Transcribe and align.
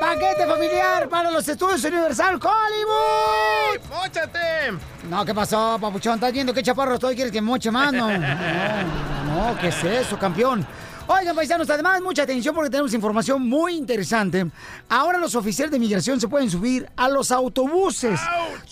paquete 0.00 0.46
familiar 0.46 1.08
para 1.08 1.30
los 1.30 1.48
estudios 1.48 1.82
Universal 1.84 2.34
Hollywood. 2.34 3.80
¡Móchate! 3.88 4.72
No, 5.08 5.24
¿qué 5.24 5.34
pasó, 5.34 5.78
papuchón? 5.80 6.14
¿Estás 6.14 6.32
viendo 6.32 6.52
qué 6.52 6.62
chaparro 6.62 6.94
estoy? 6.94 7.14
¿Quieres 7.14 7.32
que 7.32 7.40
moche 7.40 7.70
más? 7.70 7.92
No, 7.92 8.10
no, 8.10 8.18
no, 8.18 9.58
¿qué 9.60 9.68
es 9.68 9.84
eso, 9.84 10.18
campeón? 10.18 10.66
Oigan, 11.08 11.36
paisanos, 11.36 11.70
además, 11.70 12.02
mucha 12.02 12.24
atención 12.24 12.52
porque 12.52 12.68
tenemos 12.68 12.92
información 12.92 13.48
muy 13.48 13.74
interesante. 13.76 14.44
Ahora 14.88 15.18
los 15.18 15.36
oficiales 15.36 15.70
de 15.70 15.78
migración 15.78 16.20
se 16.20 16.26
pueden 16.26 16.50
subir 16.50 16.90
a 16.96 17.08
los 17.08 17.30
autobuses. 17.30 18.18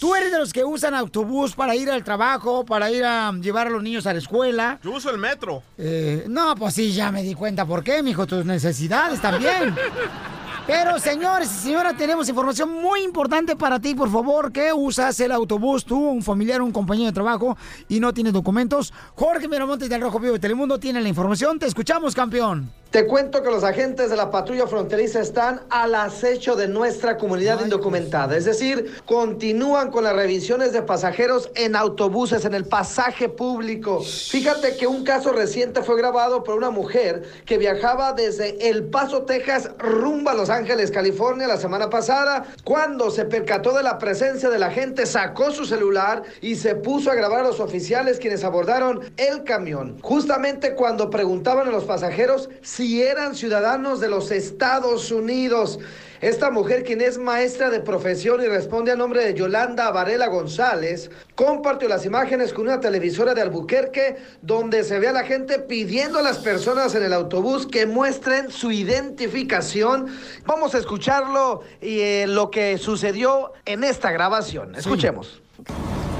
Tú 0.01 0.17
eres 0.17 0.33
de 0.33 0.39
los 0.41 0.53
que 0.53 0.65
usan 0.65 0.95
autobús 0.95 1.55
para 1.55 1.77
ir 1.77 1.89
al 1.93 2.03
trabajo, 2.03 2.65
para 2.65 2.91
ir 2.91 3.05
a 3.05 3.31
llevar 3.33 3.69
a 3.69 3.71
los 3.71 3.85
niños 3.85 4.05
a 4.09 4.13
la 4.13 4.19
escuela. 4.19 4.81
Yo 4.83 4.91
uso 4.91 5.11
el 5.11 5.19
metro. 5.19 5.63
Eh, 5.79 6.25
no, 6.29 6.57
pues 6.57 6.75
sí, 6.75 6.93
ya 6.93 7.13
me 7.13 7.23
di 7.23 7.35
cuenta 7.35 7.65
por 7.65 7.85
qué, 7.85 8.03
mijo, 8.03 8.27
tus 8.27 8.45
necesidades 8.45 9.21
también. 9.21 9.73
Pero, 10.67 10.99
señores 10.99 11.51
y 11.53 11.65
señoras, 11.65 11.95
tenemos 11.95 12.27
información 12.27 12.71
muy 12.71 13.03
importante 13.03 13.55
para 13.55 13.79
ti, 13.79 13.95
por 13.95 14.11
favor, 14.11 14.51
que 14.51 14.73
usas 14.73 15.21
el 15.21 15.31
autobús, 15.31 15.85
tú, 15.85 15.99
un 15.99 16.23
familiar, 16.23 16.63
un 16.63 16.73
compañero 16.73 17.07
de 17.07 17.13
trabajo, 17.13 17.59
y 17.87 18.01
no 18.01 18.15
tienes 18.15 18.33
documentos. 18.33 18.91
Jorge 19.15 19.47
Miramontes 19.47 19.91
del 19.91 20.01
Rojo 20.01 20.19
Vivo 20.19 20.33
de 20.33 20.39
Telemundo 20.39 20.79
tiene 20.79 21.03
la 21.03 21.09
información. 21.09 21.59
Te 21.59 21.67
escuchamos, 21.67 22.15
campeón. 22.15 22.71
Te 22.95 23.09
cuento 23.09 23.43
que 23.43 23.51
los 23.51 23.65
agentes 23.65 24.09
de 24.09 24.15
la 24.17 24.31
patrulla 24.31 24.69
fronteriza 24.69 25.21
están 25.21 25.63
al 25.69 25.97
acecho 25.97 26.55
de 26.55 26.69
nuestra 26.69 27.17
comunidad 27.17 27.61
indocumentada, 27.61 28.37
es 28.37 28.45
decir, 28.45 29.03
continúan 29.05 29.91
con 29.91 30.05
las 30.05 30.15
revisiones 30.15 30.73
de 30.73 30.81
pasajeros 30.81 31.51
en 31.57 31.75
autobuses, 31.75 32.45
en 32.45 32.55
el 32.55 32.67
pasaje 32.67 33.29
público. 33.29 34.01
Fíjate 34.01 34.77
que 34.77 34.87
un 34.87 35.03
caso 35.03 35.33
reciente 35.33 35.83
fue 35.83 35.97
grabado 35.97 36.45
por 36.45 36.55
una 36.55 36.71
mujer 36.71 37.25
que 37.45 37.59
viajaba 37.59 38.13
desde 38.13 38.71
El 38.71 38.85
Paso, 38.85 39.23
Texas, 39.23 39.73
rumbo 39.77 40.31
a 40.31 40.35
Los 40.35 40.49
Ángeles, 40.49 40.93
California, 40.93 41.49
la 41.49 41.57
semana 41.57 41.91
pasada. 41.91 42.45
Cuando 42.63 43.11
se 43.11 43.25
percató 43.25 43.73
de 43.73 43.83
la 43.83 43.99
presencia 43.99 44.51
de 44.51 44.61
la 44.61 44.71
gente, 44.71 45.05
sacó 45.07 45.51
su 45.51 45.65
celular 45.65 46.23
y 46.41 46.55
se 46.55 46.77
puso 46.77 47.11
a 47.11 47.17
grabar 47.17 47.41
a 47.41 47.49
los 47.49 47.59
oficiales 47.59 48.21
quienes 48.21 48.45
abordaron 48.45 49.01
el 49.17 49.43
camión. 49.43 49.99
Justamente 50.01 50.77
cuando 50.77 51.11
preguntaban 51.11 51.67
a 51.67 51.73
los 51.73 51.83
pasajeros 51.83 52.49
si 52.63 52.84
eran 53.03 53.35
ciudadanos 53.35 54.01
de 54.01 54.09
los 54.09 54.31
Estados 54.31 55.11
Unidos. 55.11 55.79
Esta 56.21 56.51
mujer, 56.51 56.85
quien 56.85 57.01
es 57.01 57.19
maestra 57.19 57.69
de 57.69 57.81
profesión 57.81 58.43
y 58.43 58.47
responde 58.47 58.93
a 58.93 58.97
nombre 58.97 59.25
de 59.25 59.35
Yolanda 59.35 59.91
Varela 59.91 60.29
González, 60.29 61.11
compartió 61.35 61.89
las 61.89 62.07
imágenes 62.07 62.53
con 62.53 62.65
una 62.65 62.81
televisora 62.81 63.35
de 63.35 63.43
Albuquerque 63.43 64.17
donde 64.41 64.85
se 64.85 64.99
ve 64.99 65.09
a 65.09 65.13
la 65.13 65.25
gente 65.25 65.59
pidiendo 65.59 66.19
a 66.19 66.23
las 66.23 66.39
personas 66.39 66.95
en 66.95 67.03
el 67.03 67.13
autobús 67.13 67.67
que 67.67 67.85
muestren 67.85 68.51
su 68.51 68.71
identificación. 68.71 70.07
Vamos 70.47 70.75
a 70.75 70.79
escucharlo 70.79 71.63
y 71.83 72.01
eh, 72.01 72.27
lo 72.27 72.51
que 72.51 72.79
sucedió 72.79 73.53
en 73.67 73.85
esta 73.85 74.11
grabación. 74.11 74.75
Escuchemos. 74.75 75.43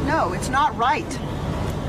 No, 0.07 0.35
it's 0.35 0.51
not 0.51 0.73
right. 0.79 1.09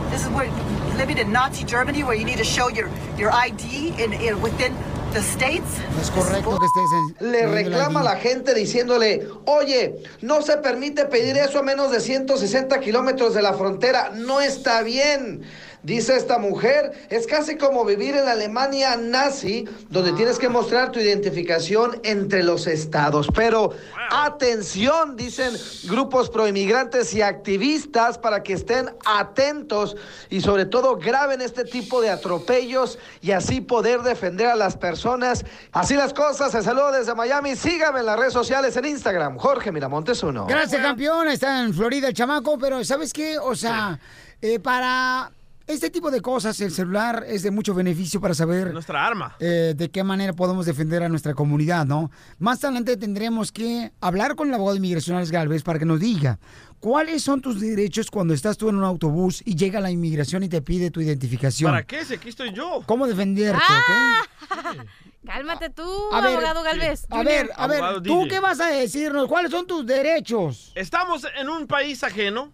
This 0.10 0.22
is 0.22 0.30
where 0.30 0.50
living 0.98 1.18
in 1.18 1.32
Nazi 1.32 1.64
Germany, 1.64 2.04
where 2.04 2.16
you 2.16 2.26
need 2.26 2.38
to 2.38 2.44
show 2.44 2.70
your, 2.70 2.90
your 3.18 3.32
ID 3.32 3.94
in, 4.02 4.14
in 4.14 4.42
within 4.42 4.74
the 5.14 5.22
states. 5.22 5.80
No 5.96 6.02
es 6.02 6.12
correcto 6.12 6.58
que 6.60 6.66
estés 6.66 6.92
en. 7.22 7.32
Le 7.32 7.48
reclama 7.48 8.02
a 8.02 8.04
la 8.04 8.16
gente 8.18 8.54
diciéndole, 8.54 9.28
oye, 9.46 9.96
no 10.22 10.42
se 10.42 10.58
permite 10.58 11.06
pedir 11.06 11.38
eso 11.38 11.60
a 11.60 11.64
menos 11.64 11.92
de 11.92 12.00
160 12.00 12.80
kilómetros 12.80 13.34
de 13.34 13.42
la 13.42 13.54
frontera, 13.54 14.12
no 14.14 14.42
está 14.42 14.82
bien. 14.82 15.44
Dice 15.86 16.16
esta 16.16 16.40
mujer, 16.40 16.94
es 17.12 17.28
casi 17.28 17.58
como 17.58 17.86
vivir 17.86 18.16
en 18.16 18.26
la 18.26 18.32
Alemania 18.32 18.96
nazi, 18.96 19.66
donde 19.92 20.14
tienes 20.14 20.40
que 20.40 20.50
mostrar 20.50 20.92
tu 20.92 21.00
identificación 21.00 22.00
entre 22.04 22.42
los 22.42 22.66
estados. 22.66 23.28
Pero 23.36 23.70
atención, 24.10 25.16
dicen 25.16 25.54
grupos 25.84 26.32
proinmigrantes 26.32 27.14
y 27.14 27.22
activistas, 27.22 28.18
para 28.18 28.42
que 28.42 28.54
estén 28.54 28.90
atentos 29.06 29.96
y 30.32 30.42
sobre 30.42 30.66
todo 30.66 30.98
graben 30.98 31.40
este 31.40 31.64
tipo 31.64 32.02
de 32.02 32.10
atropellos 32.10 32.98
y 33.22 33.30
así 33.30 33.62
poder 33.62 34.02
defender 34.02 34.48
a 34.48 34.56
las 34.56 34.76
personas. 34.78 35.46
Así 35.72 35.94
las 35.94 36.16
cosas, 36.16 36.52
se 36.52 36.64
saludo 36.64 36.94
desde 36.94 37.14
Miami. 37.14 37.56
Sígame 37.56 38.00
en 38.00 38.08
las 38.08 38.18
redes 38.18 38.34
sociales 38.34 38.76
en 38.76 38.86
Instagram, 38.86 39.38
Jorge 39.38 39.72
Miramontes 39.72 40.24
uno. 40.24 40.48
Gracias, 40.48 40.82
campeón. 40.82 41.28
Está 41.28 41.62
en 41.62 41.76
Florida 41.76 42.08
el 42.08 42.16
chamaco, 42.16 42.58
pero 42.58 42.84
¿sabes 42.84 43.14
qué? 43.14 43.38
O 43.38 43.54
sea, 43.54 44.00
eh, 44.42 44.60
para 44.60 45.32
este 45.68 45.90
tipo 45.90 46.12
de 46.12 46.22
cosas, 46.22 46.60
el 46.62 46.72
celular 46.72 47.24
es 47.28 47.42
de 47.44 47.52
mucho 47.52 47.74
beneficio 47.74 48.22
para 48.22 48.34
saber 48.34 48.72
Nuestra 48.74 49.06
arma. 49.06 49.36
eh, 49.40 49.74
de 49.76 49.90
qué 49.90 50.04
manera 50.04 50.34
podemos 50.34 50.66
defender 50.66 51.02
a 51.04 51.10
nuestra 51.10 51.34
comunidad, 51.34 51.86
¿no? 51.86 52.12
Más 52.40 52.64
adelante 52.64 52.98
tendremos 52.98 53.52
que 53.52 53.92
hablar 54.02 54.36
con 54.36 54.48
el 54.50 54.54
abogado 54.54 54.74
de 54.76 54.80
inmigración 54.80 55.18
Alex 55.18 55.32
Galvez 55.32 55.64
para 55.64 55.80
que 55.80 55.86
nos 55.86 56.00
diga 56.00 56.38
cuáles 56.80 57.24
son 57.24 57.42
tus 57.42 57.60
derechos 57.60 58.12
cuando 58.12 58.34
estás 58.36 58.58
tú 58.58 58.70
en 58.70 58.76
un 58.76 58.84
autobús 58.84 59.42
y 59.44 59.56
llega 59.56 59.80
la 59.80 59.90
inmigración 59.90 60.44
y 60.44 60.50
te 60.50 60.62
pide 60.62 60.92
tu 60.92 61.02
identificación. 61.02 61.72
¿Para 61.72 61.84
qué? 61.84 62.06
Si 62.06 62.14
aquí 62.14 62.30
estoy 62.30 62.54
yo. 62.54 62.84
¿Cómo 62.86 63.08
defenderte, 63.08 63.60
Ah. 63.68 64.22
ok? 64.22 64.86
Cálmate 65.26 65.72
tú, 65.72 65.90
A 66.14 66.22
ver, 66.22 66.34
abogado 66.36 66.62
Galvez. 66.62 67.08
A 67.10 67.24
ver, 67.24 67.50
a 67.56 67.66
ver, 67.66 67.78
Abogado 67.80 68.02
¿tú 68.04 68.18
DJ. 68.20 68.28
qué 68.30 68.40
vas 68.40 68.60
a 68.60 68.68
decirnos? 68.68 69.28
¿Cuáles 69.28 69.50
son 69.50 69.66
tus 69.66 69.84
derechos? 69.84 70.72
Estamos 70.76 71.26
en 71.40 71.50
un 71.50 71.66
país 71.66 72.04
ajeno 72.04 72.54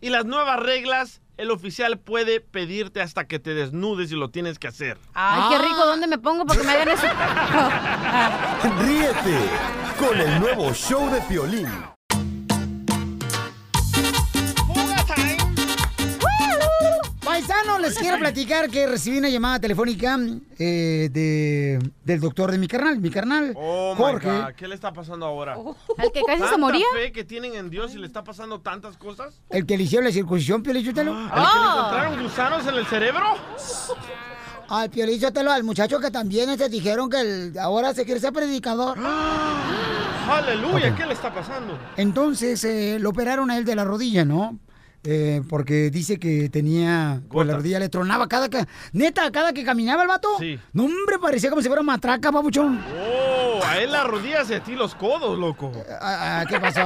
y 0.00 0.10
las 0.10 0.24
nuevas 0.24 0.60
reglas, 0.60 1.20
el 1.36 1.50
oficial 1.50 1.98
puede 1.98 2.40
pedirte 2.40 3.00
hasta 3.00 3.26
que 3.26 3.38
te 3.38 3.54
desnudes 3.54 4.12
y 4.12 4.14
lo 4.14 4.30
tienes 4.30 4.58
que 4.58 4.68
hacer. 4.68 4.98
Ay, 5.14 5.42
qué 5.50 5.62
rico, 5.62 5.84
¿dónde 5.86 6.06
me 6.06 6.18
pongo 6.18 6.46
para 6.46 6.60
que 6.60 6.66
me 6.66 6.72
hagan 6.72 6.88
eso? 6.88 7.06
Ríete 8.82 9.38
con 9.98 10.20
el 10.20 10.40
nuevo 10.40 10.72
show 10.72 11.10
de 11.10 11.20
Piolín. 11.22 11.93
Paisano, 17.34 17.80
les 17.80 17.98
quiero 17.98 18.16
platicar 18.18 18.70
que 18.70 18.86
recibí 18.86 19.18
una 19.18 19.28
llamada 19.28 19.58
telefónica 19.58 20.16
eh, 20.56 21.08
de, 21.10 21.80
del 22.04 22.20
doctor 22.20 22.52
de 22.52 22.58
mi 22.58 22.68
carnal, 22.68 23.00
mi 23.00 23.10
carnal, 23.10 23.52
Oh, 23.56 23.92
Jorge. 23.96 24.30
my 24.30 24.38
God. 24.38 24.52
¿Qué 24.56 24.68
le 24.68 24.76
está 24.76 24.92
pasando 24.92 25.26
ahora? 25.26 25.54
¿Al 25.98 26.12
que 26.12 26.20
casi 26.22 26.38
se 26.38 26.42
¿Tanta 26.44 26.58
moría? 26.58 26.86
fe 26.94 27.10
que 27.10 27.24
tienen 27.24 27.56
en 27.56 27.70
Dios 27.70 27.92
y 27.92 27.98
le 27.98 28.06
está 28.06 28.22
pasando 28.22 28.60
tantas 28.60 28.96
cosas? 28.96 29.40
El 29.50 29.66
que 29.66 29.76
le 29.76 29.82
hicieron 29.82 30.04
la 30.06 30.12
circuncisión, 30.12 30.62
Piolichotelo. 30.62 31.12
¿Al 31.12 31.28
que 31.52 31.58
le 31.58 31.66
encontraron 31.66 32.22
gusanos 32.22 32.66
en 32.68 32.74
el 32.76 32.86
cerebro? 32.86 33.24
Al 34.68 34.90
Piolichotelo, 34.90 35.50
al 35.50 35.64
muchacho 35.64 35.98
que 35.98 36.12
también 36.12 36.50
este, 36.50 36.68
dijeron 36.68 37.10
que 37.10 37.20
el- 37.20 37.58
ahora 37.58 37.94
se 37.94 38.04
quiere 38.04 38.20
ser 38.20 38.32
predicador. 38.32 38.96
Aleluya, 40.30 40.90
Ok. 40.92 40.96
¿qué 40.98 41.06
le 41.06 41.12
está 41.14 41.34
pasando? 41.34 41.76
Entonces 41.96 42.62
eh, 42.64 42.98
lo 43.00 43.10
operaron 43.10 43.50
a 43.50 43.58
él 43.58 43.64
de 43.64 43.74
la 43.74 43.84
rodilla, 43.84 44.24
¿no? 44.24 44.56
Eh, 45.06 45.42
porque 45.50 45.90
dice 45.90 46.18
que 46.18 46.48
tenía, 46.48 47.20
pues 47.28 47.46
la 47.46 47.56
rodilla 47.56 47.78
le 47.78 47.90
tronaba 47.90 48.26
cada 48.26 48.48
que, 48.48 48.64
neta, 48.94 49.30
cada 49.30 49.52
que 49.52 49.62
caminaba 49.62 50.00
el 50.02 50.08
vato. 50.08 50.28
Sí. 50.38 50.58
No, 50.72 50.84
hombre, 50.84 51.18
parecía 51.20 51.50
como 51.50 51.60
si 51.60 51.68
fuera 51.68 51.82
matraca, 51.82 52.32
papuchón. 52.32 52.80
Oh, 52.98 53.60
a 53.64 53.78
él 53.78 53.92
las 53.92 54.06
rodillas 54.06 54.48
y 54.50 54.54
a 54.54 54.64
ti 54.64 54.72
los 54.72 54.94
codos, 54.94 55.38
loco. 55.38 55.70
Ah, 56.00 56.40
ah, 56.40 56.44
¿Qué 56.48 56.58
pasó? 56.58 56.80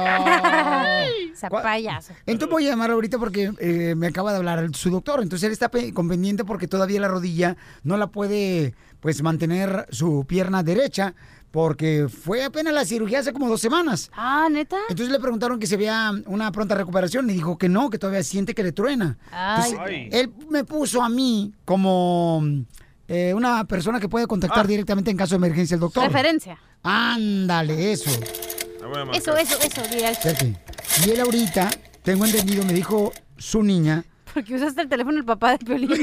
Payaso. 1.63 2.13
Entonces 2.25 2.49
voy 2.51 2.67
a 2.67 2.71
llamar 2.71 2.91
ahorita 2.91 3.17
porque 3.17 3.51
eh, 3.59 3.95
me 3.95 4.07
acaba 4.07 4.31
de 4.31 4.37
hablar 4.37 4.67
su 4.75 4.89
doctor. 4.89 5.21
Entonces 5.21 5.47
él 5.47 5.53
está 5.53 5.69
pe- 5.69 5.93
con 5.93 6.07
pendiente 6.09 6.43
porque 6.43 6.67
todavía 6.67 6.99
la 6.99 7.07
rodilla 7.07 7.55
no 7.83 7.97
la 7.97 8.07
puede 8.07 8.73
pues 8.99 9.21
mantener 9.23 9.87
su 9.91 10.25
pierna 10.27 10.61
derecha 10.61 11.13
porque 11.51 12.07
fue 12.09 12.43
apenas 12.43 12.73
la 12.73 12.85
cirugía 12.85 13.19
hace 13.19 13.33
como 13.33 13.47
dos 13.49 13.59
semanas. 13.61 14.11
Ah, 14.13 14.47
¿neta? 14.51 14.77
Entonces 14.89 15.11
le 15.11 15.19
preguntaron 15.19 15.59
que 15.59 15.67
se 15.67 15.77
vea 15.77 16.11
una 16.27 16.51
pronta 16.51 16.75
recuperación 16.75 17.29
y 17.29 17.33
dijo 17.33 17.57
que 17.57 17.69
no, 17.69 17.89
que 17.89 17.97
todavía 17.97 18.23
siente 18.23 18.53
que 18.53 18.63
le 18.63 18.71
truena. 18.71 19.17
Ay. 19.31 19.71
Entonces, 19.71 19.79
Ay. 19.85 20.09
él 20.11 20.33
me 20.49 20.63
puso 20.63 21.01
a 21.01 21.09
mí 21.09 21.53
como 21.65 22.43
eh, 23.07 23.33
una 23.33 23.65
persona 23.65 23.99
que 23.99 24.07
puede 24.07 24.27
contactar 24.27 24.65
Ah. 24.65 24.67
directamente 24.67 25.09
en 25.09 25.17
caso 25.17 25.31
de 25.31 25.37
emergencia 25.37 25.73
al 25.75 25.81
doctor. 25.81 26.03
Referencia. 26.03 26.57
Ándale, 26.83 27.91
eso. 27.91 28.09
Eso, 29.13 29.35
eso, 29.37 29.57
eso, 29.61 29.81
el-. 30.39 30.57
Y 31.05 31.09
él 31.11 31.19
ahorita, 31.19 31.69
tengo 32.03 32.25
entendido, 32.25 32.63
me 32.65 32.73
dijo 32.73 33.11
su 33.37 33.63
niña, 33.63 34.03
Porque 34.33 34.55
usaste 34.55 34.81
el 34.81 34.89
teléfono 34.89 35.15
del 35.15 35.25
papá 35.25 35.51
de 35.57 35.59
Piolín. 35.65 35.89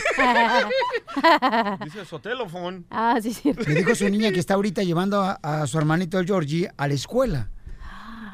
Dice 1.84 2.04
Sotelofón. 2.04 2.86
ah, 2.90 3.18
sí, 3.22 3.32
sí. 3.32 3.52
me 3.66 3.74
dijo 3.74 3.94
su 3.94 4.08
niña 4.08 4.30
que 4.32 4.40
está 4.40 4.54
ahorita 4.54 4.82
llevando 4.82 5.20
a, 5.22 5.32
a 5.42 5.66
su 5.66 5.78
hermanito 5.78 6.18
el 6.18 6.26
Georgie 6.26 6.70
a 6.76 6.88
la 6.88 6.94
escuela. 6.94 7.48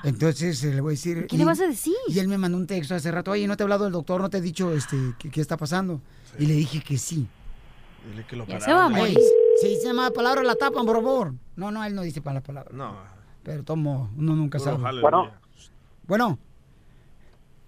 Entonces 0.05 0.63
eh, 0.65 0.75
le 0.75 0.81
voy 0.81 0.91
a 0.91 0.95
decir. 0.95 1.27
¿Qué 1.29 1.37
y- 1.37 1.39
le 1.39 1.45
vas 1.45 1.61
a 1.61 1.67
decir? 1.67 1.95
Y 2.09 2.19
él 2.19 2.27
me 2.29 2.39
mandó 2.39 2.57
un 2.59 2.67
texto 2.67 2.95
hace 2.95 3.11
rato, 3.13 3.31
oye, 3.31 3.47
¿no 3.47 3.57
te 3.57 3.63
he 3.63 3.65
hablado 3.65 3.85
del 3.85 3.93
doctor? 3.93 4.21
¿No 4.21 4.31
te 4.31 4.39
he 4.39 4.41
dicho 4.41 4.73
este, 4.73 4.97
qué, 5.19 5.31
qué 5.31 5.41
está 5.41 5.57
pasando? 5.57 6.01
Y 6.39 6.47
le 6.47 6.55
dije 6.55 6.81
que 6.83 6.99
sí. 6.99 7.29
Dile 8.11 8.25
que 8.27 8.35
lo 8.35 8.45
Ya 8.47 8.59
pararon. 8.59 8.67
se 8.69 8.73
va 8.75 8.85
a 8.87 8.89
morir. 8.89 9.19
Si 9.61 9.69
dice 9.69 9.93
mala 9.93 10.11
palabra, 10.11 10.43
la 10.43 10.57
tapan, 10.57 10.85
por 10.87 10.97
favor. 10.97 11.35
No, 11.55 11.71
no, 11.71 11.85
él 11.85 11.95
no 11.95 12.03
dice 12.03 12.21
malas 12.21 12.43
palabras. 12.43 12.75
No. 12.75 12.97
Pero 13.45 13.63
tomo, 13.63 14.11
uno 14.17 14.35
nunca 14.35 14.59
puro 14.59 14.77
sabe. 14.79 15.01
Bueno. 15.01 15.31
Bueno, 16.09 16.39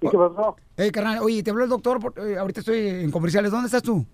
¿Y 0.04 0.10
qué 0.10 0.18
pasó? 0.18 0.56
hey, 0.76 0.90
carnal, 0.90 1.18
oye, 1.20 1.42
te 1.42 1.50
habló 1.50 1.64
el 1.64 1.70
doctor, 1.70 1.98
eh, 2.16 2.36
ahorita 2.36 2.60
estoy 2.60 2.88
en 2.88 3.10
comerciales. 3.10 3.50
¿Dónde 3.50 3.66
estás 3.66 3.82
tú? 3.82 4.04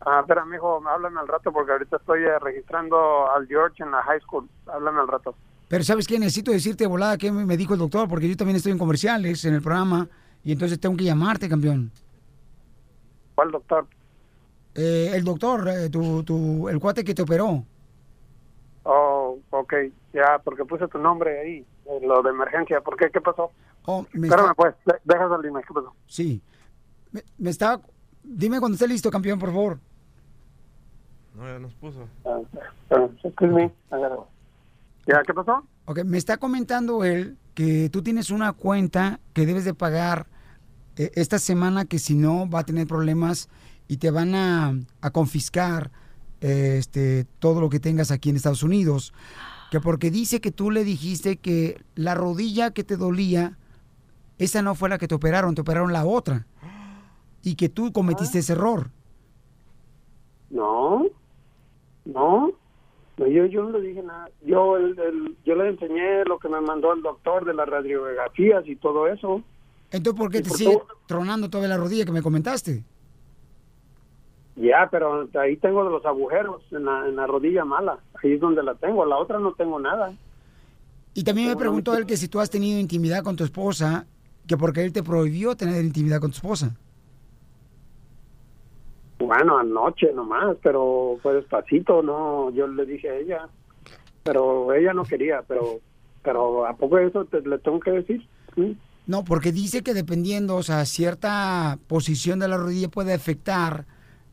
Ah, 0.00 0.20
espera, 0.20 0.46
mijo, 0.46 0.82
háblame 0.88 1.20
al 1.20 1.28
rato 1.28 1.52
porque 1.52 1.72
ahorita 1.72 1.98
estoy 1.98 2.22
eh, 2.22 2.38
registrando 2.38 3.30
al 3.30 3.46
George 3.46 3.82
en 3.82 3.90
la 3.90 4.02
high 4.02 4.20
school. 4.20 4.48
Háblame 4.66 5.00
al 5.00 5.08
rato. 5.08 5.34
Pero 5.68 5.84
¿sabes 5.84 6.06
qué? 6.06 6.18
Necesito 6.18 6.50
decirte 6.50 6.84
de 6.84 6.88
volada 6.88 7.18
qué 7.18 7.30
me 7.30 7.44
me 7.44 7.56
dijo 7.56 7.74
el 7.74 7.80
doctor, 7.80 8.08
porque 8.08 8.28
yo 8.28 8.36
también 8.36 8.56
estoy 8.56 8.72
en 8.72 8.78
comerciales, 8.78 9.44
en 9.44 9.54
el 9.54 9.62
programa, 9.62 10.08
y 10.42 10.52
entonces 10.52 10.80
tengo 10.80 10.96
que 10.96 11.04
llamarte, 11.04 11.48
campeón. 11.48 11.90
¿Cuál 13.34 13.50
doctor? 13.50 13.86
Eh, 14.74 15.10
el 15.14 15.22
doctor, 15.22 15.68
eh, 15.68 15.90
tu, 15.90 16.22
tu, 16.24 16.68
el 16.68 16.80
cuate 16.80 17.04
que 17.04 17.14
te 17.14 17.22
operó. 17.22 17.62
Oh, 18.84 19.38
ok, 19.50 19.74
ya, 20.14 20.40
porque 20.42 20.64
puse 20.64 20.88
tu 20.88 20.98
nombre 20.98 21.40
ahí, 21.40 21.66
lo 22.02 22.22
de 22.22 22.30
emergencia. 22.30 22.80
¿Por 22.80 22.96
qué? 22.96 23.10
¿Qué 23.10 23.20
pasó? 23.20 23.50
Oh, 23.86 24.06
me 24.12 24.26
Espérame, 24.28 24.50
está- 24.50 24.54
pues, 24.54 24.74
de- 24.86 25.00
deja 25.04 25.28
salirme. 25.28 25.60
¿Qué 25.66 25.74
pasó? 25.74 25.94
Sí. 26.06 26.42
Me, 27.12 27.22
me 27.38 27.50
está... 27.50 27.80
Dime 28.22 28.60
cuando 28.60 28.74
esté 28.74 28.86
listo, 28.86 29.10
campeón, 29.10 29.38
por 29.38 29.48
favor. 29.50 29.78
No, 31.34 31.46
ya 31.46 31.58
nos 31.58 31.72
puso. 31.74 32.06
Ah, 32.24 32.38
ah, 32.90 33.08
excuse 33.24 33.52
me. 33.52 33.72
¿Ya 35.06 35.22
qué 35.26 35.32
pasó? 35.34 35.64
Ok, 35.86 36.04
me 36.04 36.18
está 36.18 36.36
comentando 36.36 37.04
él 37.04 37.38
que 37.54 37.88
tú 37.90 38.02
tienes 38.02 38.30
una 38.30 38.52
cuenta 38.52 39.20
que 39.32 39.46
debes 39.46 39.64
de 39.64 39.74
pagar 39.74 40.26
eh, 40.96 41.10
esta 41.14 41.38
semana 41.38 41.84
que 41.84 41.98
si 41.98 42.14
no 42.14 42.48
va 42.48 42.60
a 42.60 42.64
tener 42.64 42.86
problemas 42.86 43.48
y 43.88 43.96
te 43.96 44.10
van 44.10 44.34
a, 44.34 44.74
a 45.00 45.10
confiscar 45.10 45.90
eh, 46.40 46.76
este, 46.78 47.24
todo 47.38 47.60
lo 47.60 47.70
que 47.70 47.80
tengas 47.80 48.10
aquí 48.10 48.30
en 48.30 48.36
Estados 48.36 48.62
Unidos. 48.62 49.12
Que 49.70 49.80
porque 49.80 50.10
dice 50.10 50.40
que 50.40 50.50
tú 50.50 50.70
le 50.70 50.84
dijiste 50.84 51.36
que 51.38 51.82
la 51.94 52.14
rodilla 52.14 52.72
que 52.72 52.84
te 52.84 52.96
dolía, 52.96 53.56
esa 54.44 54.62
no 54.62 54.74
fue 54.74 54.88
la 54.88 54.98
que 54.98 55.06
te 55.06 55.14
operaron, 55.14 55.54
te 55.54 55.60
operaron 55.60 55.92
la 55.92 56.04
otra. 56.04 56.46
Y 57.42 57.54
que 57.54 57.68
tú 57.68 57.92
cometiste 57.92 58.38
ese 58.40 58.52
error. 58.54 58.90
No, 60.50 61.06
no, 62.04 62.50
no, 63.16 63.26
yo, 63.26 63.46
yo 63.46 63.62
no 63.64 63.78
le 63.78 63.88
dije 63.88 64.02
nada. 64.02 64.28
Yo, 64.44 64.76
el, 64.76 64.98
el- 64.98 65.36
yo 65.44 65.54
le 65.54 65.68
enseñé 65.68 66.24
lo 66.24 66.38
que 66.38 66.48
me 66.48 66.60
mandó 66.60 66.92
el 66.92 67.02
doctor 67.02 67.44
de 67.44 67.54
las 67.54 67.68
radiografías 67.68 68.66
y 68.66 68.76
todo 68.76 69.06
eso. 69.06 69.42
Entonces, 69.92 70.18
¿por 70.20 70.30
qué 70.30 70.38
¿Y 70.38 70.42
te 70.42 70.48
por 70.48 70.58
sigue 70.58 70.78
tronando 71.06 71.48
toda 71.50 71.68
la 71.68 71.76
rodilla 71.76 72.04
que 72.04 72.12
me 72.12 72.22
comentaste? 72.22 72.82
Ya, 74.56 74.88
pero 74.90 75.28
ahí 75.40 75.56
tengo 75.56 75.82
los 75.84 76.04
agujeros 76.04 76.62
en 76.72 76.84
la, 76.84 77.06
en 77.08 77.16
la 77.16 77.26
rodilla 77.26 77.64
mala. 77.64 77.98
Ahí 78.22 78.32
es 78.34 78.40
donde 78.40 78.62
la 78.62 78.74
tengo. 78.74 79.04
La 79.06 79.16
otra 79.16 79.38
no 79.38 79.52
tengo 79.52 79.80
nada. 79.80 80.12
Y 81.14 81.24
también 81.24 81.48
me 81.48 81.56
preguntó 81.56 81.96
él 81.96 82.06
que 82.06 82.16
si 82.16 82.28
tú 82.28 82.40
has 82.40 82.50
tenido 82.50 82.78
intimidad 82.78 83.22
con 83.24 83.36
tu 83.36 83.44
esposa, 83.44 84.06
que 84.50 84.56
porque 84.56 84.82
él 84.82 84.92
te 84.92 85.04
prohibió 85.04 85.54
tener 85.54 85.84
intimidad 85.84 86.18
con 86.18 86.32
tu 86.32 86.38
esposa. 86.38 86.74
Bueno, 89.20 89.56
anoche 89.56 90.12
nomás, 90.12 90.56
pero 90.60 91.18
fue 91.22 91.34
despacito, 91.34 92.02
no, 92.02 92.50
yo 92.50 92.66
le 92.66 92.84
dije 92.84 93.10
a 93.10 93.14
ella, 93.14 93.48
pero 94.24 94.74
ella 94.74 94.92
no 94.92 95.04
quería, 95.04 95.44
pero, 95.46 95.78
pero 96.24 96.66
¿a 96.66 96.74
poco 96.74 96.98
eso 96.98 97.24
te, 97.26 97.42
le 97.42 97.58
tengo 97.58 97.78
que 97.78 97.92
decir? 97.92 98.26
¿Sí? 98.56 98.76
No, 99.06 99.22
porque 99.22 99.52
dice 99.52 99.84
que 99.84 99.94
dependiendo, 99.94 100.56
o 100.56 100.64
sea, 100.64 100.84
cierta 100.84 101.78
posición 101.86 102.40
de 102.40 102.48
la 102.48 102.56
rodilla 102.56 102.88
puede 102.88 103.14
afectar 103.14 103.84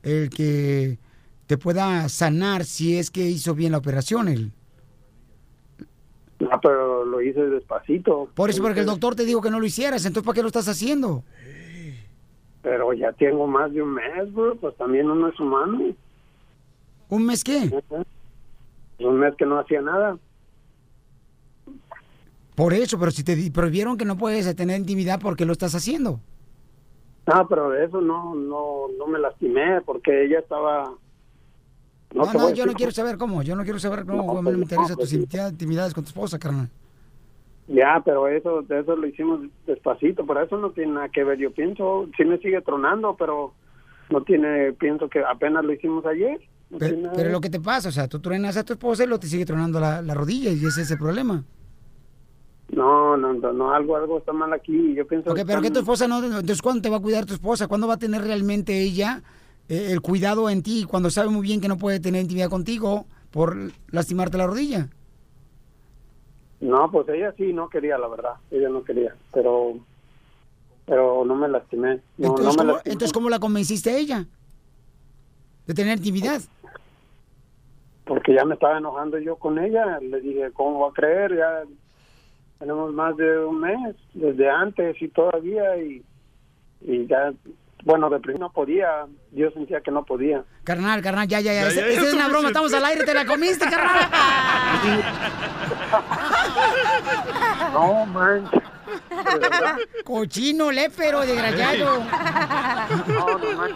el 0.02 0.32
que 0.32 0.98
te 1.46 1.60
pueda 1.60 2.10
sanar 2.10 2.66
si 2.66 2.98
es 2.98 3.12
que 3.12 3.22
hizo 3.22 3.54
bien 3.54 3.74
la 3.74 3.78
operación 3.78 4.30
él. 4.30 4.52
No, 6.40 6.50
pero 6.62 7.04
lo 7.04 7.22
hice 7.22 7.42
despacito. 7.48 8.30
Por 8.36 8.50
eso, 8.50 8.62
porque 8.62 8.82
el 8.82 8.86
doctor 8.86 9.16
te 9.16 9.26
dijo 9.26 9.42
que 9.42 9.50
no 9.50 9.60
lo 9.60 9.66
hicieras, 9.66 10.06
entonces 10.06 10.26
¿para 10.26 10.36
qué 10.36 10.42
lo 10.42 10.48
estás 10.48 10.68
haciendo? 10.68 11.24
Pero 12.62 12.94
ya 12.94 13.12
tengo 13.14 13.48
más 13.48 13.74
de 13.74 13.82
un 13.82 13.94
mes, 13.94 14.34
bro, 14.34 14.56
pues 14.56 14.76
también 14.78 15.10
uno 15.10 15.30
es 15.30 15.40
humano. 15.40 15.96
¿Un 17.10 17.26
mes 17.26 17.44
qué? 17.44 17.72
Un 19.00 19.20
mes 19.20 19.34
que 19.36 19.46
no 19.46 19.60
hacía 19.60 19.82
nada. 19.82 20.18
Por 22.56 22.74
eso, 22.74 23.00
pero 23.00 23.12
si 23.12 23.24
te 23.24 23.52
prohibieron 23.52 23.98
que 23.98 24.06
no 24.06 24.18
puedes 24.18 24.56
tener 24.56 24.80
intimidad, 24.80 25.20
¿por 25.20 25.36
qué 25.36 25.46
lo 25.46 25.54
estás 25.54 25.76
haciendo? 25.76 26.20
Ah, 27.28 27.46
pero 27.48 27.70
de 27.70 27.86
eso 27.86 28.02
no, 28.02 28.34
no, 28.36 28.88
no 28.98 29.08
me 29.08 29.20
lastimé 29.20 29.82
porque 29.82 30.26
ella 30.26 30.40
estaba... 30.40 30.92
No, 32.14 32.32
no, 32.34 32.48
a 32.48 32.52
yo 32.54 32.66
no 32.66 32.74
quiero 32.74 32.92
saber 32.92 33.18
cómo, 33.18 33.44
yo 33.44 33.56
no 33.56 33.64
quiero 33.64 33.80
saber 33.80 34.06
cómo, 34.06 34.34
No, 34.36 34.42
pues, 34.42 34.56
me 34.56 34.64
interesa 34.64 34.82
no, 34.82 34.96
tus 34.96 34.96
pues, 34.96 35.10
sí. 35.10 35.16
intimidad- 35.18 35.52
intimidades 35.52 35.94
con 35.94 36.04
tu 36.04 36.10
esposa, 36.10 36.40
carnal. 36.40 36.70
Ya, 37.68 38.02
pero 38.06 38.30
eso, 38.30 38.62
de 38.62 38.80
eso 38.80 38.96
lo 38.96 39.06
hicimos 39.08 39.42
despacito, 39.66 40.26
por 40.26 40.42
eso 40.42 40.58
no 40.58 40.72
tiene 40.72 40.94
nada 40.94 41.10
que 41.10 41.24
ver. 41.26 41.38
Yo 41.38 41.52
pienso, 41.52 42.08
sí 42.16 42.24
me 42.24 42.38
sigue 42.38 42.62
tronando, 42.62 43.16
pero 43.18 43.54
no 44.10 44.24
tiene, 44.24 44.72
pienso 44.74 45.10
que 45.10 45.20
apenas 45.20 45.66
lo 45.66 45.74
hicimos 45.74 46.06
ayer. 46.06 46.40
No 46.70 46.78
Pero, 46.78 46.94
tiene 46.96 47.10
pero 47.14 47.30
lo 47.30 47.42
que 47.42 47.50
te 47.50 47.60
pasa, 47.60 47.90
o 47.90 47.92
sea, 47.92 48.08
tú 48.08 48.20
truenas 48.20 48.56
a 48.56 48.64
tu 48.64 48.74
esposa 48.74 49.04
y 49.04 49.08
lo 49.08 49.20
te 49.20 49.28
sigue 49.28 49.46
tronando 49.46 49.80
la, 49.82 50.02
la 50.02 50.14
rodilla 50.14 50.50
y 50.52 50.66
ese 50.66 50.82
es 50.84 50.92
el 50.92 50.98
problema. 50.98 51.44
No, 52.70 53.16
no, 53.16 53.34
no, 53.34 53.54
no, 53.54 53.74
algo, 53.74 53.96
algo 53.96 54.18
está 54.18 54.34
mal 54.34 54.52
aquí. 54.54 54.94
Yo 54.94 55.08
pienso. 55.08 55.32
Ok, 55.32 55.40
pero 55.46 55.62
que 55.62 55.72
tu 55.72 55.80
esposa 55.80 56.08
no, 56.08 56.24
entonces 56.24 56.62
¿cuándo 56.62 56.82
te 56.82 56.90
va 56.90 56.98
a 56.98 57.02
cuidar 57.02 57.26
tu 57.26 57.34
esposa? 57.34 57.68
¿Cuándo 57.68 57.88
va 57.88 57.94
a 57.94 57.98
tener 58.00 58.22
realmente 58.22 58.82
ella 58.82 59.24
el 59.70 60.02
cuidado 60.02 60.50
en 60.50 60.64
ti 60.64 60.86
cuando 60.90 61.10
sabe 61.10 61.30
muy 61.30 61.42
bien 61.42 61.62
que 61.62 61.68
no 61.68 61.78
puede 61.78 62.00
tener 62.00 62.22
intimidad 62.22 62.50
contigo 62.50 63.06
por 63.32 63.56
lastimarte 63.92 64.38
la 64.38 64.48
rodilla? 64.48 64.90
No, 66.60 66.90
pues 66.92 67.08
ella 67.10 67.34
sí 67.38 67.54
no 67.54 67.70
quería, 67.70 67.98
la 67.98 68.08
verdad. 68.08 68.34
Ella 68.50 68.70
no 68.70 68.84
quería, 68.84 69.16
pero, 69.34 69.76
pero 70.86 71.24
no 71.26 71.36
me 71.36 71.48
lastimé. 71.48 72.00
No, 72.18 72.30
entonces, 72.30 72.46
no 72.46 72.52
me 72.52 72.58
¿cómo, 72.58 72.72
lastimé. 72.74 72.94
entonces, 72.94 73.14
¿cómo 73.14 73.30
la 73.30 73.40
convenciste 73.40 73.92
a 73.92 73.98
ella? 73.98 74.26
De 75.68 75.74
tener 75.74 75.98
intimidad. 75.98 76.42
Porque 78.06 78.34
ya 78.34 78.46
me 78.46 78.54
estaba 78.54 78.78
enojando 78.78 79.20
yo 79.20 79.36
con 79.36 79.60
ella. 79.60 80.00
Le 80.00 80.22
dije, 80.22 80.52
¿cómo 80.54 80.80
va 80.80 80.90
a 80.90 80.94
creer? 80.94 81.36
Ya 81.36 81.64
tenemos 82.58 82.92
más 82.94 83.16
de 83.18 83.46
un 83.46 83.60
mes, 83.60 83.96
desde 84.14 84.50
antes 84.50 85.00
y 85.02 85.10
todavía, 85.10 85.78
y, 85.78 86.04
y 86.82 87.06
ya, 87.06 87.34
bueno, 87.88 88.10
de 88.10 88.20
primero 88.20 88.48
no 88.48 88.52
podía. 88.52 89.06
Yo 89.32 89.50
sentía 89.52 89.80
que 89.80 89.92
no 89.92 90.04
podía. 90.04 90.44
Carnal, 90.66 91.02
carnal, 91.02 91.26
ya, 91.26 91.40
ya, 91.40 91.54
ya. 91.54 91.62
Ya, 91.62 91.68
Esa 91.70 91.80
ya, 91.80 91.88
esa 91.88 92.02
ya 92.02 92.08
es 92.10 92.14
una 92.14 92.28
broma, 92.28 92.50
estamos 92.50 92.74
al 92.74 92.84
aire, 92.84 93.06
te 93.06 93.14
la 93.14 93.26
comiste, 93.26 93.66
carnal. 93.70 94.10
No, 97.72 98.06
man. 98.08 98.50
Cochino, 100.04 100.70
lépero, 100.70 101.22
desgraciado. 101.22 102.04
No, 103.08 103.38
no, 103.38 103.58
man. 103.58 103.72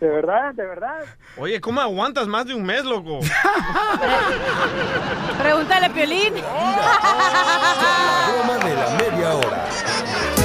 De 0.00 0.08
verdad, 0.08 0.54
de 0.54 0.66
verdad. 0.66 1.04
Oye, 1.36 1.60
¿cómo 1.60 1.80
aguantas 1.80 2.28
más 2.28 2.46
de 2.46 2.54
un 2.54 2.62
mes, 2.62 2.84
loco? 2.84 3.18
Pregúntale, 5.38 5.90
Piolín. 5.90 6.34
La 6.34 6.42
broma 8.32 8.58
de 8.58 8.74
la 8.74 8.90
media 8.90 9.34
hora. 9.34 10.43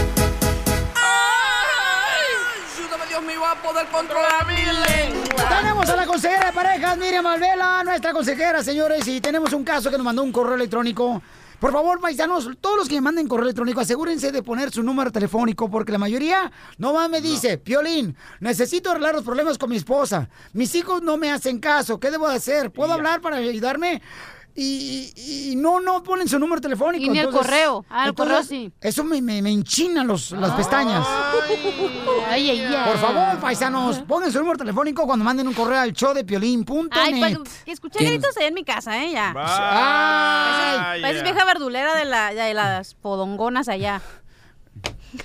Dios 3.19 3.33
mío, 3.33 3.45
a 3.45 3.55
poder 3.55 3.87
controlar 3.87 4.47
mi 4.47 4.55
lengua. 4.55 5.49
Tenemos 5.49 5.89
a 5.89 5.95
la 5.95 6.05
consejera 6.05 6.47
de 6.47 6.53
parejas, 6.53 6.97
Miriam 6.97 7.23
Malvela, 7.23 7.83
nuestra 7.83 8.13
consejera, 8.13 8.63
señores, 8.63 9.05
y 9.07 9.19
tenemos 9.19 9.51
un 9.51 9.63
caso 9.63 9.89
que 9.91 9.97
nos 9.97 10.05
mandó 10.05 10.23
un 10.23 10.31
correo 10.31 10.55
electrónico. 10.55 11.21
Por 11.59 11.73
favor, 11.73 11.99
paisanos, 11.99 12.49
todos 12.61 12.77
los 12.77 12.87
que 12.87 12.95
me 12.95 13.01
manden 13.01 13.27
correo 13.27 13.43
electrónico, 13.43 13.81
asegúrense 13.81 14.31
de 14.31 14.41
poner 14.41 14.71
su 14.71 14.83
número 14.83 15.11
telefónico, 15.11 15.69
porque 15.69 15.91
la 15.91 15.97
mayoría 15.97 16.49
nomás 16.77 17.09
me 17.09 17.19
dice, 17.19 17.57
Piolín, 17.57 18.15
necesito 18.39 18.91
arreglar 18.91 19.15
los 19.15 19.25
problemas 19.25 19.57
con 19.57 19.69
mi 19.69 19.75
esposa. 19.75 20.29
Mis 20.53 20.73
hijos 20.75 21.01
no 21.01 21.17
me 21.17 21.29
hacen 21.29 21.59
caso, 21.59 21.99
¿qué 21.99 22.11
debo 22.11 22.29
de 22.29 22.35
hacer? 22.35 22.71
¿Puedo 22.71 22.93
hablar 22.93 23.19
para 23.19 23.37
ayudarme? 23.37 24.01
Y, 24.55 25.13
y- 25.15 25.51
y 25.51 25.55
no, 25.55 25.79
no 25.79 26.03
ponen 26.03 26.27
su 26.27 26.37
número 26.37 26.59
telefónico. 26.59 27.03
Y 27.05 27.09
ni 27.09 27.19
el 27.19 27.29
correo. 27.29 27.85
Ah, 27.89 28.07
el 28.07 28.13
correo 28.13 28.43
sí. 28.43 28.71
Eso 28.81 29.03
me, 29.05 29.21
me, 29.21 29.41
me 29.41 29.51
enchina 29.51 30.03
los, 30.03 30.31
las 30.31 30.51
pestañas. 30.51 31.05
Ay, 32.27 32.49
ay, 32.49 32.59
ay. 32.65 32.89
Por 32.89 32.97
favor, 32.97 33.39
paisanos, 33.39 33.99
pongan 33.99 34.31
su 34.31 34.39
número 34.39 34.57
telefónico 34.57 35.05
cuando 35.05 35.23
manden 35.23 35.47
un 35.47 35.53
correo 35.53 35.79
al 35.79 35.93
show 35.93 36.13
de 36.13 36.23
piolín.net. 36.25 36.89
Ay, 36.91 37.21
pa- 37.35 37.43
que 37.65 37.71
escuché 37.71 38.03
gritos 38.03 38.35
allá 38.37 38.47
en 38.47 38.53
mi 38.53 38.63
casa, 38.65 39.01
¿eh? 39.03 39.11
Ya. 39.13 39.33
Ay. 39.37 41.01
Pareces 41.01 41.23
vieja 41.23 41.45
verdulera 41.45 41.95
de, 41.95 42.05
la, 42.05 42.33
de 42.33 42.53
las 42.53 42.93
podongonas 42.95 43.69
allá. 43.69 44.01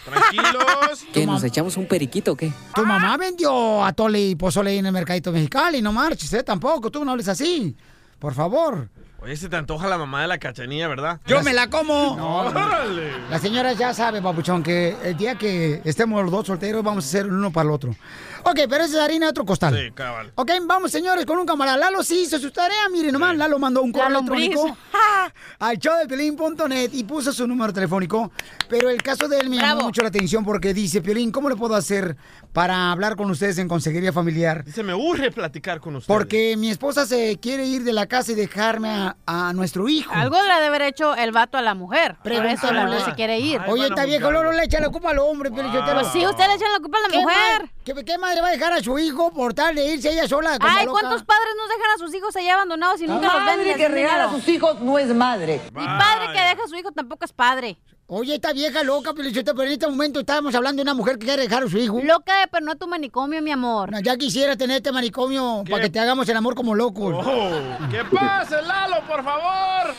Tranquilos. 0.05 1.05
¿Qué, 1.13 1.27
nos 1.27 1.43
echamos 1.45 1.77
un 1.77 1.87
periquito 1.87 2.33
o 2.33 2.37
qué? 2.37 2.53
Tu 2.75 2.85
mamá 2.85 3.17
vendió 3.17 3.85
atole 3.85 4.21
y 4.21 4.35
pozole 4.37 4.71
ahí 4.71 4.79
en 4.79 4.87
el 4.87 4.93
mercadito 4.93 5.33
mexicali, 5.33 5.83
no 5.83 5.93
marches, 5.93 6.33
¿eh? 6.35 6.43
Tampoco, 6.43 6.91
tú 6.91 7.05
no 7.05 7.13
hables 7.13 7.29
así. 7.29 7.77
Por 8.19 8.35
favor. 8.35 8.89
Oye, 9.25 9.39
se 9.39 9.49
te 9.49 9.57
antoja 9.57 9.89
la 9.89 9.97
mamá 9.97 10.21
de 10.21 10.29
la 10.29 10.37
cachanilla, 10.37 10.87
¿verdad? 10.87 11.19
¡Yo 11.27 11.43
me 11.43 11.55
la 11.55 11.71
como! 11.71 12.15
No. 12.15 12.41
¡Órale! 12.41 13.11
La 13.31 13.39
señora 13.39 13.73
ya 13.73 13.95
sabe, 13.95 14.21
papuchón, 14.21 14.63
que 14.63 14.95
el 15.03 15.17
día 15.17 15.37
que 15.37 15.81
estemos 15.85 16.23
los 16.23 16.31
dos 16.31 16.47
solteros 16.47 16.85
vamos 16.85 17.07
a 17.07 17.09
ser 17.09 17.25
el 17.25 17.33
uno 17.33 17.51
para 17.51 17.71
el 17.71 17.75
otro. 17.75 17.97
Ok, 18.43 18.61
pero 18.69 18.85
esa 18.85 18.99
es 18.99 19.03
harina 19.03 19.25
de 19.25 19.31
otro 19.31 19.47
costal. 19.47 19.75
Sí, 19.75 19.91
cabal. 19.95 20.31
Ok, 20.35 20.51
vamos 20.67 20.91
señores 20.91 21.25
con 21.25 21.39
un 21.39 21.47
camarada. 21.47 21.79
Lalo 21.79 22.03
sí 22.03 22.25
hizo 22.25 22.39
su 22.39 22.51
tarea, 22.51 22.87
miren 22.93 23.15
nomás, 23.15 23.35
Lalo 23.39 23.59
mandó 23.59 23.81
un 23.81 23.93
correo 23.93 24.19
electrónico 24.19 24.77
al 25.59 25.79
showdepelín.net 25.79 26.91
y 26.93 27.05
puso 27.05 27.33
su 27.33 27.47
número 27.47 27.73
telefónico. 27.73 28.31
Pero 28.69 28.91
el 28.91 29.03
caso 29.03 29.27
de 29.27 29.39
él 29.39 29.49
me 29.49 29.57
llamó 29.57 29.85
mucho 29.85 30.03
la 30.03 30.09
atención 30.09 30.45
porque 30.45 30.75
dice, 30.75 31.01
Piolín, 31.01 31.33
¿cómo 31.33 31.49
le 31.49 31.57
puedo 31.57 31.75
hacer 31.75 32.19
para 32.53 32.93
hablar 32.93 33.17
con 33.17 33.31
ustedes 33.31 33.57
en 33.57 33.69
consejería 33.69 34.13
familiar? 34.13 34.65
Dice, 34.65 34.83
me 34.83 34.95
urge 34.95 35.31
platicar 35.31 35.81
con 35.81 35.97
ustedes. 35.97 36.15
Porque 36.15 36.59
mi 36.59 36.69
esposa 36.69 37.07
se 37.07 37.39
quiere 37.39 37.65
ir 37.65 37.85
de 37.85 37.95
la 37.95 38.07
casa 38.07 38.33
y 38.33 38.35
dejarme 38.35 38.91
a, 38.91 39.14
a 39.27 39.53
nuestro 39.53 39.89
hijo. 39.89 40.13
Algo 40.15 40.41
le 40.43 40.51
ha 40.53 40.61
de 40.61 40.67
haber 40.67 40.83
hecho 40.83 41.15
el 41.15 41.33
vato 41.33 41.57
a 41.59 41.63
la 41.63 41.75
mujer. 41.75 42.17
Por 42.23 42.33
eso 42.33 42.73
la 42.73 42.87
mujer 42.87 43.01
se 43.03 43.13
quiere 43.15 43.39
ir. 43.39 43.61
Ay, 43.65 43.71
Oye, 43.71 43.87
está 43.87 44.05
viejo, 44.05 44.27
juzgarlo. 44.27 44.43
Lolo 44.45 44.57
le 44.57 44.65
echa 44.65 44.81
la 44.81 44.89
culpa 44.91 45.11
al 45.11 45.19
hombre, 45.19 45.51
Piolín, 45.51 45.73
yo 45.73 45.85
te 45.85 45.93
lo- 45.95 46.01
Pues 46.01 46.13
sí, 46.13 46.27
usted 46.27 46.47
le 46.47 46.55
echan 46.55 46.73
la 46.73 46.79
culpa 46.81 46.99
a 46.99 47.01
la 47.03 47.09
¿Qué 47.09 47.21
mujer. 47.21 47.63
ma- 47.63 47.69
¿Qué, 47.85 47.95
qué 48.05 48.19
madre 48.19 48.41
va 48.41 48.49
a 48.49 48.51
dejar 48.51 48.73
a 48.73 48.81
su 48.83 48.99
hijo 48.99 49.31
por 49.33 49.55
tal 49.55 49.75
de 49.75 49.85
irse 49.95 50.11
ella 50.11 50.27
sola? 50.29 50.59
como 50.59 50.71
Ay, 50.71 50.87
loca? 50.87 51.01
¿cuántos 51.01 51.25
padres 51.25 51.49
nos 51.57 51.69
dejan 51.69 51.91
a 51.95 51.99
sus 51.99 52.15
hijos 52.15 52.37
ahí 52.37 52.49
abandonados 52.49 53.01
y 53.01 53.07
nunca 53.07 53.27
los 53.27 53.35
ven 53.47 53.59
Madre 53.59 53.75
que 53.77 53.89
regala 53.89 54.25
a 54.25 54.31
sus 54.31 54.49
hijos 54.49 54.81
no 54.81 54.99
es 54.99 55.15
madre. 55.15 55.61
Y 55.69 55.71
padre 55.87 56.27
que 56.33 56.41
deja 56.41 56.65
a 56.65 56.69
su 56.69 56.77
hijo 56.77 56.93
tampoco 56.93 57.25
es 57.25 57.33
padre. 57.33 57.79
Oye, 58.07 58.35
esta 58.35 58.53
vieja 58.53 58.83
loca, 58.83 59.13
pero 59.17 59.27
en 59.29 59.71
este 59.73 59.87
momento 59.89 60.21
estábamos 60.21 60.55
hablando 60.55 60.81
de 60.81 60.83
una 60.83 60.93
mujer 60.95 61.19
que 61.19 61.25
quiere 61.27 61.43
dejar 61.43 61.63
a 61.63 61.69
su 61.69 61.79
hijo. 61.79 62.01
Loca 62.05 62.35
pero 62.53 62.67
no 62.67 62.77
tu 62.77 62.87
manicomio, 62.87 63.41
mi 63.41 63.51
amor. 63.51 63.91
No, 63.91 63.99
ya 64.01 64.17
quisiera 64.19 64.57
tener 64.57 64.77
este 64.77 64.93
manicomio 64.93 65.65
para 65.69 65.83
que 65.83 65.89
te 65.91 65.99
hagamos 66.01 66.29
el 66.29 66.37
amor 66.37 66.55
como 66.55 66.75
locos. 66.75 67.25
Oh, 67.27 67.51
¿Qué 67.91 68.05
pasa, 68.15 68.61
Lalo, 68.61 68.97
por 69.09 69.25
favor? 69.25 69.95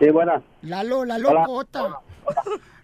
Sí, 0.00 0.08
buena. 0.10 0.42
Lalo, 0.62 1.04
la 1.04 1.16
Hola. 1.16 1.30
locota. 1.32 1.82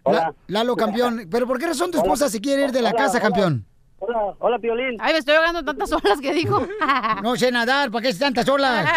Hola. 0.02 0.18
La- 0.18 0.34
Lalo, 0.48 0.76
campeón. 0.76 1.26
¿Pero 1.30 1.46
por 1.46 1.58
qué 1.58 1.66
razón 1.68 1.90
tu 1.90 1.96
esposa 1.98 2.28
se 2.28 2.40
quiere 2.42 2.64
ir 2.64 2.72
de 2.72 2.82
la 2.82 2.90
Hola, 2.90 2.98
casa, 2.98 3.12
hola. 3.12 3.20
campeón? 3.22 3.66
Hola, 4.00 4.34
hola, 4.38 4.58
Piolín. 4.58 4.98
Ay, 5.00 5.14
me 5.14 5.18
estoy 5.20 5.34
ahogando 5.34 5.64
tantas 5.64 5.90
olas 5.92 6.20
que 6.20 6.34
dijo. 6.34 6.60
No 7.22 7.36
sé 7.36 7.50
nadar, 7.50 7.90
¿para 7.90 8.02
qué 8.06 8.12
tantas 8.14 8.46
olas? 8.50 8.86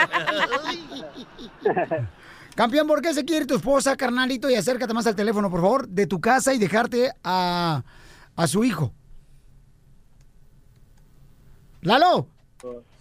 Campeón, 2.55 2.87
¿por 2.87 3.01
qué 3.01 3.13
se 3.13 3.25
quiere 3.25 3.45
tu 3.45 3.55
esposa, 3.55 3.95
carnalito? 3.97 4.49
Y 4.49 4.55
acércate 4.55 4.93
más 4.93 5.05
al 5.07 5.15
teléfono, 5.15 5.49
por 5.49 5.61
favor, 5.61 5.87
de 5.87 6.07
tu 6.07 6.21
casa 6.21 6.53
y 6.53 6.57
dejarte 6.57 7.11
a, 7.23 7.83
a 8.35 8.47
su 8.47 8.63
hijo. 8.63 8.93
Lalo. 11.81 12.27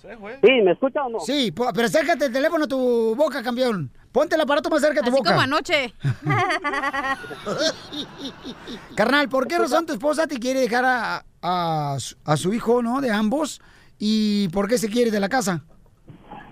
Sí, 0.03 0.51
¿me 0.63 0.73
escucha 0.73 1.05
o 1.05 1.09
no? 1.09 1.21
Sí, 1.21 1.53
pero 1.53 1.87
acércate 1.87 2.27
el 2.27 2.33
teléfono 2.33 2.65
a 2.65 2.69
tu 2.69 3.15
boca, 3.15 3.43
campeón. 3.43 3.91
Ponte 4.13 4.35
el 4.35 4.41
aparato 4.43 4.69
más 4.69 4.83
cerca 4.83 5.01
de 5.01 5.03
tu 5.03 5.09
Así 5.11 5.17
boca. 5.19 5.31
como 5.31 5.41
anoche. 5.41 5.95
Carnal, 8.95 9.29
¿por 9.29 9.49
qué 9.49 9.59
razón 9.59 9.87
tu 9.87 9.93
esposa 9.95 10.27
te 10.27 10.39
quiere 10.39 10.61
dejar 10.61 10.85
a, 10.85 11.25
a 11.43 11.97
a 12.25 12.37
su 12.37 12.53
hijo, 12.53 12.83
¿no? 12.83 13.01
De 13.01 13.11
ambos. 13.11 13.61
¿Y 13.99 14.49
por 14.49 14.69
qué 14.69 14.79
se 14.79 14.89
quiere 14.91 15.11
de 15.11 15.21
la 15.21 15.29
casa? 15.29 15.65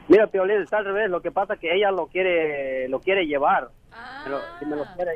Mira, 0.09 0.27
Piolín, 0.27 0.63
está 0.63 0.79
al 0.79 0.85
revés. 0.85 1.11
Lo 1.11 1.21
que 1.23 1.31
pasa 1.31 1.55
es 1.55 1.61
que 1.61 1.75
ella 1.75 1.91
lo 1.91 2.07
quiere, 2.07 2.89
lo 2.89 3.01
quiere 3.01 3.27
llevar. 3.27 3.71
Me 4.25 4.31
lo- 4.31 4.41
si 4.59 4.67
me 4.67 4.77
lo 4.77 4.85
quiere- 4.97 5.13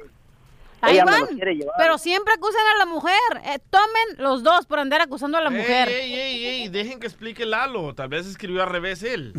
Ahí 0.83 0.95
ella 0.95 1.05
me 1.07 1.11
van. 1.11 1.21
lo 1.23 1.27
quiere 1.29 1.55
llevar. 1.57 1.75
Pero 1.79 1.99
siempre 1.99 2.35
acusan 2.35 2.61
a 2.75 2.79
la 2.79 2.87
mujer. 2.87 3.19
Eh, 3.45 3.59
tomen 3.71 4.19
los 4.25 4.43
dos 4.43 4.67
por 4.67 4.79
andar 4.79 5.01
acusando 5.01 5.39
a 5.39 5.41
la 5.41 5.51
mujer. 5.51 5.89
Ey, 5.89 6.13
ey, 6.15 6.21
ey, 6.21 6.45
ey, 6.63 6.69
dejen 6.69 7.01
que 7.01 7.07
explique 7.07 7.45
Lalo. 7.47 7.95
Tal 7.95 8.09
vez 8.09 8.27
escribió 8.27 8.63
al 8.63 8.69
revés 8.71 9.03
él. 9.03 9.33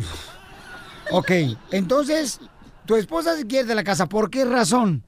Ok, 1.10 1.30
entonces, 1.72 2.40
tu 2.86 2.96
esposa 2.96 3.36
se 3.36 3.46
quiere 3.46 3.66
de 3.66 3.74
la 3.74 3.84
casa. 3.84 4.06
¿Por 4.06 4.30
qué 4.30 4.44
razón? 4.44 5.02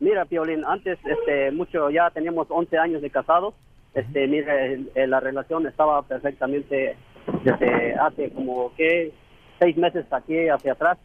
Mira, 0.00 0.24
Piolín, 0.26 0.64
antes, 0.66 0.98
este, 1.04 1.50
mucho, 1.52 1.88
ya 1.88 2.10
teníamos 2.10 2.46
11 2.50 2.76
años 2.76 3.00
de 3.00 3.10
casados. 3.10 3.54
Este, 3.94 4.26
mira, 4.26 4.52
la 5.06 5.20
relación 5.20 5.66
estaba 5.66 6.02
perfectamente 6.02 6.96
desde 7.44 7.94
hace 7.94 8.30
como, 8.32 8.74
¿qué? 8.76 9.12
Seis 9.58 9.76
meses 9.76 10.04
aquí 10.10 10.48
hacia 10.48 10.72
atrás. 10.72 10.98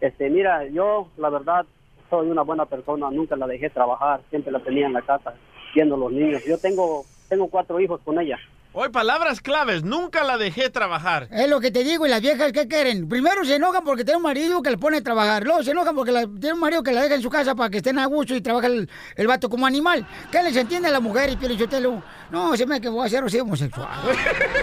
Este, 0.00 0.28
mira, 0.30 0.66
yo, 0.68 1.08
la 1.16 1.30
verdad, 1.30 1.64
soy 2.10 2.28
una 2.28 2.42
buena 2.42 2.66
persona. 2.66 3.10
Nunca 3.10 3.36
la 3.36 3.46
dejé 3.46 3.70
trabajar. 3.70 4.20
Siempre 4.30 4.52
la 4.52 4.60
tenía 4.60 4.86
en 4.86 4.92
la 4.92 5.02
casa, 5.02 5.34
viendo 5.74 5.96
los 5.96 6.12
niños. 6.12 6.42
Yo 6.46 6.58
tengo, 6.58 7.04
tengo 7.28 7.48
cuatro 7.48 7.80
hijos 7.80 8.00
con 8.04 8.18
ella. 8.20 8.38
Hoy, 8.76 8.88
palabras 8.88 9.40
claves. 9.40 9.84
Nunca 9.84 10.24
la 10.24 10.36
dejé 10.36 10.68
trabajar. 10.68 11.28
Es 11.30 11.48
lo 11.48 11.60
que 11.60 11.70
te 11.70 11.84
digo, 11.84 12.06
y 12.06 12.10
las 12.10 12.20
viejas, 12.20 12.50
¿qué 12.50 12.66
quieren? 12.66 13.08
Primero 13.08 13.44
se 13.44 13.54
enojan 13.54 13.84
porque 13.84 14.02
tiene 14.04 14.16
un 14.16 14.24
marido 14.24 14.60
que 14.62 14.70
le 14.70 14.78
pone 14.78 14.96
a 14.96 15.00
trabajar. 15.00 15.44
Luego 15.44 15.62
se 15.62 15.70
enojan 15.70 15.94
porque 15.94 16.10
la- 16.10 16.22
tiene 16.26 16.54
un 16.54 16.58
marido 16.60 16.82
que 16.82 16.90
la 16.90 17.02
deja 17.02 17.14
en 17.14 17.22
su 17.22 17.30
casa 17.30 17.54
para 17.54 17.70
que 17.70 17.76
estén 17.76 18.00
a 18.00 18.06
gusto 18.06 18.34
y 18.34 18.40
trabaja 18.40 18.66
el, 18.66 18.90
el 19.14 19.26
vato 19.28 19.48
como 19.48 19.64
animal. 19.64 20.04
¿Qué 20.32 20.42
les 20.42 20.56
entiende 20.56 20.88
a 20.88 20.90
la 20.90 20.98
mujer 20.98 21.30
y 21.30 21.36
Pielichotelo? 21.36 22.02
No, 22.32 22.56
se 22.56 22.66
me 22.66 22.80
que 22.80 22.88
voy 22.88 23.06
a 23.06 23.08
ser 23.08 23.22
homosexual. 23.40 23.86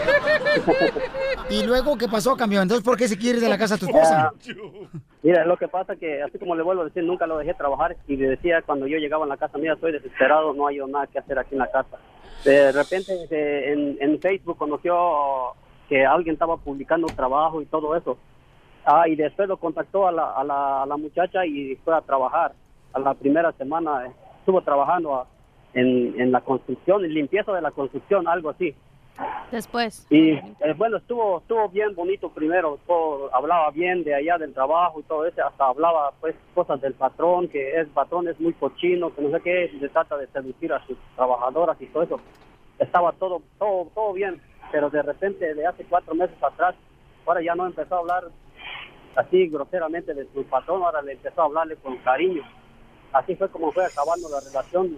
y 1.50 1.66
luego, 1.66 1.98
¿qué 1.98 2.08
pasó, 2.08 2.36
campeón? 2.36 2.64
Entonces, 2.64 2.84
¿por 2.84 2.98
qué 2.98 3.08
se 3.08 3.18
quiere 3.18 3.38
ir 3.38 3.44
de 3.44 3.50
la 3.50 3.58
casa 3.58 3.76
a 3.76 3.78
tu 3.78 3.86
esposa? 3.86 4.34
Mira, 5.24 5.46
lo 5.46 5.58
que 5.58 5.68
pasa 5.68 5.96
que, 5.96 6.22
así 6.24 6.40
como 6.40 6.56
le 6.56 6.64
vuelvo 6.64 6.82
a 6.82 6.86
decir, 6.86 7.04
nunca 7.04 7.28
lo 7.28 7.38
dejé 7.38 7.54
trabajar 7.54 7.96
y 8.08 8.16
le 8.16 8.30
decía 8.30 8.62
cuando 8.64 8.88
yo 8.88 8.98
llegaba 8.98 9.26
a 9.26 9.28
la 9.28 9.38
casa, 9.38 9.60
mira, 9.60 9.76
estoy 9.76 9.92
desesperado, 9.92 10.54
no 10.54 10.66
hay 10.66 10.80
nada 10.80 11.06
que 11.06 11.20
hacer 11.20 11.38
aquí 11.38 11.54
en 11.54 11.60
la 11.60 11.70
casa. 11.70 11.98
De 12.44 12.72
repente 12.72 13.14
eh, 13.30 13.98
en, 14.00 14.20
Facebook 14.20 14.58
conoció 14.58 15.54
que 15.88 16.04
alguien 16.04 16.34
estaba 16.34 16.58
publicando 16.58 17.06
trabajo 17.08 17.62
y 17.62 17.68
todo 17.68 17.96
eso. 17.96 18.18
Ah, 18.84 19.08
y 19.08 19.16
después 19.16 19.48
lo 19.48 19.58
contactó 19.58 20.08
a 20.08 20.12
la, 20.12 20.32
a 20.32 20.44
la, 20.44 20.82
a 20.82 20.98
muchacha 20.98 21.46
y 21.46 21.76
fue 21.86 21.96
a 21.96 22.02
trabajar. 22.02 22.54
A 22.94 23.00
la 23.00 23.14
primera 23.14 23.52
semana 23.54 24.12
estuvo 24.40 24.62
trabajando 24.62 25.14
ah, 25.14 25.28
en, 25.76 26.20
en 26.20 26.32
la 26.32 26.42
construcción, 26.42 27.06
en 27.06 27.14
limpieza 27.14 27.54
de 27.54 27.62
la 27.62 27.70
construcción, 27.70 28.28
algo 28.28 28.50
así. 28.50 28.76
Después. 29.52 30.08
Y 30.10 30.32
eh, 30.32 30.74
bueno, 30.78 30.98
estuvo 30.98 31.40
estuvo 31.40 31.68
bien 31.70 31.94
bonito 31.94 32.30
primero, 32.30 32.80
todo, 32.88 33.34
hablaba 33.36 33.70
bien 33.72 34.04
de 34.04 34.16
allá 34.16 34.38
del 34.38 34.54
trabajo 34.54 35.02
y 35.02 35.04
todo 35.04 35.26
eso, 35.26 35.46
hasta 35.46 35.66
hablaba 35.66 36.14
pues 36.22 36.36
cosas 36.54 36.80
del 36.80 36.94
patrón, 36.94 37.50
que 37.50 37.80
es 37.80 37.88
patrón, 37.90 38.30
es 38.30 38.40
muy 38.40 38.54
cochino, 38.54 39.14
que 39.14 39.22
no 39.22 39.30
sé 39.32 39.42
qué, 39.44 39.72
le 39.80 39.90
trata 39.90 40.18
de 40.18 40.28
seducir 40.28 40.72
a 40.72 40.86
sus 40.86 40.98
trabajadoras 41.16 41.80
y 41.82 41.88
todo 41.88 42.04
eso. 42.04 42.20
Estaba 42.80 43.12
todo, 43.12 43.42
todo, 43.60 43.90
todo 43.94 44.14
bien, 44.14 44.42
pero 44.72 44.90
de 44.90 45.02
repente 45.02 45.54
de 45.54 45.68
hace 45.68 45.84
cuatro 45.84 46.16
meses 46.16 46.42
atrás, 46.42 46.76
ahora 47.26 47.42
ya 47.42 47.54
no 47.54 47.66
empezó 47.66 47.96
a 47.96 48.00
hablar 48.00 48.24
así 49.18 49.48
groseramente 49.48 50.14
de 50.14 50.26
su 50.34 50.44
patrón, 50.46 50.82
ahora 50.84 51.02
le 51.02 51.14
empezó 51.14 51.42
a 51.42 51.46
hablarle 51.46 51.76
con 51.76 51.98
cariño. 51.98 52.44
Así 53.12 53.36
fue 53.36 53.50
como 53.50 53.72
fue 53.74 53.86
acabando 53.86 54.30
la 54.30 54.40
relación, 54.40 54.98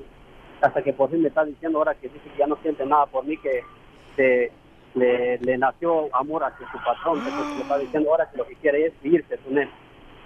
hasta 0.62 0.84
que 0.84 0.94
por 0.94 1.10
fin 1.10 1.24
me 1.24 1.30
está 1.30 1.44
diciendo 1.44 1.80
ahora 1.80 1.96
que 1.96 2.08
dice 2.08 2.30
que 2.30 2.38
ya 2.38 2.46
no 2.46 2.56
siente 2.58 2.86
nada 2.86 3.08
por 3.08 3.26
mí, 3.26 3.36
que 3.38 3.64
se- 4.16 4.52
le, 4.96 5.38
le 5.40 5.58
nació 5.58 6.16
amor 6.16 6.44
hacia 6.44 6.72
su 6.72 6.78
patrón, 6.78 7.18
entonces 7.26 7.56
me 7.56 7.62
está 7.64 7.78
diciendo 7.80 8.12
ahora 8.12 8.30
que 8.30 8.38
lo 8.38 8.46
que 8.48 8.56
quiere 8.58 8.86
es 8.88 8.94
irse 9.04 9.38
con 9.40 9.58
él. 9.58 9.70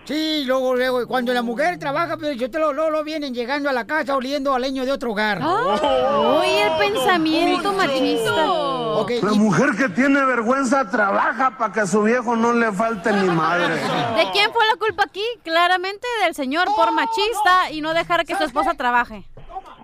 Sí, 0.03 0.43
luego, 0.45 0.73
luego, 0.75 1.05
cuando 1.05 1.33
la 1.33 1.41
mujer 1.41 1.77
trabaja, 1.79 2.15
pero 2.17 2.31
yo 2.31 2.49
te 2.49 2.59
lo, 2.59 2.71
luego 2.71 3.03
vienen 3.03 3.33
llegando 3.33 3.69
a 3.69 3.73
la 3.73 3.85
casa 3.85 4.15
oliendo 4.15 4.53
a 4.55 4.59
leño 4.59 4.85
de 4.85 4.93
otro 4.93 5.11
hogar. 5.11 5.39
Uy, 5.41 6.47
el 6.47 6.77
pensamiento 6.77 7.73
machista. 7.73 8.51
Ok, 8.51 9.11
La 9.21 9.33
y- 9.33 9.37
mujer 9.39 9.71
que 9.77 9.89
tiene 9.89 10.23
vergüenza 10.23 10.89
trabaja 10.89 11.57
para 11.57 11.73
que 11.73 11.81
a 11.81 11.85
su 11.87 12.01
viejo 12.03 12.35
no 12.37 12.53
le 12.53 12.71
falte 12.71 13.11
ni 13.11 13.27
madre. 13.29 13.73
¿De 13.75 14.31
quién 14.31 14.51
fue 14.53 14.65
la 14.71 14.77
culpa 14.79 15.03
aquí? 15.03 15.23
Claramente 15.43 16.07
del 16.23 16.33
señor 16.35 16.67
por 16.75 16.91
machista 16.93 17.71
y 17.71 17.81
no 17.81 17.93
dejar 17.93 18.25
que 18.25 18.35
su 18.35 18.43
esposa 18.43 18.75
trabaje. 18.75 19.25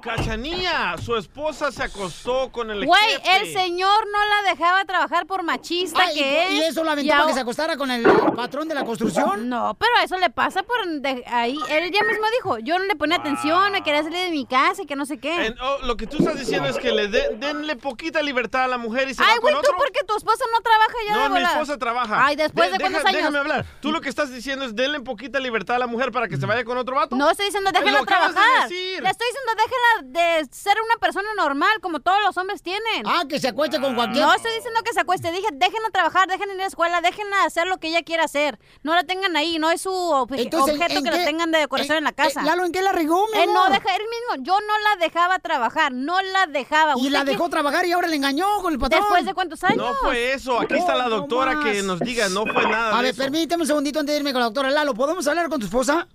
Cachanía, 0.04 0.96
su 1.02 1.16
esposa 1.16 1.72
se 1.72 1.82
acostó 1.82 2.52
con 2.52 2.70
el 2.70 2.86
Güey, 2.86 3.02
jefe. 3.22 3.38
el 3.38 3.54
señor 3.54 4.06
no 4.12 4.26
la 4.26 4.50
dejaba 4.50 4.84
trabajar 4.84 5.26
por 5.26 5.44
machista 5.44 6.02
Ah, 6.04 6.12
y- 6.12 6.16
que 6.18 6.44
es. 6.46 6.52
¿Y 6.52 6.62
eso 6.64 6.84
la 6.84 6.92
aventó 6.92 7.08
Y 7.08 7.18
para 7.18 7.28
que 7.28 7.34
se 7.34 7.40
acostara 7.40 7.78
con 7.78 7.90
el 7.90 8.04
patrón 8.36 8.68
de 8.68 8.76
la 8.76 8.84
construcción? 8.84 9.48
No, 9.48 9.76
pero 9.80 9.92
eso 10.04 10.18
le 10.18 10.30
pasa 10.30 10.62
por 10.64 10.86
de- 10.86 11.24
ahí. 11.28 11.58
Él 11.70 11.90
ya 11.92 12.04
mismo 12.04 12.26
dijo, 12.32 12.60
yo 12.60 12.78
no 12.80 12.86
le 12.86 12.96
ponía 12.96 13.16
atención, 13.18 13.72
me 13.72 13.82
quería 13.82 14.04
salir 14.04 14.20
de 14.26 14.32
mi 14.32 14.46
casa 14.46 14.82
y 14.84 14.86
que 14.86 14.98
no 14.98 15.06
sé 15.06 15.20
qué. 15.20 15.46
En- 15.46 15.56
oh, 15.62 15.78
lo 15.84 15.96
que 15.96 16.06
tú 16.06 16.18
estás 16.18 16.38
diciendo 16.38 16.68
es 16.68 16.78
que 16.78 16.92
le 16.92 17.08
de- 17.08 17.38
denle 17.38 17.78
poquita 17.78 18.22
libertad 18.22 18.66
a 18.66 18.68
la 18.68 18.78
mujer 18.78 19.10
y 19.10 19.14
se 19.14 19.24
Ay, 19.24 19.36
va 19.36 19.40
güey, 19.40 19.54
con 19.54 19.64
tú 19.64 19.70
otro. 19.70 19.78
porque 19.78 20.04
tu 20.06 20.18
esposa 20.18 20.44
no 20.52 20.60
trabaja 20.62 20.94
ya 21.08 21.14
de 21.14 21.20
No, 21.20 21.24
mi 21.30 21.34
volada. 21.36 21.54
esposa 21.54 21.78
trabaja. 21.80 22.26
Ay, 22.26 22.36
después 22.36 22.68
de, 22.72 22.78
De- 22.78 22.84
cuántos 22.84 23.04
deja- 23.04 23.10
años. 23.10 23.22
Déjame 23.22 23.40
hablar. 23.40 23.66
Tú 23.80 23.92
lo 23.94 24.02
que 24.02 24.10
estás 24.10 24.30
diciendo 24.32 24.66
es 24.66 24.76
denle 24.76 25.00
poquita 25.00 25.40
libertad 25.40 25.78
a 25.78 25.80
la 25.80 25.88
mujer 25.88 26.12
para 26.12 26.28
que 26.28 26.36
se 26.36 26.46
vaya 26.46 26.66
con 26.66 26.78
otro 26.78 26.96
vato. 26.98 27.16
No 27.16 27.30
estoy 27.30 27.46
diciendo 27.46 27.72
déjenla 27.72 28.00
acabas 28.00 28.30
de 28.30 28.34
trabajar. 28.34 28.70
decir. 28.70 29.02
Le 29.02 29.10
estoy 29.10 29.28
diciendo 29.28 29.52
déjenla 29.56 29.93
de 30.04 30.48
ser 30.52 30.76
una 30.84 30.96
persona 31.00 31.28
normal 31.38 31.72
como 31.82 32.00
todos 32.00 32.18
los 32.26 32.36
hombres 32.38 32.62
tienen. 32.62 33.06
Ah, 33.06 33.24
que 33.28 33.40
se 33.40 33.48
acueste 33.50 33.80
con 33.80 33.96
cualquier... 33.96 34.26
No 34.26 34.34
estoy 34.34 34.54
diciendo 34.56 34.80
que 34.84 34.94
se 34.94 35.00
acueste, 35.02 35.32
dije 35.32 35.48
déjenla 35.54 35.90
trabajar, 35.92 36.28
déjenla 36.28 36.54
ir 36.54 36.60
a 36.60 36.64
la 36.64 36.68
escuela, 36.68 37.02
déjenla 37.02 37.44
hacer 37.46 37.68
lo 37.68 37.78
que 37.78 37.88
ella 37.90 38.04
quiera 38.04 38.24
hacer. 38.26 38.60
No 38.84 38.94
la 38.96 39.04
tengan 39.04 39.36
ahí, 39.36 39.60
no 39.60 39.72
es 39.72 39.82
su 39.82 39.90
Entonces, 40.32 40.76
objeto 40.76 41.00
¿en 41.00 41.04
que 41.04 41.10
qué- 41.12 41.18
la 41.18 41.26
tengan 41.26 41.52
de 41.52 41.60
decoración 41.60 41.98
en, 42.00 42.04
la 42.04 42.12
casa. 42.12 42.42
eh, 42.42 42.46
Lalo, 42.46 42.66
¿en 42.66 42.72
qué 42.72 42.82
la 42.82 42.92
regó, 42.92 43.28
mi 43.34 43.40
Él 43.40 43.54
no 43.54 43.64
amor? 43.66 43.80
deja, 43.80 43.96
él 43.96 44.02
mismo, 44.04 44.44
yo 44.46 44.60
no 44.60 44.78
la 44.80 44.96
dejaba 45.06 45.40
trabajar, 45.40 45.92
no 45.92 46.22
la 46.22 46.48
dejaba. 46.48 46.94
Y 46.94 47.02
¿Usted 47.02 47.12
la 47.12 47.24
dejó 47.24 47.50
trabajar 47.50 47.86
y 47.86 47.92
ahora 47.92 48.08
le 48.08 48.16
engañó 48.16 48.46
con 48.62 48.74
el 48.74 48.80
patrón. 48.80 49.02
¿Después 49.02 49.26
de 49.26 49.34
cuántos 49.34 49.64
años? 49.64 49.78
No 49.78 49.94
fue 50.02 50.34
eso. 50.34 50.60
Aquí 50.60 50.76
está 50.76 50.96
la 50.96 51.04
No, 51.06 51.10
no 51.10 51.16
doctora 51.18 51.60
que 51.64 51.84
nos 51.84 52.00
diga, 52.00 52.30
no 52.30 52.46
fue 52.46 52.64
nada 52.68 52.94
A 52.94 52.98
de 52.98 53.04
ver, 53.04 53.14
eso. 53.14 53.22
permíteme 53.24 53.64
un 53.64 53.68
segundito 53.68 54.00
antes 54.00 54.14
de 54.14 54.20
irme 54.20 54.32
con 54.34 54.40
la 54.42 54.46
doctora 54.48 54.70
Lalo. 54.72 54.94
¿Podemos 54.94 55.28
hablar 55.28 55.50
con 55.50 55.60
tu 55.60 55.66
esposa? 55.66 56.08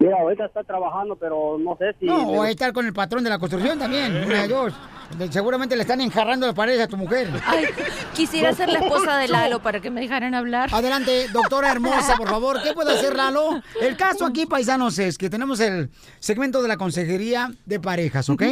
Mira, 0.00 0.16
ahorita 0.18 0.46
está 0.46 0.64
trabajando, 0.64 1.14
pero 1.14 1.58
no 1.58 1.76
sé 1.76 1.94
si... 2.00 2.06
No, 2.06 2.26
o 2.30 2.44
estar 2.46 2.72
con 2.72 2.86
el 2.86 2.92
patrón 2.94 3.22
de 3.22 3.28
la 3.30 3.38
construcción 3.38 3.78
también. 3.78 4.16
Una 4.24 4.42
de 4.42 4.48
dos. 4.48 4.72
Le- 5.18 5.30
Seguramente 5.30 5.76
le 5.76 5.82
están 5.82 6.00
enjarrando 6.00 6.46
las 6.46 6.54
paredes 6.54 6.80
a 6.80 6.86
tu 6.88 6.96
mujer. 6.96 7.28
Ay, 7.44 7.66
quisiera 8.14 8.52
ser 8.54 8.70
la 8.70 8.78
esposa 8.78 9.18
de 9.18 9.28
Lalo 9.28 9.60
para 9.60 9.80
que 9.80 9.90
me 9.90 10.00
dejaran 10.00 10.34
hablar. 10.34 10.70
Adelante, 10.72 11.26
doctora 11.32 11.70
hermosa, 11.70 12.16
por 12.16 12.28
favor. 12.30 12.62
¿Qué 12.62 12.72
puede 12.72 12.94
hacer 12.94 13.14
Lalo? 13.14 13.60
El 13.82 13.96
caso 13.98 14.24
aquí, 14.24 14.46
paisanos, 14.46 14.98
es 14.98 15.18
que 15.18 15.28
tenemos 15.28 15.60
el 15.60 15.90
segmento 16.18 16.62
de 16.62 16.68
la 16.68 16.78
consejería 16.78 17.50
de 17.66 17.78
parejas, 17.80 18.30
¿ok? 18.30 18.42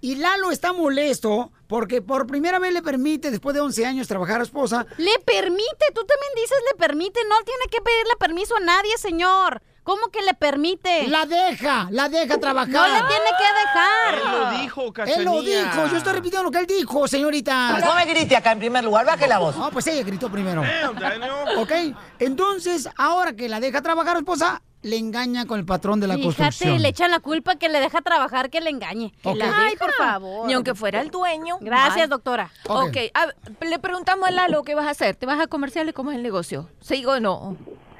Y 0.00 0.16
Lalo 0.16 0.50
está 0.50 0.72
molesto 0.72 1.52
porque 1.68 2.02
por 2.02 2.26
primera 2.26 2.58
vez 2.58 2.72
le 2.72 2.82
permite, 2.82 3.30
después 3.30 3.54
de 3.54 3.60
11 3.60 3.86
años, 3.86 4.08
trabajar 4.08 4.40
a 4.40 4.42
esposa. 4.44 4.86
Le 4.98 5.12
permite, 5.24 5.86
tú 5.94 6.00
también 6.04 6.32
dices 6.34 6.58
le 6.72 6.78
permite, 6.78 7.20
no 7.28 7.36
tiene 7.44 7.64
que 7.70 7.80
pedirle 7.80 8.14
permiso 8.18 8.56
a 8.56 8.60
nadie, 8.60 8.98
señor. 8.98 9.62
¿Cómo 9.82 10.08
que 10.08 10.20
le 10.22 10.34
permite? 10.34 11.08
La 11.08 11.24
deja, 11.26 11.88
la 11.90 12.08
deja 12.08 12.38
trabajar. 12.38 12.70
No 12.70 12.86
le 12.86 13.00
tiene 13.08 13.30
que 13.38 13.44
dejar. 13.60 14.14
Él 14.14 14.40
lo 14.40 14.60
dijo, 14.62 14.84
Él 14.86 14.92
Cachanilla. 14.92 15.24
lo 15.24 15.42
dijo, 15.42 15.86
yo 15.88 15.96
estoy 15.96 16.12
repitiendo 16.12 16.44
lo 16.44 16.50
que 16.50 16.58
él 16.58 16.66
dijo, 16.66 17.08
señorita. 17.08 17.78
No 17.78 17.94
me 17.94 18.04
grite 18.04 18.36
acá 18.36 18.52
en 18.52 18.58
primer 18.58 18.84
lugar, 18.84 19.06
baje 19.06 19.26
la 19.26 19.38
voz. 19.38 19.56
No, 19.56 19.70
pues 19.70 19.86
ella 19.86 20.02
gritó 20.02 20.30
primero. 20.30 20.62
Daniel. 20.98 21.30
Ok, 21.58 21.72
entonces, 22.18 22.88
ahora 22.96 23.34
que 23.34 23.48
la 23.48 23.58
deja 23.58 23.80
trabajar 23.80 24.16
esposa, 24.18 24.62
le 24.82 24.96
engaña 24.96 25.44
con 25.46 25.58
el 25.58 25.66
patrón 25.66 26.00
de 26.00 26.06
la 26.06 26.14
Fíjate, 26.14 26.36
construcción. 26.36 26.80
le 26.82 26.88
echan 26.88 27.10
la 27.10 27.20
culpa 27.20 27.56
que 27.56 27.68
le 27.68 27.80
deja 27.80 28.00
trabajar, 28.00 28.48
que 28.50 28.60
le 28.60 28.70
engañe. 28.70 29.12
La 29.24 29.66
Ay, 29.66 29.76
por 29.76 29.92
favor. 29.92 30.46
Ni 30.46 30.54
aunque 30.54 30.74
fuera 30.74 31.00
el 31.00 31.10
dueño. 31.10 31.58
Gracias, 31.60 31.98
Mal. 31.98 32.08
doctora. 32.08 32.50
Ok. 32.66 32.86
Ok, 32.88 32.96
a 33.14 33.26
ver, 33.26 33.36
le 33.68 33.78
preguntamos 33.78 34.28
a 34.28 34.30
Lalo 34.32 34.62
qué 34.62 34.74
vas 34.74 34.86
a 34.86 34.90
hacer. 34.90 35.16
¿Te 35.16 35.26
vas 35.26 35.38
a 35.38 35.46
comerciales? 35.48 35.92
¿Cómo 35.94 36.10
es 36.12 36.16
el 36.16 36.22
negocio? 36.22 36.68
¿Sigo 36.80 37.12
o 37.12 37.20
no? 37.20 37.56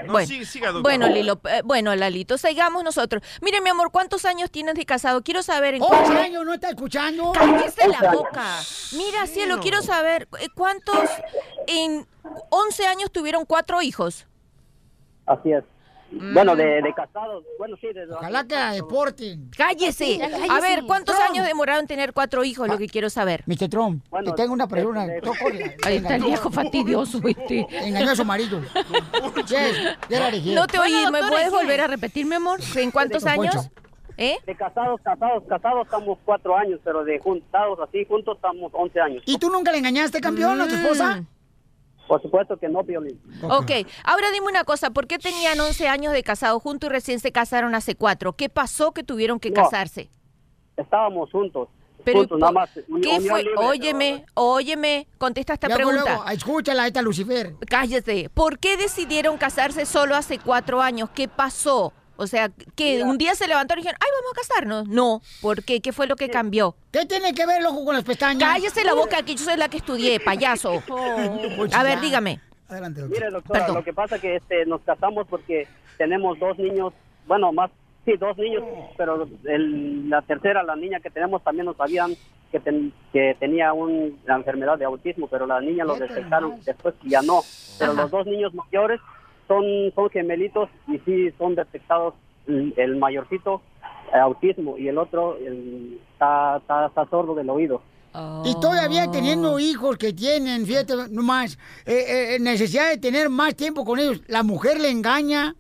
No, 0.07 0.13
bueno, 0.13 0.27
siga, 0.47 0.73
doctora. 0.73 0.81
bueno, 0.83 1.09
Lilo, 1.15 1.39
eh, 1.45 1.61
bueno, 1.63 1.95
Lalito, 1.95 2.39
sigamos 2.39 2.83
nosotros. 2.83 3.23
Mire, 3.43 3.61
mi 3.61 3.69
amor, 3.69 3.91
¿cuántos 3.93 4.25
años 4.25 4.51
tienes 4.51 4.75
de 4.75 4.87
casado? 4.87 5.23
Quiero 5.23 5.43
saber 5.43 5.75
en 5.75 5.83
11 5.83 5.95
cuántos- 5.95 6.17
años, 6.17 6.47
¿no 6.47 6.55
está 6.55 6.71
escuchando? 6.71 7.33
¡Cállese 7.33 7.87
la 7.89 8.11
boca! 8.11 8.43
Mira, 8.97 9.27
cielo, 9.27 9.61
quiero 9.61 9.83
saber 9.83 10.27
eh, 10.41 10.49
cuántos 10.55 10.99
en 11.67 12.07
11 12.49 12.87
años 12.87 13.13
tuvieron 13.13 13.45
cuatro 13.45 13.83
hijos. 13.83 14.27
Así 15.27 15.53
es. 15.53 15.65
Bueno, 16.13 16.57
de, 16.57 16.83
de 16.83 16.93
casados, 16.95 17.45
bueno, 17.59 17.77
sí, 17.81 17.89
de 17.93 18.05
Ojalá 18.11 18.45
que 18.45 18.57
deporten. 18.77 19.51
¡Cállese! 19.57 20.21
A 20.49 20.61
ver, 20.61 20.83
¿cuántos 20.87 21.15
Trump. 21.17 21.31
años 21.31 21.47
demoraron 21.47 21.83
en 21.83 21.87
tener 21.87 22.13
cuatro 22.13 22.43
hijos? 22.45 22.69
Lo 22.69 22.79
que 22.79 22.89
quiero 22.89 23.09
saber. 23.11 23.45
Mr. 23.47 23.69
Trump, 23.69 24.05
Bueno, 24.11 24.31
te 24.33 24.43
tengo 24.43 24.53
una 24.53 24.67
pregunta. 24.67 25.07
corre. 25.23 25.77
Ahí 25.85 25.97
está 25.97 26.17
el 26.17 26.25
viejo 26.25 26.51
fastidioso, 26.51 27.21
este. 27.27 27.67
Engañó 27.71 28.11
a 28.11 28.17
su 28.17 28.25
marido. 28.25 28.61
Yes. 29.51 29.77
No 30.55 30.67
te 30.67 30.77
Bueno, 30.79 30.97
oí, 31.07 31.13
¿me 31.13 31.21
puedes 31.29 31.51
volver 31.51 31.81
a 31.81 31.87
repetir, 31.87 32.27
mi 32.27 32.35
amor? 32.35 32.61
¿En 32.77 32.91
cuántos 32.91 33.25
años? 33.27 33.71
¿Eh? 34.17 34.37
de 34.47 34.55
casados, 34.55 35.01
casados, 35.03 35.43
casados 35.49 35.87
estamos 35.87 36.19
cuatro 36.27 36.55
años, 36.55 36.79
pero 36.85 37.05
de 37.05 37.19
juntados 37.21 37.79
así, 37.81 38.05
juntos 38.05 38.37
estamos 38.37 38.71
11 38.75 39.01
años. 39.01 39.23
¿Y 39.25 39.39
tú 39.39 39.49
nunca 39.49 39.73
le 39.73 39.79
engañaste, 39.79 40.21
campeón, 40.21 40.61
a 40.61 40.69
tu 40.69 40.75
esposa? 40.75 41.25
Por 42.11 42.21
supuesto 42.21 42.57
que 42.57 42.69
no, 42.69 42.83
Piolín. 42.83 43.21
Ok, 43.45 43.71
ahora 44.03 44.33
dime 44.33 44.49
una 44.49 44.65
cosa, 44.65 44.91
¿por 44.91 45.07
qué 45.07 45.21
tenían 45.21 45.61
11 45.61 45.87
años 45.87 46.13
de 46.13 46.25
casado 46.25 46.59
juntos 46.59 46.91
y 46.91 46.93
recién 46.93 47.21
se 47.21 47.31
casaron 47.31 47.73
hace 47.77 47.95
cuatro? 47.95 48.33
¿Qué 48.33 48.49
pasó 48.49 48.91
que 48.91 49.05
tuvieron 49.05 49.39
que 49.39 49.51
No. 49.51 49.63
casarse? 49.63 50.11
Estábamos 50.77 51.31
juntos. 51.31 51.69
Pero, 52.05 52.19
juntos, 52.19 52.41
nada 52.41 52.51
más. 52.51 52.71
¿qué 52.75 53.21
fue? 53.21 53.45
libre, 53.45 53.55
Óyeme, 53.59 54.25
óyeme, 54.35 55.07
contesta 55.19 55.53
esta 55.53 55.69
Luego, 55.69 55.89
pregunta. 55.91 56.15
luego, 56.17 56.31
escúchala, 56.31 56.87
está 56.89 57.01
Lucifer. 57.01 57.55
Cállate. 57.69 58.29
¿Por 58.29 58.59
qué 58.59 58.77
decidieron 58.77 59.39
casarse 59.39 59.87
solo 59.87 60.17
hace 60.17 60.41
cuatro 60.41 60.83
años? 60.83 61.11
¿Qué 61.11 61.29
pasó? 61.29 61.93
O 62.21 62.27
sea, 62.27 62.51
que 62.77 63.03
un 63.03 63.17
día 63.17 63.35
se 63.35 63.49
levantaron 63.49 63.81
y 63.81 63.83
dijeron, 63.83 63.99
ay, 64.03 64.09
vamos 64.15 64.33
a 64.33 64.41
casarnos. 64.41 64.89
No. 64.89 65.23
¿Por 65.41 65.65
qué? 65.65 65.81
¿Qué 65.81 65.91
fue 65.93 66.07
lo 66.07 66.17
que 66.17 66.29
cambió? 66.29 66.75
¿Qué 66.93 67.07
tiene 67.07 67.33
que 67.33 67.47
ver 67.47 67.61
el 67.61 67.67
ojo 67.67 67.83
con 67.85 67.95
las 67.95 68.05
pestañas? 68.05 68.47
Cállese 68.53 68.85
la 68.85 68.93
boca, 68.93 69.23
que 69.23 69.35
yo 69.37 69.45
soy 69.45 69.57
la 69.57 69.69
que 69.71 69.79
estudié, 69.79 70.21
payaso. 70.21 70.83
A 71.73 71.83
ver, 71.83 72.01
dígame. 72.01 72.41
Adelante, 72.69 73.01
doctor. 73.01 73.19
Mire, 73.19 73.31
doctora, 73.31 73.61
Perdón. 73.61 73.77
lo 73.77 73.85
que 73.85 73.93
pasa 73.95 74.19
que 74.19 74.37
este, 74.37 74.67
nos 74.67 74.83
casamos 74.83 75.27
porque 75.29 75.67
tenemos 75.97 76.39
dos 76.39 76.59
niños, 76.59 76.93
bueno, 77.27 77.53
más, 77.53 77.71
sí, 78.05 78.13
dos 78.19 78.37
niños, 78.37 78.63
pero 78.97 79.27
el- 79.45 80.09
la 80.11 80.23
tercera, 80.23 80.63
la 80.63 80.77
niña 80.77 81.01
que 81.01 81.11
tenemos, 81.11 81.43
también 81.43 81.67
nos 81.67 81.77
sabían 81.77 82.13
que, 82.53 82.61
ten- 82.61 82.93
que 83.13 83.35
tenía 83.41 83.73
un, 83.73 84.21
la 84.27 84.37
enfermedad 84.37 84.79
de 84.79 84.85
autismo, 84.85 85.27
pero 85.29 85.47
la 85.47 85.61
niña 85.61 85.85
lo 85.85 85.97
detectaron 85.97 86.61
después 86.65 86.95
y 87.03 87.11
ya 87.11 87.23
no. 87.23 87.41
Pero 87.79 87.93
Ajá. 87.93 88.03
los 88.03 88.11
dos 88.11 88.27
niños 88.27 88.53
mayores 88.55 89.01
son, 89.51 89.65
son 89.97 90.09
gemelitos 90.11 90.69
y 90.87 90.99
sí 91.01 91.31
son 91.37 91.57
detectados, 91.57 92.15
el, 92.47 92.97
mayorcito, 92.97 93.61
eh, 94.15 94.19
autismo, 94.19 94.79
y 94.79 94.87
el 94.87 94.97
otro 94.97 95.37
el- 95.39 95.99
está, 96.13 96.59
está, 96.59 96.87
está 96.87 97.07
sordo 97.11 97.35
del 97.35 97.51
oído. 97.51 97.83
Y 98.45 98.55
todavía 98.61 99.09
teniendo 99.11 99.59
hijos 99.61 99.97
que 99.97 100.13
tienen, 100.13 100.67
fíjate 100.67 100.95
nomás, 101.11 101.59
eh, 101.87 102.35
eh, 102.35 102.39
necesidad 102.41 102.91
de 102.91 102.99
tener 102.99 103.29
más 103.29 103.55
tiempo 103.57 103.85
con 103.85 103.99
ellos, 103.99 104.21
la 104.29 104.43
mujer 104.43 104.81
le 104.81 104.91
engaña. 104.91 105.55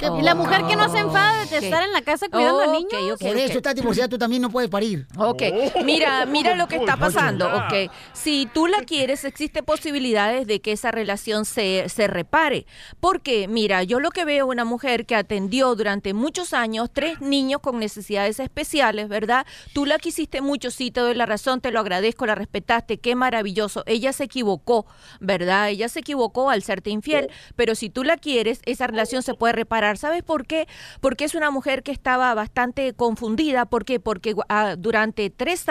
¿Qué 0.00 0.06
Y 0.18 0.22
la 0.22 0.34
mujer 0.34 0.64
que 0.66 0.76
no 0.76 0.88
se 0.90 0.98
enfada 0.98 1.44
de 1.44 1.58
estar 1.58 1.82
en 1.82 1.92
la 1.92 2.00
casa 2.00 2.28
cuidando 2.30 2.60
a 2.60 2.66
Ok, 2.68 2.72
niños. 2.72 3.12
ok, 3.14 3.20
Por 3.20 3.30
ok. 3.30 3.36
eso 3.36 3.58
estás 3.58 3.74
divorciada, 3.74 4.08
tú 4.08 4.16
también 4.16 4.40
no 4.40 4.48
puedes 4.50 4.70
parir. 4.70 5.06
Ok, 5.18 5.42
mira, 5.84 6.24
mira 6.24 6.54
lo 6.54 6.66
que 6.68 6.76
está 6.76 6.96
pasando. 6.96 7.46
ya. 7.46 7.66
Ok, 7.66 7.92
si 8.14 8.48
tú 8.52 8.66
la 8.66 8.78
quieres, 8.84 9.24
existe 9.24 9.62
posibilidades 9.62 10.46
de 10.46 10.60
que 10.60 10.72
esa 10.72 10.90
relación 10.90 11.44
se, 11.44 11.84
se 11.90 12.06
repare. 12.06 12.64
Porque, 12.98 13.46
mira, 13.46 13.82
yo 13.82 14.00
lo 14.00 14.10
que 14.10 14.24
veo 14.24 14.46
es 14.46 14.50
una 14.50 14.64
mujer 14.64 15.04
que 15.04 15.14
atendió 15.16 15.74
durante 15.74 16.14
muchos 16.14 16.54
años 16.54 16.88
tres 16.92 17.20
niños 17.20 17.60
con 17.60 17.78
necesidades 17.78 18.40
especiales, 18.40 19.08
¿verdad? 19.08 19.46
Tú 19.74 19.84
la 19.84 19.98
quisiste 19.98 20.40
mucho, 20.40 20.70
sí, 20.70 20.90
te 20.90 21.00
doy 21.00 21.14
la 21.14 21.26
razón, 21.26 21.60
te 21.60 21.70
lo 21.72 21.78
agradezco, 21.80 22.24
la 22.24 22.34
respetaste, 22.34 22.98
qué 22.98 23.14
maravilloso. 23.14 23.82
Ella 23.86 24.14
se 24.14 24.24
equivocó, 24.24 24.86
¿verdad? 25.20 25.68
Ella 25.68 25.88
se 25.90 26.00
equivocó 26.00 26.48
al 26.48 26.62
serte 26.62 26.88
infiel, 26.88 27.28
pero 27.54 27.74
si 27.74 27.90
tú 27.90 28.02
la 28.02 28.16
quieres, 28.16 28.62
esa 28.64 28.86
relación 28.86 29.22
se 29.22 29.34
puede 29.34 29.52
reparar. 29.52 29.89
¿Sabes 29.96 30.22
por 30.22 30.46
qué? 30.46 30.66
Porque 31.00 31.24
es 31.24 31.34
una 31.34 31.50
mujer 31.50 31.82
que 31.82 31.92
estaba 31.92 32.34
bastante 32.34 32.92
confundida. 32.94 33.66
¿Por 33.66 33.84
qué? 33.84 34.00
Porque 34.00 34.34
ah, 34.48 34.74
durante 34.76 35.30
tres 35.30 35.64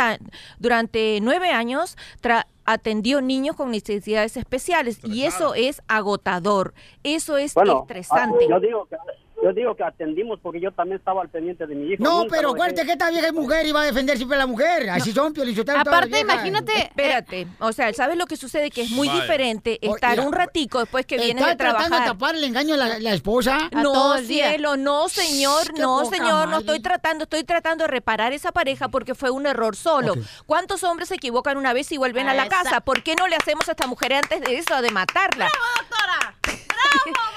durante 0.59 1.19
nueve 1.21 1.49
años, 1.51 1.97
tra- 2.21 2.45
atendió 2.65 3.21
niños 3.21 3.55
con 3.55 3.71
necesidades 3.71 4.37
especiales 4.37 4.99
y 5.03 5.23
eso 5.23 5.55
es 5.55 5.81
agotador, 5.87 6.73
eso 7.03 7.37
es 7.37 7.55
Bueno, 7.55 7.79
estresante. 7.81 8.37
ah, 8.45 8.47
yo 8.49 8.59
digo 8.59 8.85
que 8.85 8.95
yo 9.41 9.53
digo 9.53 9.75
que 9.75 9.83
atendimos 9.83 10.39
porque 10.41 10.59
yo 10.59 10.71
también 10.71 10.97
estaba 10.99 11.21
al 11.21 11.29
pendiente 11.29 11.65
de 11.65 11.73
mi 11.75 11.93
hijo. 11.93 12.03
No, 12.03 12.23
Nunca 12.23 12.35
pero 12.35 12.49
acuérdate 12.51 12.85
que 12.85 12.91
esta 12.93 13.09
vieja 13.09 13.27
es 13.27 13.33
mujer 13.33 13.65
y 13.65 13.71
va 13.71 13.81
a 13.83 13.85
defender 13.85 14.17
siempre 14.17 14.35
a 14.35 14.39
la 14.39 14.47
mujer. 14.47 14.89
Así 14.89 15.11
son, 15.13 15.33
Piolichotelo. 15.33 15.79
Aparte, 15.79 16.19
imagínate. 16.19 16.73
Espérate, 16.77 17.47
o 17.59 17.71
sea, 17.71 17.93
¿sabes 17.93 18.17
lo 18.17 18.25
que 18.25 18.35
sucede? 18.35 18.69
Que 18.69 18.81
es 18.81 18.91
muy 18.91 19.07
diferente 19.09 19.79
estar 19.81 20.19
un 20.19 20.33
ratico 20.33 20.79
después 20.79 21.05
que 21.05 21.15
vienes 21.17 21.37
¿Está 21.37 21.49
de 21.49 21.55
tratando 21.55 21.83
de 21.83 21.89
trabajar. 21.89 22.07
tapar 22.13 22.35
el 22.35 22.43
engaño 22.43 22.73
de 22.73 22.77
la, 22.77 22.99
la 22.99 23.13
esposa? 23.13 23.69
A 23.73 23.81
No, 23.83 24.17
cielo, 24.19 24.75
no, 24.77 25.07
señor, 25.09 25.77
no, 25.79 26.05
señor, 26.05 26.49
no 26.49 26.59
estoy 26.59 26.79
tratando, 26.81 27.23
estoy 27.23 27.43
tratando 27.43 27.85
de 27.85 27.91
reparar 27.91 28.33
esa 28.33 28.51
pareja 28.51 28.89
porque 28.89 29.15
fue 29.15 29.29
un 29.31 29.45
error 29.45 29.75
solo. 29.75 30.13
¿Cuántos 30.45 30.83
hombres 30.83 31.09
se 31.09 31.15
equivocan 31.15 31.57
una 31.57 31.73
vez 31.73 31.91
y 31.91 31.97
vuelven 31.97 32.27
a 32.27 32.33
la 32.33 32.43
Esa- 32.43 32.63
casa? 32.63 32.81
¿Por 32.81 33.03
qué 33.03 33.15
no 33.15 33.27
le 33.27 33.35
hacemos 33.35 33.67
a 33.69 33.71
esta 33.71 33.87
mujer 33.87 34.13
antes 34.13 34.41
de 34.41 34.57
eso, 34.57 34.81
de 34.81 34.91
matarla? 34.91 35.49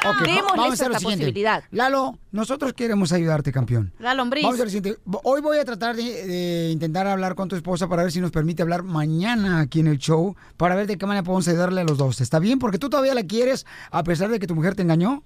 Ok, 0.04 0.20
va- 0.22 0.26
Démosle 0.26 0.42
vamos 0.56 0.70
a 0.70 0.72
hacer 0.72 0.86
lo 0.88 0.92
esa 0.92 0.98
siguiente. 1.00 1.24
posibilidad. 1.24 1.64
Lalo, 1.70 2.18
nosotros 2.32 2.72
queremos 2.72 3.12
ayudarte, 3.12 3.52
campeón. 3.52 3.92
La 3.98 4.14
lombriz. 4.14 4.42
Vamos 4.42 4.58
a 4.58 4.62
hacer 4.64 4.66
lo 4.66 4.70
siguiente. 4.82 5.00
Hoy 5.22 5.40
voy 5.40 5.58
a 5.58 5.64
tratar 5.64 5.94
de, 5.94 6.02
de 6.26 6.70
intentar 6.70 7.06
hablar 7.06 7.34
con 7.36 7.48
tu 7.48 7.54
esposa 7.56 7.88
para 7.88 8.02
ver 8.02 8.10
si 8.12 8.20
nos 8.20 8.30
permite 8.32 8.62
hablar 8.62 8.82
mañana 8.82 9.60
aquí 9.60 9.80
en 9.80 9.86
el 9.86 9.98
show, 9.98 10.34
para 10.56 10.74
ver 10.74 10.86
de 10.88 10.98
qué 10.98 11.06
manera 11.06 11.22
podemos 11.22 11.46
ayudarle 11.48 11.82
a 11.82 11.84
los 11.84 11.98
dos. 11.98 12.20
¿Está 12.20 12.38
bien? 12.40 12.58
Porque 12.58 12.78
tú 12.78 12.90
todavía 12.90 13.14
la 13.14 13.22
quieres, 13.24 13.64
a 13.90 14.02
pesar 14.02 14.28
de 14.30 14.38
que 14.40 14.46
tu 14.46 14.54
mujer 14.54 14.74
te 14.74 14.82
engañó. 14.82 15.22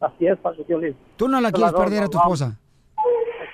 Así 0.00 0.26
es, 0.26 0.38
Piolín. 0.66 0.94
Tú 1.16 1.26
no 1.28 1.40
la 1.40 1.50
quieres 1.50 1.72
perder 1.72 2.02
a 2.02 2.08
tu 2.08 2.18
esposa. 2.18 2.58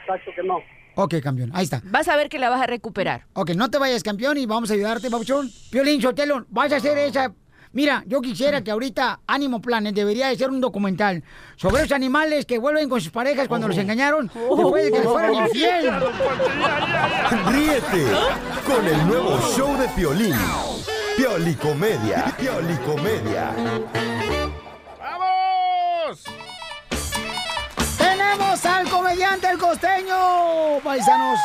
Exacto 0.01 0.31
que 0.35 0.43
no. 0.43 0.59
Ok, 0.95 1.15
campeón, 1.23 1.51
ahí 1.55 1.65
está. 1.65 1.81
Vas 1.87 2.07
a 2.09 2.17
ver 2.17 2.29
que 2.29 2.39
la 2.39 2.51
vas 2.51 2.61
a 2.61 2.67
recuperar. 2.67 3.27
Ok, 3.33 3.51
no 3.53 3.71
te 3.71 3.79
vayas, 3.79 4.03
campeón, 4.03 4.37
y 4.37 4.45
vamos 4.45 4.71
a 4.71 4.75
ayudarte, 4.75 5.09
Pabuchón. 5.11 5.49
Piolín, 5.71 6.03
Sotelo, 6.03 6.45
vas 6.51 6.71
a 6.73 6.77
hacer 6.77 6.99
esa... 6.99 7.33
Mira, 7.73 8.05
yo 8.07 8.21
quisiera 8.21 8.63
que 8.63 8.71
ahorita 8.71 9.21
Ánimo 9.27 9.63
Planet 9.63 9.95
debería 9.95 10.29
de 10.29 10.37
ser 10.37 10.51
un 10.51 10.61
documental 10.61 11.25
sobre 11.57 11.83
esos 11.83 11.93
animales 11.93 12.45
que 12.45 12.59
vuelven 12.59 12.89
con 12.89 13.01
sus 13.01 13.11
parejas 13.11 13.49
cuando 13.49 13.69
los 13.69 13.79
engañaron 13.79 14.31
después 14.35 14.85
de 14.85 14.93
que 14.93 14.99
les 14.99 15.09
fueron 15.09 15.35
infiel. 15.35 15.91
Ríete 17.47 18.07
con 18.67 18.87
el 18.87 19.07
nuevo 19.07 19.39
show 19.57 19.77
de 19.79 19.89
Piolín. 19.89 20.37
Piolicomedia. 21.17 22.35
Piolicomedia. 22.39 23.53
¡Vamos! 24.99 26.25
Tenemos 27.97 28.67
al 28.67 28.89
comediante 28.89 29.49
El 29.49 29.59
Costeño, 29.59 30.79
paisanos. 30.85 31.39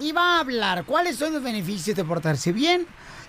Y 0.00 0.12
va 0.12 0.36
a 0.36 0.40
hablar 0.40 0.84
cuáles 0.84 1.16
son 1.16 1.32
los 1.34 1.42
beneficios 1.42 1.96
de 1.96 2.04
portarse 2.04 2.52
bien 2.52 2.86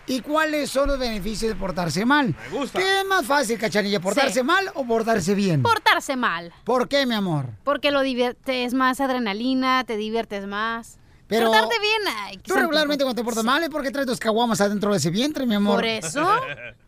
y 0.08 0.22
cuáles 0.22 0.72
son 0.72 0.88
los 0.88 0.98
beneficios 0.98 1.52
de 1.52 1.56
portarse 1.56 2.06
mal. 2.06 2.34
Me 2.52 2.58
gusta. 2.58 2.80
¿Qué 2.80 3.02
es 3.02 3.06
más 3.06 3.26
fácil, 3.26 3.60
cachanilla, 3.60 4.00
portarse 4.00 4.40
Sí. 4.40 4.44
mal 4.44 4.72
o 4.74 4.86
portarse 4.86 5.36
bien? 5.36 5.62
Portarse 5.62 6.16
mal. 6.16 6.52
¿Por 6.64 6.88
qué, 6.88 7.06
mi 7.06 7.14
amor? 7.14 7.48
Porque 7.64 7.92
lo 7.92 8.02
diviertes 8.02 8.74
más 8.74 9.00
adrenalina, 9.02 9.84
te 9.84 9.98
diviertes 9.98 10.48
más. 10.48 10.98
Pero 11.28 11.48
Portarte 11.48 11.76
bien, 11.80 12.16
ay, 12.26 12.38
tú 12.40 12.56
regularmente 12.56 13.04
cuando 13.06 13.22
te 13.22 13.26
portas 13.26 13.44
mal 13.46 13.64
es 13.64 13.70
porque 13.70 13.92
traes 13.92 14.08
dos 14.08 14.20
caguamas 14.20 14.60
adentro 14.60 14.92
de 14.92 14.98
ese 14.98 15.12
vientre, 15.12 15.46
mi 15.46 15.56
amor. 15.56 15.76
¿Por 15.76 15.86
eso? 15.86 16.26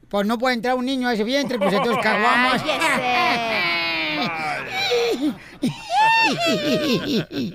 Pues 0.10 0.28
no 0.28 0.38
puede 0.38 0.54
entrar 0.54 0.76
un 0.76 0.86
niño 0.86 1.08
a 1.08 1.14
ese 1.16 1.24
vientre, 1.24 1.58
pues 1.58 1.74
entonces 1.74 1.98
caguamas. 2.04 2.62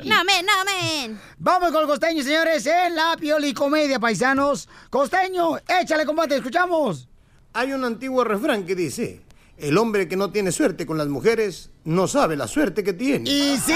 No, 0.05 0.25
men, 0.25 0.47
no, 0.47 0.65
men. 0.65 1.21
Vamos 1.39 1.71
con 1.73 1.83
el 1.83 1.87
costeño, 1.87 2.23
señores, 2.23 2.67
en 2.67 2.95
la 2.95 3.17
piolicomedia, 3.19 3.99
paisanos. 3.99 4.69
Costeño, 4.91 5.59
échale 5.81 6.05
combate, 6.05 6.37
escuchamos. 6.37 7.09
Hay 7.53 7.73
un 7.73 7.85
antiguo 7.85 8.25
refrán 8.25 8.65
que 8.67 8.75
dice, 8.75 9.23
el 9.57 9.77
hombre 9.79 10.07
que 10.09 10.17
no 10.17 10.31
tiene 10.31 10.53
suerte 10.53 10.87
con 10.87 10.99
las 10.99 11.09
mujeres 11.09 11.71
no 11.85 12.07
sabe 12.07 12.37
la 12.37 12.47
suerte 12.47 12.85
que 12.85 12.93
tiene. 12.93 13.29
Y 13.29 13.57
sí. 13.59 13.75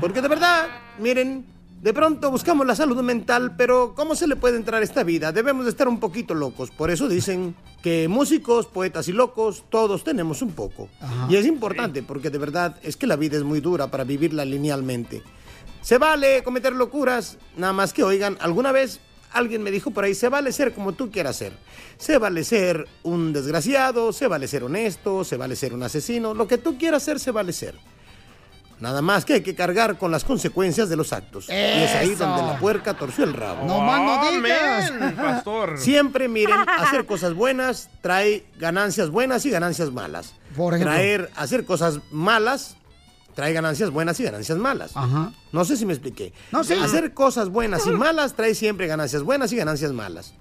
Porque 0.00 0.22
de 0.22 0.28
verdad, 0.28 0.68
miren, 0.98 1.44
de 1.82 1.92
pronto 1.92 2.30
buscamos 2.30 2.64
la 2.64 2.76
salud 2.76 3.02
mental, 3.02 3.56
pero 3.56 3.92
¿cómo 3.96 4.14
se 4.14 4.28
le 4.28 4.36
puede 4.36 4.56
entrar 4.56 4.80
a 4.80 4.84
esta 4.84 5.02
vida? 5.02 5.32
Debemos 5.32 5.64
de 5.64 5.72
estar 5.72 5.88
un 5.88 5.98
poquito 5.98 6.32
locos. 6.32 6.70
Por 6.70 6.92
eso 6.92 7.08
dicen 7.08 7.56
que 7.82 8.06
músicos, 8.06 8.66
poetas 8.66 9.08
y 9.08 9.12
locos, 9.12 9.64
todos 9.68 10.04
tenemos 10.04 10.42
un 10.42 10.52
poco. 10.52 10.88
Y 11.28 11.34
es 11.34 11.44
importante 11.44 12.04
porque 12.04 12.30
de 12.30 12.38
verdad 12.38 12.76
es 12.84 12.96
que 12.96 13.08
la 13.08 13.16
vida 13.16 13.36
es 13.36 13.42
muy 13.42 13.60
dura 13.60 13.88
para 13.88 14.04
vivirla 14.04 14.44
linealmente. 14.44 15.24
Se 15.80 15.98
vale 15.98 16.44
cometer 16.44 16.72
locuras, 16.72 17.36
nada 17.56 17.72
más 17.72 17.92
que 17.92 18.04
oigan, 18.04 18.38
alguna 18.40 18.70
vez 18.70 19.00
alguien 19.32 19.64
me 19.64 19.72
dijo 19.72 19.90
por 19.90 20.04
ahí, 20.04 20.14
se 20.14 20.28
vale 20.28 20.52
ser 20.52 20.74
como 20.74 20.92
tú 20.92 21.10
quieras 21.10 21.34
ser. 21.34 21.52
Se 21.98 22.16
vale 22.18 22.44
ser 22.44 22.86
un 23.02 23.32
desgraciado, 23.32 24.12
se 24.12 24.28
vale 24.28 24.46
ser 24.46 24.62
honesto, 24.62 25.24
se 25.24 25.36
vale 25.36 25.56
ser 25.56 25.74
un 25.74 25.82
asesino, 25.82 26.32
lo 26.32 26.46
que 26.46 26.58
tú 26.58 26.78
quieras 26.78 27.02
ser, 27.02 27.18
se 27.18 27.32
vale 27.32 27.52
ser. 27.52 27.74
Nada 28.82 29.00
más 29.00 29.24
que 29.24 29.34
hay 29.34 29.42
que 29.42 29.54
cargar 29.54 29.96
con 29.96 30.10
las 30.10 30.24
consecuencias 30.24 30.88
de 30.88 30.96
los 30.96 31.12
actos. 31.12 31.48
Y 31.48 31.52
es 31.52 31.94
ahí 31.94 32.16
donde 32.16 32.42
la 32.42 32.58
puerca 32.58 32.94
torció 32.94 33.22
el 33.22 33.32
rabo. 33.32 33.64
No 33.64 33.78
más 33.78 34.00
no 34.00 34.32
digas. 34.32 34.90
Amén, 34.90 35.14
pastor. 35.14 35.78
Siempre 35.78 36.26
miren, 36.26 36.68
hacer 36.68 37.06
cosas 37.06 37.34
buenas 37.34 37.90
trae 38.00 38.44
ganancias 38.58 39.08
buenas 39.08 39.46
y 39.46 39.50
ganancias 39.50 39.92
malas. 39.92 40.34
Por 40.56 40.74
ejemplo. 40.74 40.92
Traer, 40.92 41.30
hacer 41.36 41.64
cosas 41.64 42.00
malas 42.10 42.76
trae 43.36 43.52
ganancias 43.52 43.90
buenas 43.90 44.18
y 44.18 44.24
ganancias 44.24 44.58
malas. 44.58 44.96
Ajá. 44.96 45.32
No 45.52 45.64
sé 45.64 45.76
si 45.76 45.86
me 45.86 45.92
expliqué. 45.92 46.32
No, 46.50 46.64
sí. 46.64 46.74
Hacer 46.74 47.14
cosas 47.14 47.50
buenas 47.50 47.86
y 47.86 47.90
malas 47.90 48.34
trae 48.34 48.56
siempre 48.56 48.88
ganancias 48.88 49.22
buenas 49.22 49.52
y 49.52 49.56
ganancias 49.58 49.92
malas. 49.92 50.34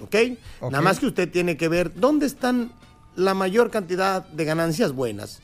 ¿Ok? 0.00 0.14
Ok. 0.60 0.70
Nada 0.70 0.84
más 0.84 1.00
que 1.00 1.06
usted 1.06 1.28
tiene 1.28 1.56
que 1.56 1.66
ver 1.66 1.94
dónde 1.96 2.26
están 2.26 2.70
la 3.16 3.34
mayor 3.34 3.72
cantidad 3.72 4.24
de 4.24 4.44
ganancias 4.44 4.92
buenas. 4.92 5.42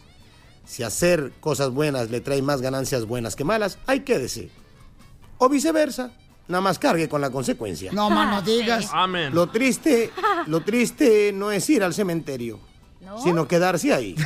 Si 0.67 0.83
hacer 0.83 1.33
cosas 1.41 1.71
buenas 1.71 2.11
le 2.11 2.21
trae 2.21 2.43
más 2.43 2.61
ganancias 2.61 3.07
buenas 3.07 3.37
que 3.37 3.45
malas, 3.45 3.79
hay 3.87 4.01
que 4.01 4.19
decir. 4.19 4.51
O 5.39 5.49
viceversa, 5.49 6.11
nada 6.49 6.61
más 6.61 6.79
cargue 6.79 7.09
con 7.09 7.21
la 7.21 7.31
consecuencia. 7.31 7.93
No 7.93 8.11
más 8.11 8.29
no 8.29 8.43
digas. 8.43 8.89
Amén. 8.93 9.33
Lo 9.33 9.49
triste, 9.49 10.11
lo 10.47 10.61
triste 10.63 11.33
no 11.33 11.53
es 11.53 11.71
ir 11.71 11.85
al 11.85 11.95
cementerio, 11.95 12.59
sino 13.23 13.47
quedarse 13.47 13.93
ahí. 13.95 14.17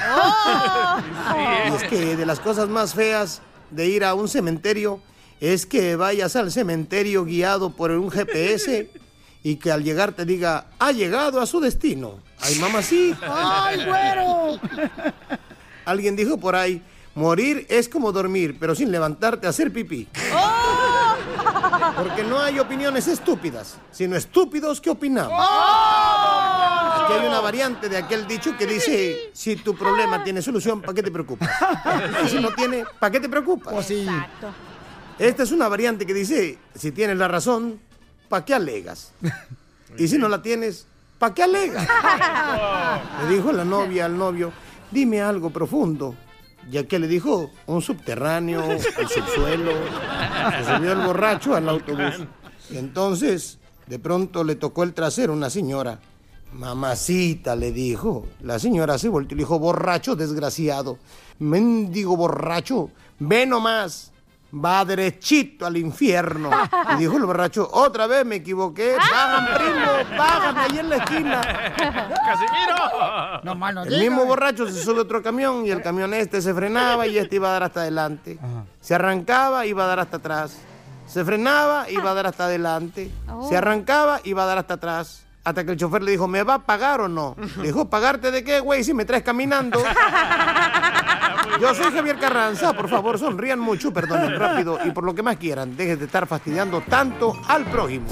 Y 1.70 1.74
es 1.74 1.84
que 1.84 2.16
de 2.16 2.26
las 2.26 2.40
cosas 2.40 2.68
más 2.68 2.94
feas 2.94 3.40
de 3.70 3.88
ir 3.88 4.04
a 4.04 4.14
un 4.14 4.28
cementerio 4.28 5.00
es 5.40 5.64
que 5.64 5.96
vayas 5.96 6.36
al 6.36 6.50
cementerio 6.50 7.24
guiado 7.24 7.70
por 7.70 7.90
un 7.92 8.10
GPS 8.10 8.90
y 9.42 9.56
que 9.56 9.72
al 9.72 9.84
llegar 9.84 10.12
te 10.12 10.24
diga, 10.24 10.66
ha 10.78 10.92
llegado 10.92 11.40
a 11.40 11.46
su 11.46 11.60
destino. 11.60 12.18
Ay, 12.40 12.56
mamacita. 12.56 13.66
¡Ay, 13.66 13.84
güero! 13.84 14.60
Alguien 15.90 16.14
dijo 16.14 16.38
por 16.38 16.54
ahí, 16.54 16.80
morir 17.16 17.66
es 17.68 17.88
como 17.88 18.12
dormir, 18.12 18.56
pero 18.60 18.76
sin 18.76 18.92
levantarte 18.92 19.48
a 19.48 19.50
hacer 19.50 19.72
pipí. 19.72 20.06
Porque 21.96 22.22
no 22.22 22.38
hay 22.38 22.60
opiniones 22.60 23.08
estúpidas, 23.08 23.76
sino 23.90 24.14
estúpidos 24.14 24.80
que 24.80 24.88
opinamos. 24.88 25.32
Aquí 25.32 27.12
hay 27.12 27.26
una 27.26 27.40
variante 27.40 27.88
de 27.88 27.96
aquel 27.96 28.28
dicho 28.28 28.56
que 28.56 28.68
dice, 28.68 29.30
si 29.32 29.56
tu 29.56 29.74
problema 29.74 30.22
tiene 30.22 30.40
solución, 30.42 30.80
¿para 30.80 30.94
qué 30.94 31.02
te 31.02 31.10
preocupas? 31.10 31.50
Y 32.24 32.28
si 32.28 32.38
no 32.38 32.52
tiene, 32.52 32.84
¿para 33.00 33.10
qué 33.10 33.18
te 33.18 33.28
preocupas? 33.28 33.74
Pues 33.74 33.86
sí. 33.86 34.06
Esta 35.18 35.42
es 35.42 35.50
una 35.50 35.66
variante 35.66 36.06
que 36.06 36.14
dice, 36.14 36.56
si 36.76 36.92
tienes 36.92 37.16
la 37.16 37.26
razón, 37.26 37.80
¿para 38.28 38.44
qué 38.44 38.54
alegas? 38.54 39.12
Y 39.98 40.06
si 40.06 40.18
no 40.18 40.28
la 40.28 40.40
tienes, 40.40 40.86
¿para 41.18 41.34
qué 41.34 41.42
alegas? 41.42 41.84
Le 43.22 43.34
dijo 43.34 43.50
la 43.50 43.64
novia 43.64 44.04
al 44.04 44.16
novio, 44.16 44.52
dime 44.90 45.20
algo 45.20 45.50
profundo. 45.50 46.14
Y 46.70 46.76
aquel 46.76 47.02
le 47.02 47.08
dijo, 47.08 47.50
un 47.66 47.82
subterráneo, 47.82 48.62
el 48.70 49.08
subsuelo. 49.08 49.72
Se 50.58 50.76
subió 50.76 50.92
el 50.92 51.00
borracho 51.00 51.54
al 51.54 51.68
autobús. 51.68 52.26
Y 52.70 52.76
entonces, 52.76 53.58
de 53.86 53.98
pronto 53.98 54.44
le 54.44 54.54
tocó 54.54 54.82
el 54.82 54.94
trasero 54.94 55.32
una 55.32 55.50
señora. 55.50 56.00
Mamacita, 56.52 57.56
le 57.56 57.72
dijo. 57.72 58.26
La 58.42 58.58
señora 58.58 58.98
se 58.98 59.08
volteó 59.08 59.34
y 59.34 59.38
le 59.38 59.42
dijo, 59.44 59.58
borracho 59.58 60.16
desgraciado. 60.16 60.98
Mendigo 61.38 62.16
borracho, 62.16 62.90
ve 63.18 63.46
nomás. 63.46 64.12
Va 64.52 64.84
derechito 64.84 65.66
al 65.66 65.76
infierno. 65.76 66.50
Y 66.92 66.96
dijo 66.96 67.16
el 67.16 67.24
borracho, 67.24 67.68
otra 67.72 68.06
vez 68.06 68.24
me 68.24 68.36
equivoqué. 68.36 68.96
Bajan, 68.96 69.54
primo, 69.54 70.18
bajan 70.18 70.58
ahí 70.58 70.78
en 70.78 70.90
la 70.90 70.96
esquina. 70.96 71.40
¡Casimiro! 71.76 73.40
No 73.44 73.54
más 73.54 73.74
no 73.74 73.84
El 73.84 74.00
mismo 74.00 74.24
borracho 74.24 74.66
se 74.66 74.82
sube 74.82 74.98
a 74.98 75.02
otro 75.02 75.22
camión 75.22 75.64
y 75.66 75.70
el 75.70 75.82
camión 75.82 76.12
este 76.14 76.42
se 76.42 76.52
frenaba 76.52 77.06
y 77.06 77.16
este 77.18 77.36
iba 77.36 77.48
a 77.48 77.52
dar 77.52 77.62
hasta 77.64 77.80
adelante. 77.80 78.38
Se 78.80 78.94
arrancaba, 78.94 79.66
iba 79.66 79.84
a 79.84 79.86
dar 79.86 80.00
hasta 80.00 80.16
atrás. 80.16 80.56
Se 81.06 81.24
frenaba, 81.24 81.90
iba 81.90 82.10
a 82.10 82.14
dar 82.14 82.26
hasta 82.26 82.44
adelante. 82.44 83.10
Se 83.48 83.56
arrancaba, 83.56 84.20
iba 84.24 84.42
a 84.42 84.46
dar 84.46 84.58
hasta 84.58 84.74
atrás. 84.74 85.24
Hasta 85.42 85.64
que 85.64 85.72
el 85.72 85.76
chofer 85.78 86.02
le 86.02 86.10
dijo, 86.10 86.28
¿me 86.28 86.42
va 86.42 86.54
a 86.54 86.58
pagar 86.66 87.00
o 87.00 87.08
no? 87.08 87.34
Le 87.56 87.68
dijo, 87.68 87.88
¿pagarte 87.88 88.30
de 88.30 88.44
qué, 88.44 88.60
güey? 88.60 88.84
Si 88.84 88.92
me 88.92 89.04
traes 89.04 89.22
caminando. 89.22 89.82
Yo 91.60 91.74
soy 91.74 91.92
Javier 91.92 92.18
Carranza, 92.18 92.72
por 92.74 92.88
favor, 92.88 93.18
sonrían 93.18 93.58
mucho, 93.58 93.92
perdonen 93.92 94.38
rápido 94.38 94.78
y 94.84 94.90
por 94.90 95.04
lo 95.04 95.14
que 95.14 95.22
más 95.22 95.36
quieran, 95.36 95.76
dejen 95.76 95.98
de 95.98 96.04
estar 96.04 96.26
fastidiando 96.26 96.82
tanto 96.82 97.34
al 97.48 97.64
prójimo. 97.64 98.06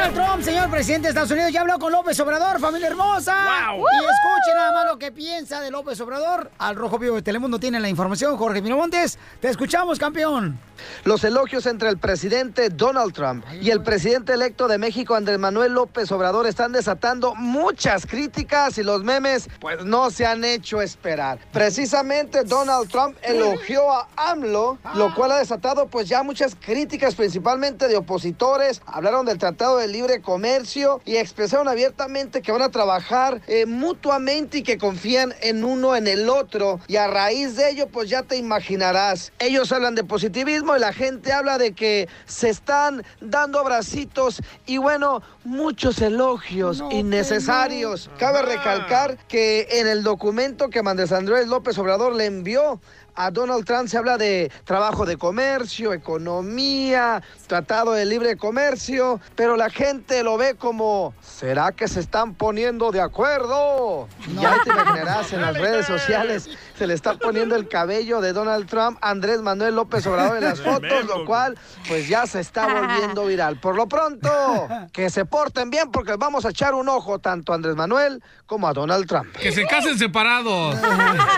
Donald 0.00 0.14
Trump, 0.14 0.42
señor 0.42 0.70
presidente 0.70 1.08
de 1.08 1.10
Estados 1.10 1.30
Unidos, 1.30 1.52
ya 1.52 1.60
habló 1.60 1.78
con 1.78 1.92
López 1.92 2.18
Obrador, 2.20 2.58
familia 2.58 2.88
hermosa. 2.88 3.34
Wow. 3.34 3.84
Y 3.92 3.96
escuchen 3.96 4.54
nada 4.56 4.72
más 4.72 4.86
lo 4.86 4.98
que 4.98 5.12
piensa 5.12 5.60
de 5.60 5.70
López 5.70 6.00
Obrador. 6.00 6.50
Al 6.56 6.74
Rojo 6.74 6.98
Vivo 6.98 7.16
de 7.16 7.22
Telemundo 7.22 7.58
tiene 7.58 7.78
la 7.80 7.88
información. 7.90 8.38
Jorge 8.38 8.62
Miramontes, 8.62 9.18
te 9.40 9.50
escuchamos, 9.50 9.98
campeón. 9.98 10.58
Los 11.04 11.22
elogios 11.24 11.66
entre 11.66 11.90
el 11.90 11.98
presidente 11.98 12.70
Donald 12.70 13.12
Trump 13.12 13.44
y 13.60 13.68
el 13.68 13.82
presidente 13.82 14.32
electo 14.32 14.68
de 14.68 14.78
México, 14.78 15.14
Andrés 15.14 15.38
Manuel 15.38 15.74
López 15.74 16.10
Obrador, 16.12 16.46
están 16.46 16.72
desatando 16.72 17.34
muchas 17.34 18.06
críticas 18.06 18.78
y 18.78 18.82
los 18.82 19.04
memes 19.04 19.50
pues 19.60 19.84
no 19.84 20.10
se 20.10 20.24
han 20.24 20.44
hecho 20.44 20.80
esperar. 20.80 21.38
Precisamente 21.52 22.44
Donald 22.44 22.88
Trump 22.90 23.18
elogió 23.22 23.92
a 23.92 24.08
AMLO, 24.16 24.78
lo 24.94 25.14
cual 25.14 25.32
ha 25.32 25.38
desatado 25.38 25.88
pues 25.88 26.08
ya 26.08 26.22
muchas 26.22 26.54
críticas, 26.54 27.14
principalmente 27.14 27.86
de 27.86 27.98
opositores. 27.98 28.80
Hablaron 28.86 29.26
del 29.26 29.36
Tratado 29.36 29.76
de 29.76 29.89
Libre 29.92 30.20
Comercio 30.20 31.00
y 31.04 31.16
expresaron 31.16 31.68
abiertamente 31.68 32.42
que 32.42 32.52
van 32.52 32.62
a 32.62 32.70
trabajar 32.70 33.40
eh, 33.46 33.66
mutuamente 33.66 34.58
y 34.58 34.62
que 34.62 34.78
confían 34.78 35.34
en 35.40 35.64
uno 35.64 35.96
en 35.96 36.06
el 36.06 36.28
otro. 36.28 36.80
Y 36.86 36.96
a 36.96 37.06
raíz 37.06 37.56
de 37.56 37.70
ello 37.70 37.88
pues 37.88 38.10
ya 38.10 38.22
te 38.22 38.36
imaginarás. 38.36 39.32
Ellos 39.38 39.72
hablan 39.72 39.94
de 39.94 40.04
positivismo 40.04 40.76
y 40.76 40.80
la 40.80 40.92
gente 40.92 41.32
habla 41.32 41.58
de 41.58 41.72
que 41.72 42.08
se 42.26 42.50
están 42.50 43.04
dando 43.20 43.58
abracitos 43.58 44.42
y 44.66 44.78
bueno, 44.78 45.22
muchos 45.44 46.00
elogios 46.00 46.82
innecesarios. 46.90 48.10
Cabe 48.18 48.42
recalcar 48.42 49.16
que 49.28 49.66
en 49.70 49.86
el 49.86 50.02
documento 50.02 50.68
que 50.68 50.80
Andrés 50.80 51.12
Andrés 51.12 51.46
López 51.46 51.78
Obrador 51.78 52.14
le 52.14 52.26
envió 52.26 52.80
a 53.14 53.30
Donald 53.30 53.64
Trump 53.64 53.88
se 53.88 53.96
habla 53.98 54.18
de 54.18 54.50
trabajo 54.64 55.06
de 55.06 55.16
comercio, 55.16 55.92
economía, 55.92 57.22
tratado 57.46 57.92
de 57.92 58.04
libre 58.04 58.36
comercio, 58.36 59.20
pero 59.34 59.56
la 59.56 59.70
gente 59.70 60.22
lo 60.22 60.36
ve 60.36 60.54
como, 60.54 61.14
¿será 61.20 61.72
que 61.72 61.88
se 61.88 62.00
están 62.00 62.34
poniendo 62.34 62.90
de 62.90 63.00
acuerdo? 63.00 64.08
Ya 64.40 64.56
te 64.62 64.70
imaginarás 64.70 65.32
en 65.32 65.42
las 65.42 65.56
redes 65.56 65.86
sociales, 65.86 66.48
se 66.80 66.86
le 66.86 66.94
está 66.94 67.12
poniendo 67.18 67.56
el 67.56 67.68
cabello 67.68 68.22
de 68.22 68.32
Donald 68.32 68.66
Trump 68.66 68.96
a 69.02 69.10
Andrés 69.10 69.42
Manuel 69.42 69.74
López 69.76 70.06
Obrador 70.06 70.38
en 70.38 70.44
las 70.44 70.60
fotos, 70.62 71.04
lo 71.04 71.26
cual 71.26 71.58
pues 71.86 72.08
ya 72.08 72.26
se 72.26 72.40
está 72.40 72.66
volviendo 72.72 73.26
viral. 73.26 73.60
Por 73.60 73.76
lo 73.76 73.86
pronto, 73.86 74.30
que 74.94 75.10
se 75.10 75.26
porten 75.26 75.68
bien 75.68 75.90
porque 75.90 76.16
vamos 76.16 76.46
a 76.46 76.48
echar 76.48 76.72
un 76.72 76.88
ojo 76.88 77.18
tanto 77.18 77.52
a 77.52 77.56
Andrés 77.56 77.76
Manuel 77.76 78.22
como 78.46 78.66
a 78.66 78.72
Donald 78.72 79.06
Trump. 79.06 79.30
Que 79.36 79.52
se 79.52 79.66
casen 79.66 79.98
separados. 79.98 80.74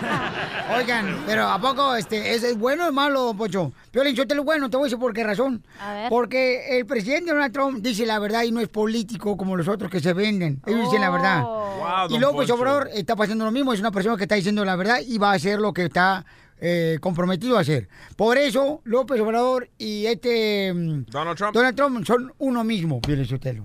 Oigan, 0.76 1.24
pero 1.26 1.48
¿a 1.48 1.60
poco 1.60 1.96
este, 1.96 2.34
es, 2.34 2.44
es 2.44 2.56
bueno 2.56 2.84
o 2.84 2.86
es 2.86 2.92
malo, 2.92 3.34
Pocho? 3.36 3.72
Piolín, 3.92 4.14
yo 4.14 4.26
te 4.26 4.34
lo 4.34 4.42
bueno, 4.42 4.70
te 4.70 4.78
voy 4.78 4.84
a 4.84 4.86
decir 4.86 4.98
por 4.98 5.12
qué 5.12 5.22
razón. 5.22 5.62
A 5.78 5.92
ver. 5.92 6.08
Porque 6.08 6.78
el 6.78 6.86
presidente 6.86 7.30
Donald 7.30 7.52
Trump 7.52 7.82
dice 7.82 8.06
la 8.06 8.18
verdad 8.18 8.42
y 8.42 8.50
no 8.50 8.60
es 8.60 8.68
político 8.68 9.36
como 9.36 9.54
los 9.54 9.68
otros 9.68 9.90
que 9.90 10.00
se 10.00 10.14
venden. 10.14 10.62
Ellos 10.66 10.84
dicen 10.84 11.02
la 11.02 11.10
verdad. 11.10 11.42
Wow, 11.42 12.08
y 12.08 12.18
López 12.18 12.48
Poncho. 12.48 12.54
Obrador 12.54 12.88
está 12.94 13.14
pasando 13.16 13.44
lo 13.44 13.50
mismo, 13.50 13.74
es 13.74 13.80
una 13.80 13.92
persona 13.92 14.16
que 14.16 14.22
está 14.22 14.34
diciendo 14.34 14.64
la 14.64 14.76
verdad 14.76 15.00
y 15.06 15.18
va 15.18 15.32
a 15.32 15.34
hacer 15.34 15.60
lo 15.60 15.74
que 15.74 15.84
está 15.84 16.24
eh, 16.58 16.96
comprometido 17.02 17.58
a 17.58 17.60
hacer. 17.60 17.88
Por 18.16 18.38
eso, 18.38 18.80
López 18.84 19.20
Obrador 19.20 19.68
y 19.76 20.06
este 20.06 20.72
mm, 20.72 21.04
Donald 21.10 21.36
Trump. 21.36 21.54
Donald 21.54 21.76
Trump 21.76 22.06
son 22.06 22.32
uno 22.38 22.64
mismo, 22.64 23.02
Piolín 23.02 23.26
Sotelo. 23.26 23.64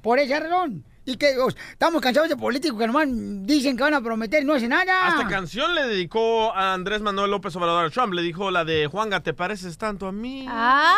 Por 0.00 0.20
esa 0.20 0.38
razón. 0.38 0.84
Y 1.06 1.16
que 1.16 1.36
os- 1.38 1.56
estamos 1.70 2.00
cansados 2.00 2.28
de 2.30 2.36
políticos 2.36 2.78
que 2.78 2.86
nomás 2.86 3.06
dicen 3.10 3.76
que 3.76 3.82
van 3.82 3.94
a 3.94 4.00
prometer 4.00 4.42
y 4.42 4.46
no 4.46 4.54
hacen 4.54 4.70
nada. 4.70 5.06
Hasta 5.06 5.28
canción 5.28 5.74
le 5.74 5.86
dedicó 5.86 6.54
a 6.54 6.72
Andrés 6.74 7.02
Manuel 7.02 7.30
López 7.30 7.54
Obrador 7.56 7.86
a 7.86 7.90
Trump. 7.90 8.14
Le 8.14 8.22
dijo 8.22 8.50
la 8.50 8.64
de 8.64 8.86
Juanga, 8.86 9.20
¿te 9.20 9.34
pareces 9.34 9.76
tanto 9.76 10.06
a 10.06 10.12
mí? 10.12 10.46
¡Ay! 10.48 10.96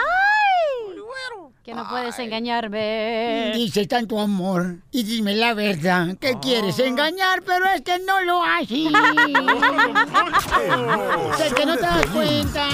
Que 1.64 1.74
no 1.74 1.88
puedes 1.88 2.16
engañarme. 2.20 3.50
Dice 3.52 3.88
tanto 3.88 4.20
amor 4.20 4.76
y 4.92 5.02
dime 5.02 5.34
la 5.34 5.52
verdad 5.52 6.16
que 6.20 6.38
quieres 6.38 6.78
engañar, 6.78 7.42
pero 7.44 7.66
es 7.66 7.80
que 7.82 7.98
no 7.98 8.20
lo 8.20 8.40
haces. 8.44 8.70
es 11.44 11.54
que 11.54 11.66
no 11.66 11.74
te 11.74 11.82
das 11.82 12.06
cuenta. 12.06 12.68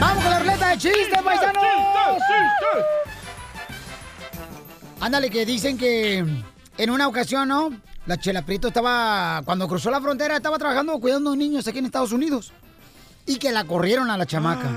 Vamos 0.00 0.22
con 0.22 0.32
la 0.32 0.38
ruleta 0.38 0.68
de 0.70 0.78
chistes, 0.78 1.22
paisanos. 1.22 1.62
Ándale, 5.04 5.28
que 5.28 5.44
dicen 5.44 5.76
que 5.76 6.24
en 6.78 6.90
una 6.90 7.06
ocasión, 7.08 7.46
¿no? 7.46 7.70
La 8.06 8.16
Chela 8.16 8.40
Prieto 8.40 8.68
estaba, 8.68 9.42
cuando 9.44 9.68
cruzó 9.68 9.90
la 9.90 10.00
frontera, 10.00 10.34
estaba 10.34 10.56
trabajando 10.56 10.98
cuidando 10.98 11.32
a 11.32 11.36
niños 11.36 11.68
aquí 11.68 11.80
en 11.80 11.84
Estados 11.84 12.12
Unidos. 12.12 12.54
Y 13.26 13.36
que 13.36 13.52
la 13.52 13.64
corrieron 13.64 14.08
a 14.08 14.16
la 14.16 14.24
chamaca. 14.24 14.70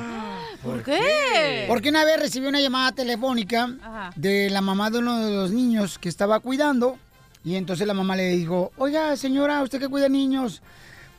¿Por 0.62 0.84
qué? 0.84 1.64
Porque 1.70 1.88
una 1.88 2.04
vez 2.04 2.20
recibió 2.20 2.50
una 2.50 2.60
llamada 2.60 2.92
telefónica 2.92 3.74
Ajá. 3.82 4.10
de 4.18 4.50
la 4.50 4.60
mamá 4.60 4.90
de 4.90 4.98
uno 4.98 5.18
de 5.18 5.34
los 5.34 5.52
niños 5.52 5.98
que 5.98 6.10
estaba 6.10 6.42
cuidando. 6.42 7.00
Y 7.46 7.56
entonces 7.56 7.88
la 7.88 7.94
mamá 7.94 8.18
le 8.18 8.28
dijo, 8.32 8.74
oiga, 8.76 9.16
señora, 9.16 9.64
usted 9.64 9.80
que 9.80 9.88
cuida 9.88 10.10
niños, 10.10 10.62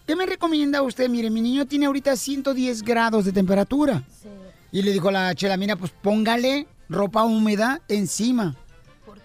¿qué 0.07 0.16
me 0.16 0.27
recomienda 0.27 0.83
usted? 0.83 1.09
Mire, 1.09 1.31
mi 1.31 1.40
niño 1.40 1.64
tiene 1.64 1.87
ahorita 1.87 2.14
110 2.14 2.83
grados 2.83 3.25
de 3.25 3.33
temperatura. 3.33 4.03
Y 4.71 4.83
le 4.83 4.92
dijo 4.92 5.11
la 5.11 5.35
chela, 5.35 5.57
mira, 5.57 5.77
pues 5.77 5.92
póngale 5.92 6.66
ropa 6.90 7.25
húmeda 7.25 7.81
encima. 7.88 8.55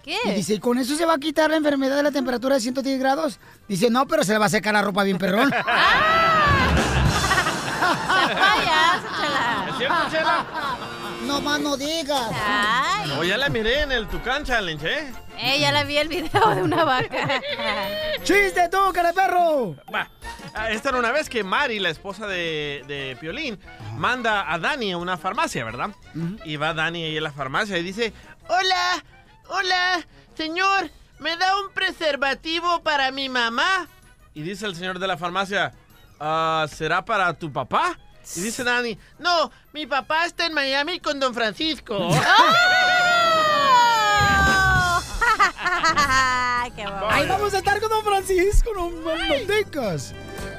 ¿Por 0.04 0.12
qué? 0.12 0.18
Y 0.30 0.34
dice, 0.34 0.54
¿y 0.54 0.58
con 0.58 0.78
eso 0.78 0.96
se 0.96 1.06
va 1.06 1.14
a 1.14 1.18
quitar 1.18 1.50
la 1.50 1.56
enfermedad 1.56 1.96
de 1.96 2.02
la 2.02 2.10
temperatura 2.10 2.56
de 2.56 2.60
110 2.60 2.98
grados? 2.98 3.38
Dice, 3.68 3.88
no, 3.90 4.06
pero 4.06 4.22
se 4.24 4.32
le 4.32 4.38
va 4.38 4.46
a 4.46 4.50
secar 4.50 4.74
la 4.74 4.82
ropa 4.82 5.02
bien 5.02 5.16
perrón. 5.18 5.50
chela. 9.20 9.66
¿Es 9.70 9.76
cierto, 9.78 9.96
Chela? 10.10 10.46
no 11.26 11.40
más 11.40 11.60
no 11.60 11.76
digas. 11.76 12.30
Ay. 12.34 13.08
No, 13.08 13.24
ya 13.24 13.38
la 13.38 13.48
miré 13.48 13.80
en 13.80 13.92
el 13.92 14.06
Tucán 14.08 14.44
Challenge, 14.44 14.86
¿eh? 14.86 15.12
Eh, 15.38 15.58
ya 15.60 15.72
la 15.72 15.84
vi 15.84 15.96
el 15.96 16.08
video 16.08 16.54
de 16.54 16.62
una 16.62 16.84
vaca. 16.84 17.40
¡Chiste 18.22 18.68
tú, 18.70 18.78
cara 18.92 19.12
perro! 19.12 19.74
Va. 19.92 20.10
Ah, 20.54 20.70
Esta 20.70 20.90
era 20.90 20.98
una 20.98 21.10
vez 21.10 21.28
que 21.28 21.42
Mari, 21.42 21.78
la 21.80 21.88
esposa 21.90 22.26
de, 22.26 22.84
de 22.86 23.16
Piolín, 23.20 23.58
manda 23.96 24.52
a 24.52 24.58
Dani 24.58 24.92
a 24.92 24.98
una 24.98 25.16
farmacia, 25.16 25.64
¿verdad? 25.64 25.90
Y 26.44 26.56
va 26.56 26.74
Dani 26.74 27.04
ahí 27.04 27.18
a 27.18 27.20
la 27.22 27.32
farmacia 27.32 27.76
y 27.78 27.82
dice, 27.82 28.12
hola, 28.48 29.04
hola, 29.48 30.06
señor, 30.36 30.90
¿me 31.18 31.36
da 31.36 31.58
un 31.60 31.70
preservativo 31.72 32.82
para 32.82 33.10
mi 33.10 33.28
mamá? 33.28 33.88
Y 34.34 34.42
dice 34.42 34.66
el 34.66 34.74
señor 34.74 34.98
de 34.98 35.06
la 35.06 35.16
farmacia, 35.16 35.72
"Ah, 36.20 36.66
¿será 36.72 37.04
para 37.04 37.32
tu 37.34 37.52
papá? 37.52 37.98
Y 38.36 38.40
dice 38.40 38.64
Dani, 38.64 38.98
no, 39.18 39.50
mi 39.72 39.86
papá 39.86 40.24
está 40.26 40.46
en 40.46 40.54
Miami 40.54 40.98
con 40.98 41.20
don 41.20 41.34
Francisco. 41.34 42.08
¡Qué 46.74 46.86
bobo! 46.86 47.08
Ahí 47.10 47.28
vamos 47.28 47.52
a 47.54 47.58
estar 47.58 47.80
con 47.80 47.88
Don 47.90 48.04
Francisco, 48.04 48.70
no 48.74 48.90
manotecas. 48.90 50.14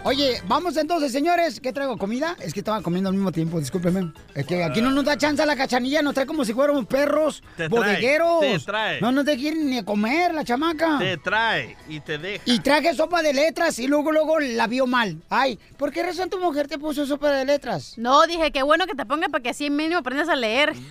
Oye, 0.08 0.40
vamos 0.48 0.78
entonces, 0.78 1.12
señores. 1.12 1.60
¿Qué 1.60 1.74
traigo? 1.74 1.98
¿Comida? 1.98 2.36
Es 2.40 2.54
que 2.54 2.60
estaba 2.60 2.80
comiendo 2.84 3.10
al 3.10 3.16
mismo 3.16 3.32
tiempo, 3.32 3.60
discúlpeme. 3.60 4.14
Es 4.36 4.46
que 4.46 4.64
aquí 4.64 4.80
no 4.80 4.92
nos 4.92 5.04
da 5.04 5.18
chance 5.18 5.44
la 5.44 5.56
cachanilla, 5.56 6.04
nos 6.04 6.14
trae 6.14 6.28
como 6.28 6.46
si 6.46 6.54
fuéramos 6.54 6.86
perros 6.86 7.42
Te 7.58 7.68
trae, 7.68 7.70
bodegueros. 7.70 8.40
te 8.42 8.60
trae. 8.60 9.02
No 9.02 9.12
nos 9.12 9.26
te 9.26 9.36
quieren 9.36 9.68
ni 9.68 9.80
a 9.80 9.84
comer 9.84 10.32
la 10.36 10.44
chamaca. 10.44 11.00
Te 11.00 11.18
trae 11.18 11.76
y 11.90 12.02
te 12.02 12.20
deja. 12.20 12.44
Y 12.46 12.60
traje 12.60 12.94
sopa 12.94 13.24
de 13.24 13.34
letras 13.34 13.80
y 13.80 13.88
luego, 13.88 14.12
luego 14.12 14.40
la 14.40 14.68
vio 14.68 14.86
mal. 14.86 15.18
Ay, 15.28 15.58
¿por 15.76 15.92
qué 15.92 16.04
razón 16.04 16.30
tu 16.30 16.40
mujer 16.40 16.68
te 16.68 16.78
puso 16.78 17.08
sopa 17.08 17.32
de 17.32 17.44
letras? 17.44 17.96
No, 17.98 18.28
dije 18.28 18.52
que 18.52 18.62
bueno 18.62 18.86
que 18.86 18.94
te 18.94 19.08
ponga 19.08 19.28
para 19.30 19.42
que 19.42 19.50
así 19.50 19.72
mínimo 19.72 20.02
aprendas 20.02 20.30
a 20.30 20.36
leer. 20.36 20.76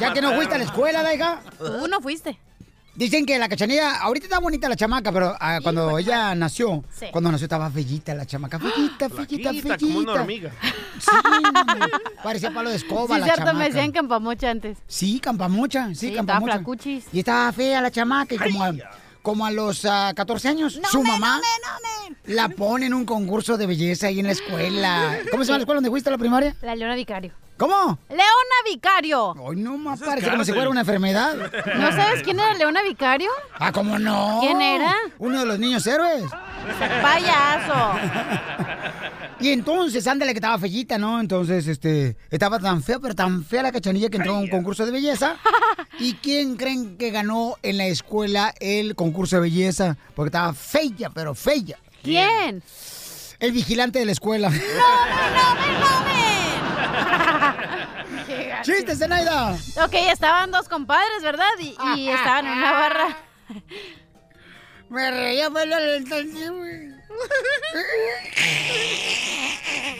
Ya 0.00 0.12
que 0.12 0.20
no 0.20 0.34
fuiste 0.34 0.54
a 0.54 0.58
la 0.58 0.64
escuela, 0.64 1.02
la 1.02 1.14
hija. 1.14 1.40
Tú 1.58 1.88
no 1.88 2.00
fuiste. 2.00 2.38
Dicen 2.96 3.26
que 3.26 3.38
la 3.38 3.46
cachanilla, 3.48 3.96
ahorita 4.00 4.24
está 4.26 4.38
bonita 4.38 4.68
la 4.70 4.76
chamaca, 4.76 5.12
pero 5.12 5.36
ah, 5.38 5.58
cuando 5.62 5.98
ella 5.98 6.34
nació, 6.34 6.82
Sí. 6.98 7.06
cuando 7.12 7.30
nació 7.30 7.44
estaba 7.44 7.68
bellita 7.68 8.14
la 8.14 8.24
chamaca, 8.24 8.56
bellita, 8.56 9.08
bellita, 9.08 9.10
Flaquita, 9.10 9.50
bellita. 9.50 9.78
como 9.78 9.98
una 9.98 10.12
hormiga. 10.12 10.50
Sí, 10.98 11.10
parecía 12.22 12.50
palo 12.52 12.70
de 12.70 12.76
escoba 12.76 13.14
Sí, 13.16 13.20
la 13.20 13.26
cierto, 13.26 13.40
chamaca. 13.44 13.58
me 13.58 13.64
decían 13.66 13.92
campamocha 13.92 14.50
antes. 14.50 14.78
Sí, 14.86 15.20
campamocha, 15.20 15.88
sí, 15.90 15.94
Sí, 15.96 16.06
estaba 16.08 16.26
campamocha. 16.26 16.52
flacuchis. 16.54 17.04
Y 17.12 17.18
estaba 17.18 17.52
fea 17.52 17.80
la 17.82 17.90
chamaca 17.90 18.34
y 18.34 18.38
como 18.38 18.64
a, 18.64 18.72
como 19.22 19.44
a 19.46 19.50
los 19.50 19.84
ah, 19.84 20.12
14 20.16 20.48
años, 20.48 20.80
su 20.90 21.02
mamá 21.02 21.40
la 22.24 22.48
pone 22.48 22.86
en 22.86 22.94
un 22.94 23.04
concurso 23.04 23.58
de 23.58 23.66
belleza 23.66 24.06
ahí 24.06 24.20
en 24.20 24.26
la 24.26 24.32
escuela. 24.32 25.18
¿Cómo 25.30 25.44
se 25.44 25.48
llama 25.48 25.58
la 25.58 25.62
escuela 25.64 25.76
donde 25.76 25.90
fuiste 25.90 26.08
a 26.08 26.12
la 26.12 26.18
primaria? 26.18 26.56
La 26.62 26.74
Leona 26.74 26.94
Vicario. 26.94 27.32
¿Cómo? 27.56 27.98
¡Leona 28.10 28.58
Vicario! 28.70 29.34
Ay, 29.48 29.56
no 29.56 29.78
más 29.78 30.00
parece 30.00 30.30
como 30.30 30.44
si 30.44 30.52
fuera 30.52 30.68
una 30.68 30.80
enfermedad. 30.80 31.34
¿No 31.76 31.92
sabes 31.92 32.22
quién 32.22 32.38
era 32.38 32.54
Leona 32.54 32.82
Vicario? 32.82 33.30
Ah, 33.58 33.72
¿cómo 33.72 33.98
no? 33.98 34.38
¿Quién 34.40 34.60
era? 34.60 34.94
Uno 35.18 35.40
de 35.40 35.46
los 35.46 35.58
niños 35.58 35.86
héroes. 35.86 36.24
Payaso. 37.02 37.98
Y 39.38 39.50
entonces, 39.50 40.06
ándale 40.06 40.32
que 40.32 40.38
estaba 40.38 40.58
fellita, 40.58 40.96
¿no? 40.96 41.20
Entonces, 41.20 41.66
este, 41.66 42.16
estaba 42.30 42.58
tan 42.58 42.82
fea, 42.82 42.98
pero 42.98 43.14
tan 43.14 43.44
fea 43.44 43.62
la 43.62 43.70
cachanilla 43.70 44.08
que 44.08 44.16
entró 44.16 44.34
a 44.34 44.38
un 44.38 44.48
concurso 44.48 44.86
de 44.86 44.92
belleza. 44.92 45.36
¿Y 45.98 46.14
quién 46.14 46.56
creen 46.56 46.96
que 46.96 47.10
ganó 47.10 47.56
en 47.62 47.76
la 47.76 47.86
escuela 47.86 48.54
el 48.60 48.94
concurso 48.94 49.36
de 49.36 49.42
belleza? 49.42 49.98
Porque 50.14 50.28
estaba 50.28 50.54
fea, 50.54 51.10
pero 51.12 51.34
fea. 51.34 51.78
¿Quién? 52.02 52.62
El 53.38 53.52
vigilante 53.52 53.98
de 53.98 54.06
la 54.06 54.12
escuela. 54.12 54.50
¡Chistes, 58.66 58.98
Zenaida! 58.98 59.52
Ok, 59.84 59.94
estaban 60.10 60.50
dos 60.50 60.68
compadres, 60.68 61.22
¿verdad? 61.22 61.46
Y, 61.60 61.76
y 61.94 62.08
estaban 62.08 62.48
en 62.48 62.58
una 62.58 62.72
barra. 62.72 63.16
Me 64.88 65.08
reía, 65.12 65.48
entendí, 65.94 66.48
güey. 66.48 66.90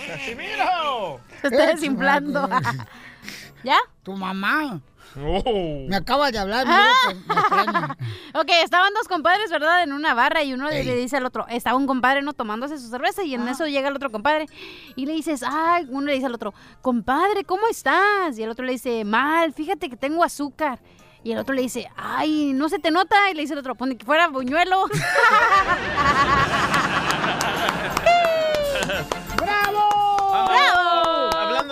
¡Casimiro! 0.08 1.20
Se 1.42 1.46
está 1.46 1.66
desinflando. 1.66 2.48
¿Ya? 3.62 3.78
Tu 4.02 4.16
mamá. 4.16 4.80
Oh. 5.18 5.86
Me 5.88 5.96
acaba 5.96 6.30
de 6.30 6.38
hablar, 6.38 6.66
Ah. 6.68 6.90
me. 7.08 7.14
Ok, 8.40 8.50
estaban 8.62 8.92
dos 8.92 9.08
compadres, 9.08 9.50
¿verdad? 9.50 9.82
En 9.82 9.94
una 9.94 10.12
barra 10.12 10.42
y 10.42 10.52
uno 10.52 10.68
le- 10.68 10.80
Ey. 10.80 10.84
le 10.86 10.94
dice 10.96 11.16
al 11.16 11.24
otro, 11.24 11.46
estaba 11.48 11.76
un 11.78 11.86
compadre, 11.86 12.20
¿no? 12.22 12.34
Tomándose 12.34 12.78
su 12.78 12.88
cerveza 12.90 13.22
y 13.24 13.34
en 13.34 13.48
eso 13.48 13.66
llega 13.66 13.88
el 13.88 13.96
otro 13.96 14.10
compadre 14.12 14.46
y 14.94 15.06
le 15.06 15.14
dices, 15.14 15.42
ay, 15.46 15.86
uno 15.88 16.06
le 16.06 16.12
dice 16.14 16.26
al 16.26 16.34
otro, 16.34 16.52
compadre, 16.82 17.44
¿cómo 17.44 17.66
estás? 17.68 18.38
Y 18.38 18.42
el 18.42 18.50
otro 18.50 18.66
le 18.66 18.72
dice, 18.72 19.04
mal, 19.06 19.54
fíjate 19.54 19.88
que 19.88 19.96
tengo 19.96 20.22
azúcar. 20.22 20.80
Y 21.24 21.32
el 21.32 21.38
otro 21.38 21.54
le 21.54 21.62
dice, 21.62 21.88
ay, 21.96 22.52
no 22.54 22.68
se 22.68 22.78
te 22.78 22.90
nota. 22.92 23.16
Y 23.30 23.34
le 23.34 23.40
dice 23.42 23.54
el 23.54 23.58
otro, 23.58 23.74
pone 23.74 23.96
que 23.96 24.04
fuera 24.06 24.28
buñuelo. 24.28 24.84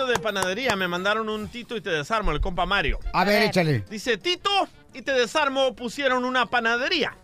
Hablando 0.05 0.19
de 0.19 0.23
panadería, 0.23 0.75
me 0.75 0.87
mandaron 0.87 1.27
un 1.29 1.47
Tito 1.47 1.75
y 1.75 1.81
te 1.81 1.89
desarmo, 1.89 2.29
el 2.31 2.39
compa 2.39 2.67
Mario. 2.67 2.99
A 3.11 3.23
ver, 3.25 3.41
échale. 3.41 3.83
Dice, 3.89 4.17
Tito 4.17 4.51
y 4.93 5.01
te 5.01 5.13
desarmo 5.13 5.73
pusieron 5.75 6.25
una 6.25 6.45
panadería. 6.45 7.15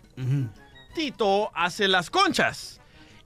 Tito 0.96 1.52
hace 1.54 1.88
las 1.88 2.10
conchas 2.10 2.80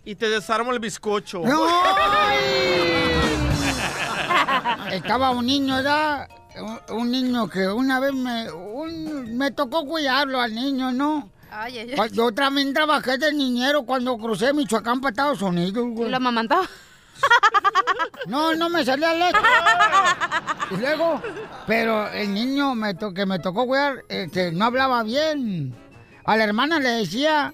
y 0.04 0.16
te 0.16 0.28
desarmo 0.30 0.74
el 0.74 0.80
bizcocho. 0.80 1.42
Estaba 4.92 5.30
un 5.32 5.46
niño, 5.46 5.76
¿verdad? 5.78 6.28
Un- 6.58 6.80
Un 6.98 7.12
niño 7.12 7.48
que 7.50 7.66
una 7.68 8.00
vez 8.02 8.14
me, 8.14 8.52
un- 8.52 9.38
me 9.38 9.52
tocó 9.52 9.86
cuidarlo 9.86 10.42
al 10.42 10.54
niño, 10.54 10.92
¿no? 10.92 11.30
Ay, 11.50 11.80
ay, 11.80 11.96
Yo 12.12 12.34
también 12.34 12.74
trabajé 12.74 13.18
de 13.18 13.32
niñero 13.34 13.84
cuando 13.84 14.18
crucé 14.18 14.52
Michoacán 14.54 15.00
para 15.00 15.12
Estados 15.12 15.42
Unidos, 15.42 15.86
Y 15.86 15.90
güey. 15.96 16.10
lo 16.10 16.18
amamantaba. 16.18 16.68
No, 18.28 18.56
no 18.56 18.70
me 18.70 18.84
salía 18.84 19.14
leche. 19.14 19.38
Y 20.72 20.78
luego, 20.78 21.22
pero 21.68 22.08
el 22.10 22.34
niño 22.34 22.74
me 22.76 22.94
to- 22.96 23.14
que 23.14 23.26
me 23.26 23.38
tocó 23.40 23.66
cuidar, 23.68 24.04
este, 24.10 24.52
no 24.52 24.66
hablaba 24.66 25.04
bien. 25.04 25.76
A 26.26 26.36
la 26.36 26.44
hermana 26.46 26.80
le 26.80 26.90
decía 26.90 27.54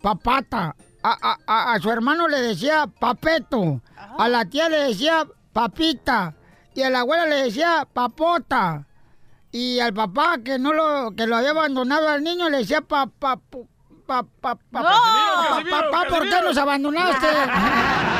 papata 0.00 0.76
a, 1.02 1.36
a- 1.46 1.72
a- 1.72 1.80
su 1.80 1.90
hermano 1.90 2.28
le 2.28 2.40
decía 2.40 2.86
papeto, 2.86 3.80
a 4.18 4.28
la 4.28 4.44
tía 4.44 4.68
le 4.68 4.78
decía 4.88 5.26
papita 5.52 6.34
y 6.74 6.82
a 6.82 6.90
la 6.90 7.00
abuela 7.00 7.26
le 7.26 7.36
decía 7.44 7.86
papota 7.92 8.84
y 9.50 9.80
al 9.80 9.92
papá 9.94 10.38
que 10.44 10.58
no 10.58 10.72
lo 10.72 11.10
que 11.16 11.26
lo 11.26 11.36
había 11.36 11.50
abandonado 11.50 12.08
al 12.08 12.22
niño 12.22 12.48
le 12.48 12.58
decía 12.58 12.80
papá 12.82 13.38
papá 14.06 14.58
¿por 16.08 16.22
qué 16.28 16.40
nos 16.44 16.56
abandonaste? 16.56 17.26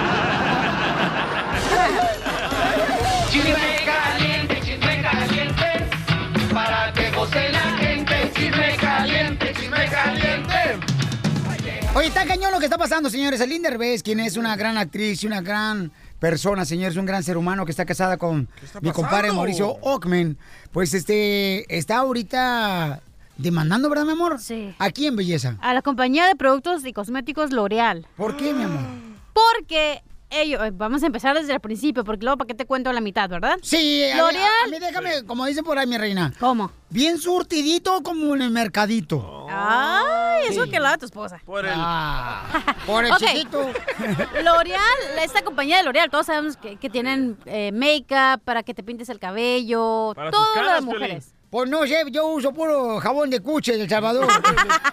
Chisme 3.31 3.77
caliente, 3.85 4.61
chisme 4.62 5.03
caliente, 5.03 5.88
para 6.53 6.93
que 6.93 7.11
goce 7.11 7.49
la 7.51 7.77
gente. 7.79 8.33
Chisme 8.35 8.77
caliente, 8.77 9.53
chisme 9.55 9.88
caliente. 9.91 10.79
Oye, 11.95 12.07
está 12.07 12.27
cañón 12.27 12.53
lo 12.53 12.59
que 12.59 12.64
está 12.67 12.79
pasando, 12.79 13.11
señores. 13.11 13.41
El 13.41 13.61
Derbez, 13.62 14.03
quien 14.03 14.21
es 14.21 14.37
una 14.37 14.57
gran 14.57 14.79
actriz 14.79 15.23
y 15.23 15.27
una 15.27 15.41
gran 15.41 15.91
persona, 16.19 16.64
señores, 16.64 16.97
un 16.97 17.07
gran 17.07 17.23
ser 17.23 17.37
humano 17.37 17.64
que 17.64 17.71
está 17.71 17.85
casada 17.85 18.17
con 18.17 18.49
mi 18.81 18.91
compadre? 18.91 19.33
Mauricio 19.33 19.79
Ockman, 19.83 20.37
pues 20.73 20.95
este 20.95 21.77
está 21.77 21.99
ahorita 21.99 23.01
demandando, 23.37 23.88
¿verdad, 23.88 24.05
mi 24.05 24.12
amor? 24.12 24.41
Sí. 24.41 24.75
Aquí 24.79 25.07
en 25.07 25.17
Belleza. 25.17 25.57
A 25.61 25.73
la 25.75 25.83
compañía 25.83 26.27
de 26.27 26.35
productos 26.37 26.85
y 26.85 26.93
cosméticos 26.93 27.53
L'Oreal. 27.53 28.07
¿Por 28.17 28.37
qué, 28.37 28.53
mi 28.53 28.64
amor? 28.64 28.83
Porque 29.33 30.03
ellos, 30.31 30.61
eh, 30.62 30.71
vamos 30.73 31.03
a 31.03 31.07
empezar 31.07 31.37
desde 31.37 31.53
el 31.55 31.61
principio, 31.61 32.05
porque 32.05 32.25
luego 32.25 32.38
para 32.38 32.49
qué 32.49 32.55
te 32.55 32.67
cuento 32.67 32.93
la 32.93 33.01
mitad, 33.01 33.29
¿verdad? 33.29 33.57
Sí, 33.62 34.05
a, 34.05 34.17
L'Oreal. 34.19 34.43
a- 34.45 34.64
a 34.64 34.71
mí 34.71 34.79
déjame, 34.79 35.25
como 35.25 35.45
dicen 35.47 35.64
por 35.64 35.79
ahí, 35.79 35.87
mi 35.87 35.97
reina. 35.99 36.33
¿Cómo? 36.38 36.71
Bien 36.91 37.19
surtidito 37.19 38.03
como 38.03 38.35
en 38.35 38.43
el 38.43 38.51
mercadito. 38.51 39.47
Ay, 39.51 40.47
eso 40.49 40.64
Sí. 40.64 40.71
que 40.71 40.79
lo 40.79 40.85
da 40.85 40.97
tu 40.99 41.07
esposa. 41.07 41.41
Por 41.45 41.64
el... 41.67 41.73
Ah, 41.75 42.77
por 42.87 43.05
el 43.05 43.12
chiquito. 43.17 43.71
L'Oreal, 44.45 44.83
esta 45.23 45.43
compañía 45.43 45.79
de 45.79 45.83
L'Oreal, 45.85 46.11
todos 46.11 46.27
sabemos 46.27 46.57
que, 46.57 46.77
que 46.77 46.91
tienen 46.91 47.37
eh, 47.47 47.71
make-up 47.73 48.43
para 48.45 48.62
que 48.62 48.75
te 48.75 48.83
pintes 48.83 49.09
el 49.09 49.19
cabello, 49.19 50.12
Para 50.14 50.31
todo 50.31 50.45
tus 50.55 50.62
lo 50.62 50.75
de 50.75 50.81
mujeres. 50.83 51.35
Pues 51.51 51.69
no 51.71 51.87
sé, 51.87 52.05
yo 52.11 52.27
uso 52.29 52.53
puro 52.53 52.99
jabón 53.01 53.31
de 53.31 53.41
cuche 53.41 53.73
de 53.77 53.83
El 53.85 53.89
Salvador. 53.89 54.27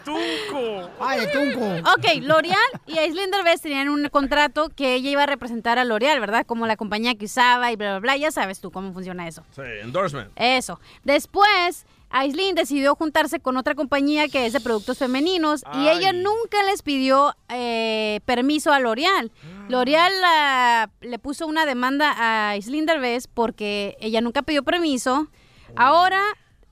Tunco. 0.03 0.89
Ay, 0.99 1.19
de 1.21 1.27
tunco. 1.27 1.65
Ok, 1.91 2.21
L'Oreal 2.21 2.57
y 2.85 2.97
Aislinn 2.97 3.31
Derbez 3.31 3.61
tenían 3.61 3.89
un 3.89 4.07
contrato 4.09 4.69
que 4.69 4.93
ella 4.95 5.09
iba 5.09 5.23
a 5.23 5.25
representar 5.25 5.79
a 5.79 5.83
L'Oreal, 5.85 6.19
¿verdad? 6.19 6.45
Como 6.45 6.67
la 6.67 6.77
compañía 6.77 7.15
que 7.15 7.25
usaba 7.25 7.71
y 7.71 7.75
bla, 7.75 7.91
bla, 7.91 7.99
bla. 7.99 8.17
Ya 8.17 8.31
sabes 8.31 8.59
tú 8.61 8.71
cómo 8.71 8.93
funciona 8.93 9.27
eso. 9.27 9.43
Sí, 9.55 9.61
endorsement. 9.81 10.31
Eso. 10.35 10.79
Después, 11.03 11.85
Aislinn 12.09 12.55
decidió 12.55 12.95
juntarse 12.95 13.39
con 13.39 13.57
otra 13.57 13.75
compañía 13.75 14.27
que 14.27 14.45
es 14.45 14.53
de 14.53 14.61
productos 14.61 14.97
femeninos 14.97 15.63
y 15.73 15.87
ella 15.89 16.13
nunca 16.13 16.63
les 16.63 16.81
pidió 16.83 17.35
eh, 17.49 18.21
permiso 18.25 18.71
a 18.71 18.79
L'Oreal. 18.79 19.31
L'Oreal 19.69 20.13
la- 20.21 20.89
le 21.01 21.19
puso 21.19 21.47
una 21.47 21.65
demanda 21.65 22.11
a 22.15 22.49
Aislinn 22.51 22.85
Derbez 22.85 23.27
porque 23.27 23.97
ella 23.99 24.21
nunca 24.21 24.43
pidió 24.43 24.63
permiso. 24.63 25.27
Ahora, 25.75 26.21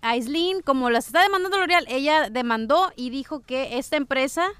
Aislinn, 0.03 0.61
como 0.61 0.89
las 0.89 1.07
está 1.07 1.21
demandando 1.23 1.57
L'Oreal, 1.57 1.85
ella 1.89 2.29
demandó 2.29 2.91
y 2.95 3.09
dijo 3.09 3.39
que 3.39 3.77
esta 3.77 3.95
empresa 3.97 4.51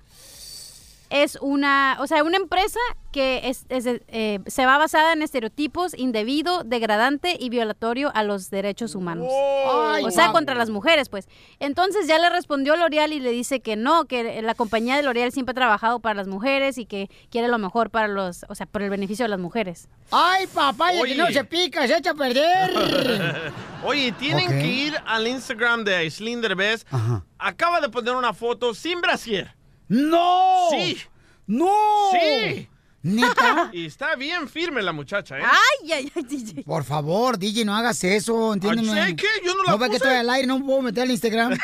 es 1.09 1.37
una, 1.41 1.97
o 1.99 2.07
sea, 2.07 2.23
una 2.23 2.37
empresa 2.37 2.79
que 3.13 3.47
es, 3.47 3.65
es, 3.69 3.85
eh, 3.85 4.39
se 4.45 4.65
va 4.65 4.77
basada 4.77 5.13
en 5.13 5.21
estereotipos 5.21 5.93
indebido, 5.97 6.63
degradante 6.63 7.37
y 7.39 7.49
violatorio 7.49 8.11
a 8.13 8.23
los 8.23 8.49
derechos 8.49 8.95
humanos. 8.95 9.27
Ay, 9.31 10.03
o 10.03 10.11
sea, 10.11 10.31
contra 10.33 10.55
las 10.55 10.69
mujeres, 10.69 11.07
pues. 11.07 11.29
Entonces 11.59 12.07
ya 12.07 12.17
le 12.17 12.29
respondió 12.29 12.75
L'Oreal 12.75 13.13
y 13.13 13.19
le 13.19 13.31
dice 13.31 13.61
que 13.61 13.75
no, 13.75 14.05
que 14.05 14.41
la 14.41 14.55
compañía 14.55 14.97
de 14.97 15.03
L'Oreal 15.03 15.31
siempre 15.31 15.51
ha 15.51 15.55
trabajado 15.55 15.99
para 15.99 16.15
las 16.15 16.27
mujeres 16.27 16.77
y 16.77 16.85
que 16.85 17.09
quiere 17.29 17.47
lo 17.47 17.59
mejor 17.59 17.91
para 17.91 18.07
los, 18.09 18.45
o 18.49 18.55
sea, 18.55 18.65
por 18.65 18.81
el 18.81 18.89
beneficio 18.89 19.25
de 19.25 19.29
las 19.29 19.39
mujeres. 19.39 19.87
Ay, 20.11 20.47
papaya, 20.47 20.97
que 20.97 21.03
Oye. 21.03 21.15
no 21.15 21.27
se 21.27 21.45
pica, 21.45 21.87
se 21.87 21.95
echa 21.95 22.11
a 22.11 22.15
perder. 22.15 23.53
Oye, 23.85 24.11
tienen 24.13 24.49
que 24.49 24.67
ir 24.67 24.95
al 25.05 25.27
Instagram 25.27 25.83
de 25.83 25.95
Aislinn 25.95 26.41
Derbez. 26.41 26.85
Acaba 27.37 27.79
de 27.79 27.89
poner 27.89 28.15
una 28.15 28.33
foto 28.33 28.73
sin 28.73 28.99
brasier. 29.01 29.55
¡No! 29.87 30.69
Sí. 30.71 30.97
¡No! 31.45 31.69
Sí. 32.11 32.67
¿Neta? 33.03 33.69
Y 33.73 33.85
está 33.85 34.15
bien 34.15 34.47
firme 34.47 34.81
la 34.81 34.93
muchacha, 34.93 35.37
¿eh? 35.37 35.43
Ay, 35.43 35.91
ay, 35.91 36.11
ay, 36.15 36.23
DJ. 36.23 36.63
Por 36.63 36.83
favor, 36.83 37.37
DJ, 37.37 37.65
no 37.65 37.75
hagas 37.75 38.03
eso, 38.03 38.53
entiéndeme. 38.53 38.99
Ay, 38.99 39.15
¿qué? 39.15 39.27
Yo 39.45 39.53
no 39.55 39.63
la 39.63 39.71
No 39.73 39.77
ve 39.77 39.85
que 39.85 39.91
puse. 39.97 39.97
estoy 40.05 40.17
al 40.19 40.29
aire, 40.29 40.47
no 40.47 40.63
puedo 40.65 40.81
meter 40.81 41.03
al 41.03 41.11
Instagram. 41.11 41.53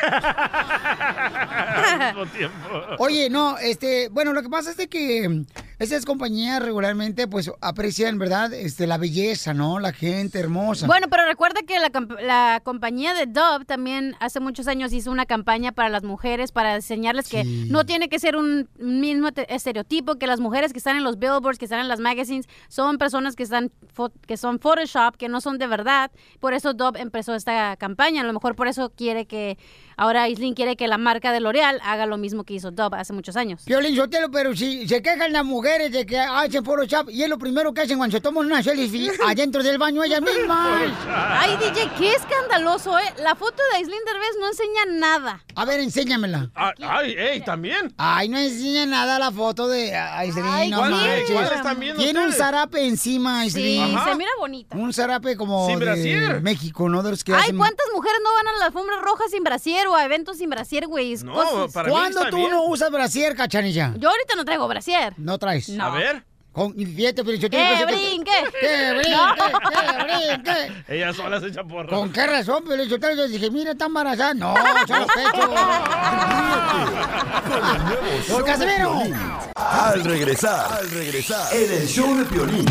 Al 0.90 2.14
mismo 2.14 2.26
tiempo. 2.26 2.68
Oye, 2.98 3.30
no, 3.30 3.56
este, 3.58 4.08
bueno, 4.10 4.32
lo 4.32 4.42
que 4.42 4.48
pasa 4.48 4.70
es 4.70 4.76
de 4.76 4.88
que 4.88 5.44
esas 5.80 6.04
compañías 6.04 6.62
regularmente, 6.62 7.26
pues, 7.26 7.50
aprecian, 7.60 8.18
¿verdad? 8.18 8.52
Este, 8.52 8.86
la 8.86 8.98
belleza, 8.98 9.54
¿no? 9.54 9.80
La 9.80 9.92
gente 9.92 10.38
hermosa. 10.38 10.86
Bueno, 10.86 11.08
pero 11.10 11.24
recuerda 11.26 11.62
que 11.66 11.78
la, 11.78 11.90
la 12.22 12.60
compañía 12.62 13.14
de 13.14 13.26
Dove 13.26 13.64
también 13.64 14.14
hace 14.20 14.38
muchos 14.40 14.68
años 14.68 14.92
hizo 14.92 15.10
una 15.10 15.26
campaña 15.26 15.72
para 15.72 15.88
las 15.88 16.04
mujeres 16.04 16.52
para 16.52 16.74
enseñarles 16.76 17.28
que 17.28 17.44
no 17.44 17.84
tiene 17.86 18.08
que 18.08 18.18
ser 18.18 18.36
un 18.36 18.68
mismo 18.78 19.32
te- 19.32 19.52
estereotipo, 19.54 20.16
que 20.16 20.26
las 20.26 20.38
mujeres 20.38 20.72
que 20.72 20.78
están 20.78 20.96
en 20.96 21.02
los 21.04 21.18
billboards, 21.18 21.58
que 21.58 21.64
están 21.64 21.80
en 21.80 21.88
las 21.88 21.98
magazines, 21.98 22.46
son 22.68 22.98
personas 22.98 23.34
que 23.34 23.42
están 23.42 23.72
que 24.26 24.36
son 24.36 24.58
Photoshop, 24.58 25.16
que 25.16 25.28
no 25.30 25.40
son 25.40 25.56
de 25.58 25.66
verdad. 25.66 26.10
Por 26.40 26.52
eso 26.52 26.74
Dove 26.74 27.00
empezó 27.00 27.34
esta 27.34 27.76
campaña. 27.78 28.20
A 28.20 28.24
lo 28.24 28.32
mejor 28.34 28.54
por 28.54 28.68
eso 28.68 28.90
quiere 28.94 29.26
que 29.26 29.56
ahora 29.96 30.28
Islin 30.28 30.52
quiere 30.54 30.76
que 30.76 30.88
la 30.88 30.98
marca 30.98 31.32
de 31.32 31.40
L'Oreal 31.40 31.80
haga 31.82 32.04
lo 32.04 32.18
mismo 32.18 32.44
que 32.44 32.54
hizo 32.54 32.70
Dove 32.70 32.98
hace 32.98 33.12
muchos 33.14 33.36
años. 33.36 33.64
Violín 33.64 33.96
Sotelo, 33.96 34.30
pero 34.30 34.54
si 34.54 34.86
se 34.86 35.00
quejan 35.02 35.32
las 35.32 35.44
mujeres 35.44 35.69
de 35.78 36.04
que 36.04 36.18
hacen 36.18 36.64
Photoshop 36.64 37.10
y 37.10 37.22
es 37.22 37.28
lo 37.28 37.38
primero 37.38 37.72
que 37.72 37.82
hacen 37.82 37.96
cuando 37.96 38.16
se 38.16 38.20
toman 38.20 38.46
una 38.46 38.60
selfie 38.62 39.10
adentro 39.26 39.62
del 39.62 39.78
baño 39.78 40.02
ellas 40.02 40.20
mismas. 40.20 40.90
Ay, 41.08 41.56
DJ, 41.58 41.88
qué 41.96 42.12
escandaloso, 42.14 42.98
¿eh? 42.98 43.04
La 43.22 43.34
foto 43.36 43.62
de 43.70 43.78
Aislinn 43.78 44.04
Derbez 44.04 44.36
no 44.40 44.48
enseña 44.48 44.84
nada. 44.98 45.44
A 45.54 45.64
ver, 45.64 45.80
enséñamela. 45.80 46.50
Ay, 46.54 46.72
ay, 46.82 47.14
ey, 47.16 47.40
también. 47.44 47.94
Ay, 47.96 48.28
no 48.28 48.38
enseña 48.38 48.84
nada 48.86 49.18
la 49.18 49.30
foto 49.30 49.68
de 49.68 49.94
Aislinn, 49.94 50.44
Ay, 50.46 50.70
no 50.70 50.78
¿cuál- 50.78 50.90
manches. 50.90 51.30
cuál 51.30 51.52
están 51.52 51.78
viendo 51.80 52.02
Tiene 52.02 52.24
un 52.26 52.32
zarape 52.32 52.86
encima, 52.86 53.44
Sí, 53.48 53.78
Aislinn. 53.78 53.98
se 54.04 54.14
mira 54.16 54.30
bonita. 54.38 54.76
Un 54.76 54.92
zarape 54.92 55.36
como 55.36 55.66
Sin 55.68 55.78
de 55.78 55.84
brasier. 55.84 56.40
México, 56.42 56.88
¿no? 56.88 57.02
De 57.02 57.10
los 57.10 57.22
que 57.24 57.32
Ay, 57.32 57.40
hacen... 57.42 57.58
¿cuántas 57.58 57.86
mujeres 57.94 58.18
no 58.24 58.32
van 58.32 58.48
a 58.48 58.58
la 58.58 58.66
alfombra 58.66 58.96
roja 59.00 59.24
sin 59.30 59.44
brasier 59.44 59.86
o 59.86 59.94
a 59.94 60.04
eventos 60.04 60.38
sin 60.38 60.50
brasier, 60.50 60.86
güey? 60.88 61.14
No, 61.24 61.32
cosas- 61.34 61.72
para 61.72 61.88
mí 61.88 61.92
¿Cuándo 61.92 62.18
está 62.18 62.30
tú 62.30 62.36
bien. 62.36 62.50
no 62.50 62.64
usas 62.64 62.90
brasier, 62.90 63.34
cachanilla? 63.36 63.94
Yo 63.98 64.08
ahorita 64.10 64.34
no 64.36 64.44
traigo 64.44 64.66
brasier. 64.68 65.14
No 65.18 65.38
traes. 65.38 65.59
No. 65.68 65.84
A 65.84 65.90
ver. 65.90 66.24
Con, 66.52 66.74
fíjate, 66.74 67.22
pero 67.24 67.36
yo 67.36 67.48
¡Que 67.48 67.56
pensé 67.58 67.86
que- 67.86 67.94
brinque! 67.94 68.30
¡Que 68.60 68.90
brinque! 68.90 69.48
¡Que 69.70 70.04
brinque! 70.04 70.84
Ella 70.88 71.12
sola 71.12 71.38
se 71.40 71.46
echa 71.46 71.62
porra. 71.62 71.88
¿Con 71.96 72.10
qué 72.12 72.26
razón? 72.26 72.64
Pero 72.66 72.82
yo, 72.82 73.28
dije, 73.28 73.50
mira, 73.52 73.70
está 73.72 73.86
embarazada. 73.86 74.34
No, 74.34 74.54
son 74.88 75.00
los 75.00 75.08
pechos. 75.12 75.48
Con 77.48 77.76
el 77.76 77.84
nuevo 77.84 78.22
show 78.26 78.38
de 78.38 78.44
Casimiro! 78.44 79.00
Al 79.54 80.04
regresar, 80.04 80.72
al 80.72 80.90
regresar, 80.90 81.54
en 81.54 81.72
el 81.72 81.86
show 81.86 82.16
de 82.16 82.24
Piolín. 82.24 82.66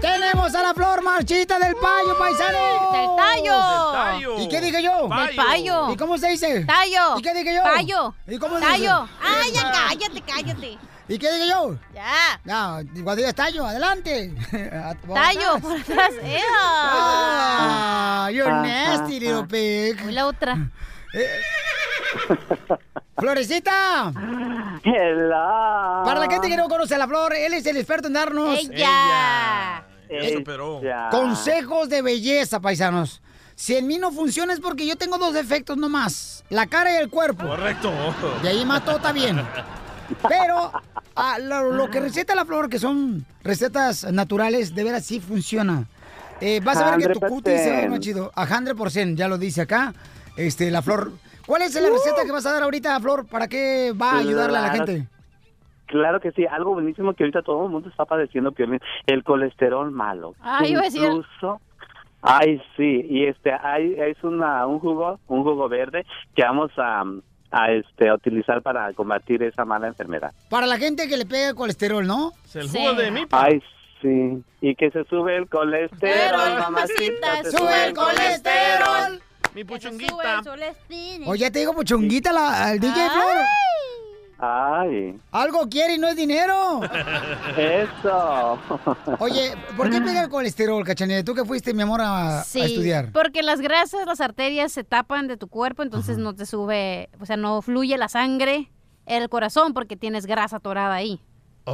Tenemos 0.00 0.54
a 0.54 0.62
la 0.62 0.74
flor 0.74 1.02
marchita 1.02 1.58
del 1.58 1.74
payo, 1.74 2.16
paisano. 2.18 2.92
¡Del 2.92 3.16
tallo! 3.16 3.54
Del 3.54 3.92
tallo. 3.92 4.38
¿Y 4.38 4.48
qué 4.48 4.60
dije 4.60 4.82
yo? 4.82 5.08
¡Del 5.08 5.36
payo! 5.36 5.90
¿Y 5.92 5.96
cómo 5.96 6.18
se 6.18 6.28
dice? 6.28 6.64
¡Tallo! 6.64 7.18
¿Y 7.18 7.22
qué 7.22 7.34
dije 7.34 7.54
yo? 7.54 7.62
¡Tallo! 7.62 8.14
¿Y 8.26 8.38
cómo 8.38 8.58
se 8.58 8.66
dice? 8.66 8.86
¡Tallo! 8.86 9.08
¡Ay, 9.20 9.52
ya 9.52 9.72
cállate, 9.72 10.20
cállate! 10.22 10.78
¿Y 11.08 11.18
qué 11.18 11.32
dije 11.32 11.48
yo? 11.48 11.74
Ya. 11.94 12.40
No, 12.44 12.82
digas 12.84 13.34
tallo, 13.34 13.66
adelante. 13.66 14.34
¡Tallo! 15.14 15.58
Por 15.60 15.80
atrás. 15.80 16.12
¡Ea! 16.22 16.42
Ah, 16.54 18.28
you're 18.30 18.50
nasty, 18.50 19.18
little 19.18 19.46
pig. 19.46 19.98
Y 20.08 20.12
la 20.12 20.26
otra. 20.26 20.70
Florecita. 23.18 24.12
Hello. 24.84 26.04
Para 26.04 26.20
la 26.20 26.26
gente 26.30 26.48
que 26.48 26.56
no 26.56 26.68
conoce 26.68 26.94
a 26.94 26.98
la 26.98 27.08
flor, 27.08 27.34
él 27.34 27.54
es 27.54 27.66
el 27.66 27.78
experto 27.78 28.06
en 28.06 28.12
darnos 28.14 28.58
¡Ella! 28.58 29.84
Ya 30.10 30.30
superó. 30.36 30.82
Ya. 30.82 31.08
consejos 31.10 31.88
de 31.88 32.02
belleza, 32.02 32.60
paisanos. 32.60 33.20
Si 33.54 33.74
en 33.74 33.86
mí 33.86 33.98
no 33.98 34.12
funciona 34.12 34.52
es 34.52 34.60
porque 34.60 34.86
yo 34.86 34.96
tengo 34.96 35.18
dos 35.18 35.34
defectos 35.34 35.76
nomás. 35.76 36.44
La 36.48 36.66
cara 36.66 36.92
y 36.92 36.96
el 36.96 37.08
cuerpo. 37.10 37.46
Correcto. 37.46 37.92
Y 38.42 38.46
ahí 38.46 38.64
más 38.64 38.84
todo 38.84 38.96
está 38.96 39.12
bien. 39.12 39.40
Pero 40.28 40.72
ah, 41.16 41.38
lo, 41.38 41.72
lo 41.72 41.90
que 41.90 42.00
receta 42.00 42.34
la 42.34 42.44
flor, 42.44 42.68
que 42.70 42.78
son 42.78 43.26
recetas 43.42 44.04
naturales, 44.12 44.74
de 44.74 44.84
veras 44.84 45.04
sí 45.04 45.20
funciona. 45.20 45.86
Eh, 46.40 46.60
vas 46.62 46.78
a 46.78 46.96
ver 46.96 47.08
que 47.08 47.14
tu 47.14 47.20
cutis 47.20 47.60
se 47.60 47.70
ve 47.72 47.88
más 47.88 47.98
chido. 48.00 48.30
A 48.34 48.46
100%, 48.46 49.16
ya 49.16 49.26
lo 49.28 49.38
dice 49.38 49.62
acá. 49.62 49.92
Este, 50.36 50.70
la 50.70 50.80
flor. 50.82 51.12
¿Cuál 51.46 51.62
es 51.62 51.74
la 51.74 51.88
receta 51.88 52.24
que 52.24 52.30
vas 52.30 52.46
a 52.46 52.52
dar 52.52 52.62
ahorita, 52.62 53.00
Flor? 53.00 53.26
¿Para 53.26 53.48
qué 53.48 53.92
va 54.00 54.12
a 54.12 54.18
ayudarle 54.18 54.58
a 54.58 54.60
la 54.60 54.70
Claro. 54.72 54.86
gente? 54.86 55.08
Claro 55.88 56.20
que 56.20 56.30
sí, 56.32 56.46
algo 56.46 56.74
buenísimo 56.74 57.12
que 57.14 57.24
ahorita 57.24 57.42
todo 57.42 57.64
el 57.66 57.70
mundo 57.72 57.88
está 57.88 58.04
padeciendo, 58.04 58.52
Piolín, 58.52 58.78
el 59.06 59.24
colesterol 59.24 59.90
malo. 59.90 60.34
Ay, 60.40 60.70
iba 60.72 60.82
a 60.82 60.84
decir- 60.84 61.02
Incluso, 61.04 61.60
ay, 62.22 62.62
sí, 62.76 63.06
y 63.08 63.26
este, 63.26 63.52
hay, 63.52 63.94
es 63.98 64.22
una, 64.22 64.66
un 64.66 64.78
jugo, 64.78 65.18
un 65.28 65.42
jugo 65.42 65.68
verde 65.68 66.04
que 66.36 66.42
vamos 66.44 66.70
a, 66.76 67.02
a 67.50 67.72
este 67.72 68.08
a 68.10 68.14
utilizar 68.14 68.60
para 68.62 68.92
combatir 68.92 69.42
esa 69.42 69.64
mala 69.64 69.88
enfermedad. 69.88 70.32
Para 70.50 70.66
la 70.66 70.76
gente 70.76 71.08
que 71.08 71.16
le 71.16 71.24
pega 71.26 71.48
el 71.48 71.54
colesterol, 71.54 72.06
¿no? 72.06 72.32
el 72.54 72.68
jugo 72.68 72.92
de 72.94 73.10
mipa. 73.10 73.42
Ay, 73.44 73.62
sí. 74.02 74.42
Y 74.60 74.74
que 74.74 74.90
se 74.90 75.04
sube 75.04 75.36
el 75.36 75.48
colesterol, 75.48 75.98
Pero, 76.00 76.60
mamacita, 76.60 77.42
se 77.44 77.50
sube 77.52 77.86
el 77.86 77.94
colesterol. 77.94 79.22
Mi 79.54 79.64
puchunguita. 79.64 80.42
Oye, 81.26 81.50
te 81.50 81.60
digo 81.60 81.72
puchunguita 81.72 82.32
la, 82.32 82.66
al 82.66 82.78
DJ 82.78 82.92
Flor. 83.10 83.36
Ay, 84.40 85.18
Algo 85.32 85.68
quiere 85.68 85.94
y 85.94 85.98
no 85.98 86.06
es 86.08 86.14
dinero. 86.16 86.80
eso. 87.56 88.58
Oye, 89.18 89.54
¿por 89.76 89.90
qué 89.90 90.00
pega 90.00 90.22
el 90.22 90.28
colesterol, 90.28 90.84
cachanilla? 90.84 91.24
Tú 91.24 91.34
que 91.34 91.44
fuiste, 91.44 91.74
mi 91.74 91.82
amor, 91.82 92.00
a, 92.00 92.40
a 92.40 92.44
Sí, 92.44 92.60
estudiar. 92.60 93.10
porque 93.12 93.42
las 93.42 93.60
grasas, 93.60 94.06
las 94.06 94.20
arterias 94.20 94.70
se 94.72 94.84
tapan 94.84 95.26
de 95.26 95.36
tu 95.36 95.48
cuerpo, 95.48 95.82
entonces 95.82 96.18
no 96.18 96.34
te 96.34 96.46
sube, 96.46 97.08
o 97.20 97.26
sea, 97.26 97.36
no 97.36 97.62
fluye 97.62 97.98
la 97.98 98.08
sangre 98.08 98.70
el 99.06 99.28
corazón 99.28 99.74
porque 99.74 99.96
tienes 99.96 100.26
grasa 100.26 100.56
atorada 100.56 100.94
ahí. 100.94 101.20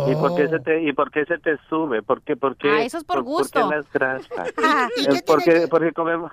¿Y 0.09 0.15
por 0.17 0.35
qué 0.35 0.49
se 0.49 0.59
te 0.59 0.83
y 0.83 0.93
por 0.93 1.11
qué 1.12 1.25
se 1.25 1.39
te 1.39 1.57
sube? 1.69 2.03
¿Por 2.03 2.23
qué 2.23 2.37
por 2.37 2.57
qué? 2.57 2.69
Ah, 2.69 2.83
eso 2.83 2.99
es 2.99 3.05
por 3.05 3.23
gusto. 3.23 3.61
¿Por 3.61 3.71
qué 3.71 3.77
las 3.77 3.93
grasas? 3.93 4.53
¿Y 4.97 5.01
Es 5.03 5.07
qué 5.09 5.23
porque 5.25 5.93
comemos 5.95 6.33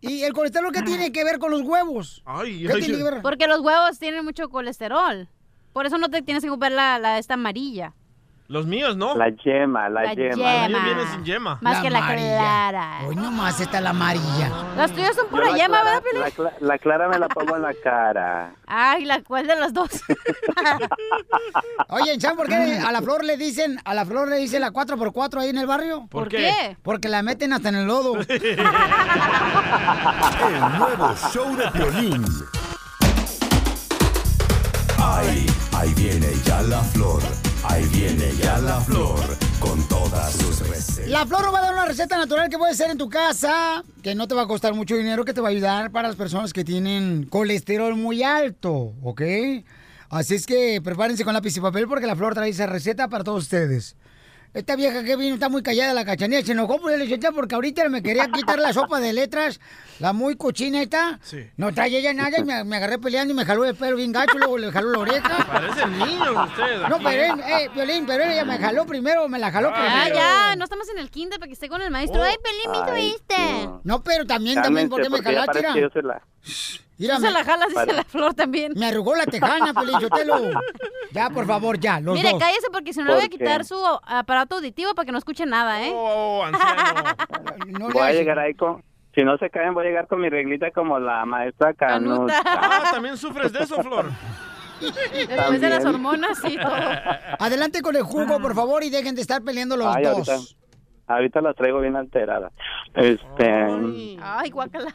¿Y 0.00 0.22
el 0.22 0.32
colesterol 0.32 0.70
qué 0.70 0.82
tiene 0.82 1.10
que 1.12 1.24
ver 1.24 1.38
con 1.38 1.50
los 1.50 1.62
huevos? 1.62 2.22
Ay, 2.26 2.64
¿Qué 2.66 2.74
tiene 2.74 2.98
que 2.98 3.02
ver? 3.02 3.22
Porque 3.22 3.46
los 3.48 3.60
huevos 3.60 3.98
tienen 3.98 4.24
mucho 4.24 4.48
colesterol. 4.50 5.28
Por 5.76 5.84
eso 5.84 5.98
no 5.98 6.08
te 6.08 6.22
tienes 6.22 6.42
que 6.42 6.48
comprar 6.48 6.72
la, 6.72 6.98
la 6.98 7.18
esta 7.18 7.34
amarilla. 7.34 7.92
Los 8.48 8.64
míos, 8.64 8.96
¿no? 8.96 9.14
la 9.14 9.28
yema, 9.28 9.90
la, 9.90 10.04
La 10.04 10.14
yema. 10.14 10.34
yema. 10.68 10.84
Viene 10.84 11.06
sin 11.12 11.22
yema. 11.22 11.58
Más 11.60 11.82
que 11.82 11.90
la 11.90 11.98
amarilla. 11.98 12.38
clara. 12.38 12.98
Hoy 13.06 13.14
nomás 13.14 13.60
está 13.60 13.82
la 13.82 13.90
amarilla. 13.90 14.50
Las 14.74 14.90
tuyas 14.92 15.14
son 15.14 15.26
pura 15.28 15.50
la 15.50 15.56
yema, 15.58 15.82
clara- 15.82 16.00
¿verdad, 16.00 16.02
Piolín? 16.02 16.20
la, 16.22 16.30
cla- 16.30 16.54
la 16.60 16.78
clara 16.78 17.08
me 17.10 17.18
la 17.18 17.28
pongo 17.28 17.56
en 17.56 17.62
la 17.62 17.74
cara. 17.74 18.54
Ay, 18.66 19.04
¿la 19.04 19.22
cuál 19.22 19.46
de 19.46 19.54
las 19.56 19.74
dos? 19.74 19.90
Oye, 21.90 22.18
¿saben 22.20 22.38
por 22.38 22.48
qué 22.48 22.54
a 22.82 22.90
la 22.90 23.02
flor 23.02 23.22
le 23.22 23.36
dicen, 23.36 23.78
a 23.84 23.92
la 23.92 24.06
flor 24.06 24.28
le 24.28 24.36
dicen 24.38 24.62
la 24.62 24.70
4x4 24.72 25.40
ahí 25.42 25.50
en 25.50 25.58
el 25.58 25.66
barrio? 25.66 26.06
¿Por 26.10 26.28
qué? 26.28 26.78
Porque 26.82 27.10
la 27.10 27.20
meten 27.22 27.52
hasta 27.52 27.68
en 27.68 27.74
el 27.74 27.86
lodo. 27.86 28.14
El 28.28 28.28
nuevo 30.78 31.14
show 31.30 31.54
de 31.54 31.70
Piolín. 31.72 32.24
Ahí, 34.98 35.46
ahí 35.76 35.92
viene 35.94 36.28
ya 36.44 36.62
la 36.62 36.82
flor. 36.82 37.22
Ahí 37.64 37.84
viene 37.88 38.32
ya 38.40 38.58
la 38.58 38.80
flor. 38.80 39.20
Con 39.60 39.82
todas 39.88 40.32
sus 40.32 40.66
recetas. 40.68 41.08
La 41.08 41.26
flor 41.26 41.42
nos 41.42 41.54
va 41.54 41.58
a 41.58 41.62
dar 41.62 41.74
una 41.74 41.84
receta 41.84 42.16
natural 42.16 42.48
que 42.48 42.58
puedes 42.58 42.80
hacer 42.80 42.90
en 42.90 42.98
tu 42.98 43.08
casa, 43.08 43.84
que 44.02 44.14
no 44.14 44.26
te 44.28 44.34
va 44.34 44.42
a 44.42 44.46
costar 44.46 44.74
mucho 44.74 44.96
dinero, 44.96 45.24
que 45.24 45.34
te 45.34 45.40
va 45.40 45.48
a 45.48 45.50
ayudar 45.50 45.90
para 45.90 46.08
las 46.08 46.16
personas 46.16 46.52
que 46.52 46.64
tienen 46.64 47.24
colesterol 47.24 47.94
muy 47.96 48.22
alto, 48.22 48.94
¿ok? 49.02 49.22
Así 50.08 50.34
es 50.34 50.46
que 50.46 50.80
prepárense 50.82 51.24
con 51.24 51.34
lápiz 51.34 51.56
y 51.56 51.60
papel 51.60 51.88
porque 51.88 52.06
la 52.06 52.16
flor 52.16 52.34
trae 52.34 52.50
esa 52.50 52.66
receta 52.66 53.08
para 53.08 53.24
todos 53.24 53.44
ustedes. 53.44 53.96
Esta 54.54 54.74
vieja 54.74 55.04
que 55.04 55.16
vino 55.16 55.34
está 55.34 55.48
muy 55.48 55.62
callada, 55.62 55.92
la 55.92 56.04
cachanilla. 56.04 56.42
Se 56.44 56.52
enojó 56.52 56.80
por 56.80 56.90
el 56.92 57.00
licenciado 57.00 57.34
porque 57.34 57.54
ahorita 57.54 57.88
me 57.90 58.02
quería 58.02 58.26
quitar 58.28 58.58
la 58.58 58.72
sopa 58.72 59.00
de 59.00 59.12
letras, 59.12 59.60
la 59.98 60.12
muy 60.14 60.36
cochina 60.36 60.80
esta. 60.80 61.18
Sí. 61.22 61.50
No 61.58 61.72
trae 61.74 61.96
ella 61.98 62.14
nada 62.14 62.38
y 62.38 62.44
me, 62.44 62.64
me 62.64 62.76
agarré 62.76 62.98
peleando 62.98 63.34
y 63.34 63.36
me 63.36 63.44
jaló 63.44 63.64
el 63.66 63.74
pelo 63.76 63.96
bien 63.96 64.12
gacho, 64.12 64.38
luego 64.38 64.56
le 64.56 64.72
jaló 64.72 64.92
la 64.92 64.98
oreja. 65.00 65.44
Parecen 65.46 65.98
niños 65.98 66.30
ustedes. 66.48 66.88
No, 66.88 66.96
aquí, 66.96 67.04
pero, 67.04 67.22
¿eh? 67.22 67.28
él, 67.34 67.40
eh, 67.40 67.70
Violín, 67.74 68.06
pero 68.06 68.24
ella 68.24 68.44
me 68.44 68.56
jaló 68.58 68.86
primero, 68.86 69.28
me 69.28 69.38
la 69.38 69.52
jaló 69.52 69.70
Ah, 69.74 69.86
primero. 70.04 70.14
ya, 70.14 70.56
no 70.56 70.64
estamos 70.64 70.88
en 70.88 70.98
el 70.98 71.10
kinder 71.10 71.38
para 71.38 71.48
que 71.48 71.54
esté 71.54 71.68
con 71.68 71.82
el 71.82 71.90
maestro. 71.90 72.20
Oh. 72.20 72.24
Ay, 72.24 72.36
Pelín, 72.42 72.70
¿me 72.80 72.90
tuviste? 72.90 73.34
no. 73.64 73.80
No, 73.84 74.02
pero 74.02 74.24
también, 74.26 74.62
también, 74.62 74.88
¿por 74.88 75.02
qué 75.02 75.10
me 75.10 75.20
Cálmense, 75.20 75.44
porque 75.46 75.62
ya 75.70 75.80
jalaste? 75.80 76.02
la- 76.02 76.22
Mira, 76.98 77.16
Tú 77.16 77.22
se 77.22 77.30
la 77.30 77.44
jalas, 77.44 77.68
dice 77.68 77.92
la 77.92 78.04
flor 78.04 78.32
también. 78.34 78.72
me 78.74 78.86
arrugó 78.86 79.14
la 79.14 79.26
tejana, 79.26 79.74
Pelín, 79.74 80.00
Sotelo. 80.00 80.40
Ya, 81.12 81.28
por 81.30 81.46
favor, 81.46 81.78
ya, 81.78 82.00
los 82.00 82.14
Mire, 82.14 82.30
dos. 82.30 82.40
cállese 82.40 82.68
porque 82.72 82.92
si 82.92 83.00
no 83.00 83.06
le 83.06 83.12
voy 83.14 83.20
a 83.24 83.28
¿Por 83.28 83.30
quitar 83.38 83.58
qué? 83.58 83.64
su 83.64 83.76
aparato 84.06 84.56
auditivo 84.56 84.94
para 84.94 85.04
que 85.06 85.12
no 85.12 85.18
escuche 85.18 85.44
nada, 85.46 85.82
¿eh? 85.82 85.90
Oh, 85.94 86.42
anciano. 86.44 87.02
No 87.78 87.88
le 87.88 87.92
Voy 87.94 88.02
a 88.02 88.12
llegar 88.12 88.38
ahí 88.38 88.54
con 88.54 88.82
si 89.14 89.24
no 89.24 89.38
se 89.38 89.48
caen 89.48 89.72
voy 89.72 89.86
a 89.86 89.88
llegar 89.88 90.06
con 90.08 90.20
mi 90.20 90.28
reglita 90.28 90.70
como 90.72 90.98
la 90.98 91.24
maestra 91.24 91.72
Canuta. 91.74 92.42
Ah, 92.44 92.90
¿también 92.92 93.16
sufres 93.16 93.50
de 93.52 93.60
eso, 93.64 93.82
Flor? 93.82 94.10
Después 94.80 95.60
de 95.60 95.70
las 95.70 95.84
hormonas 95.86 96.38
y 96.44 96.56
todo. 96.58 96.74
Adelante 97.38 97.80
con 97.80 97.96
el 97.96 98.02
jugo, 98.02 98.38
por 98.40 98.54
favor, 98.54 98.84
y 98.84 98.90
dejen 98.90 99.14
de 99.14 99.22
estar 99.22 99.40
peleando 99.42 99.74
los 99.76 99.94
Ay, 99.94 100.04
dos. 100.04 100.28
ahorita, 100.28 100.38
ahorita 101.06 101.40
la 101.40 101.54
traigo 101.54 101.80
bien 101.80 101.96
alterada. 101.96 102.50
Este 102.94 103.44
Ay. 103.44 104.18
Ay, 104.22 104.50
guácala. 104.50 104.94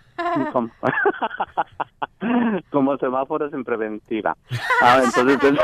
como, 0.51 0.70
como 2.72 2.97
semáforos 2.97 3.53
en 3.53 3.64
preventiva. 3.64 4.36
Ah, 4.82 5.01
entonces 5.03 5.39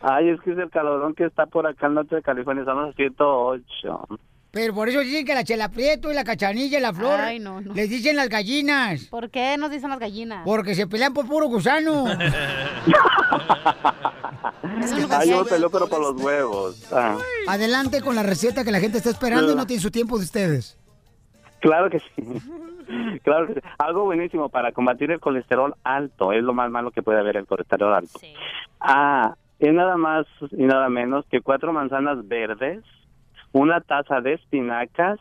Ay, 0.00 0.28
es 0.30 0.40
que 0.40 0.52
es 0.52 0.58
el 0.58 0.70
calorón 0.70 1.14
que 1.14 1.24
está 1.24 1.46
por 1.46 1.66
acá 1.66 1.86
al 1.86 1.94
norte 1.94 2.16
de 2.16 2.22
California, 2.22 2.62
estamos 2.62 2.90
a 2.90 2.92
108. 2.92 4.06
Pero 4.54 4.72
por 4.72 4.88
eso 4.88 5.00
dicen 5.00 5.26
que 5.26 5.34
la 5.34 5.42
chela 5.44 5.68
prieto 5.68 6.10
y 6.10 6.14
la 6.14 6.22
cachanilla 6.24 6.78
y 6.78 6.80
la 6.80 6.92
flor 6.94 7.20
Ay, 7.20 7.40
no, 7.40 7.60
no. 7.60 7.74
les 7.74 7.90
dicen 7.90 8.14
las 8.16 8.28
gallinas. 8.28 9.04
¿Por 9.06 9.28
qué 9.28 9.56
nos 9.58 9.70
dicen 9.70 9.90
las 9.90 9.98
gallinas? 9.98 10.42
Porque 10.44 10.74
se 10.76 10.86
pelean 10.86 11.12
por 11.12 11.26
puro 11.26 11.48
gusano. 11.48 12.04
Ay, 15.10 15.28
yo 15.30 15.44
me 15.44 15.50
peleo 15.50 15.70
pero 15.70 15.88
por 15.88 16.00
los 16.00 16.20
huevos. 16.22 16.92
Ah, 16.92 17.16
Adelante 17.48 18.00
con 18.00 18.14
la 18.14 18.22
receta 18.22 18.64
que 18.64 18.70
la 18.70 18.80
gente 18.80 18.98
está 18.98 19.10
esperando 19.10 19.52
y 19.52 19.56
no 19.56 19.66
tiene 19.66 19.82
su 19.82 19.90
tiempo 19.90 20.18
de 20.18 20.24
ustedes. 20.24 20.78
claro 21.60 21.90
que 21.90 22.00
sí. 22.00 22.06
Claro 23.22 23.46
que 23.46 23.54
sí. 23.54 23.60
Algo 23.78 24.04
buenísimo 24.04 24.50
para 24.50 24.70
combatir 24.72 25.10
el 25.10 25.18
colesterol 25.18 25.74
alto. 25.84 26.32
Es 26.32 26.42
lo 26.44 26.52
más 26.52 26.70
malo 26.70 26.90
que 26.90 27.02
puede 27.02 27.18
haber 27.18 27.38
el 27.38 27.46
colesterol 27.46 27.94
alto. 27.94 28.18
Sí. 28.20 28.34
Ah, 28.78 29.34
es 29.58 29.72
nada 29.72 29.96
más 29.96 30.26
y 30.50 30.64
nada 30.64 30.90
menos 30.90 31.24
que 31.30 31.40
cuatro 31.40 31.72
manzanas 31.72 32.28
verdes, 32.28 32.80
una 33.54 33.80
taza 33.80 34.20
de 34.20 34.34
espinacas 34.34 35.18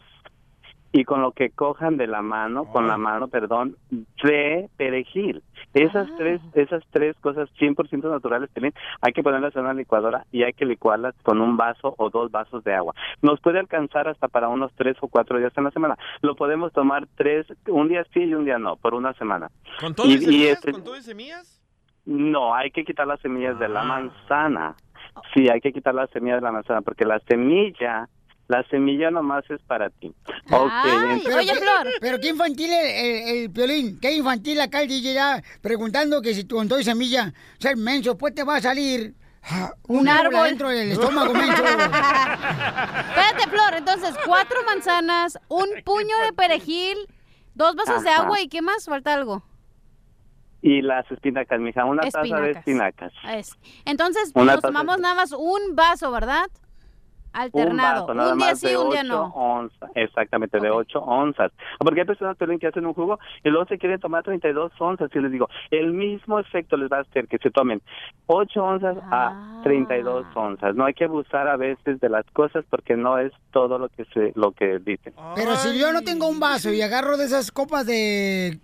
y 0.91 1.05
con 1.05 1.21
lo 1.21 1.31
que 1.31 1.49
cojan 1.49 1.97
de 1.97 2.05
la 2.05 2.21
mano, 2.21 2.65
con 2.65 2.87
la 2.87 2.97
mano, 2.97 3.27
perdón, 3.27 3.77
de 4.23 4.69
perejil. 4.77 5.41
Esas 5.73 6.07
Ah. 6.07 6.13
tres, 6.17 6.41
esas 6.53 6.83
tres 6.91 7.15
cosas 7.19 7.49
100% 7.57 8.09
naturales 8.11 8.51
tienen, 8.53 8.73
hay 9.01 9.11
que 9.13 9.23
ponerlas 9.23 9.55
en 9.55 9.63
una 9.63 9.73
licuadora 9.73 10.25
y 10.31 10.43
hay 10.43 10.53
que 10.53 10.65
licuarlas 10.65 11.15
con 11.23 11.41
un 11.41 11.57
vaso 11.57 11.95
o 11.97 12.09
dos 12.11 12.29
vasos 12.31 12.63
de 12.63 12.75
agua. 12.75 12.93
Nos 13.23 13.39
puede 13.39 13.57
alcanzar 13.59 14.07
hasta 14.07 14.27
para 14.27 14.49
unos 14.49 14.71
tres 14.75 14.95
o 15.01 15.07
cuatro 15.07 15.39
días 15.39 15.51
en 15.57 15.63
la 15.63 15.71
semana. 15.71 15.97
Lo 16.21 16.35
podemos 16.35 16.71
tomar 16.73 17.07
tres, 17.15 17.47
un 17.67 17.87
día 17.87 18.03
sí 18.13 18.19
y 18.21 18.35
un 18.35 18.45
día 18.45 18.59
no, 18.59 18.75
por 18.75 18.93
una 18.93 19.13
semana. 19.13 19.49
¿Con 19.79 19.95
todo 19.95 20.07
Y- 20.07 20.19
semillas? 20.19 20.57
este- 20.59 20.73
¿Con 20.73 20.83
todo 20.83 20.95
semillas? 21.01 21.59
No, 22.05 22.53
hay 22.53 22.69
que 22.69 22.83
quitar 22.83 23.07
las 23.07 23.19
semillas 23.21 23.57
de 23.57 23.67
la 23.69 23.81
Ah. 23.81 23.85
manzana. 23.85 24.75
Sí, 25.33 25.49
hay 25.49 25.59
que 25.61 25.73
quitar 25.73 25.95
las 25.95 26.09
semillas 26.11 26.37
de 26.37 26.45
la 26.45 26.51
manzana 26.51 26.81
porque 26.81 27.05
la 27.05 27.19
semilla, 27.21 28.07
la 28.47 28.63
semilla 28.69 29.09
nomás 29.09 29.43
es 29.49 29.61
para 29.63 29.89
ti. 29.89 30.13
Ok, 30.51 30.69
Ay, 30.71 30.91
entonces- 31.19 31.35
oye, 31.35 31.55
Flor. 31.55 31.87
Pero 32.01 32.19
qué 32.19 32.27
infantil 32.29 32.71
el, 32.71 32.85
el, 32.85 33.37
el 33.43 33.51
piolín, 33.51 33.99
qué 33.99 34.11
infantil 34.13 34.59
acá 34.61 34.81
el 34.81 34.87
DJ 34.89 35.13
ya 35.13 35.41
preguntando 35.61 36.21
que 36.21 36.33
si 36.33 36.43
tú 36.43 36.55
con 36.57 36.67
todo 36.67 36.81
semilla, 36.83 37.33
ser 37.59 37.77
menso, 37.77 38.17
pues 38.17 38.35
te 38.35 38.43
va 38.43 38.57
a 38.57 38.61
salir 38.61 39.13
un, 39.87 39.99
Un 39.99 40.07
árbol 40.09 40.43
dentro 40.47 40.69
del 40.69 40.91
estómago, 40.91 41.33
menso. 41.33 41.63
Espérate, 41.63 43.49
Flor. 43.49 43.73
Entonces, 43.75 44.15
cuatro 44.25 44.57
manzanas, 44.65 45.37
un 45.49 45.67
puño 45.83 46.17
de 46.25 46.33
perejil, 46.33 46.97
dos 47.55 47.75
vasos 47.75 48.03
de 48.03 48.09
agua 48.09 48.39
y 48.41 48.47
¿qué 48.47 48.61
más? 48.61 48.85
Falta 48.85 49.13
algo. 49.13 49.43
y 50.61 50.81
las 50.81 51.09
espinacas, 51.11 51.59
mija, 51.59 51.83
una 51.85 52.03
taza 52.03 52.21
de 52.39 52.51
Espinacas. 52.51 53.11
Es. 53.33 53.51
Entonces, 53.85 54.31
Una 54.33 54.53
nos 54.53 54.61
tomamos 54.61 54.95
de- 54.95 55.01
nada 55.01 55.15
más 55.15 55.33
un 55.33 55.75
vaso, 55.75 56.09
¿verdad? 56.11 56.45
Alternado. 57.33 58.01
Un 58.01 58.07
vaso, 58.07 58.13
nada 58.13 58.35
día 58.35 58.45
más 58.45 58.59
sí, 58.59 58.67
de 58.67 58.77
un 58.77 58.89
día 58.91 59.01
8 59.01 59.07
no. 59.13 59.23
onzas, 59.35 59.89
exactamente, 59.95 60.59
de 60.59 60.69
Ok. 60.69 60.77
8 60.89 60.99
onzas. 60.99 61.51
Porque 61.79 62.01
hay 62.01 62.05
personas 62.05 62.37
que 62.37 62.67
hacen 62.67 62.85
un 62.85 62.93
jugo 62.93 63.19
y 63.43 63.49
luego 63.49 63.65
se 63.67 63.77
quieren 63.77 63.99
tomar 63.99 64.23
32 64.23 64.71
onzas. 64.79 65.09
Y 65.13 65.19
les 65.19 65.31
digo, 65.31 65.49
el 65.71 65.91
mismo 65.93 66.39
efecto 66.39 66.77
les 66.77 66.91
va 66.91 66.97
a 66.97 67.01
hacer 67.01 67.27
que 67.27 67.37
se 67.39 67.49
tomen 67.51 67.81
8 68.27 68.63
onzas 68.63 68.97
Ah. 69.11 69.59
a 69.59 69.63
32 69.63 70.25
onzas. 70.35 70.75
No 70.75 70.85
hay 70.85 70.93
que 70.93 71.05
abusar 71.05 71.47
a 71.47 71.57
veces 71.57 71.99
de 71.99 72.09
las 72.09 72.25
cosas 72.33 72.63
porque 72.69 72.95
no 72.95 73.17
es 73.17 73.31
todo 73.51 73.77
lo 73.79 73.89
que 73.89 74.05
se 74.13 74.31
lo 74.35 74.51
que 74.51 74.79
dicen. 74.79 75.13
Pero 75.35 75.55
si 75.55 75.77
yo 75.79 75.91
no 75.91 76.01
tengo 76.03 76.27
un 76.27 76.39
vaso 76.39 76.71
y 76.71 76.81
agarro 76.81 77.17
de 77.17 77.25
esas 77.25 77.51
copas 77.51 77.85
de 77.85 78.59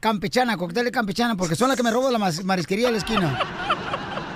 campechana, 0.00 0.56
cóctel 0.56 0.84
de 0.84 0.92
campechana, 0.92 1.34
porque 1.36 1.54
son 1.54 1.68
las 1.68 1.76
que 1.76 1.82
me 1.82 1.90
robo 1.90 2.06
de 2.06 2.12
la 2.18 2.30
marisquería 2.44 2.86
de 2.86 2.92
la 2.92 2.98
esquina. 2.98 3.38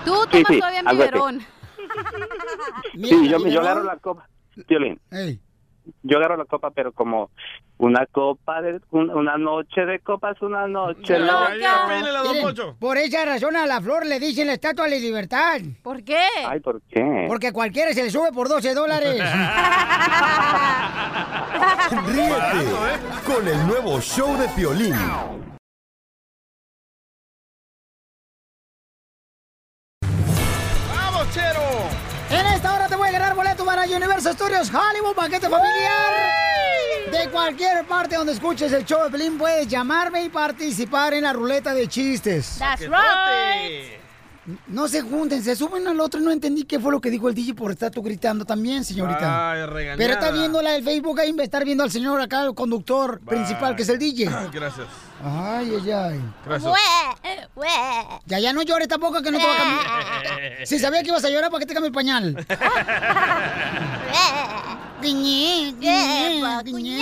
Tú 0.04 0.12
tomas 0.12 0.28
Sí, 0.32 0.44
sí, 0.48 0.58
todavía 0.58 0.82
así. 0.86 0.96
verón. 0.96 1.40
Sí, 2.94 3.28
yo, 3.28 3.38
yo 3.46 3.60
agarro 3.60 3.84
la 3.84 3.96
copa. 3.96 4.28
Violín. 4.68 5.00
Yo 6.02 6.18
agarro 6.18 6.36
la 6.36 6.44
copa, 6.44 6.70
pero 6.70 6.92
como 6.92 7.30
una 7.78 8.06
copa, 8.06 8.60
de, 8.60 8.80
una 8.90 9.38
noche 9.38 9.86
de 9.86 10.00
copas, 10.00 10.40
una 10.42 10.66
noche 10.66 11.18
loca. 11.18 11.50
Miren, 11.88 12.76
por 12.78 12.98
esa 12.98 13.24
razón 13.24 13.56
a 13.56 13.66
la 13.66 13.80
flor 13.80 14.04
le 14.04 14.18
dicen 14.18 14.48
la 14.48 14.54
estatua 14.54 14.84
de 14.86 14.90
la 14.90 14.96
libertad. 14.96 15.60
¿Por 15.82 16.02
qué? 16.02 16.20
Ay, 16.46 16.60
¿por 16.60 16.82
qué? 16.82 17.24
Porque 17.28 17.52
cualquiera 17.52 17.92
se 17.92 18.02
le 18.02 18.10
sube 18.10 18.32
por 18.32 18.48
12 18.48 18.74
dólares. 18.74 19.14
Ríete 22.06 22.66
con 23.24 23.46
el 23.48 23.66
nuevo 23.66 24.00
show 24.00 24.36
de 24.36 24.48
Piolín. 24.48 24.94
¡Vamos, 30.94 31.30
Chero! 31.32 32.07
En 32.30 32.46
esta 32.46 32.74
hora 32.74 32.88
te 32.88 32.96
voy 32.96 33.08
a 33.08 33.12
ganar 33.12 33.34
boleto 33.34 33.64
para 33.64 33.84
Universal 33.84 34.34
Studios 34.34 34.68
Hollywood, 34.68 35.14
paquete 35.14 35.48
familiar. 35.48 36.12
De 37.10 37.30
cualquier 37.30 37.86
parte 37.86 38.16
donde 38.16 38.34
escuches 38.34 38.70
el 38.72 38.84
show 38.84 39.04
de 39.04 39.10
Pelín, 39.10 39.38
puedes 39.38 39.66
llamarme 39.66 40.24
y 40.24 40.28
participar 40.28 41.14
en 41.14 41.22
la 41.24 41.32
ruleta 41.32 41.72
de 41.72 41.88
chistes. 41.88 42.56
That's 42.58 42.82
right. 42.82 43.98
No 44.66 44.88
se 44.88 45.00
junten, 45.00 45.42
se 45.42 45.56
suben 45.56 45.86
al 45.88 46.00
otro. 46.00 46.20
No 46.20 46.30
entendí 46.30 46.64
qué 46.64 46.78
fue 46.78 46.92
lo 46.92 47.00
que 47.00 47.10
dijo 47.10 47.28
el 47.28 47.34
DJ 47.34 47.54
por 47.54 47.70
estar 47.70 47.90
tú 47.90 48.02
gritando 48.02 48.44
también, 48.44 48.84
señorita. 48.84 49.52
Ay, 49.52 49.64
regañada. 49.66 49.96
Pero 49.96 50.12
está 50.12 50.30
viendo 50.30 50.60
la 50.60 50.72
del 50.72 50.84
Facebook 50.84 51.20
ahí, 51.20 51.34
estar 51.38 51.64
viendo 51.64 51.82
al 51.82 51.90
señor 51.90 52.20
acá, 52.20 52.44
el 52.44 52.54
conductor 52.54 53.20
principal, 53.20 53.74
que 53.74 53.82
es 53.82 53.88
el 53.88 53.98
DJ. 53.98 54.26
Gracias. 54.52 54.86
Ay, 55.24 55.72
ay, 55.82 55.90
ay. 55.90 56.20
Gracias. 56.44 56.72
Ya, 58.26 58.38
ya 58.38 58.52
no 58.52 58.62
llores 58.62 58.88
tampoco, 58.88 59.22
que 59.22 59.30
no 59.30 59.38
te 59.38 59.46
va 59.46 59.54
a 59.54 59.56
cambiar. 59.56 59.86
Si 60.66 60.78
sabía 60.78 61.02
que 61.02 61.08
ibas 61.08 61.24
a 61.24 61.30
llorar, 61.30 61.50
¿para 61.50 61.60
qué 61.60 61.66
te 61.66 61.74
cambio 61.74 61.88
el 61.88 61.94
pañal? 61.94 62.34
Guiñé, 65.00 65.74
guiñé, 65.78 66.42
guiñé. 66.64 66.98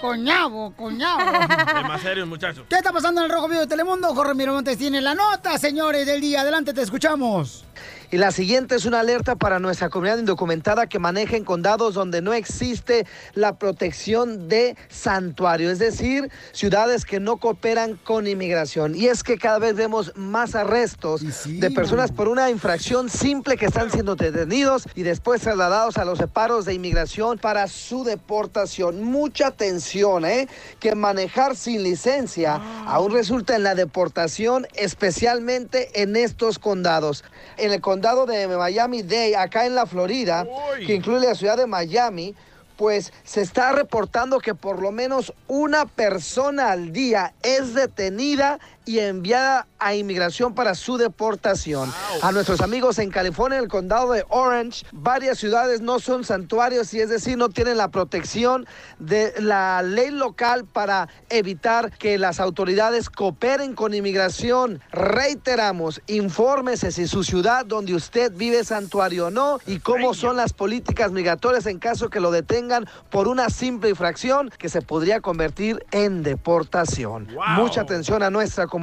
Coñabo, 0.00 0.74
coñabo. 0.76 1.20
Es 1.20 1.88
más 1.88 2.02
serio, 2.02 2.26
muchachos. 2.26 2.66
¿Qué 2.68 2.76
está 2.76 2.92
pasando 2.92 3.22
en 3.22 3.26
el 3.26 3.32
Rojo 3.32 3.48
Vivo 3.48 3.62
de 3.62 3.66
Telemundo? 3.66 4.14
Jorge 4.14 4.34
Miramontes 4.34 4.76
tiene 4.76 5.00
la 5.00 5.14
nota, 5.14 5.56
señores, 5.58 6.06
del 6.06 6.20
día. 6.20 6.42
Adelante, 6.42 6.74
te 6.74 6.82
escuchamos. 6.82 7.64
Y 8.10 8.18
la 8.18 8.30
siguiente 8.30 8.76
es 8.76 8.84
una 8.84 9.00
alerta 9.00 9.34
para 9.34 9.58
nuestra 9.58 9.88
comunidad 9.88 10.18
indocumentada 10.18 10.86
que 10.86 11.00
maneja 11.00 11.36
en 11.36 11.44
condados 11.44 11.94
donde 11.94 12.22
no 12.22 12.34
existe 12.34 13.04
la 13.34 13.58
protección 13.58 14.48
de 14.48 14.76
santuario, 14.88 15.70
es 15.70 15.80
decir, 15.80 16.30
ciudades 16.52 17.04
que 17.04 17.18
no 17.18 17.38
cooperan 17.38 17.96
con 17.96 18.28
inmigración. 18.28 18.94
Y 18.94 19.06
es 19.08 19.24
que 19.24 19.38
cada 19.38 19.58
vez 19.58 19.74
vemos 19.74 20.12
más 20.14 20.54
arrestos 20.54 21.22
de 21.46 21.70
personas 21.72 22.12
por 22.12 22.28
una 22.28 22.48
infracción 22.48 23.10
simple 23.10 23.56
que 23.56 23.66
están 23.66 23.90
siendo 23.90 24.14
detenidos 24.14 24.88
y 24.94 25.02
después 25.02 25.42
trasladados 25.42 25.98
a 25.98 26.04
los 26.04 26.18
separos 26.18 26.64
de 26.64 26.74
inmigración 26.74 27.38
para 27.38 27.66
su 27.66 28.04
deportación. 28.04 29.02
Mucha 29.02 29.48
atención, 29.48 30.24
¿eh? 30.24 30.48
Que 30.78 30.94
manejar 30.94 31.56
sin 31.56 31.82
licencia 31.82 32.60
aún 32.86 33.12
resulta 33.12 33.56
en 33.56 33.64
la 33.64 33.74
deportación, 33.74 34.66
especialmente 34.74 36.02
en 36.02 36.14
estos 36.14 36.58
condados. 36.58 37.24
En 37.56 37.72
el 37.72 37.80
condado 37.80 37.95
de 38.00 38.56
Miami-Dade, 38.56 39.36
acá 39.36 39.66
en 39.66 39.74
la 39.74 39.86
Florida, 39.86 40.46
que 40.86 40.94
incluye 40.94 41.26
la 41.26 41.34
ciudad 41.34 41.56
de 41.56 41.66
Miami, 41.66 42.34
pues 42.76 43.12
se 43.24 43.40
está 43.40 43.72
reportando 43.72 44.38
que 44.38 44.54
por 44.54 44.82
lo 44.82 44.92
menos 44.92 45.32
una 45.48 45.86
persona 45.86 46.70
al 46.70 46.92
día 46.92 47.32
es 47.42 47.74
detenida 47.74 48.58
y 48.86 49.00
enviada 49.00 49.66
a 49.78 49.94
inmigración 49.94 50.54
para 50.54 50.74
su 50.74 50.96
deportación. 50.96 51.92
A 52.22 52.32
nuestros 52.32 52.60
amigos 52.60 52.98
en 52.98 53.10
California, 53.10 53.58
en 53.58 53.64
el 53.64 53.68
condado 53.68 54.12
de 54.12 54.24
Orange, 54.28 54.86
varias 54.92 55.38
ciudades 55.38 55.80
no 55.80 55.98
son 55.98 56.24
santuarios 56.24 56.94
y 56.94 57.00
es 57.00 57.10
decir, 57.10 57.36
no 57.36 57.48
tienen 57.48 57.76
la 57.76 57.88
protección 57.88 58.66
de 58.98 59.34
la 59.38 59.82
ley 59.82 60.10
local 60.10 60.64
para 60.64 61.08
evitar 61.28 61.90
que 61.98 62.16
las 62.16 62.38
autoridades 62.38 63.10
cooperen 63.10 63.74
con 63.74 63.92
inmigración. 63.92 64.80
Reiteramos, 64.92 66.00
infórmese 66.06 66.92
si 66.92 67.08
su 67.08 67.24
ciudad 67.24 67.66
donde 67.66 67.94
usted 67.94 68.32
vive 68.32 68.60
es 68.60 68.68
santuario 68.68 69.26
o 69.26 69.30
no 69.30 69.58
y 69.66 69.80
cómo 69.80 70.14
son 70.14 70.36
las 70.36 70.52
políticas 70.52 71.10
migratorias 71.10 71.66
en 71.66 71.80
caso 71.80 72.08
que 72.08 72.20
lo 72.20 72.30
detengan 72.30 72.86
por 73.10 73.26
una 73.26 73.50
simple 73.50 73.90
infracción 73.90 74.50
que 74.56 74.68
se 74.68 74.80
podría 74.80 75.20
convertir 75.20 75.84
en 75.90 76.22
deportación. 76.22 77.28
Mucha 77.56 77.80
atención 77.80 78.22
a 78.22 78.30
nuestra 78.30 78.68
comunidad. 78.68 78.75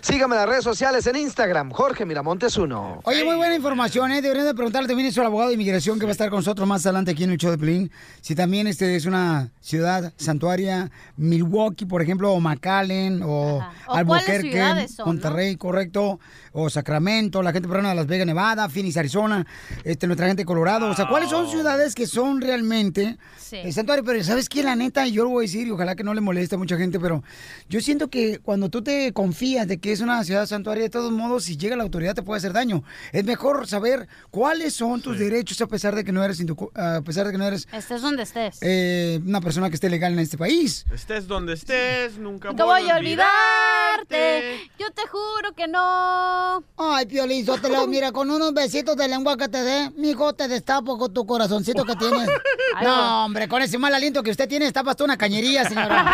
Sígame 0.00 0.34
en 0.34 0.40
las 0.40 0.48
redes 0.48 0.64
sociales 0.64 1.06
en 1.06 1.16
Instagram, 1.16 1.70
Jorge 1.70 2.04
Miramontes 2.04 2.56
1. 2.56 3.00
Oye, 3.04 3.24
muy 3.24 3.36
buena 3.36 3.54
información, 3.54 4.10
¿eh? 4.12 4.20
Deberían 4.22 4.46
de 4.46 4.54
preguntarle 4.54 4.88
también 4.88 5.08
eso 5.08 5.20
al 5.20 5.26
abogado 5.28 5.48
de 5.48 5.54
inmigración 5.54 5.98
que 5.98 6.04
va 6.06 6.10
a 6.10 6.12
estar 6.12 6.30
con 6.30 6.38
nosotros 6.38 6.66
más 6.66 6.84
adelante 6.86 7.10
aquí 7.12 7.24
en 7.24 7.30
el 7.30 7.38
show 7.38 7.50
de 7.50 7.58
Pelín. 7.58 7.90
Si 8.20 8.34
también 8.34 8.66
este 8.66 8.96
es 8.96 9.06
una 9.06 9.52
ciudad 9.60 10.12
santuaria, 10.16 10.90
Milwaukee, 11.16 11.84
por 11.86 12.02
ejemplo, 12.02 12.32
o 12.32 12.40
McAllen, 12.40 13.22
o. 13.22 13.58
¿O 13.58 13.60
cuáles 13.86 14.28
Albuquerque, 14.28 14.50
ciudades 14.52 14.94
son, 14.94 15.06
Monterrey, 15.06 15.56
correcto, 15.56 16.20
o 16.52 16.68
Sacramento, 16.70 17.42
la 17.42 17.52
gente 17.52 17.68
peruana 17.68 17.90
de 17.90 17.94
Las 17.94 18.06
Vegas, 18.06 18.26
Nevada, 18.26 18.68
Phoenix, 18.68 18.96
Arizona, 18.96 19.46
este, 19.84 20.06
nuestra 20.06 20.26
gente 20.26 20.42
de 20.42 20.46
Colorado. 20.46 20.90
O 20.90 20.94
sea, 20.94 21.08
¿cuáles 21.08 21.30
son 21.30 21.48
ciudades 21.50 21.94
que 21.94 22.06
son 22.06 22.40
realmente 22.40 23.16
Sí. 23.38 23.56
eh, 23.56 23.72
santuario? 23.72 24.04
Pero 24.04 24.22
¿sabes 24.24 24.48
qué? 24.48 24.62
La 24.62 24.76
neta, 24.76 25.06
yo 25.06 25.24
lo 25.24 25.30
voy 25.30 25.44
a 25.44 25.46
decir 25.46 25.66
y 25.66 25.70
ojalá 25.70 25.94
que 25.96 26.04
no 26.04 26.14
le 26.14 26.20
moleste 26.20 26.54
a 26.54 26.58
mucha 26.58 26.76
gente, 26.76 26.98
pero 27.00 27.22
yo 27.68 27.80
siento 27.80 28.08
que 28.08 28.38
cuando 28.38 28.68
tú 28.68 28.82
te 28.82 29.12
confías 29.18 29.66
de 29.66 29.80
que 29.80 29.90
es 29.90 30.00
una 30.00 30.22
ciudad 30.22 30.46
santuaria, 30.46 30.84
de 30.84 30.90
todos 30.90 31.10
modos, 31.10 31.42
si 31.42 31.56
llega 31.56 31.74
la 31.74 31.82
autoridad 31.82 32.14
te 32.14 32.22
puede 32.22 32.38
hacer 32.38 32.52
daño. 32.52 32.84
Es 33.10 33.24
mejor 33.24 33.66
saber 33.66 34.06
cuáles 34.30 34.74
son 34.74 35.02
tus 35.02 35.18
derechos 35.18 35.60
a 35.60 35.66
pesar 35.66 35.96
de 35.96 36.04
que 36.04 36.12
no 36.12 36.22
eres, 36.22 36.40
a 36.76 37.00
pesar 37.00 37.26
de 37.26 37.32
que 37.32 37.38
no 37.38 37.44
eres 37.44 37.66
Estés 37.72 38.00
donde 38.00 38.22
estés. 38.22 38.58
eh, 38.60 39.18
una 39.26 39.40
persona 39.40 39.70
que 39.70 39.74
esté 39.74 39.90
legal 39.90 40.12
en 40.12 40.20
este 40.20 40.38
país. 40.38 40.84
Estés 40.94 41.26
donde 41.26 41.54
estés, 41.54 42.16
nunca 42.16 42.50
Nunca 42.50 42.64
voy 42.64 42.88
a 42.88 42.96
olvidarte. 42.96 44.60
Yo 44.78 44.86
te 44.92 45.02
juro 45.08 45.52
que 45.56 45.66
no. 45.66 46.62
Ay, 46.76 47.06
Piolín, 47.06 47.44
Sotelo, 47.44 47.86
mira, 47.88 48.12
con 48.12 48.30
unos 48.30 48.54
besitos 48.54 48.96
de 48.96 49.08
lengua 49.08 49.36
que 49.36 49.48
te 49.48 49.58
dé, 49.64 49.90
mijo, 49.96 50.32
te 50.32 50.46
destapo 50.46 50.96
con 50.96 51.12
tu 51.12 51.26
corazoncito 51.26 51.84
que 51.84 51.96
tienes. 51.96 52.28
Ay, 52.76 52.84
No, 52.86 52.96
no. 52.96 53.24
hombre, 53.24 53.48
con 53.48 53.62
ese 53.62 53.78
mal 53.78 53.92
aliento 53.92 54.22
que 54.22 54.30
usted 54.30 54.48
tiene, 54.48 54.66
destapas 54.66 54.94
tú 54.94 55.02
una 55.02 55.16
cañería, 55.16 55.64
señora. 55.68 56.04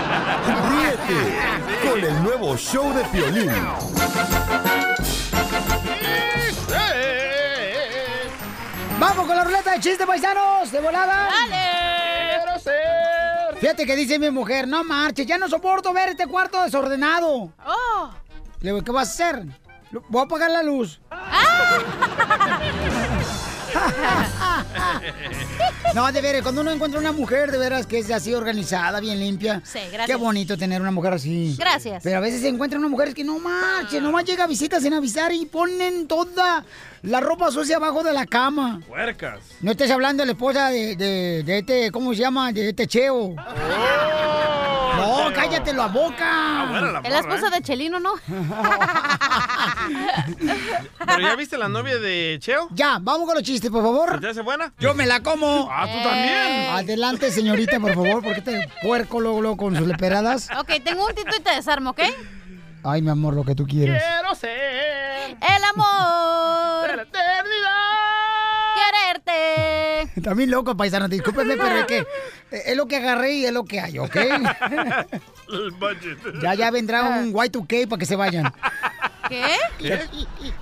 Ríete 1.07 1.89
con 1.89 2.03
el 2.03 2.23
nuevo 2.23 2.57
show 2.57 2.93
de 2.93 3.03
Piolín. 3.05 3.51
Vamos 8.99 9.25
con 9.25 9.35
la 9.35 9.43
ruleta 9.43 9.71
de 9.73 9.79
chistes, 9.79 10.05
paisanos, 10.05 10.71
de 10.71 10.79
volada. 10.79 11.27
¡Dale! 11.29 12.37
Quiero 12.43 12.59
ser. 12.59 13.57
Fíjate 13.59 13.85
que 13.85 13.95
dice 13.95 14.19
mi 14.19 14.29
mujer, 14.29 14.67
no 14.67 14.83
marches, 14.83 15.25
ya 15.25 15.37
no 15.37 15.47
soporto 15.49 15.91
ver 15.93 16.09
este 16.09 16.27
cuarto 16.27 16.61
desordenado. 16.61 17.51
¡Oh! 17.65 18.11
Le 18.59 18.71
digo, 18.71 18.83
¿qué 18.83 18.91
vas 18.91 19.09
a 19.09 19.11
hacer? 19.11 19.45
"Lo- 19.91 20.03
Voy 20.07 20.21
a 20.21 20.25
apagar 20.25 20.51
la 20.51 20.61
luz. 20.63 21.01
No, 25.93 26.09
de 26.09 26.21
veras, 26.21 26.41
cuando 26.41 26.61
uno 26.61 26.71
encuentra 26.71 26.99
una 26.99 27.11
mujer 27.11 27.51
de 27.51 27.57
veras 27.57 27.85
que 27.85 27.99
es 27.99 28.09
así 28.11 28.33
organizada, 28.33 29.01
bien 29.01 29.19
limpia. 29.19 29.61
Sí, 29.65 29.79
gracias. 29.91 30.07
Qué 30.07 30.15
bonito 30.15 30.57
tener 30.57 30.81
una 30.81 30.91
mujer 30.91 31.13
así. 31.13 31.55
Gracias. 31.59 32.01
Pero 32.01 32.17
a 32.17 32.21
veces 32.21 32.41
se 32.41 32.47
encuentran 32.47 32.79
unas 32.79 32.91
mujeres 32.91 33.13
que 33.13 33.25
no 33.25 33.39
marchen, 33.39 34.01
nomás 34.01 34.23
llega 34.23 34.45
a 34.45 34.47
visitas 34.47 34.83
sin 34.83 34.93
avisar 34.93 35.33
y 35.33 35.45
ponen 35.45 36.07
toda 36.07 36.63
la 37.01 37.19
ropa 37.19 37.51
sucia 37.51 37.75
abajo 37.75 38.03
de 38.03 38.13
la 38.13 38.25
cama. 38.25 38.81
Puercas. 38.87 39.39
No 39.59 39.71
estés 39.71 39.91
hablando 39.91 40.21
de 40.21 40.27
la 40.27 40.31
esposa 40.31 40.69
de, 40.69 40.95
de, 40.95 41.43
de 41.43 41.57
este, 41.57 41.91
¿cómo 41.91 42.13
se 42.13 42.21
llama? 42.21 42.53
De 42.53 42.69
este 42.69 42.87
Cheo. 42.87 43.35
No, 45.01 45.33
cállate 45.33 45.73
la 45.73 45.87
boca. 45.87 46.65
la 46.65 47.01
Es 47.03 47.11
la 47.11 47.19
esposa 47.19 47.49
de 47.49 47.61
Chelino, 47.61 47.99
¿no? 47.99 48.13
¿Pero 51.05 51.19
ya 51.19 51.35
viste 51.35 51.57
la 51.57 51.67
novia 51.67 51.97
de 51.97 52.37
Cheo? 52.39 52.67
Ya, 52.71 52.99
vamos 53.01 53.25
con 53.25 53.35
los 53.35 53.43
chistes, 53.43 53.69
por 53.71 53.83
favor. 53.83 54.19
¿Te 54.19 54.29
hace 54.29 54.41
buena? 54.41 54.73
Yo 54.79 54.93
me 54.93 55.05
la 55.05 55.21
como. 55.21 55.67
Ah, 55.71 55.87
tú 55.91 56.01
también. 56.07 56.69
Adelante, 56.71 57.31
señorita, 57.31 57.79
por 57.79 57.93
favor, 57.93 58.23
porque 58.23 58.41
te 58.41 58.69
puerco 58.81 59.19
luego, 59.19 59.41
luego 59.41 59.57
con 59.57 59.75
sus 59.75 59.87
leperadas. 59.87 60.49
Ok, 60.59 60.71
tengo 60.83 61.05
un 61.07 61.15
tito 61.15 61.31
y 61.37 61.41
te 61.41 61.55
desarmo, 61.55 61.91
¿ok? 61.91 62.01
Ay, 62.83 63.01
mi 63.01 63.09
amor, 63.11 63.35
lo 63.35 63.43
que 63.43 63.53
tú 63.55 63.65
quieres. 63.67 64.01
Quiero 64.01 64.35
ser. 64.35 65.37
El 65.39 65.63
amor. 65.75 66.89
De 66.89 66.95
la 66.97 67.03
eternidad. 67.03 67.71
Quererte. 68.75 69.80
También 70.23 70.51
loco, 70.51 70.75
paisano, 70.75 71.07
discúlpeme, 71.07 71.55
pero 71.57 71.75
es 71.77 71.85
que 71.85 71.97
eh, 71.99 72.63
es 72.67 72.75
lo 72.77 72.85
que 72.87 72.97
agarré 72.97 73.33
y 73.33 73.45
es 73.45 73.51
lo 73.53 73.63
que 73.65 73.79
hay, 73.79 73.97
¿ok? 73.99 74.15
El 75.51 75.71
budget. 75.71 76.41
Ya, 76.41 76.53
ya 76.55 76.71
vendrá 76.71 77.03
un 77.03 77.33
Y2K 77.33 77.87
para 77.87 77.99
que 77.99 78.05
se 78.05 78.15
vayan. 78.15 78.51
¿Qué? 79.29 79.43
¿Qué? 79.79 79.99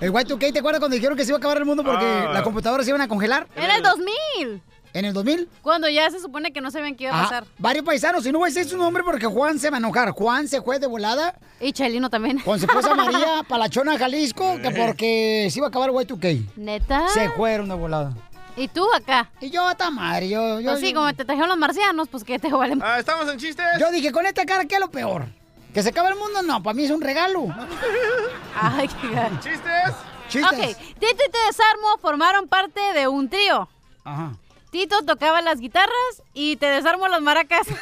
El 0.02 0.12
Y2K, 0.12 0.54
¿te 0.54 0.60
acuerdas 0.60 0.80
cuando 0.80 0.96
dijeron 0.96 1.18
que 1.18 1.24
se 1.24 1.30
iba 1.32 1.38
a 1.38 1.40
acabar 1.40 1.58
el 1.58 1.66
mundo 1.66 1.84
porque 1.84 2.06
Ah. 2.06 2.32
las 2.34 2.44
computadoras 2.44 2.86
se 2.86 2.92
iban 2.92 3.02
a 3.02 3.08
congelar? 3.08 3.48
En 3.56 3.70
el 3.70 3.82
2000. 3.84 4.62
¿En 4.92 5.06
el 5.06 5.14
2000? 5.14 5.48
Cuando 5.62 5.88
ya 5.88 6.10
se 6.10 6.20
supone 6.20 6.52
que 6.52 6.62
no 6.62 6.72
sabían 6.72 6.96
qué 6.96 7.04
iba 7.04 7.14
a 7.14 7.20
Ah, 7.20 7.24
pasar. 7.24 7.46
varios 7.60 7.86
paisanos, 7.86 8.26
y 8.26 8.32
no 8.32 8.40
voy 8.40 8.50
a 8.50 8.54
decir 8.54 8.66
su 8.70 8.76
nombre 8.76 9.04
porque 9.04 9.28
Juan 9.28 9.60
se 9.60 9.70
va 9.70 9.78
a 9.78 9.80
enojar. 9.80 10.10
Juan 10.12 10.48
se 10.48 10.64
fue 10.64 10.80
de 10.80 10.88
volada 10.88 11.36
Y 11.60 11.74
Chelino 11.74 12.10
también. 12.10 12.40
con 12.40 12.58
su 12.60 12.66
esposa 12.66 12.96
María 12.96 13.44
Palachona, 13.48 14.00
Jalisco, 14.00 14.58
que 14.62 14.72
porque 14.72 15.48
se 15.52 15.60
iba 15.60 15.68
a 15.68 15.70
acabar 15.70 15.90
el 15.90 15.96
Y2K. 15.96 16.44
¿Neta? 16.56 17.08
Se 17.10 17.30
fueron 17.30 17.70
de 17.70 17.76
volada. 17.76 18.16
¿Y 18.60 18.68
tú 18.68 18.86
acá? 18.94 19.30
Y 19.40 19.50
yo 19.50 19.66
a 19.68 19.74
tamar, 19.76 20.22
yo, 20.24 20.60
yo, 20.60 20.72
Pues 20.72 20.82
sí, 20.82 20.90
yo- 20.92 20.96
como 21.00 21.14
te 21.14 21.24
trajeron 21.24 21.48
los 21.48 21.58
marcianos, 21.58 22.10
pues 22.10 22.26
que 22.26 22.38
te 22.40 22.52
valen. 22.52 22.82
Ah, 22.84 23.00
¿Estamos 23.00 23.28
en 23.30 23.40
chistes? 23.40 23.66
yo 23.80 23.90
dije, 23.90 24.12
con 24.12 24.26
esta 24.26 24.46
cara, 24.46 24.66
¿qué 24.66 24.76
es 24.76 24.82
lo 24.82 24.92
peor? 24.92 25.28
¿Que 25.74 25.82
se 25.82 25.90
acabe 25.90 26.10
el 26.10 26.16
mundo? 26.16 26.42
No, 26.42 26.62
para 26.62 26.74
mí 26.74 26.84
es 26.84 26.92
un 26.92 27.00
regalo. 27.02 27.46
Ay, 28.62 28.90
qué 29.02 29.10
gacho. 29.12 29.40
¿Chistes? 29.40 29.94
Chistes. 30.28 30.76
Ok, 30.76 30.78
Tito 31.00 31.24
y 31.26 31.32
te 31.32 31.38
desarmo 31.48 31.98
formaron 32.02 32.48
parte 32.50 32.82
de 32.94 33.08
un 33.08 33.30
trío. 33.30 33.70
Ajá. 34.04 34.34
Tito 34.72 35.02
tocaba 35.04 35.42
las 35.42 35.60
guitarras 35.60 35.90
y 36.34 36.56
te 36.58 36.68
desarmo 36.68 37.08
las 37.08 37.22
maracas. 37.22 37.66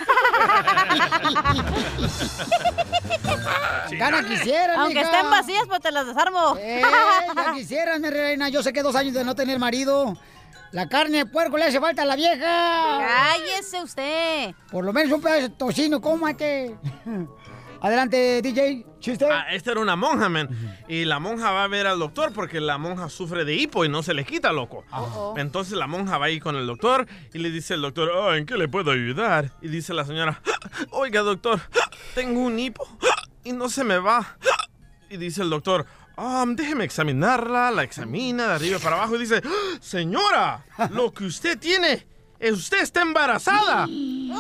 Gana 3.92 4.28
quisiera, 4.28 4.76
Aunque 4.82 5.00
mija. 5.00 5.06
estén 5.12 5.30
vacías, 5.30 5.64
pues 5.68 5.82
te 5.82 5.92
las 5.92 6.06
desarmo. 6.08 6.56
Eh, 6.60 6.82
ya 7.36 7.54
quisieras, 7.54 8.00
mi 8.00 8.10
reina. 8.10 8.50
Yo 8.50 8.62
sé 8.64 8.72
que 8.74 8.82
dos 8.84 8.96
años 8.96 9.14
de 9.14 9.24
no 9.24 9.36
tener 9.36 9.60
marido. 9.60 10.16
La 10.72 10.88
carne 10.90 11.20
de 11.20 11.26
puerco 11.26 11.58
le 11.58 11.66
hace 11.66 11.80
falta 11.80 12.02
a 12.04 12.06
la 12.06 12.16
vieja. 12.16 13.00
Cállese 13.00 13.82
usted. 13.82 14.54
Por 14.72 14.84
lo 14.84 14.92
menos 14.94 15.12
un 15.14 15.22
pedazo 15.22 15.42
de 15.44 15.50
tocino, 15.50 16.02
cómate. 16.02 16.76
Adelante, 17.82 18.42
DJ. 18.42 18.86
¿Chiste? 19.00 19.26
Ah, 19.32 19.46
esta 19.52 19.72
era 19.72 19.80
una 19.82 19.96
monja, 19.96 20.28
man. 20.30 20.50
Y 20.88 21.06
la 21.06 21.20
monja 21.20 21.52
va 21.52 21.64
a 21.64 21.68
ver 21.68 21.86
al 21.86 22.00
doctor 22.00 22.34
porque 22.34 22.60
la 22.60 22.78
monja 22.80 23.08
sufre 23.08 23.46
de 23.46 23.54
hipo 23.56 23.86
y 23.86 23.90
no 23.90 24.02
se 24.02 24.14
le 24.16 24.26
quita, 24.26 24.52
loco. 24.52 24.84
Entonces 25.38 25.78
la 25.78 25.86
monja 25.88 26.18
va 26.18 26.26
a 26.26 26.30
ir 26.32 26.42
con 26.42 26.56
el 26.56 26.66
doctor 26.66 27.06
y 27.34 27.38
le 27.38 27.52
dice 27.52 27.76
el 27.76 27.82
doctor, 27.84 28.10
"Ah, 28.16 28.36
¿en 28.36 28.46
qué 28.48 28.58
le 28.58 28.68
puedo 28.68 28.92
ayudar? 28.92 29.52
Y 29.62 29.68
dice 29.68 29.94
la 29.94 30.06
señora, 30.06 30.42
oiga, 30.90 31.22
doctor, 31.22 31.62
tengo 32.16 32.42
un 32.42 32.58
hipo 32.58 32.88
y 33.44 33.52
no 33.52 33.70
se 33.70 33.84
me 33.84 34.00
va. 34.00 34.38
Y 35.10 35.18
dice 35.18 35.44
el 35.44 35.50
doctor, 35.52 35.86
"Ah, 36.18 36.44
déjeme 36.48 36.84
examinarla, 36.84 37.72
la 37.72 37.84
examina 37.84 38.48
de 38.48 38.54
arriba 38.56 38.80
para 38.80 38.96
abajo 38.98 39.16
y 39.16 39.20
dice, 39.20 39.42
"Ah, 39.46 39.78
señora, 39.80 40.66
lo 40.92 41.14
que 41.14 41.26
usted 41.26 41.58
tiene, 41.60 42.08
es 42.40 42.52
usted 42.54 42.82
está 42.82 43.02
embarazada. 43.02 43.88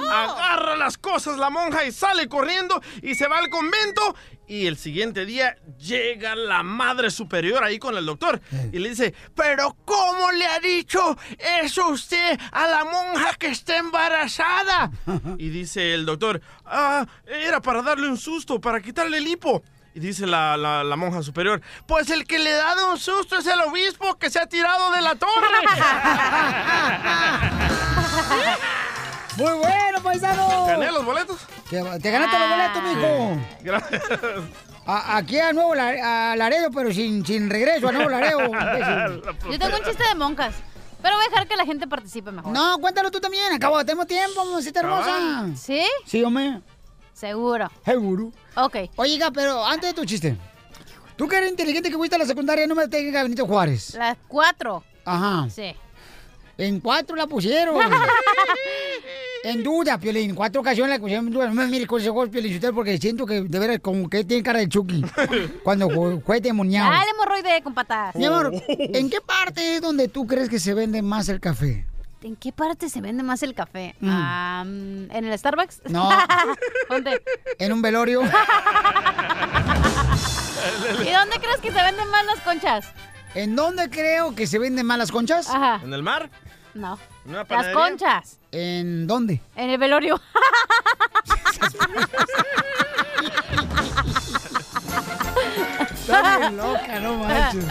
Agarra 0.09 0.75
las 0.75 0.97
cosas 0.97 1.37
la 1.37 1.49
monja 1.49 1.85
y 1.85 1.91
sale 1.91 2.27
corriendo 2.27 2.81
y 3.01 3.15
se 3.15 3.27
va 3.27 3.39
al 3.39 3.49
convento. 3.49 4.15
Y 4.47 4.67
el 4.67 4.77
siguiente 4.77 5.25
día 5.25 5.57
llega 5.77 6.35
la 6.35 6.63
madre 6.63 7.09
superior 7.11 7.63
ahí 7.63 7.79
con 7.79 7.97
el 7.97 8.05
doctor 8.05 8.39
y 8.71 8.79
le 8.79 8.89
dice, 8.89 9.13
pero 9.35 9.75
¿cómo 9.83 10.31
le 10.31 10.45
ha 10.45 10.59
dicho 10.59 11.17
eso 11.61 11.89
usted 11.89 12.39
a 12.51 12.67
la 12.67 12.85
monja 12.85 13.33
que 13.37 13.47
está 13.47 13.77
embarazada? 13.77 14.91
Y 15.37 15.49
dice 15.49 15.93
el 15.93 16.05
doctor, 16.05 16.39
ah, 16.65 17.05
era 17.25 17.61
para 17.61 17.81
darle 17.81 18.07
un 18.07 18.17
susto, 18.17 18.61
para 18.61 18.79
quitarle 18.81 19.17
el 19.17 19.27
hipo. 19.27 19.63
Y 19.97 19.99
dice 19.99 20.27
la, 20.27 20.55
la- 20.57 20.83
la 20.83 20.95
monja 20.95 21.23
superior, 21.23 21.59
pues 21.87 22.11
el 22.11 22.27
que 22.27 22.37
le 22.37 22.51
da 22.51 22.75
de 22.75 22.83
un 22.83 22.99
susto 22.99 23.35
es 23.35 23.47
el 23.47 23.59
obispo 23.61 24.13
que 24.19 24.29
se 24.29 24.37
ha 24.39 24.45
tirado 24.45 24.91
de 24.91 25.01
la 25.01 25.15
torre. 25.15 25.31
Muy 29.37 29.53
bueno, 29.53 29.99
paisano. 30.03 30.67
¿Gané 30.67 30.91
los 30.91 31.03
boletos? 31.03 31.37
Te, 31.67 31.81
te 31.99 32.11
ganaste 32.11 32.37
los 32.37 32.47
boletos, 32.49 32.83
mijo. 32.83 33.37
Gracias. 33.63 34.03
A- 34.85 35.17
aquí 35.17 35.39
a 35.39 35.51
Nuevo 35.51 35.73
La- 35.73 36.33
a 36.33 36.35
Laredo, 36.35 36.69
pero 36.71 36.93
sin, 36.93 37.25
sin 37.25 37.49
regreso 37.49 37.87
a 37.87 37.91
Nuevo 37.91 38.11
Laredo. 38.11 38.37
Yo 39.51 39.57
tengo 39.57 39.77
un 39.77 39.83
chiste 39.83 40.03
de 40.07 40.13
monjas. 40.13 40.53
Pero 41.01 41.15
voy 41.15 41.25
a 41.25 41.29
dejar 41.29 41.47
que 41.47 41.55
la 41.55 41.65
gente 41.65 41.87
participe 41.87 42.31
mejor. 42.31 42.51
No, 42.53 42.77
cuéntalo 42.77 43.09
tú 43.09 43.19
también. 43.19 43.51
Acabo, 43.51 43.83
tenemos 43.83 44.05
tiempo, 44.05 44.45
mamacita 44.45 44.81
hermosa. 44.81 45.47
¿Sí? 45.55 45.83
Sí, 46.05 46.23
hombre. 46.23 46.61
Seguro. 47.17 47.67
Seguro. 47.83 48.31
Ok. 48.55 48.75
Oiga, 48.95 49.31
pero 49.31 49.65
antes 49.65 49.89
de 49.89 49.99
tu 49.99 50.05
chiste. 50.05 50.37
Tú 51.15 51.27
que 51.27 51.35
eres 51.35 51.49
inteligente 51.49 51.89
que 51.89 51.97
fuiste 51.97 52.15
a 52.15 52.19
la 52.19 52.27
secundaria, 52.27 52.67
no 52.67 52.75
me 52.75 52.87
tengas 52.87 53.23
Benito 53.23 53.47
Juárez. 53.47 53.95
Las 53.95 54.17
cuatro. 54.27 54.83
Ajá. 55.03 55.49
Sí. 55.49 55.75
En 56.59 56.79
cuatro 56.79 57.15
la 57.15 57.25
pusieron. 57.25 57.75
en 59.43 59.63
duda, 59.63 59.97
Piolín. 59.97 60.29
En 60.29 60.35
cuatro 60.35 60.61
ocasiones 60.61 60.95
la 60.95 60.99
pusieron 60.99 61.25
en 61.25 61.33
duda. 61.33 61.47
No 61.47 61.55
me 61.55 61.65
mire 61.65 61.87
con 61.87 61.99
ese 61.99 62.11
ojos, 62.11 62.29
Piolín, 62.29 62.53
usted, 62.53 62.71
porque 62.71 62.99
siento 62.99 63.25
que 63.25 63.41
de 63.41 63.59
veras 63.59 63.79
como 63.79 64.07
que 64.07 64.23
tiene 64.23 64.43
cara 64.43 64.59
de 64.59 64.69
Chucky. 64.69 65.03
cuando 65.63 65.89
fue, 66.23 66.39
demoniado. 66.39 66.91
Dale, 66.91 67.09
hemorroide 67.09 67.63
con 67.63 67.73
patas. 67.73 68.15
Mi 68.15 68.25
amor, 68.25 68.51
¿en 68.67 69.09
qué 69.09 69.21
parte 69.21 69.77
es 69.77 69.81
donde 69.81 70.07
tú 70.07 70.27
crees 70.27 70.49
que 70.49 70.59
se 70.59 70.75
vende 70.75 71.01
más 71.01 71.29
el 71.29 71.39
café? 71.39 71.87
¿En 72.23 72.35
qué 72.35 72.51
parte 72.51 72.89
se 72.89 72.99
vende 72.99 73.21
más 73.23 73.43
el 73.43 73.53
café? 73.53 73.95
Mm. 73.99 75.11
¿En 75.11 75.25
el 75.25 75.37
Starbucks? 75.37 75.83
No. 75.89 76.09
¿Dónde? 76.89 77.21
En 77.59 77.71
un 77.71 77.81
velorio. 77.81 78.21
¿Y 81.01 81.11
dónde 81.11 81.37
crees 81.39 81.57
que 81.61 81.71
se 81.71 81.81
venden 81.81 82.09
más 82.09 82.25
las 82.25 82.39
conchas? 82.41 82.87
¿En 83.35 83.55
dónde 83.55 83.89
creo 83.89 84.33
que 84.35 84.47
se 84.47 84.57
venden 84.57 84.85
más 84.85 84.97
las 84.97 85.11
conchas? 85.11 85.49
Ajá. 85.49 85.79
¿En 85.83 85.93
el 85.93 86.01
mar? 86.01 86.29
No. 86.73 86.97
¿En 87.25 87.31
una 87.31 87.45
Las 87.49 87.67
conchas. 87.73 88.39
¿En 88.51 89.05
dónde? 89.07 89.41
En 89.55 89.69
el 89.69 89.77
velorio. 89.77 90.19
Estás 96.07 96.39
bien 96.39 96.57
loca, 96.57 96.99
no 97.01 97.17
manches. 97.17 97.65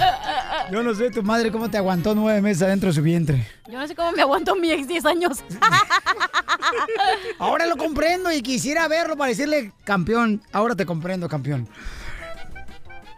Yo 0.71 0.83
no 0.83 0.95
sé 0.95 1.11
tu 1.11 1.23
madre 1.23 1.51
cómo 1.51 1.71
te 1.71 1.79
aguantó 1.79 2.15
nueve 2.15 2.43
meses 2.43 2.63
adentro 2.63 2.89
de 2.89 2.95
su 2.95 3.01
vientre. 3.03 3.47
Yo 3.67 3.79
no 3.79 3.89
sé 3.89 3.95
cómo 3.95 4.13
me 4.13 4.21
aguantó 4.21 4.55
mi 4.55 4.71
ex 4.71 4.87
10 4.87 5.07
años. 5.07 5.43
Ahora 7.39 7.67
lo 7.67 7.77
comprendo 7.77 8.31
y 8.31 8.43
quisiera 8.43 8.87
verlo 8.89 9.17
para 9.17 9.31
decirle 9.31 9.73
campeón. 9.85 10.43
Ahora 10.53 10.77
te 10.77 10.85
comprendo, 10.85 11.29
campeón. 11.29 11.67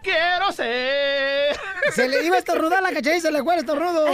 Quiero 0.02 0.52
ser. 0.52 1.56
Se 1.92 2.08
le 2.08 2.24
iba 2.24 2.36
a 2.36 2.38
estornudar 2.38 2.82
la 2.82 2.88
cacharilla 2.90 3.16
y 3.16 3.20
se 3.20 3.30
le 3.32 3.42
fue 3.42 3.54
el 3.54 3.60
estornudo. 3.60 4.06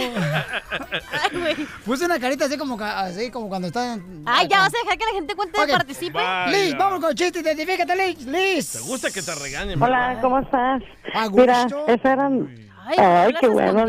Puse 1.85 2.05
una 2.05 2.19
carita 2.19 2.45
así 2.45 2.57
como, 2.57 2.77
así 2.81 3.31
como 3.31 3.47
cuando 3.49 3.67
está... 3.67 3.97
Ay, 4.25 4.47
ya 4.47 4.59
vas 4.59 4.73
a 4.73 4.77
dejar 4.83 4.97
que 4.97 5.05
la 5.05 5.11
gente 5.11 5.35
cuente 5.35 5.59
y 5.63 5.71
participe. 5.71 6.13
Vaya. 6.13 6.47
Liz, 6.47 6.75
vamos 6.77 6.99
con 6.99 7.09
el 7.11 7.15
chiste, 7.15 7.39
identifícate, 7.39 7.95
Liz. 7.95 8.25
Liz. 8.25 8.71
¿Te 8.73 8.79
gusta 8.79 9.11
que 9.11 9.21
te 9.21 9.35
regañen? 9.35 9.81
Hola? 9.81 10.17
¿cómo 10.21 10.39
estás? 10.39 10.81
A 11.13 11.29
Mira, 11.29 11.63
gusto. 11.63 11.85
eso 11.87 12.07
eran... 12.07 12.65
Ay, 12.87 12.95
Ay, 12.99 13.33
qué 13.39 13.47
bueno. 13.47 13.85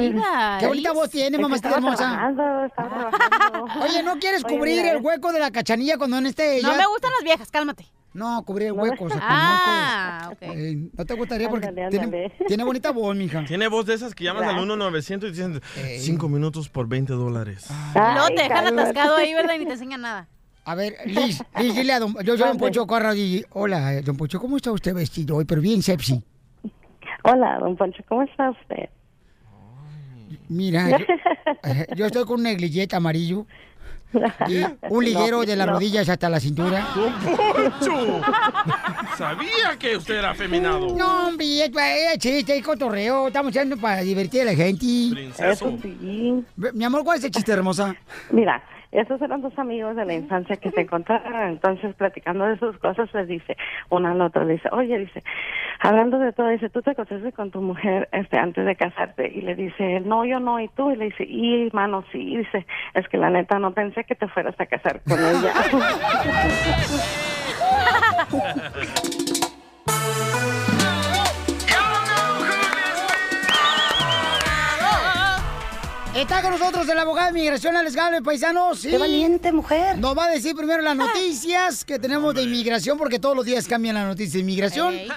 Qué 0.59 0.67
bonita 0.67 0.93
voz 0.93 1.11
tiene, 1.11 1.29
Es 1.29 1.37
que 1.37 1.43
mamacita 1.43 1.69
estaba 1.69 1.87
hermosa. 1.87 2.05
trabajando, 2.05 2.73
trabajando. 2.75 3.85
Oye, 3.85 4.03
¿no 4.03 4.19
quieres 4.19 4.43
Oye, 4.45 4.57
cubrir 4.57 4.77
mira, 4.83 4.93
el 4.93 5.03
hueco 5.05 5.33
de 5.33 5.39
la 5.41 5.51
cachanilla 5.51 5.99
cuando 5.99 6.19
no 6.19 6.27
esté 6.29 6.57
ella? 6.59 6.69
No 6.71 6.77
me 6.77 6.87
gustan 6.87 7.11
las 7.13 7.23
viejas, 7.23 7.51
cálmate. 7.51 7.87
No, 8.17 8.43
cubrir 8.47 8.69
el 8.69 8.73
hueco, 8.73 9.05
o 9.05 9.11
sea, 9.11 9.21
Ah, 9.23 10.31
ok. 10.33 10.39
Eh, 10.41 10.89
no 10.97 11.05
te 11.05 11.15
gustaría 11.15 11.51
porque 11.51 11.67
Ándale, 11.67 11.91
tiene, 11.91 12.05
ándale. 12.07 12.33
tiene 12.49 12.65
bonita 12.65 12.91
voz, 12.91 13.15
mija. 13.15 13.45
Tiene 13.45 13.69
voz 13.69 13.85
de 13.85 13.93
esas 13.93 14.15
que 14.15 14.25
llamas 14.25 14.45
al 14.45 14.67
Gracias. 14.67 15.21
1-900 15.21 15.25
y 15.25 15.31
dicen 15.33 15.61
5 15.99 16.29
minutos 16.31 16.71
por 16.71 16.89
20 16.89 17.13
dólares. 17.13 17.67
Ay, 17.95 18.35
te 18.35 18.43
dejan 18.45 18.67
atascado 18.79 19.17
ahí, 19.17 19.35
¿verdad? 19.35 19.55
Y 19.57 19.59
ni 19.59 19.67
te 19.67 19.73
enseñan 19.73 20.01
nada. 20.01 20.29
A 20.65 20.75
ver, 20.75 20.95
Liz, 21.05 21.43
Liz, 21.61 21.75
dile 21.77 21.93
a 21.93 22.01
don... 22.01 22.15
Yo 22.25 22.39
soy 22.39 22.49
don. 22.49 22.57
Poncho 22.57 22.87
Corra 22.87 23.15
y... 23.15 23.45
Hola, 23.51 23.93
eh, 23.95 24.03
don 24.03 24.17
Poncho, 24.17 24.41
¿cómo 24.41 24.57
está 24.57 24.73
usted 24.73 24.95
vestido 24.95 25.37
hoy? 25.37 25.45
Pero 25.45 25.61
bien 25.61 25.83
sepsi. 25.83 26.25
Hola, 27.23 27.59
don 27.61 27.77
Poncho, 27.77 28.03
¿cómo 28.09 28.23
está 28.23 28.51
usted? 28.51 28.89
Mira, 30.49 30.89
yo, 30.91 30.97
eh, 31.65 31.87
yo 31.95 32.07
estoy 32.07 32.25
con 32.25 32.37
un 32.39 32.45
neglillete 32.45 32.97
amarillo 32.97 33.47
un 34.91 35.05
liguero 35.05 35.45
de 35.45 35.57
las 35.57 35.67
no. 35.67 35.75
rodillas 35.75 36.09
hasta 36.09 36.29
la 36.29 36.41
cintura. 36.41 36.87
¡Don 36.95 37.13
Poncho! 37.23 38.21
Sabía 39.17 39.77
que 39.79 39.97
usted 39.97 40.17
era 40.17 40.31
afeminado. 40.31 40.95
No, 40.97 41.29
hombre, 41.29 41.65
es, 41.65 41.71
es 41.75 42.19
chiste, 42.19 42.57
es 42.57 42.65
cotorreo. 42.65 43.29
Estamos 43.29 43.51
haciendo 43.51 43.77
para 43.77 44.01
divertir 44.01 44.43
a 44.43 44.45
la 44.45 44.55
gente. 44.55 44.87
Eso 45.39 45.77
sí. 45.83 46.45
Mi 46.73 46.85
amor, 46.85 47.05
¿cuál 47.05 47.19
es 47.19 47.25
el 47.25 47.31
chiste, 47.31 47.53
hermosa? 47.53 47.95
Mira, 48.31 48.63
esos 48.99 49.21
eran 49.21 49.43
dos 49.43 49.59
amigos 49.59 49.97
de 49.97 50.05
la 50.05 50.15
infancia 50.15 50.57
que 50.57 50.71
se 50.71 50.83
encontraron. 50.83 51.49
Entonces, 51.49 51.95
platicando 51.95 52.45
de 52.47 52.59
sus 52.59 52.79
cosas, 52.79 53.13
les 53.15 53.29
dice 53.29 53.57
uno 53.91 54.09
al 54.09 54.21
otro, 54.21 54.45
le 54.45 54.55
dice, 54.55 54.69
oye, 54.73 54.99
dice, 54.99 55.23
hablando 55.81 56.19
de 56.19 56.33
todo, 56.33 56.49
dice, 56.49 56.71
tú 56.71 56.83
te 56.83 56.91
acostaste 56.91 57.33
con 57.33 57.51
tu 57.51 57.61
mujer 57.61 58.09
este 58.13 58.39
antes 58.39 58.65
de 58.65 58.77
casarte. 58.77 59.31
Y 59.33 59.43
le 59.43 59.55
dice, 59.55 60.01
no, 60.01 60.25
yo 60.25 60.41
no, 60.41 60.61
y 60.61 60.69
tú. 60.69 60.91
Y 60.91 60.97
le 60.97 61.07
dice, 61.07 61.25
y 61.25 61.69
mano, 61.73 62.05
sí. 62.13 62.19
Y 62.19 62.39
dice, 62.39 62.67
es 62.95 63.07
que 63.09 63.19
la 63.19 63.31
neta 63.31 63.59
no 63.59 63.73
pensé 63.73 64.05
que 64.05 64.15
te 64.15 64.29
fueras 64.29 64.59
a 64.59 64.67
casar 64.67 65.01
con 65.07 65.19
ella. 65.19 65.53
Está 76.17 76.41
con 76.41 76.53
nosotros 76.53 76.89
el 76.89 76.99
abogado 76.99 77.31
de 77.31 77.39
inmigración, 77.39 77.77
Alex 77.77 77.95
Gable, 77.95 78.23
paisanos. 78.23 78.81
Qué 78.81 78.97
valiente 78.97 79.53
mujer. 79.53 79.99
Nos 79.99 80.17
va 80.17 80.25
a 80.25 80.31
decir 80.31 80.57
primero 80.57 80.81
las 80.83 80.97
noticias 80.97 81.85
que 81.85 81.99
tenemos 81.99 82.35
de 82.35 82.43
inmigración, 82.43 82.97
porque 82.97 83.19
todos 83.19 83.37
los 83.37 83.45
días 83.45 83.69
cambian 83.69 83.97
las 83.97 84.07
noticias 84.07 84.33
de 84.33 84.39
inmigración. 84.39 84.95
Ey. 84.95 85.09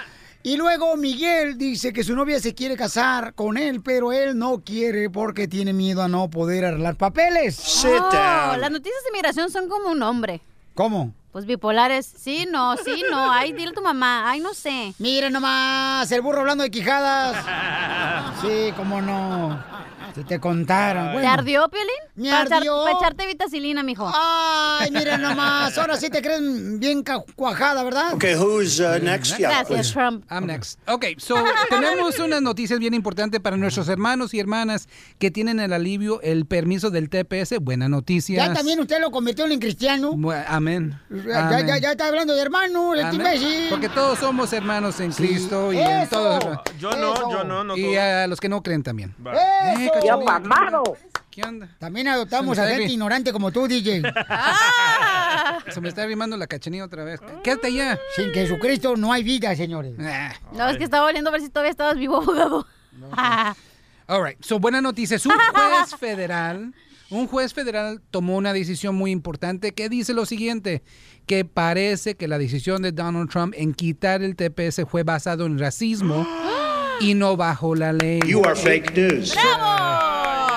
Y 0.42 0.58
luego 0.58 0.94
Miguel 0.98 1.56
dice 1.56 1.94
que 1.94 2.04
su 2.04 2.14
novia 2.14 2.38
se 2.38 2.54
quiere 2.54 2.76
casar 2.76 3.32
con 3.32 3.56
él, 3.56 3.80
pero 3.82 4.12
él 4.12 4.36
no 4.36 4.60
quiere 4.62 5.08
porque 5.08 5.48
tiene 5.48 5.72
miedo 5.72 6.02
a 6.02 6.08
no 6.08 6.28
poder 6.28 6.66
arreglar 6.66 6.96
papeles. 6.96 7.82
Oh, 7.84 8.56
las 8.58 8.70
noticias 8.70 9.02
de 9.04 9.12
migración 9.12 9.50
son 9.50 9.70
como 9.70 9.88
un 9.88 10.02
hombre. 10.02 10.42
¿Cómo? 10.74 11.14
Pues 11.32 11.46
bipolares. 11.46 12.12
Sí, 12.14 12.46
no, 12.50 12.76
sí, 12.76 13.04
no. 13.10 13.32
Ay, 13.32 13.52
dile 13.52 13.70
a 13.70 13.72
tu 13.72 13.82
mamá. 13.82 14.30
Ay, 14.30 14.40
no 14.40 14.52
sé. 14.52 14.92
Mira 14.98 15.30
nomás, 15.30 16.10
el 16.12 16.20
burro 16.20 16.40
hablando 16.40 16.62
de 16.62 16.70
quijadas. 16.70 17.36
Sí, 18.42 18.72
cómo 18.76 19.02
no. 19.02 19.62
Si 20.14 20.24
te 20.24 20.38
contaron. 20.40 21.08
¿Te 21.08 21.12
Bueno, 21.14 21.30
ardió, 21.30 21.68
Piolín? 21.68 21.88
Me 22.16 22.30
Para 22.30 22.44
echar- 22.44 22.56
ardió. 22.58 22.82
para 22.84 22.98
echarte 22.98 23.26
vitacilina, 23.26 23.82
mijo. 23.82 24.10
Ay, 24.14 24.90
mira 24.90 25.16
nomás, 25.18 25.76
ahora 25.78 25.96
sí 25.96 26.10
te 26.10 26.20
crees 26.22 26.40
bien 26.78 27.04
cuajada, 27.34 27.82
¿verdad? 27.84 28.14
Okay, 28.14 28.34
who's 28.34 28.80
uh, 28.80 28.98
next? 29.02 29.36
Yeah, 29.38 29.64
please. 29.64 29.92
Trump. 29.92 30.24
I'm 30.30 30.46
next. 30.46 30.78
Ok, 30.86 31.06
so 31.18 31.34
tenemos 31.70 32.18
unas 32.18 32.42
noticias 32.42 32.78
bien 32.78 32.94
importantes 32.94 33.40
para 33.40 33.56
nuestros 33.56 33.88
hermanos 33.88 34.34
y 34.34 34.40
hermanas 34.40 34.88
que 35.18 35.30
tienen 35.30 35.60
el 35.60 35.72
alivio, 35.72 36.20
el 36.22 36.46
permiso 36.46 36.90
del 36.90 37.08
TPS. 37.08 37.58
Buena 37.60 37.88
noticia. 37.88 38.46
Ya 38.46 38.52
también 38.54 38.80
usted 38.80 39.00
lo 39.00 39.10
convirtió 39.10 39.46
en 39.46 39.58
cristiano. 39.60 40.16
Amén. 40.48 40.98
Ya, 41.10 41.50
ya, 41.50 41.60
ya, 41.66 41.78
ya 41.78 41.90
está 41.92 42.08
hablando 42.08 42.34
de 42.34 42.42
hermano, 42.42 42.92
Amén. 42.92 43.14
imbécil. 43.14 43.66
Porque 43.70 43.88
todos 43.88 44.18
somos 44.18 44.52
hermanos 44.52 44.98
en 45.00 45.12
Cristo 45.12 45.72
y 45.72 45.78
en 45.78 46.08
todo. 46.08 46.62
Yo 46.78 46.90
no, 46.92 47.30
yo 47.30 47.44
no, 47.44 47.64
no 47.64 47.76
Y 47.76 47.96
a 47.96 48.26
los 48.26 48.40
que 48.40 48.48
no 48.48 48.62
creen 48.62 48.82
también. 48.82 49.14
¡Eso! 49.24 49.99
Mamado! 50.24 50.96
¿Qué 51.30 51.42
onda? 51.42 51.68
También 51.78 52.08
adoptamos 52.08 52.58
a 52.58 52.66
gente 52.66 52.92
ignorante 52.92 53.32
como 53.32 53.52
tú, 53.52 53.68
DJ. 53.68 54.02
Se 55.68 55.80
me 55.80 55.88
está 55.88 56.02
arrimando 56.02 56.36
la 56.36 56.48
cachanilla 56.48 56.84
otra 56.84 57.04
vez. 57.04 57.20
Quédate 57.44 57.68
allá. 57.68 57.98
Sin 58.16 58.32
Jesucristo 58.32 58.96
no 58.96 59.12
hay 59.12 59.22
vida, 59.22 59.54
señores. 59.54 59.94
No, 60.52 60.68
es 60.68 60.76
que 60.76 60.84
estaba 60.84 61.06
oliendo 61.06 61.30
a 61.30 61.32
ver 61.32 61.40
si 61.40 61.48
todavía 61.48 61.70
estabas 61.70 61.96
vivo, 61.96 62.16
abogado. 62.16 62.66
All 64.08 64.24
right. 64.24 64.42
So, 64.42 64.58
buena 64.58 64.80
noticia. 64.80 65.16
Es 65.16 65.26
un 65.26 65.32
juez 65.32 65.94
federal. 65.96 66.74
Un 67.10 67.26
juez 67.28 67.54
federal 67.54 68.00
tomó 68.10 68.36
una 68.36 68.52
decisión 68.52 68.94
muy 68.94 69.10
importante 69.10 69.72
que 69.72 69.88
dice 69.88 70.14
lo 70.14 70.26
siguiente, 70.26 70.82
que 71.26 71.44
parece 71.44 72.14
que 72.16 72.28
la 72.28 72.38
decisión 72.38 72.82
de 72.82 72.92
Donald 72.92 73.30
Trump 73.30 73.54
en 73.56 73.74
quitar 73.74 74.22
el 74.22 74.36
TPS 74.36 74.82
fue 74.88 75.02
basado 75.02 75.46
en 75.46 75.58
racismo 75.58 76.26
y 77.00 77.14
no 77.14 77.36
bajo 77.36 77.74
la 77.74 77.92
ley. 77.92 78.20
You 78.26 78.42
are 78.44 78.54
fake 78.54 78.96
news. 78.96 79.34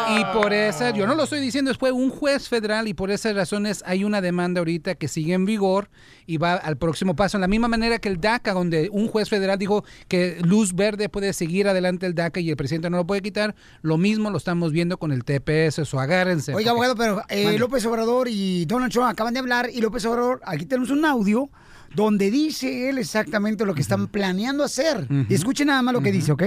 Y 0.09 0.25
por 0.33 0.53
esa, 0.53 0.91
yo 0.91 1.07
no 1.07 1.15
lo 1.15 1.23
estoy 1.23 1.39
diciendo, 1.39 1.73
fue 1.75 1.91
un 1.91 2.09
juez 2.09 2.49
federal 2.49 2.87
y 2.87 2.93
por 2.93 3.11
esas 3.11 3.35
razones 3.35 3.83
hay 3.85 4.03
una 4.03 4.21
demanda 4.21 4.59
ahorita 4.59 4.95
que 4.95 5.07
sigue 5.07 5.33
en 5.33 5.45
vigor 5.45 5.89
y 6.25 6.37
va 6.37 6.53
al 6.53 6.77
próximo 6.77 7.15
paso. 7.15 7.37
En 7.37 7.41
la 7.41 7.47
misma 7.47 7.67
manera 7.67 7.99
que 7.99 8.09
el 8.09 8.19
DACA, 8.19 8.53
donde 8.53 8.89
un 8.91 9.07
juez 9.07 9.29
federal 9.29 9.57
dijo 9.57 9.83
que 10.07 10.37
luz 10.41 10.73
verde 10.73 11.09
puede 11.09 11.33
seguir 11.33 11.67
adelante 11.67 12.05
el 12.05 12.15
DACA 12.15 12.39
y 12.39 12.49
el 12.49 12.57
presidente 12.57 12.89
no 12.89 12.97
lo 12.97 13.07
puede 13.07 13.21
quitar, 13.21 13.55
lo 13.81 13.97
mismo 13.97 14.29
lo 14.29 14.37
estamos 14.37 14.71
viendo 14.71 14.97
con 14.97 15.11
el 15.11 15.23
TPS, 15.23 15.93
o 15.93 15.99
agárrense. 15.99 16.53
Oiga, 16.53 16.71
abogado, 16.71 16.95
pero 16.95 17.21
eh. 17.29 17.57
López 17.57 17.85
Obrador 17.85 18.27
y 18.29 18.65
Donald 18.65 18.91
Trump 18.91 19.07
acaban 19.07 19.33
de 19.33 19.39
hablar 19.39 19.69
y 19.73 19.81
López 19.81 20.05
Obrador, 20.05 20.41
aquí 20.45 20.65
tenemos 20.65 20.89
un 20.89 21.05
audio 21.05 21.49
donde 21.95 22.31
dice 22.31 22.89
él 22.89 22.97
exactamente 22.97 23.65
lo 23.65 23.75
que 23.75 23.81
están 23.81 24.07
planeando 24.07 24.63
hacer. 24.63 25.07
Ujú. 25.09 25.25
Y 25.29 25.33
escuche 25.33 25.63
nada 25.65 25.81
más 25.81 25.93
lo 25.93 26.01
que 26.01 26.11
dice, 26.11 26.31
¿ok? 26.31 26.43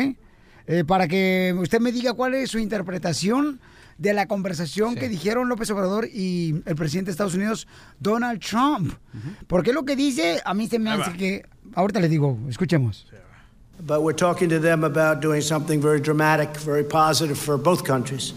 Eh, 0.67 0.85
para 0.85 1.07
que 1.07 1.55
usted 1.59 1.81
me 1.81 1.93
diga 1.93 2.13
cuál 2.15 2.35
es 2.35 2.51
su 2.51 2.59
interpretación 2.59 3.61
de 3.99 4.13
la 4.13 4.27
conversación 4.27 4.95
que 4.95 5.09
dijeron 5.09 5.49
López 5.49 5.71
Obrador 5.71 6.07
y 6.07 6.63
el 6.67 6.77
presidente 6.77 7.07
de 7.07 7.13
Estados 7.13 7.35
Unidos, 7.35 7.67
Donald 7.99 8.41
Trump. 8.41 8.93
Porque 9.47 9.73
lo 9.73 9.85
que 9.85 9.97
dice, 9.97 10.41
a 10.45 10.55
mí 10.55 10.69
se 10.69 10.79
me 10.79 10.91
hace 10.91 11.13
que... 11.15 11.47
Ahorita 11.75 12.01
le 12.01 12.09
digo, 12.09 12.39
escuchemos. 12.49 13.07
But 13.79 14.03
we're 14.03 14.17
talking 14.17 14.49
to 14.49 14.59
them 14.59 14.85
about 14.85 15.21
doing 15.21 15.43
something 15.43 15.81
very 15.81 16.01
dramatic, 16.01 16.57
very 16.57 16.85
positive 16.85 17.37
for 17.37 17.59
both 17.59 17.85
countries. 17.85 18.33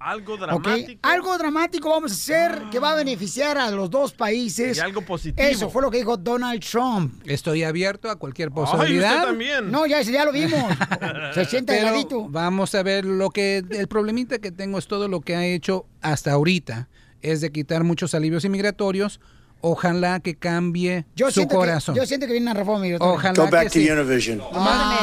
Algo 0.00 0.38
dramático. 0.38 1.00
Algo 1.02 1.36
dramático 1.36 1.90
vamos 1.90 2.12
a 2.12 2.14
hacer 2.14 2.62
que 2.70 2.78
va 2.78 2.92
a 2.92 2.94
beneficiar 2.94 3.58
a 3.58 3.70
los 3.70 3.90
dos 3.90 4.12
países. 4.12 4.78
Y 4.78 4.80
algo 4.80 5.02
positivo. 5.02 5.46
Eso 5.46 5.68
fue 5.68 5.82
lo 5.82 5.90
que 5.90 5.98
dijo 5.98 6.16
Donald 6.16 6.64
Trump. 6.64 7.20
Estoy 7.26 7.64
abierto 7.64 8.10
a 8.10 8.16
cualquier 8.16 8.48
Ay, 8.48 8.54
posibilidad. 8.54 9.14
usted 9.16 9.26
también. 9.26 9.70
No, 9.70 9.84
ya, 9.86 10.00
ya 10.00 10.24
lo 10.24 10.32
vimos. 10.32 10.64
Se 11.34 11.44
siente 11.44 11.74
Pero 11.74 11.88
heladito. 11.88 12.26
Vamos 12.30 12.74
a 12.74 12.82
ver 12.82 13.04
lo 13.04 13.28
que 13.28 13.58
el 13.70 13.88
problemita 13.88 14.38
que 14.38 14.50
tengo 14.50 14.78
es 14.78 14.86
todo 14.86 15.06
lo 15.06 15.20
que 15.20 15.36
ha 15.36 15.44
hecho 15.44 15.84
hasta 16.00 16.32
ahorita 16.32 16.88
es 17.22 17.40
de 17.40 17.52
quitar 17.52 17.84
muchos 17.84 18.14
alivios 18.14 18.44
inmigratorios. 18.44 19.20
Ojalá 19.62 20.20
que 20.20 20.36
cambie 20.36 21.04
Yo 21.14 21.30
su 21.30 21.46
corazón. 21.46 21.94
que, 21.94 22.00
yo 22.00 22.06
siento 22.06 22.26
que 22.26 22.32
viene 22.32 22.50
una 22.50 22.58
reforma 22.58 22.80
migratoria. 22.80 23.14
Ojalá 23.14 23.34
Go 23.34 23.50
back 23.50 23.64
que 23.64 23.80
to 23.80 23.86
sí. 23.86 23.90
Univision. 23.90 24.38
Nomás, 24.38 24.54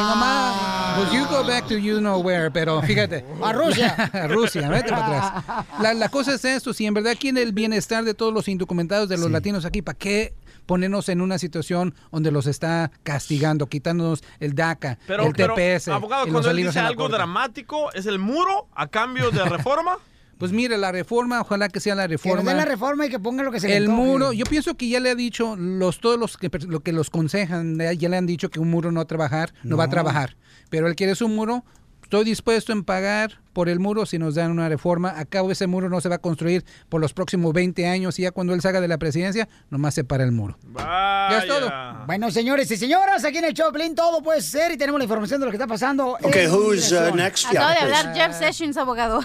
pues 0.98 1.12
you 1.12 1.24
go 1.28 1.44
back 1.46 1.66
to 1.68 1.76
you 1.78 1.98
know 1.98 2.20
where, 2.20 2.50
pero 2.50 2.80
fíjate. 2.82 3.24
A 3.42 3.52
Rusia. 3.52 3.94
a 4.12 4.26
Rusia, 4.28 4.68
vete 4.68 4.90
para 4.90 5.06
atrás. 5.06 5.64
La, 5.80 5.94
la 5.94 6.08
cosa 6.08 6.34
es 6.34 6.44
esto, 6.44 6.72
si 6.72 6.86
en 6.86 6.94
verdad 6.94 7.14
quiere 7.18 7.42
el 7.42 7.52
bienestar 7.52 8.04
de 8.04 8.14
todos 8.14 8.32
los 8.32 8.48
indocumentados, 8.48 9.08
de 9.08 9.16
los 9.18 9.30
latinos 9.30 9.64
aquí, 9.64 9.82
¿para 9.82 9.96
qué 9.98 10.34
ponernos 10.66 11.08
en 11.08 11.20
una 11.22 11.38
situación 11.38 11.94
donde 12.12 12.30
los 12.30 12.46
está 12.46 12.90
castigando, 13.02 13.66
quitándonos 13.68 14.22
el 14.38 14.54
DACA, 14.54 14.98
Pero, 15.06 15.26
el 15.26 15.32
pero, 15.32 15.54
TPS, 15.54 15.88
abogado, 15.88 16.24
y 16.24 16.26
los 16.26 16.32
cuando 16.34 16.50
él 16.50 16.66
dice 16.66 16.78
algo 16.78 17.04
corte? 17.04 17.16
dramático, 17.16 17.90
¿es 17.94 18.04
el 18.06 18.18
muro 18.18 18.68
a 18.74 18.86
cambio 18.88 19.30
de 19.30 19.44
reforma? 19.44 19.96
Pues 20.38 20.52
mire, 20.52 20.78
la 20.78 20.92
reforma, 20.92 21.40
ojalá 21.40 21.68
que 21.68 21.80
sea 21.80 21.96
la 21.96 22.04
Que 22.04 22.10
reforma. 22.12 22.44
den 22.52 22.58
la 22.58 22.64
reforma 22.64 23.04
y 23.04 23.08
que 23.10 23.18
pongan 23.18 23.44
lo 23.44 23.50
que 23.50 23.58
se 23.58 23.76
el 23.76 23.88
muro, 23.88 24.32
yo 24.32 24.44
pienso 24.44 24.76
que 24.76 24.88
ya 24.88 25.00
le 25.00 25.10
ha 25.10 25.16
dicho, 25.16 25.56
los 25.56 25.98
todos 25.98 26.16
los 26.16 26.36
que, 26.36 26.48
lo 26.68 26.78
que 26.78 26.92
los 26.92 27.10
consejan, 27.10 27.76
ya 27.98 28.08
le 28.08 28.16
han 28.16 28.24
dicho 28.26 28.48
que 28.48 28.60
un 28.60 28.70
muro 28.70 28.92
no 28.92 28.98
va 28.98 29.02
a 29.02 29.06
trabajar, 29.08 29.52
no, 29.64 29.76
va 29.76 29.82
a 29.82 29.86
No. 29.88 29.90
trabajar. 29.90 30.36
Pero 30.70 30.86
él 30.88 30.94
quiere 30.94 31.14
su 31.14 31.28
muro, 31.28 31.64
estoy 32.02 32.24
dispuesto 32.24 32.72
en 32.72 32.84
pagar 32.84 33.40
por 33.52 33.68
el 33.68 33.80
muro 33.80 34.06
si 34.06 34.18
nos 34.18 34.36
dan 34.36 34.52
una 34.52 34.68
reforma. 34.68 35.14
A 35.18 35.24
cabo 35.24 35.50
ese 35.50 35.66
muro 35.66 35.88
no 35.88 36.00
se 36.00 36.08
va 36.08 36.14
a 36.16 36.18
construir 36.18 36.64
por 36.88 37.00
los 37.00 37.12
próximos 37.12 37.52
20 37.52 37.88
años 37.88 38.16
y 38.18 38.22
ya 38.22 38.30
cuando 38.30 38.54
él 38.54 38.60
salga 38.60 38.80
de 38.80 38.86
la 38.86 38.98
presidencia, 38.98 39.48
nomás 39.68 39.94
se 39.94 40.04
para 40.04 40.22
el 40.22 40.30
muro. 40.30 40.56
Ya 40.76 41.38
es 41.42 41.46
todo. 41.48 41.68
Bueno, 42.06 42.30
señores 42.30 42.70
y 42.70 42.76
señoras, 42.76 43.24
aquí 43.24 43.38
en 43.38 43.46
el 43.46 43.54
Choplin 43.54 43.94
todo 43.96 44.22
puede 44.22 44.42
ser 44.42 44.70
y 44.72 44.76
tenemos 44.76 45.00
la 45.00 45.04
información 45.06 45.40
de 45.40 45.46
lo 45.46 45.50
que 45.50 45.56
está 45.56 45.66
pasando. 45.66 46.16
Okay, 46.22 46.44
en 46.44 46.52
who's, 46.52 46.92
uh, 46.92 47.14
next? 47.16 47.46
Acaba 47.50 47.70
de 47.70 47.74
Yeah, 47.78 47.84
hablar 47.98 48.14
Jeff 48.14 48.38
Sessions, 48.38 48.76
abogado. 48.76 49.20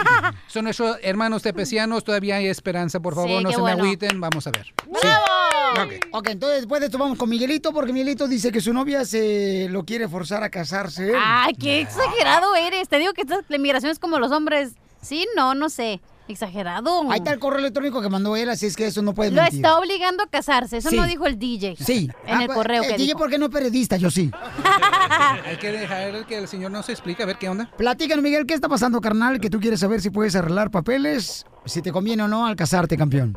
Son 0.46 0.64
nuestros 0.64 0.96
hermanos 1.02 1.42
tepecianos, 1.42 2.04
todavía 2.04 2.36
hay 2.36 2.46
esperanza, 2.46 3.00
por 3.00 3.14
favor, 3.14 3.28
Sí, 3.38 3.44
no 3.44 3.50
se 3.52 3.60
bueno. 3.60 3.76
me 3.76 3.82
agüiten, 3.82 4.18
vamos 4.20 4.46
a 4.46 4.50
ver. 4.50 4.72
Ok, 5.82 5.92
ok, 6.12 6.28
entonces 6.30 6.58
después 6.60 6.80
de 6.80 6.86
esto 6.86 6.98
vamos 6.98 7.18
con 7.18 7.28
Miguelito, 7.28 7.72
porque 7.72 7.92
Miguelito 7.92 8.26
dice 8.28 8.50
que 8.52 8.60
su 8.60 8.72
novia 8.72 9.04
se 9.04 9.68
lo 9.70 9.84
quiere 9.84 10.08
forzar 10.08 10.42
a 10.42 10.50
casarse. 10.50 11.12
Ay, 11.16 11.54
qué 11.54 11.80
exagerado 11.80 12.54
eres. 12.56 12.88
Te 12.88 12.98
digo 12.98 13.12
que 13.12 13.22
esta, 13.22 13.40
la 13.48 13.56
inmigración 13.56 13.90
es 13.92 13.98
como 13.98 14.18
los 14.18 14.30
hombres. 14.32 14.72
Sí, 15.02 15.26
no, 15.36 15.54
no 15.54 15.68
sé. 15.68 16.00
Exagerado. 16.26 17.02
Ahí 17.10 17.18
está 17.18 17.32
el 17.34 17.38
correo 17.38 17.58
electrónico 17.58 18.00
que 18.00 18.08
mandó 18.08 18.34
él, 18.34 18.48
así 18.48 18.64
es 18.64 18.76
que 18.76 18.86
eso 18.86 19.02
no 19.02 19.12
puede 19.12 19.30
Lo 19.30 19.42
mentir. 19.42 19.58
está 19.58 19.78
obligando 19.78 20.22
a 20.22 20.26
casarse. 20.26 20.78
Eso 20.78 20.88
Sí. 20.88 20.96
no 20.96 21.04
dijo 21.06 21.26
el 21.26 21.38
DJ. 21.38 21.76
Sí. 21.78 22.08
En 22.26 22.40
el 22.40 22.50
Ah, 22.50 22.54
correo 22.54 22.82
eh, 22.82 22.86
que 22.86 22.92
DJ, 22.94 23.04
dijo. 23.08 23.18
¿por 23.18 23.28
qué 23.28 23.36
no 23.36 23.44
es 23.46 23.50
periodista? 23.52 23.98
Yo 23.98 24.10
sí. 24.10 24.30
Hay 25.46 25.56
que 25.58 25.70
dejar 25.70 26.24
que 26.26 26.38
el 26.38 26.48
señor 26.48 26.70
nos 26.70 26.88
explique, 26.88 27.22
a 27.22 27.26
ver 27.26 27.36
qué 27.36 27.50
onda. 27.50 27.70
Platícanos, 27.76 28.22
Miguel, 28.22 28.46
¿qué 28.46 28.54
está 28.54 28.70
pasando, 28.70 29.02
carnal? 29.02 29.38
Que 29.38 29.50
tú 29.50 29.60
quieres 29.60 29.80
saber 29.80 30.00
si 30.00 30.08
puedes 30.08 30.34
arreglar 30.34 30.70
papeles, 30.70 31.44
si 31.66 31.82
te 31.82 31.92
conviene 31.92 32.22
o 32.22 32.28
no 32.28 32.46
al 32.46 32.56
casarte, 32.56 32.96
campeón. 32.96 33.36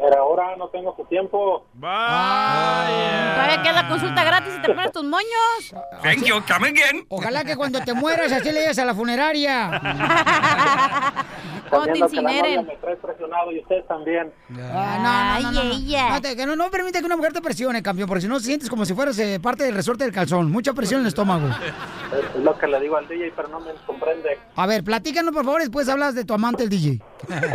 Pero 0.00 0.16
ahora 0.22 0.56
no 0.56 0.68
tengo 0.68 0.94
su 0.96 1.04
tiempo. 1.06 1.66
Todavía 1.80 3.62
queda 3.62 3.72
la 3.82 3.88
consulta 3.88 4.22
gratis 4.24 4.52
y 4.58 4.62
te 4.62 4.68
pones 4.72 4.92
tus 4.92 5.02
moños. 5.04 5.74
Thank 6.02 6.24
you, 6.24 6.36
come 6.46 6.68
again. 6.68 7.04
Ojalá 7.08 7.44
que 7.44 7.56
cuando 7.56 7.80
te 7.80 7.92
mueras 7.94 8.30
así 8.32 8.52
le 8.52 8.60
llegues 8.60 8.78
a 8.78 8.84
la 8.84 8.94
funeraria. 8.94 9.70
¿Cómo 11.70 11.84
te 11.86 11.98
incineren? 11.98 12.66
Me 12.66 12.76
trae 12.76 12.96
presionado 12.96 13.52
y 13.52 13.58
usted 13.60 13.84
también. 13.84 14.32
Ah, 14.72 15.40
no, 15.42 15.50
no, 15.50 15.52
no, 15.52 15.64
no, 15.64 15.74
no. 15.74 16.10
No, 16.14 16.20
te- 16.22 16.46
no, 16.46 16.56
no 16.56 16.70
permite 16.70 17.00
que 17.00 17.04
una 17.06 17.16
mujer 17.16 17.32
te 17.32 17.42
presione, 17.42 17.82
campeón, 17.82 18.08
porque 18.08 18.22
si 18.22 18.28
no 18.28 18.40
sientes 18.40 18.70
como 18.70 18.84
si 18.86 18.94
fueras 18.94 19.18
eh, 19.18 19.38
parte 19.42 19.64
del 19.64 19.74
resorte 19.74 20.04
del 20.04 20.12
calzón. 20.12 20.50
Mucha 20.50 20.72
presión 20.72 21.00
en 21.00 21.06
el 21.06 21.08
estómago. 21.08 21.46
Es 21.48 22.36
es 22.36 22.42
lo 22.42 22.56
que 22.56 22.66
le 22.68 22.80
digo 22.80 22.96
al 22.96 23.06
DJ, 23.06 23.32
pero 23.36 23.48
no 23.48 23.60
me 23.60 23.72
comprende. 23.86 24.38
A 24.56 24.66
ver, 24.66 24.82
platícanos, 24.84 25.34
por 25.34 25.44
favor, 25.44 25.60
y 25.60 25.64
después 25.64 25.88
hablas 25.88 26.14
de 26.14 26.24
tu 26.24 26.32
amante, 26.34 26.62
el 26.62 26.68
DJ. 26.70 27.02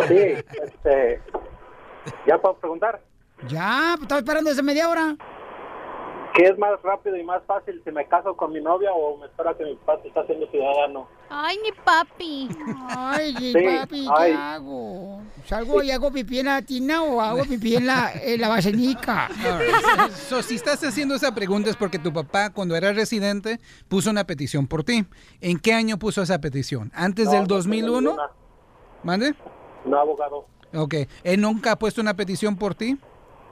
Sí, 0.08 0.44
este. 0.64 1.22
¿Ya 2.28 2.38
puedo 2.40 2.56
preguntar? 2.58 3.02
Ya, 3.48 3.92
pues, 3.96 4.04
estaba 4.04 4.20
esperando 4.20 4.50
desde 4.50 4.64
media 4.64 4.90
hora. 4.90 5.16
¿Qué 6.34 6.46
es 6.46 6.58
más 6.58 6.82
rápido 6.82 7.16
y 7.16 7.24
más 7.24 7.44
fácil 7.46 7.80
si 7.86 7.92
me 7.92 8.08
caso 8.08 8.36
con 8.36 8.52
mi 8.52 8.60
novia 8.60 8.92
o 8.92 9.18
me 9.18 9.28
espera 9.28 9.56
que 9.56 9.66
mi 9.66 9.76
papá 9.76 10.02
se 10.02 10.08
está 10.08 10.22
haciendo 10.22 10.48
ciudadano? 10.48 11.08
Ay, 11.30 11.60
mi 11.62 11.72
papi. 11.72 12.50
Ay, 12.90 13.36
Sí, 13.38 13.54
papi, 13.54 14.06
¿qué 14.08 14.12
ay. 14.18 14.36
hago? 14.36 15.22
¿Salgo 15.46 15.84
y 15.84 15.92
hago 15.92 16.12
pipí 16.12 16.40
en 16.40 16.48
la 16.48 16.64
tina 16.64 17.04
o 17.04 17.22
hago 17.22 17.44
pipí 17.44 17.76
en 17.76 17.86
la, 17.86 18.12
en 18.14 18.42
la 18.42 18.48
vasenica? 18.48 19.28
Alright. 19.46 20.12
So, 20.12 20.42
si 20.42 20.56
estás 20.56 20.84
haciendo 20.84 21.14
esa 21.14 21.36
pregunta 21.36 21.70
es 21.70 21.76
porque 21.76 22.00
tu 22.00 22.12
papá, 22.12 22.50
cuando 22.52 22.76
era 22.76 22.92
residente, 22.94 23.60
puso 23.88 24.10
una 24.10 24.24
petición 24.24 24.66
por 24.66 24.84
ti. 24.84 25.06
¿En 25.40 25.60
qué 25.60 25.74
año 25.74 26.00
puso 26.00 26.24
esa 26.24 26.40
petición? 26.42 26.92
¿Antes 26.96 27.26
No, 27.26 27.32
del 27.34 27.42
no 27.42 27.48
tengo 27.48 27.58
2001? 27.58 28.02
ninguna. 28.10 28.30
¿Mande? 29.04 29.36
No, 29.86 30.00
abogado. 30.00 30.48
Ok. 30.76 30.96
¿Él 31.24 31.42
nunca 31.42 31.74
ha 31.74 31.76
puesto 31.78 32.02
una 32.02 32.16
petición 32.16 32.56
por 32.56 32.76
ti? 32.76 32.98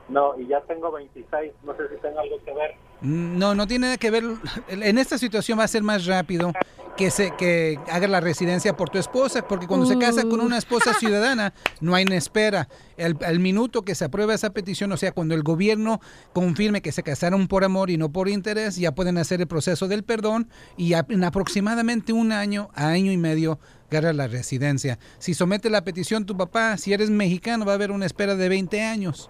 No, 0.09 0.37
y 0.39 0.47
ya 0.47 0.61
tengo 0.61 0.91
26. 0.91 1.53
No 1.63 1.75
sé 1.75 1.87
si 1.89 1.95
tenga 1.97 2.21
algo 2.21 2.37
que 2.43 2.53
ver. 2.53 2.75
No, 3.01 3.55
no 3.55 3.67
tiene 3.67 3.87
nada 3.87 3.97
que 3.97 4.11
ver. 4.11 4.23
En 4.69 4.97
esta 4.97 5.17
situación 5.17 5.57
va 5.59 5.63
a 5.63 5.67
ser 5.67 5.81
más 5.81 6.05
rápido 6.05 6.53
que 6.97 7.09
se 7.09 7.31
que 7.35 7.79
haga 7.89 8.07
la 8.07 8.19
residencia 8.19 8.75
por 8.75 8.89
tu 8.89 8.99
esposa, 8.99 9.47
porque 9.47 9.65
cuando 9.65 9.85
se 9.85 9.97
casa 9.97 10.23
con 10.23 10.39
una 10.39 10.57
esposa 10.57 10.93
ciudadana 10.93 11.53
no 11.79 11.95
hay 11.95 12.03
una 12.03 12.17
espera. 12.17 12.67
El, 12.97 13.17
el 13.21 13.39
minuto 13.39 13.83
que 13.83 13.95
se 13.95 14.05
aprueba 14.05 14.35
esa 14.35 14.51
petición, 14.51 14.91
o 14.91 14.97
sea, 14.97 15.11
cuando 15.11 15.33
el 15.33 15.41
gobierno 15.41 15.99
confirme 16.33 16.81
que 16.81 16.91
se 16.91 17.01
casaron 17.01 17.47
por 17.47 17.63
amor 17.63 17.89
y 17.89 17.97
no 17.97 18.11
por 18.11 18.29
interés, 18.29 18.75
ya 18.75 18.93
pueden 18.93 19.17
hacer 19.17 19.41
el 19.41 19.47
proceso 19.47 19.87
del 19.87 20.03
perdón 20.03 20.49
y 20.77 20.93
en 20.93 21.23
aproximadamente 21.23 22.13
un 22.13 22.31
año 22.31 22.69
a 22.75 22.89
año 22.89 23.11
y 23.11 23.17
medio 23.17 23.59
agarra 23.89 24.13
la 24.13 24.27
residencia. 24.27 24.99
Si 25.19 25.33
somete 25.33 25.69
la 25.69 25.83
petición 25.83 26.25
tu 26.25 26.37
papá, 26.37 26.77
si 26.77 26.93
eres 26.93 27.09
mexicano, 27.09 27.65
va 27.65 27.73
a 27.73 27.75
haber 27.75 27.91
una 27.91 28.05
espera 28.05 28.35
de 28.35 28.47
20 28.47 28.81
años. 28.81 29.29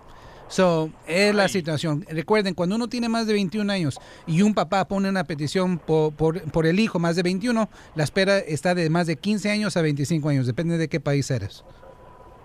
So, 0.52 0.90
es 1.08 1.34
la 1.34 1.48
situación. 1.48 2.06
Recuerden, 2.10 2.54
cuando 2.54 2.76
uno 2.76 2.90
tiene 2.90 3.08
más 3.08 3.26
de 3.26 3.32
21 3.32 3.72
años 3.72 4.02
y 4.28 4.42
un 4.42 4.54
papá 4.54 4.86
pone 4.86 5.08
una 5.08 5.24
petición 5.24 5.80
por, 5.80 6.12
por, 6.14 6.42
por 6.52 6.66
el 6.66 6.78
hijo 6.82 7.00
más 7.00 7.16
de 7.16 7.24
21, 7.24 7.70
la 7.96 8.04
espera 8.04 8.38
está 8.40 8.76
de 8.76 8.90
más 8.90 9.08
de 9.08 9.16
15 9.16 9.50
años 9.50 9.78
a 9.78 9.82
25 9.82 10.28
años, 10.28 10.46
depende 10.46 10.78
de 10.78 10.90
qué 10.90 11.00
país 11.00 11.32
eres. 11.32 11.64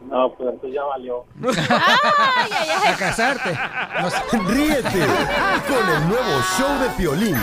No, 0.08 0.32
pues 0.34 0.50
entonces 0.50 0.72
ya 0.72 0.84
valió. 0.84 1.24
A 2.86 2.96
casarte. 2.96 3.50
Ríete 4.46 5.06
con 5.66 5.88
el 5.90 6.08
nuevo 6.08 6.42
show 6.56 6.78
de 6.80 6.88
Piolín. 6.96 7.36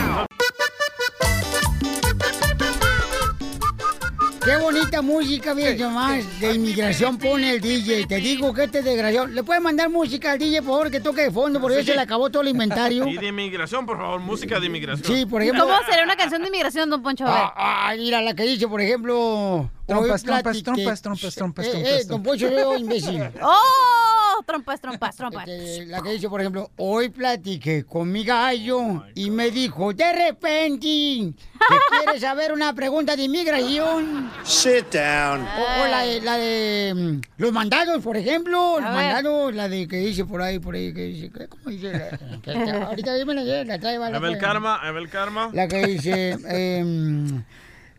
Qué 4.44 4.56
bonita 4.58 5.00
música, 5.00 5.54
viejo 5.54 5.88
más. 5.90 6.38
De 6.38 6.52
inmigración 6.54 7.16
pone 7.16 7.52
el 7.52 7.60
DJ. 7.60 8.06
Te 8.06 8.16
digo 8.16 8.52
que 8.52 8.64
este 8.64 8.82
desgraciado. 8.82 9.26
¿Le 9.26 9.42
puede 9.42 9.60
mandar 9.60 9.88
música 9.88 10.32
al 10.32 10.38
DJ, 10.38 10.58
por 10.60 10.72
favor, 10.72 10.90
que 10.90 11.00
toque 11.00 11.22
de 11.22 11.30
fondo? 11.30 11.60
Porque 11.60 11.78
ya 11.78 11.84
se 11.84 11.94
le 11.94 12.00
acabó 12.02 12.28
todo 12.30 12.42
el 12.42 12.48
inventario. 12.48 13.06
Y 13.08 13.16
de 13.16 13.28
inmigración, 13.28 13.86
por 13.86 13.96
favor, 13.96 14.20
música 14.20 14.60
de 14.60 14.66
inmigración. 14.66 15.06
Sí, 15.16 15.24
por 15.24 15.40
ejemplo. 15.40 15.64
¿Cómo 15.64 15.76
sería 15.88 16.04
una 16.04 16.16
canción 16.16 16.42
de 16.42 16.48
inmigración, 16.48 16.90
don 16.90 17.02
Poncho? 17.02 17.24
Ah, 17.26 17.54
ah, 17.56 17.94
mira 17.96 18.20
la 18.20 18.34
que 18.34 18.42
dice, 18.42 18.68
por 18.68 18.80
ejemplo. 18.82 19.70
Trompas, 19.86 20.22
trompas, 20.22 20.44
platiqué- 20.56 20.62
trompas, 20.64 21.02
trompas, 21.02 21.34
trompas, 21.34 21.66
Eh, 21.66 21.70
trompas, 21.70 21.90
eh, 21.90 22.04
don 22.06 22.22
Poncho, 22.22 22.50
yo, 22.50 22.76
imbécil. 22.76 23.22
¡Oh! 23.42 24.13
Trompas, 24.46 24.80
trompas, 24.80 25.16
trompas. 25.16 25.44
Eh, 25.48 25.84
La 25.88 26.02
que 26.02 26.10
dice, 26.12 26.28
por 26.28 26.40
ejemplo, 26.40 26.70
hoy 26.76 27.08
platiqué 27.08 27.84
con 27.84 28.10
mi 28.10 28.24
gallo 28.24 29.04
y 29.14 29.30
me 29.30 29.50
dijo, 29.50 29.92
de 29.92 30.12
repente, 30.12 30.86
que 30.86 31.76
quiere 32.02 32.20
saber 32.20 32.52
una 32.52 32.72
pregunta 32.74 33.16
de 33.16 33.24
inmigración. 33.24 34.30
Sit 34.44 34.92
down. 34.92 35.40
O, 35.42 35.82
o 35.82 35.86
la 35.88 36.00
de, 36.02 36.20
la 36.20 36.36
de 36.36 36.92
mm, 36.94 37.20
los 37.42 37.52
mandados, 37.52 38.02
por 38.02 38.16
ejemplo, 38.16 38.80
los 38.80 38.82
ver. 38.84 38.92
mandados, 38.92 39.54
la 39.54 39.68
de 39.68 39.86
que 39.88 39.96
dice 39.98 40.24
por 40.24 40.42
ahí, 40.42 40.58
por 40.58 40.74
ahí, 40.74 40.92
que 40.92 41.02
dice, 41.04 41.30
¿qué? 41.30 41.48
¿cómo 41.48 41.70
dice? 41.70 41.92
La- 41.92 42.40
que- 42.42 42.70
ahorita 42.70 43.14
dime 43.14 43.34
la, 43.34 43.42
la 43.64 43.78
trae, 43.78 43.98
la 43.98 44.06
Abel 44.08 44.20
trae. 44.32 44.38
Karma, 44.38 44.76
Abel 44.76 45.08
Karma. 45.08 45.50
La 45.52 45.68
que 45.68 45.86
dice, 45.86 46.36
em, 46.48 47.42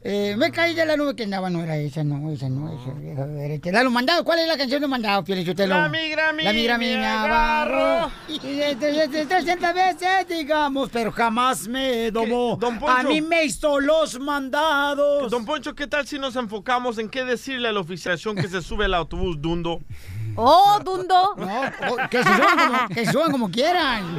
eh, 0.08 0.36
me 0.38 0.52
caí 0.52 0.76
de 0.76 0.86
la 0.86 0.96
nube 0.96 1.16
que 1.16 1.24
andaba, 1.24 1.50
no 1.50 1.64
era 1.64 1.78
esa, 1.78 2.04
no, 2.04 2.30
esa 2.32 2.48
no, 2.48 2.72
esa 2.72 2.94
vieja 2.94 3.26
derecha. 3.26 3.72
La 3.72 3.90
mandados, 3.90 4.24
¿cuál 4.24 4.38
es 4.38 4.48
la 4.48 4.56
canción 4.56 4.78
de 4.80 4.82
los 4.82 4.90
mandados, 4.92 5.26
Pielichotelo? 5.26 5.74
La 5.74 5.90
migra, 5.90 6.32
mi, 6.32 6.44
La 6.44 6.54
migra, 6.54 6.78
mi, 6.78 6.86
me 6.86 7.06
agarro. 7.08 8.12
Y 8.28 8.38
de- 8.38 8.76
de- 8.76 9.26
300 9.26 9.74
veces, 9.74 10.28
digamos, 10.30 10.92
pero 10.92 11.12
jamás 11.12 11.68
me 11.68 12.12
domó. 12.12 12.56
Don 12.56 12.78
Poncho? 12.78 12.96
A 12.96 13.02
mí 13.04 13.20
me 13.20 13.46
hizo 13.46 13.80
los 13.80 14.20
mandados. 14.20 15.32
Don 15.32 15.44
Poncho, 15.44 15.74
¿qué 15.74 15.88
tal 15.88 16.06
si 16.06 16.20
nos 16.20 16.36
enfocamos 16.36 17.00
en 17.00 17.10
qué 17.10 17.24
decirle 17.24 17.70
a 17.70 17.72
la 17.72 17.80
oficialización 17.80 18.36
que 18.36 18.48
se 18.48 18.62
sube 18.62 18.86
al 18.86 18.94
autobús 18.94 19.42
Dundo? 19.42 19.82
¡Oh, 20.36 20.80
Dundo! 20.84 21.36
No, 21.38 21.62
oh, 21.92 21.98
que 22.10 22.24
se 22.24 22.30
suban 22.36 22.58
como, 22.58 22.88
que 22.90 23.06
se 23.06 23.12
suban 23.12 23.32
como 23.32 23.52
quieran. 23.52 24.18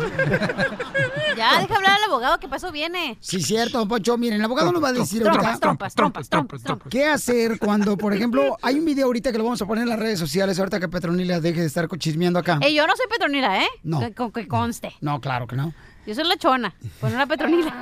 Ya, 1.36 1.60
deja 1.60 1.76
hablar 1.76 1.92
al 1.98 2.04
abogado, 2.04 2.38
que 2.38 2.48
paso 2.48 2.72
viene. 2.72 3.18
Sí, 3.20 3.42
cierto, 3.42 3.78
don 3.78 3.88
Poncho. 3.88 4.16
Miren, 4.16 4.38
el 4.38 4.44
abogado 4.44 4.72
nos 4.72 4.82
va 4.82 4.88
a 4.88 4.92
decir 4.92 5.22
Trompas, 5.22 5.44
ahorita 5.44 5.60
trompas, 5.60 5.94
trompas, 5.94 6.28
trompas, 6.28 6.62
trompas. 6.62 6.88
qué 6.90 7.06
hacer 7.06 7.58
cuando, 7.58 7.96
por 7.96 8.14
ejemplo, 8.14 8.56
hay 8.62 8.78
un 8.78 8.84
video 8.84 9.06
ahorita 9.06 9.32
que 9.32 9.38
lo 9.38 9.44
vamos 9.44 9.60
a 9.60 9.66
poner 9.66 9.82
en 9.82 9.90
las 9.90 9.98
redes 9.98 10.18
sociales, 10.18 10.58
ahorita 10.58 10.80
que 10.80 10.88
Petronila 10.88 11.40
deje 11.40 11.60
de 11.60 11.66
estar 11.66 11.88
chismeando 11.98 12.38
acá. 12.38 12.58
Ey, 12.62 12.74
yo 12.74 12.86
no 12.86 12.96
soy 12.96 13.06
Petronila, 13.08 13.62
¿eh? 13.62 13.68
No. 13.82 14.00
Que, 14.00 14.14
con- 14.14 14.32
que 14.32 14.48
conste. 14.48 14.94
No, 15.00 15.20
claro 15.20 15.46
que 15.46 15.56
no. 15.56 15.74
Yo 16.06 16.14
soy 16.14 16.24
la 16.24 16.36
chona, 16.36 16.74
no 17.02 17.08
la 17.10 17.26
Petronila. 17.26 17.74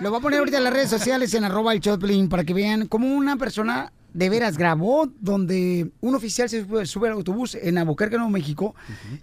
Lo 0.00 0.10
va 0.10 0.18
a 0.18 0.20
poner 0.20 0.38
ahorita 0.40 0.58
en 0.58 0.64
las 0.64 0.72
redes 0.72 0.90
sociales 0.90 1.32
en 1.34 1.44
arroba 1.44 1.72
el 1.72 1.80
Choplin 1.80 2.28
para 2.28 2.44
que 2.44 2.52
vean 2.54 2.86
cómo 2.86 3.06
una 3.14 3.36
persona 3.36 3.92
de 4.16 4.30
veras 4.30 4.56
grabó 4.56 5.10
donde 5.20 5.90
un 6.00 6.14
oficial 6.14 6.48
se 6.48 6.64
sube, 6.64 6.86
sube 6.86 7.08
al 7.08 7.14
autobús 7.14 7.54
en 7.54 7.76
Albuquerque, 7.76 8.16
Nuevo 8.16 8.30
México, 8.30 8.74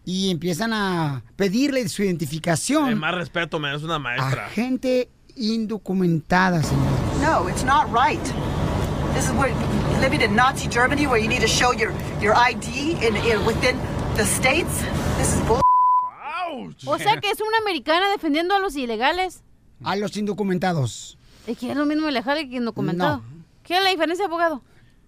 y 0.05 0.29
empiezan 0.29 0.71
a 0.71 1.23
pedirle 1.35 1.89
su 1.89 2.03
identificación 2.03 2.99
más 2.99 3.15
respeto, 3.15 3.59
me 3.59 3.73
es 3.73 3.81
una 3.81 3.95
a 3.95 3.99
maestra. 3.99 4.49
gente 4.49 5.09
indocumentada, 5.35 6.61
señor. 6.61 6.85
No, 7.21 7.49
it's 7.49 7.63
not 7.63 7.87
right. 7.87 8.21
This 9.15 9.25
is 9.25 9.31
where 9.31 9.51
living 9.99 10.21
in 10.21 10.35
Nazi 10.35 10.67
Germany, 10.69 11.07
where 11.07 11.19
you 11.19 11.27
need 11.27 11.41
to 11.41 11.47
show 11.47 11.73
your 11.73 11.91
your 12.21 12.35
ID 12.35 13.03
in, 13.03 13.15
in 13.15 13.43
within 13.47 13.75
the 14.15 14.25
states. 14.25 14.83
This 15.17 15.33
is 15.33 15.41
bull. 15.47 15.61
O 16.85 16.99
sea 16.99 17.19
que 17.19 17.31
es 17.31 17.41
una 17.41 17.57
americana 17.63 18.09
defendiendo 18.09 18.53
a 18.53 18.59
los 18.59 18.75
ilegales. 18.75 19.41
A 19.83 19.95
los 19.95 20.15
indocumentados. 20.17 21.17
¿Y 21.47 21.55
que 21.55 21.71
es 21.71 21.75
lo 21.75 21.85
mismo 21.87 22.07
ilegal 22.07 22.37
que 22.47 22.57
indocumentado? 22.57 23.23
¿Qué 23.63 23.77
es 23.77 23.83
la 23.83 23.89
diferencia, 23.89 24.25
abogado? 24.25 24.61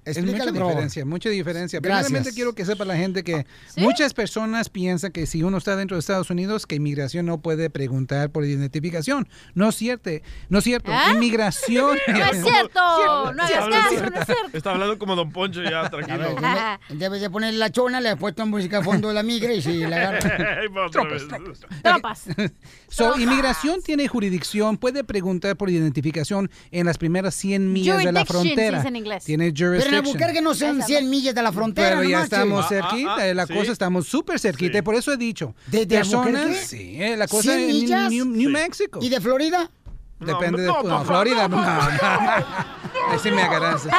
Es 0.05 0.23
mucha 0.23 0.45
favor. 0.45 0.53
diferencia, 0.53 1.05
mucha 1.05 1.29
diferencia. 1.29 1.79
Gracias. 1.79 2.05
Primeramente 2.05 2.35
quiero 2.35 2.53
que 2.53 2.63
sepa 2.65 2.85
la 2.85 2.95
gente 2.95 3.23
que 3.23 3.45
muchas 3.77 4.13
personas 4.13 4.69
piensan 4.69 5.11
que 5.11 5.25
si 5.25 5.41
uno 5.43 5.57
está 5.57 5.75
dentro 5.75 5.95
de 5.97 5.99
Estados 5.99 6.29
Unidos, 6.29 6.65
que 6.67 6.75
inmigración 6.75 7.25
no 7.25 7.39
puede 7.39 7.69
preguntar 7.69 8.29
por 8.29 8.45
identificación. 8.45 9.27
No 9.55 9.69
es 9.69 9.75
cierto, 9.75 10.11
no 10.49 10.59
es 10.59 10.63
cierto. 10.63 10.91
¿Ah? 10.93 11.11
Inmigración. 11.13 11.97
No 12.07 12.23
es 12.23 12.41
cierto, 12.43 13.33
no 13.33 13.43
Está 13.43 13.65
hagas 13.65 13.69
caso, 13.69 14.09
no 14.09 14.19
es 14.21 14.25
cierto. 14.25 14.57
Está 14.57 14.71
hablando 14.71 14.97
como 14.99 15.15
Don 15.15 15.31
Poncho 15.31 15.61
ya, 15.63 15.89
tranquilo. 15.89 16.35
Vez 16.89 17.21
de 17.21 17.29
poner 17.29 17.53
la 17.55 17.69
chona, 17.71 17.99
le 17.99 18.11
he 18.11 18.15
puesto 18.15 18.45
música 18.45 18.79
a 18.79 18.83
fondo 18.83 19.07
de 19.09 19.13
la 19.13 19.23
migra 19.23 19.53
y 19.53 19.61
si 19.61 19.79
la 19.79 19.97
agarra. 19.97 20.61
Vez. 21.09 21.23
Trompas. 21.83 22.25
So, 22.87 23.17
inmigración 23.19 23.81
tiene 23.81 24.07
jurisdicción, 24.07 24.77
puede 24.77 25.03
preguntar 25.03 25.55
por 25.55 25.69
identificación 25.69 26.49
en 26.71 26.85
las 26.85 26.97
primeras 26.97 27.35
100 27.35 27.71
millas 27.73 28.03
de 28.03 28.11
la 28.11 28.25
frontera. 28.25 28.77
dice 28.77 28.87
en 28.87 28.95
inglés. 28.95 29.23
Tiene 29.23 29.51
Pero 29.53 29.94
en 29.97 30.03
jurisdiction. 30.03 30.29
Albuquerque 30.29 30.41
no 30.41 30.53
son 30.55 30.81
100 30.83 31.09
millas 31.09 31.35
de 31.35 31.41
la 31.41 31.51
frontera, 31.51 31.89
Pero 31.89 32.03
no 32.03 32.09
ya 32.09 32.17
marches. 32.19 32.33
estamos 32.33 32.65
Ah, 32.65 32.69
cerquita, 32.69 33.11
ah, 33.15 33.17
ah, 33.29 33.33
la 33.33 33.47
sí. 33.47 33.53
cosa 33.53 33.71
estamos 33.71 34.07
súper 34.07 34.39
cerquita 34.39 34.77
y 34.77 34.81
por 34.81 34.95
eso 34.95 35.11
he 35.13 35.17
dicho. 35.17 35.55
¿Desde 35.67 35.87
personas, 35.87 36.35
Albuquerque? 36.41 36.65
sí, 36.65 36.97
eh, 37.01 37.17
la 37.17 37.27
cosa 37.27 37.53
100 37.53 37.59
en 37.59 37.67
millas? 37.67 38.09
New, 38.11 38.25
New 38.25 38.49
Mexico. 38.49 38.99
¿Y 39.01 39.09
de 39.09 39.19
Florida? 39.21 39.71
Depende 40.19 40.61
de 40.61 40.67
no, 40.67 41.03
Florida. 41.03 41.47
no, 41.47 41.57
No, 41.57 41.63
no. 41.65 41.81
no. 41.81 41.85
Ahí 43.11 43.19
sí 43.19 43.29
me 43.29 43.43
agarraste. 43.43 43.89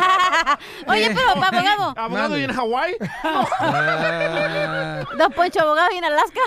Oye, 0.89 1.11
pero 1.15 1.31
abogado. 1.31 1.95
¿Abogado 1.97 2.39
y 2.39 2.43
en 2.45 2.53
Hawái? 2.53 2.97
Ah, 3.23 5.05
Don 5.19 5.33
Poncho, 5.33 5.61
abogado 5.61 5.89
y 5.93 5.99
en 5.99 6.05
Alaska. 6.05 6.41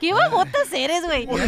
¿Qué 0.00 0.12
babotas 0.12 0.72
eres, 0.72 1.04
güey? 1.04 1.26
Pero 1.26 1.40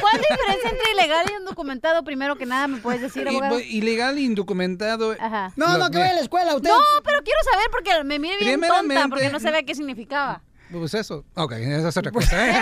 ¿cuál 0.00 0.16
es 0.16 0.22
la 0.28 0.36
diferencia 0.36 0.70
entre 0.70 0.92
ilegal 0.92 1.26
y 1.30 1.36
undocumentado? 1.40 2.04
Primero 2.04 2.36
que 2.36 2.46
nada, 2.46 2.68
¿me 2.68 2.78
puedes 2.78 3.00
decir, 3.00 3.26
abogado? 3.28 3.54
pues, 3.54 3.66
ilegal 3.66 4.16
e 4.18 4.22
indocumentado. 4.22 5.16
Ajá. 5.18 5.52
No, 5.56 5.78
no, 5.78 5.90
que 5.90 5.98
vaya 5.98 6.10
a 6.10 6.14
la 6.14 6.20
escuela 6.20 6.54
usted. 6.54 6.70
No, 6.70 6.78
pero 7.04 7.22
quiero 7.22 7.40
saber 7.50 7.66
porque 7.70 8.04
me 8.04 8.18
mire 8.18 8.38
bien 8.38 8.60
tonta 8.60 9.08
porque 9.08 9.30
no 9.30 9.40
sabía 9.40 9.62
qué 9.62 9.74
significaba. 9.74 10.42
Pues 10.72 10.94
eso. 10.94 11.24
Ok, 11.34 11.52
esa 11.52 11.88
es 11.88 11.96
otra 11.96 12.10
cosa. 12.12 12.46
¿eh? 12.48 12.52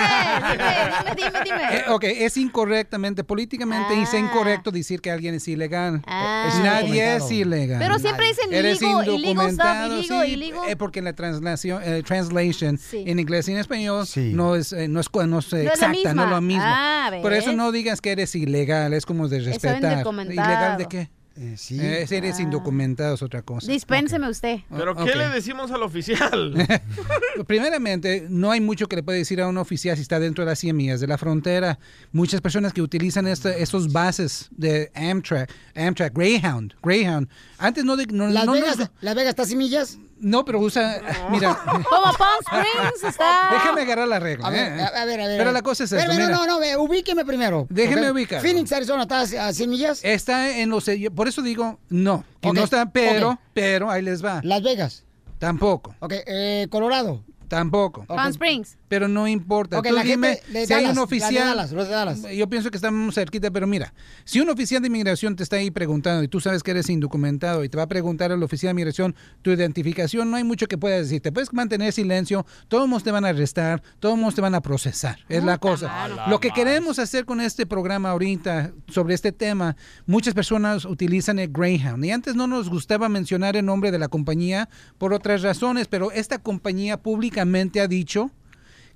Eh, 0.49 1.15
dime, 1.17 1.31
dime, 1.31 1.41
dime. 1.45 1.77
Eh, 1.79 1.85
ok, 1.89 2.05
es 2.05 2.37
incorrectamente, 2.37 3.25
políticamente 3.25 4.01
es 4.01 4.13
Ah. 4.15 4.19
incorrecto 4.19 4.71
decir 4.71 5.01
que 5.01 5.11
alguien 5.11 5.35
es 5.35 5.47
ilegal. 5.49 6.03
Ah. 6.07 6.47
Es 6.49 6.55
Es 6.55 6.61
Nadie 6.65 7.17
es 7.17 7.31
ilegal. 7.31 7.79
Pero 7.79 7.99
siempre 7.99 8.27
dicen 8.29 8.53
Eres 8.53 8.81
illegal, 8.81 9.07
illegal 9.09 9.51
stuff, 9.53 9.67
indocumentado, 9.67 9.99
illegal, 9.99 10.27
sí, 10.27 10.33
illegal. 10.33 10.69
eh, 10.69 10.77
porque 10.77 11.03
la 11.03 11.13
translación, 11.13 11.83
eh, 11.85 12.03
translation 12.05 12.79
Sí. 12.79 13.05
en 13.07 13.19
inglés 13.19 13.49
y 13.49 13.53
en 13.53 13.59
español 13.59 14.07
Sí. 14.07 14.33
no 14.35 14.55
es, 14.57 14.73
eh, 14.73 14.89
no 14.89 15.01
es, 15.01 15.07
no 15.27 15.39
es, 15.39 15.53
eh, 15.53 15.65
es 15.67 15.73
exacta, 15.73 16.15
no 16.15 16.25
es 16.25 16.31
lo 16.31 16.41
mismo. 16.41 16.63
Ah, 16.65 17.11
Por 17.23 17.33
eso 17.33 17.53
no 17.53 17.73
digas 17.73 18.01
que 18.01 18.13
eres 18.13 18.35
ilegal, 18.35 18.95
es 18.95 19.05
como 19.07 19.29
de 19.29 19.41
respetar. 19.41 20.05
¿Ilegal 20.27 20.79
de 20.79 20.87
qué? 20.87 21.11
Eh, 21.41 21.55
sí. 21.57 21.79
Eh, 21.81 22.05
indocumentado 22.41 23.15
es 23.15 23.23
otra 23.23 23.43
cosa. 23.43 23.71
Dispénseme 23.71 24.29
usted. 24.29 24.59
¿Pero 24.69 24.97
qué 24.97 25.15
le 25.15 25.29
decimos 25.29 25.71
al 25.71 25.85
oficial? 25.85 26.53
Primeramente, 27.47 28.27
no 28.29 28.51
hay 28.51 28.61
mucho 28.61 28.89
que 28.89 28.97
le 28.97 29.05
puede 29.05 29.19
decir 29.19 29.41
a 29.41 29.47
un 29.47 29.57
oficial 29.57 29.95
si 29.97 30.03
está 30.03 30.19
dentro 30.19 30.45
de 30.45 30.51
las 30.51 30.59
100 30.59 30.77
millas 30.77 31.01
de 31.01 31.07
la 31.07 31.17
frontera. 31.17 31.79
Muchas 32.11 32.41
personas 32.41 32.73
que 32.73 32.83
utilizan 32.83 33.29
estos 33.29 33.93
bases 33.93 34.49
de 34.51 34.91
Amtrak, 34.95 35.53
Amtrak, 35.77 36.13
Greyhound, 36.13 36.75
Greyhound. 36.83 37.29
Antes 37.59 37.85
no, 37.85 37.97
de- 37.97 38.07
no, 38.07 38.27
Las 38.29 38.45
no, 38.47 38.53
Vegas, 38.53 38.79
no, 38.79 38.91
Las 39.01 39.15
Vegas 39.15 39.31
está 39.31 39.45
sin 39.45 39.59
millas. 39.59 39.97
No, 40.21 40.45
pero 40.45 40.61
usa, 40.61 41.01
mira, 41.31 41.55
Como 41.65 42.13
Palm 42.15 42.41
Springs 42.41 43.05
está. 43.05 43.51
déjame 43.53 43.83
agarrar 43.83 44.09
la 44.09 44.19
regla. 44.19 44.47
A 44.47 44.51
ver, 44.51 44.73
¿eh? 44.73 44.83
a, 44.83 45.05
ver, 45.05 45.21
a 45.21 45.27
ver. 45.27 45.39
Pero 45.39 45.53
la 45.53 45.63
cosa 45.63 45.85
es 45.85 45.93
esta, 45.93 46.07
pero, 46.07 46.29
no, 46.29 46.47
no, 46.47 46.59
ve, 46.59 46.77
ubíqueme 46.77 47.25
primero. 47.25 47.67
Déjeme 47.71 48.11
ubicar. 48.11 48.41
Phoenix, 48.41 48.73
Arizona, 48.73 49.03
¿está 49.03 49.47
a 49.47 49.53
100 49.53 49.71
millas? 49.71 50.01
Está 50.05 50.59
en 50.59 50.71
los, 50.71 50.87
por 51.15 51.29
eso 51.29 51.43
digo 51.43 51.79
no, 51.89 52.25
que 52.41 52.53
no 52.53 52.65
está, 52.65 52.91
pero, 52.91 53.39
pero 53.55 53.91
ahí 53.91 54.03
les 54.03 54.25
va. 54.25 54.41
Las 54.43 54.63
Vegas. 54.63 55.05
Tampoco. 55.39 55.95
Ok, 56.01 56.13
eh, 56.27 56.67
Colorado. 56.71 57.23
Tampoco. 57.49 58.05
Palm 58.05 58.31
Springs. 58.31 58.77
Pero 58.89 59.09
no 59.09 59.27
importa. 59.27 59.79
Ok, 59.79 59.89
Tú 59.89 59.95
la 59.95 60.03
dime 60.03 60.41
de 60.49 60.67
si 60.67 60.73
hay 60.73 60.85
Dallas, 60.85 60.91
un 60.91 60.95
la 60.97 61.01
de 61.01 61.01
oficial. 61.01 61.35
Dallas, 61.35 61.73
los 61.73 61.89
de 61.89 61.95
Dallas. 61.95 62.23
Yo 62.35 62.49
pienso 62.49 62.71
que 62.71 62.77
estamos 62.77 63.15
cerquita, 63.15 63.51
pero 63.51 63.67
mira, 63.67 63.93
si 64.25 64.41
un 64.41 64.49
oficial 64.49 64.81
de 64.81 64.89
inmigración 64.89 65.37
te 65.37 65.43
está 65.43 65.57
ahí 65.57 65.71
preguntando 65.71 66.23
y 66.23 66.29
tú 66.29 66.41
sabes 66.41 66.63
que 66.63 66.71
eres 66.71 66.89
indocumentado 66.89 67.65
y 67.65 67.69
te 67.69 67.77
va 67.77 67.85
a 67.85 67.89
preguntar 67.89 68.33
al 68.33 68.43
oficial 68.43 68.69
de 68.69 68.73
inmigración 68.73 69.15
tu 69.43 69.51
identificación, 69.51 70.31
no 70.31 70.37
hay 70.37 70.45
mucho 70.45 70.67
que 70.67 70.79
puedas 70.79 71.03
decir. 71.03 71.21
Te 71.21 71.33
puedes 71.33 71.53
mantener 71.53 71.93
silencio, 71.93 72.47
todos 72.69 73.03
te 73.03 73.11
van 73.11 73.25
a 73.25 73.29
arrestar, 73.29 73.83
todos 74.01 74.35
te 74.35 74.41
van 74.41 74.55
a 74.55 74.61
procesar. 74.61 75.19
Es 75.29 75.45
la 75.45 75.59
cosa. 75.59 76.27
Lo 76.29 76.41
que 76.41 76.51
queremos 76.51 76.99
hacer 76.99 77.25
con 77.25 77.41
este 77.41 77.67
programa 77.67 78.11
ahorita 78.11 78.73
sobre 78.89 79.15
este 79.15 79.33
tema, 79.33 79.77
muchas 80.07 80.35
personas 80.35 80.85
utilizan 80.85 81.39
el 81.39 81.51
Greyhound 81.53 82.05
y 82.05 82.11
antes 82.11 82.35
no 82.35 82.47
nos 82.47 82.69
gustaba 82.69 83.09
mencionar 83.09 83.57
el 83.57 83.65
nombre 83.65 83.91
de 83.91 83.99
la 83.99 84.09
compañía 84.09 84.69
por 84.99 85.13
otras 85.13 85.43
razones, 85.43 85.89
pero 85.89 86.11
esta 86.13 86.39
compañía 86.39 86.97
públicamente 87.39 87.81
ha 87.81 87.87
dicho 87.89 88.31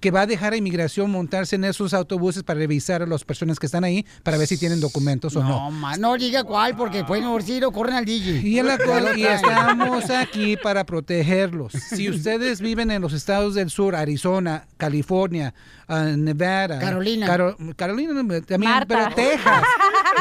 que 0.01 0.11
va 0.11 0.23
a 0.23 0.27
dejar 0.27 0.53
a 0.53 0.57
inmigración 0.57 1.13
montarse 1.13 1.55
en 1.55 1.63
esos 1.63 1.95
autobuses 1.95 2.43
para 2.43 2.59
revisar 2.59 3.03
a 3.03 3.07
las 3.07 3.23
personas 3.23 3.61
que 3.61 3.67
están 3.67 3.85
ahí 3.85 4.05
para 4.25 4.37
ver 4.37 4.49
si 4.49 4.59
tienen 4.59 4.81
documentos 4.81 5.37
o 5.37 5.43
No, 5.45 5.49
no. 5.49 5.71
ma, 5.71 5.97
no 5.97 6.17
diga 6.19 6.43
cuál, 6.43 6.75
porque 6.77 7.05
pues 7.05 7.21
mejor 7.23 7.45
si 7.45 7.61
corren 7.61 7.95
al 7.95 8.05
DJ. 8.05 8.41
Y, 8.43 8.59
en 8.59 8.67
la 8.67 8.79
Ya 8.79 8.85
cual- 8.85 9.05
lo 9.05 9.15
y 9.17 9.23
traen. 9.23 9.37
estamos 9.37 10.11
aquí 10.11 10.57
para 10.57 10.85
protegerlos. 10.85 11.73
Si 11.75 12.11
ustedes 12.11 12.61
viven 12.61 12.91
en 12.91 13.01
los 13.01 13.13
estados 13.13 13.55
del 13.55 13.71
sur, 13.71 13.95
Arizona, 13.95 14.67
California, 14.77 15.55
ah, 15.93 16.15
Nevada, 16.17 16.79
Carolina. 16.79 17.27
Caro- 17.27 17.57
Carolina 17.77 18.13
también, 18.15 18.73
Marta. 18.73 18.87
pero 18.87 19.15
Texas, 19.15 19.63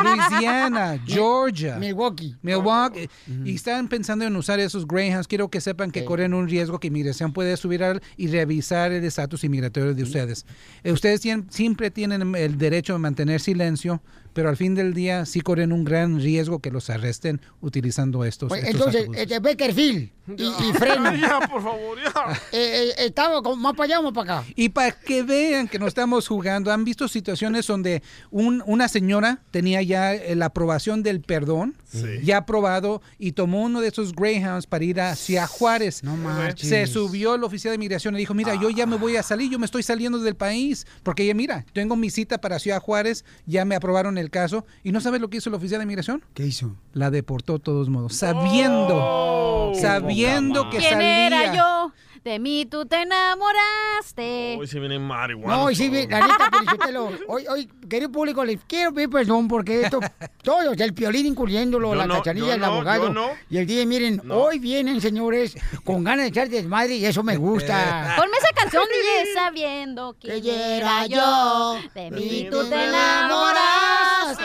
Louisiana, 0.03 0.99
Georgia, 1.05 1.77
Milwaukee, 1.77 2.35
Milwaukee, 2.41 3.09
y 3.45 3.55
están 3.55 3.87
pensando 3.87 4.25
en 4.25 4.35
usar 4.35 4.59
esos 4.59 4.87
Greyhounds, 4.87 5.27
quiero 5.27 5.49
que 5.49 5.61
sepan 5.61 5.91
que 5.91 6.05
corren 6.05 6.33
un 6.33 6.47
riesgo 6.47 6.79
que 6.79 6.87
inmigración 6.87 7.33
puede 7.33 7.57
subir 7.57 7.83
al- 7.83 8.01
y 8.17 8.27
revisar 8.27 8.91
el 8.91 9.03
estatus 9.03 9.43
inmigratorio 9.43 9.93
de 9.93 10.03
ustedes. 10.03 10.45
Eh, 10.83 10.91
ustedes 10.91 11.23
tien- 11.23 11.45
siempre 11.49 11.91
tienen 11.91 12.35
el 12.35 12.57
derecho 12.57 12.93
de 12.93 12.99
mantener 12.99 13.39
silencio, 13.41 14.01
pero 14.33 14.49
al 14.49 14.57
fin 14.57 14.75
del 14.75 14.93
día 14.93 15.25
sí 15.25 15.41
corren 15.41 15.71
un 15.71 15.83
gran 15.83 16.19
riesgo 16.19 16.59
que 16.59 16.71
los 16.71 16.89
arresten 16.89 17.41
utilizando 17.61 18.23
estos. 18.25 18.49
Pues, 18.49 18.63
estos 18.63 18.75
entonces, 18.87 19.01
autobuses. 19.01 19.23
este, 19.23 19.39
Beckerfield 19.39 20.09
y, 20.37 20.43
y 20.69 20.73
freno. 20.73 21.11
Ya, 21.21 21.39
por 21.47 21.61
favor, 21.61 21.97
ya. 22.03 22.39
Eh, 22.51 22.93
eh, 22.97 23.13
más 23.57 23.73
para 23.73 23.83
allá 23.85 23.99
o 23.99 24.03
más 24.03 24.13
para 24.13 24.39
acá. 24.39 24.47
Y 24.55 24.69
para 24.69 24.91
que 24.91 25.23
vean 25.23 25.67
que 25.67 25.77
no 25.79 25.87
estamos 25.87 26.27
jugando, 26.27 26.71
han 26.71 26.83
visto 26.83 27.07
situaciones 27.07 27.67
donde 27.67 28.01
un- 28.29 28.63
una 28.65 28.87
señora 28.87 29.41
tenía 29.51 29.81
ya 29.81 30.13
eh, 30.13 30.35
la 30.35 30.45
aprobación 30.47 31.03
del 31.03 31.21
perdón, 31.21 31.75
ya 32.23 32.37
aprobado, 32.37 33.01
y 33.19 33.33
tomó 33.33 33.63
uno 33.63 33.81
de 33.81 33.89
esos 33.89 34.13
Greyhounds 34.13 34.65
para 34.65 34.83
ir 34.85 35.01
hacia 35.01 35.45
Juárez. 35.47 36.03
No 36.03 36.15
marches. 36.15 36.69
Se 36.69 36.87
subió 36.87 37.35
el 37.35 37.43
oficial 37.43 37.71
de 37.71 37.75
inmigración 37.75 38.15
y 38.15 38.19
dijo, 38.19 38.33
mira, 38.33 38.55
yo 38.55 38.69
ya 38.69 38.85
me 38.85 38.95
voy 38.95 39.17
a 39.17 39.23
salir, 39.23 39.51
yo 39.51 39.59
me 39.59 39.65
estoy 39.65 39.83
saliendo 39.83 40.17
del 40.19 40.35
país, 40.35 40.87
porque 41.03 41.25
ya 41.25 41.33
mira, 41.33 41.65
tengo 41.73 41.95
mi 41.97 42.09
cita 42.09 42.39
para 42.39 42.59
Ciudad 42.59 42.79
Juárez, 42.81 43.25
ya 43.45 43.65
me 43.65 43.75
aprobaron 43.75 44.17
el 44.17 44.20
caso, 44.29 44.65
y 44.83 44.91
no 44.91 45.01
sabes 45.01 45.19
lo 45.21 45.29
que 45.29 45.37
hizo 45.37 45.49
el 45.49 45.55
oficial 45.55 45.79
de 45.79 45.83
inmigración. 45.83 46.23
¿Qué 46.33 46.45
hizo? 46.45 46.75
La 46.93 47.09
deportó 47.09 47.53
de 47.53 47.59
todos 47.59 47.89
modos, 47.89 48.15
sabiendo, 48.15 49.71
sabiendo 49.79 50.69
que 50.69 50.77
¿Quién 50.77 50.91
salía. 50.93 51.27
era 51.27 51.55
yo? 51.55 51.93
De 52.23 52.37
mí 52.37 52.67
tú 52.67 52.85
te 52.85 53.01
enamoraste. 53.01 54.55
Hoy 54.59 54.67
se 54.67 54.79
viene 54.79 54.99
marihuana. 54.99 55.57
No, 55.57 55.71
y 55.71 55.75
sí, 55.75 55.89
la 55.89 56.19
neta, 56.21 56.51
Felicitelo. 56.55 57.09
Hoy, 57.27 57.47
hoy, 57.47 57.67
querido 57.89 58.11
público, 58.11 58.45
les 58.45 58.59
quiero 58.67 58.93
pedir 58.93 59.09
perdón 59.09 59.47
porque 59.47 59.81
esto, 59.81 59.99
todos, 60.43 60.79
el 60.79 60.93
piolín 60.93 61.25
incluyéndolo, 61.25 61.89
Yo 61.89 61.95
la 61.95 62.05
no, 62.05 62.17
cachanilla, 62.17 62.53
el 62.53 62.59
no, 62.61 62.67
abogado 62.67 63.09
no. 63.09 63.31
y 63.49 63.57
el 63.57 63.65
día, 63.65 63.83
miren, 63.87 64.21
hoy 64.29 64.59
vienen, 64.59 65.01
señores, 65.01 65.57
con 65.83 66.03
ganas 66.03 66.25
de 66.25 66.29
echar 66.29 66.47
desmadre 66.47 66.93
y 66.97 67.05
eso 67.05 67.23
me 67.23 67.37
gusta. 67.37 68.13
Ponme 68.17 68.37
esa 68.37 68.49
canción, 68.53 68.83
DJ, 69.23 69.33
sabiendo 69.33 70.15
que 70.19 70.77
era 70.77 71.07
yo. 71.07 71.79
De 71.95 72.11
mí 72.11 72.47
tú 72.51 72.69
te 72.69 72.87
enamoraste. 72.87 74.43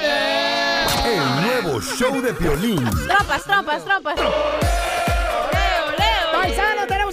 El 1.04 1.42
nuevo 1.42 1.82
show 1.82 2.22
de 2.22 2.32
Piolín. 2.32 2.82
Trompas, 3.06 3.44
trompas, 3.44 3.84
trompas. 3.84 4.14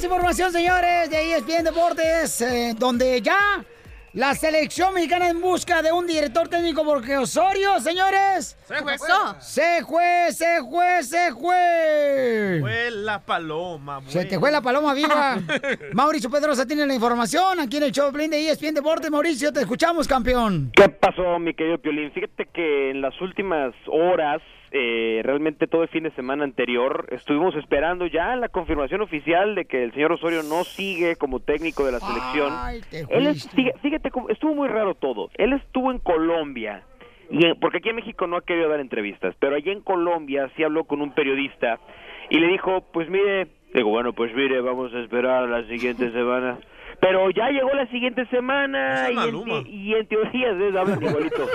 Información, 0.04 0.52
señores, 0.52 1.10
de 1.10 1.18
E 1.18 1.38
ESPN 1.38 1.64
Deportes, 1.64 2.42
eh, 2.42 2.76
donde 2.78 3.22
ya 3.22 3.64
la 4.12 4.34
selección 4.36 4.94
mexicana 4.94 5.30
en 5.30 5.40
busca 5.40 5.82
de 5.82 5.94
un 5.94 6.06
director 6.06 6.50
técnico 6.50 6.84
porque 6.84 7.18
Osorio, 7.18 7.80
señores. 7.80 8.58
Se 8.66 8.76
fue. 8.82 8.98
Se 9.40 9.86
fue, 9.86 10.32
se 10.32 10.62
fue, 10.70 11.04
se 11.04 11.32
fue. 11.34 12.58
Fue 12.60 12.92
la 12.92 13.24
paloma. 13.24 14.02
Se 14.08 14.26
te 14.26 14.38
fue 14.38 14.52
la 14.52 14.62
paloma 14.62 14.94
viva. 14.94 15.38
Mauricio 15.94 16.30
Pedrosa 16.30 16.68
tiene 16.68 16.86
la 16.86 16.94
información 16.94 17.62
aquí 17.62 17.78
en 17.78 17.84
el 17.84 17.92
show 17.94 18.08
de 18.08 18.12
Piolín 18.12 18.32
de 18.32 18.40
E 18.42 18.50
ESPN 18.52 18.74
Deportes. 18.74 19.10
Mauricio, 19.10 19.54
te 19.54 19.62
escuchamos, 19.62 20.06
campeón. 20.06 20.70
¿Qué 20.76 20.90
pasó, 20.90 21.40
mi 21.40 21.54
querido 21.54 21.78
Piolín? 21.78 22.12
Fíjate 22.12 22.46
que 22.54 22.92
en 22.92 23.02
las 23.02 23.20
últimas 23.22 23.74
horas, 23.88 24.42
eh, 24.76 25.22
realmente 25.24 25.68
todo 25.68 25.84
el 25.84 25.88
fin 25.90 26.04
de 26.04 26.12
semana 26.12 26.44
anterior, 26.44 27.08
estuvimos 27.12 27.56
esperando 27.56 28.08
ya 28.08 28.36
la 28.36 28.50
confirmación 28.50 29.02
oficial 29.02 29.54
de 29.54 29.66
que 29.66 29.84
el 29.84 29.94
señor 29.94 30.12
Osorio 30.14 30.42
no 30.42 30.64
sigue 30.64 31.16
como 31.16 31.40
técnico 31.40 31.86
de 31.86 31.92
la 31.92 32.00
selección. 32.00 32.52
Ay, 32.58 32.82
Él 33.10 33.28
es- 33.28 33.48
fíjate, 33.82 34.10
estuvo 34.30 34.56
muy 34.56 34.68
raro 34.68 34.96
todo. 34.96 35.30
Él 35.36 35.54
estuvo 35.54 35.92
en 35.92 36.00
Colombia, 36.00 36.84
y 37.30 37.46
en- 37.46 37.60
porque 37.60 37.78
aquí 37.78 37.90
en 37.90 37.98
México 37.98 38.26
no 38.26 38.36
ha 38.38 38.42
querido 38.42 38.68
dar 38.68 38.80
entrevistas, 38.80 39.36
pero 39.40 39.56
allá 39.56 39.72
en 39.72 39.82
Colombia 39.82 40.50
sí 40.56 40.64
habló 40.64 40.86
con 40.86 41.02
un 41.02 41.12
periodista 41.14 41.80
y 42.32 42.40
le 42.40 42.48
dijo, 42.48 42.82
pues 42.92 43.08
mire, 43.10 43.48
digo, 43.76 43.90
bueno, 43.90 44.14
pues 44.14 44.34
mire, 44.36 44.60
vamos 44.62 44.92
a 44.94 45.00
esperar 45.02 45.48
la 45.50 45.64
siguiente 45.68 46.10
semana. 46.14 46.58
Pero 47.04 47.30
ya 47.32 47.50
llegó 47.50 47.70
la 47.74 47.86
siguiente 47.88 48.26
semana 48.28 49.12
y 49.12 49.18
en, 49.30 49.68
y 49.68 49.94
en 49.94 50.08
teoría 50.08 50.52
es 50.52 50.76
hablan 50.76 51.04
igualito. 51.04 51.48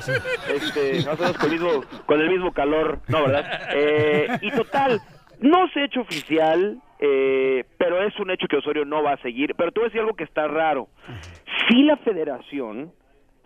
Este, 0.55 0.93
menos 0.99 1.39
con 1.39 1.47
el 1.47 1.53
mismo, 1.53 1.85
con 2.05 2.21
el 2.21 2.29
mismo 2.29 2.53
calor, 2.53 3.01
no, 3.09 3.25
¿verdad? 3.25 3.69
Eh, 3.75 4.29
y 4.43 4.51
total, 4.51 5.01
no 5.41 5.67
se 5.69 5.81
ha 5.81 5.85
hecho 5.87 6.03
oficial, 6.03 6.79
eh, 7.01 7.65
pero 7.79 8.03
es 8.03 8.19
un 8.21 8.31
hecho 8.31 8.47
que 8.47 8.59
Osorio 8.59 8.85
no 8.85 9.03
va 9.03 9.13
a 9.13 9.23
seguir. 9.23 9.55
Pero 9.57 9.73
te 9.73 9.81
voy 9.81 9.87
a 9.87 9.89
decir 9.89 10.01
algo 10.03 10.17
que 10.17 10.25
está 10.25 10.47
raro. 10.49 10.89
Si 11.69 11.83
la 11.83 11.97
federación 11.97 12.93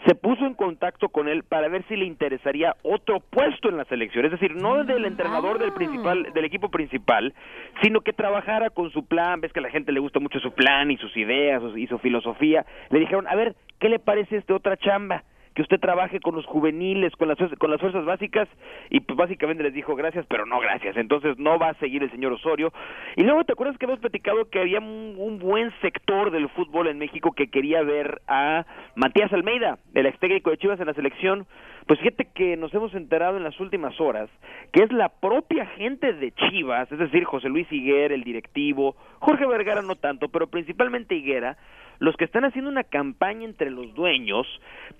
se 0.07 0.15
puso 0.15 0.45
en 0.45 0.55
contacto 0.55 1.09
con 1.09 1.29
él 1.29 1.45
para 1.45 1.69
ver 1.69 1.85
si 1.89 1.97
le 1.97 2.05
interesaría 2.05 2.77
otro 2.83 3.21
puesto 3.21 3.69
en 3.69 3.77
la 3.77 3.85
selección, 3.85 4.25
es 4.25 4.33
decir, 4.33 4.55
no 4.57 4.85
del 4.85 5.05
entrenador 5.05 5.59
del 5.59 5.73
principal 5.73 6.33
del 6.33 6.45
equipo 6.45 6.71
principal, 6.71 7.35
sino 7.83 8.01
que 8.01 8.13
trabajara 8.13 8.71
con 8.71 8.91
su 8.91 9.07
plan, 9.07 9.41
ves 9.41 9.53
que 9.53 9.61
a 9.61 9.63
la 9.63 9.71
gente 9.71 9.93
le 9.93 10.01
gusta 10.01 10.19
mucho 10.19 10.41
su 10.41 10.53
plan 10.53 10.91
y 10.91 10.97
sus 10.97 11.17
ideas 11.17 11.63
y 11.77 11.87
su 11.87 11.99
filosofía. 11.99 12.65
Le 12.91 13.01
dijeron, 13.01 13.27
"A 13.29 13.37
ver, 13.37 13.55
¿qué 13.79 13.89
le 13.89 13.99
parece 13.99 14.37
esta 14.37 14.55
otra 14.55 14.77
chamba?" 14.77 15.23
Que 15.55 15.63
usted 15.63 15.81
trabaje 15.81 16.21
con 16.21 16.35
los 16.35 16.47
juveniles, 16.47 17.15
con 17.17 17.29
las 17.29 17.39
con 17.59 17.71
las 17.71 17.81
fuerzas 17.81 18.05
básicas 18.05 18.49
y 18.91 19.01
pues 19.01 19.17
básicamente 19.17 19.63
les 19.63 19.75
dijo 19.75 19.95
gracias, 19.95 20.27
pero 20.29 20.47
no 20.47 20.61
gracias. 20.61 20.97
Entonces 20.97 21.39
no 21.39 21.59
va 21.59 21.71
a 21.71 21.75
seguir 21.75 22.03
el 22.03 22.11
señor 22.11 22.33
Osorio. 22.33 22.73
Y 23.17 23.23
luego 23.23 23.45
te 23.45 23.53
acuerdas 23.53 23.79
que 23.79 23.87
hemos 23.87 24.01
platicado 24.01 24.49
que 24.51 24.61
había 24.61 24.79
un, 24.79 25.15
un 25.19 25.39
buen 25.39 25.73
sector 25.81 26.31
del 26.31 26.49
fútbol 26.51 26.89
en 26.89 26.99
México 26.99 27.33
que 27.33 27.49
quería 27.49 27.83
ver 27.83 28.23
a 28.29 28.65
Matías 28.95 29.33
Almeida, 29.33 29.79
el 29.95 30.07
ex 30.07 30.19
técnico 30.19 30.51
de 30.51 30.59
Chivas 30.59 30.81
en 30.81 30.87
la 30.87 30.95
selección. 30.95 31.47
Pues 31.87 31.99
fíjate 31.99 32.29
que 32.33 32.57
nos 32.57 32.73
hemos 32.75 32.95
enterado 32.95 33.37
en 33.37 33.43
las 33.43 33.59
últimas 33.59 34.01
horas 34.01 34.31
que 34.73 34.83
es 34.83 34.93
la 34.93 35.11
propia 35.11 35.67
gente 35.67 36.13
de 36.15 36.33
Chivas, 36.33 36.91
es 36.91 36.99
decir, 36.99 37.25
José 37.25 37.49
Luis 37.49 37.71
Higuera, 37.71 38.15
el 38.15 38.25
directivo, 38.25 38.97
Jorge 39.19 39.47
Vergara 39.47 39.83
no 39.83 39.97
tanto, 39.97 40.29
pero 40.29 40.47
principalmente 40.47 41.15
Higuera, 41.15 41.57
los 42.03 42.17
que 42.17 42.25
están 42.25 42.45
haciendo 42.45 42.69
una 42.69 42.83
campaña 42.83 43.45
entre 43.45 43.71
los 43.71 43.95
dueños, 43.95 44.45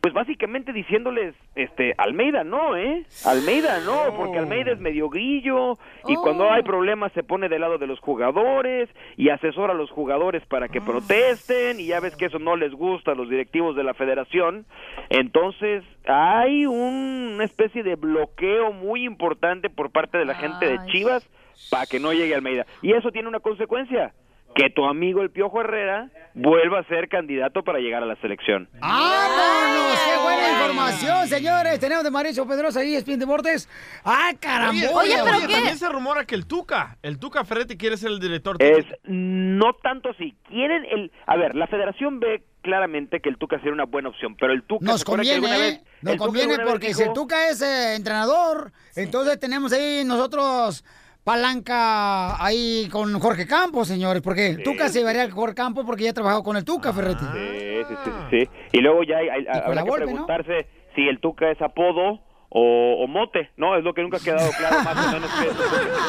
pues 0.01 0.15
básicamente 0.15 0.73
diciéndoles, 0.73 1.35
este, 1.57 1.95
Almeida 1.99 2.45
no, 2.45 2.77
¿eh? 2.77 3.05
Almeida 3.27 3.81
no, 3.85 4.15
porque 4.17 4.39
Almeida 4.39 4.71
es 4.71 4.79
medio 4.79 5.09
grillo 5.09 5.79
y 6.07 6.15
cuando 6.15 6.49
hay 6.49 6.63
problemas 6.63 7.11
se 7.13 7.25
pone 7.25 7.49
del 7.49 7.63
lado 7.63 7.79
de 7.79 7.89
los 7.89 7.99
jugadores 7.99 8.89
y 9.17 9.31
asesora 9.31 9.73
a 9.73 9.77
los 9.77 9.91
jugadores 9.91 10.47
para 10.47 10.69
que 10.69 10.81
protesten 10.81 11.81
y 11.81 11.87
ya 11.87 11.99
ves 11.99 12.15
que 12.15 12.27
eso 12.27 12.39
no 12.39 12.55
les 12.55 12.73
gusta 12.73 13.13
a 13.13 13.15
los 13.17 13.29
directivos 13.29 13.75
de 13.75 13.83
la 13.83 13.95
federación. 13.95 14.65
Entonces 15.11 15.83
hay 16.07 16.67
un- 16.67 17.33
una 17.35 17.45
especie 17.45 17.83
de 17.83 17.97
bloqueo 17.97 18.73
muy 18.73 19.05
importante 19.05 19.71
por 19.71 19.91
parte 19.91 20.19
de 20.19 20.25
la 20.25 20.35
gente 20.35 20.67
de 20.67 20.79
Chivas 20.87 21.29
para 21.71 21.87
que 21.87 21.99
no 21.99 22.13
llegue 22.13 22.35
Almeida. 22.35 22.65
Y 22.81 22.93
eso 22.93 23.11
tiene 23.11 23.29
una 23.29 23.41
consecuencia 23.41 24.13
que 24.55 24.71
tu 24.71 24.85
amigo 24.85 25.23
el 25.23 25.31
Piojo 25.31 25.61
Herrera 25.61 26.11
vuelva 26.35 26.81
a 26.81 26.85
ser 26.85 27.09
candidato 27.09 27.63
para 27.63 27.79
llegar 27.79 28.03
a 28.03 28.07
la 28.07 28.17
selección. 28.17 28.69
¡Vámonos! 28.81 29.99
¡Qué 30.05 30.23
buena 30.23 30.51
información, 30.53 31.29
señores! 31.29 31.79
Tenemos 31.81 32.05
de 32.05 32.11
Mauricio 32.11 32.47
Pedrosa 32.47 32.81
ahí, 32.81 32.95
Spin 32.97 33.19
Deportes. 33.19 33.69
¡Ah, 34.05 34.33
caramba! 34.41 34.73
Oye, 34.95 35.21
oye, 35.21 35.31
también 35.31 35.77
se 35.79 35.89
rumora 35.89 36.25
que 36.25 36.35
el 36.35 36.47
Tuca, 36.47 36.97
el 37.03 37.19
Tuca 37.19 37.45
Ferretti 37.45 37.77
quiere 37.77 37.97
ser 37.97 38.11
el 38.11 38.21
director 38.21 38.57
Es 38.61 38.85
no 39.05 39.73
tanto 39.83 40.11
así. 40.11 40.35
Quieren 40.49 40.85
el, 40.91 41.13
a 41.27 41.37
ver, 41.37 41.55
la 41.55 41.67
Federación 41.67 42.21
ve 42.21 42.43
claramente 42.63 43.21
que 43.21 43.29
el 43.29 43.39
Tuca 43.39 43.57
sería 43.59 43.73
una 43.73 43.85
buena 43.85 44.09
opción, 44.11 44.37
pero 44.39 44.53
el 44.53 44.63
Tuca 44.63 44.85
Nos 44.87 45.01
¿se 45.01 45.03
acuerda 45.03 45.25
que 45.25 45.31
conviene, 45.33 45.55
alguna 45.55 45.67
¿eh? 45.69 45.71
vez- 45.71 46.03
Nos 46.03 46.17
conviene 46.17 46.59
porque 46.65 46.87
dijo- 46.89 46.99
si 46.99 47.05
el 47.09 47.13
Tuca 47.13 47.49
es 47.49 47.61
eh, 47.63 47.95
entrenador, 47.97 48.73
entonces 48.97 49.39
tenemos 49.41 49.73
ahí 49.73 50.05
nosotros 50.05 50.85
palanca 51.25 52.45
ahí 52.45 52.89
con 52.91 53.19
Jorge 53.19 53.47
Campos, 53.47 53.89
señores, 53.89 54.23
porque 54.23 54.49
el 54.49 54.57
Sí. 54.59 54.63
Tuca 54.65 54.89
se 54.89 54.99
llevaría 55.01 55.23
al 55.23 55.31
Jorge 55.31 55.55
Campos 55.55 55.85
porque 55.87 56.05
ya 56.05 56.11
ha 56.11 56.15
trabajado 56.15 56.43
con 56.43 56.57
el 56.57 56.65
Tuca, 56.65 56.93
Ferretti. 56.93 57.25
Sí, 57.33 57.83
sí, 57.89 57.95
sí, 58.05 58.11
sí. 58.31 58.51
Y 58.73 58.81
luego 58.81 59.03
ya 59.05 59.19
hay, 59.19 59.47
habrá 59.47 59.85
que 59.85 59.91
preguntarse 59.93 60.67
si 60.95 61.09
el 61.09 61.21
Tuca 61.21 61.51
es 61.51 61.61
apodo 61.63 62.21
o, 62.55 63.03
o 63.03 63.07
mote, 63.07 63.51
¿no? 63.57 63.77
Es 63.77 63.85
lo 63.85 63.95
que 63.95 64.03
nunca 64.03 64.19
ha 64.19 64.21
quedado 64.21 64.51
claro 64.59 64.77
más 64.85 65.07
o 65.09 65.13
menos. 65.13 65.31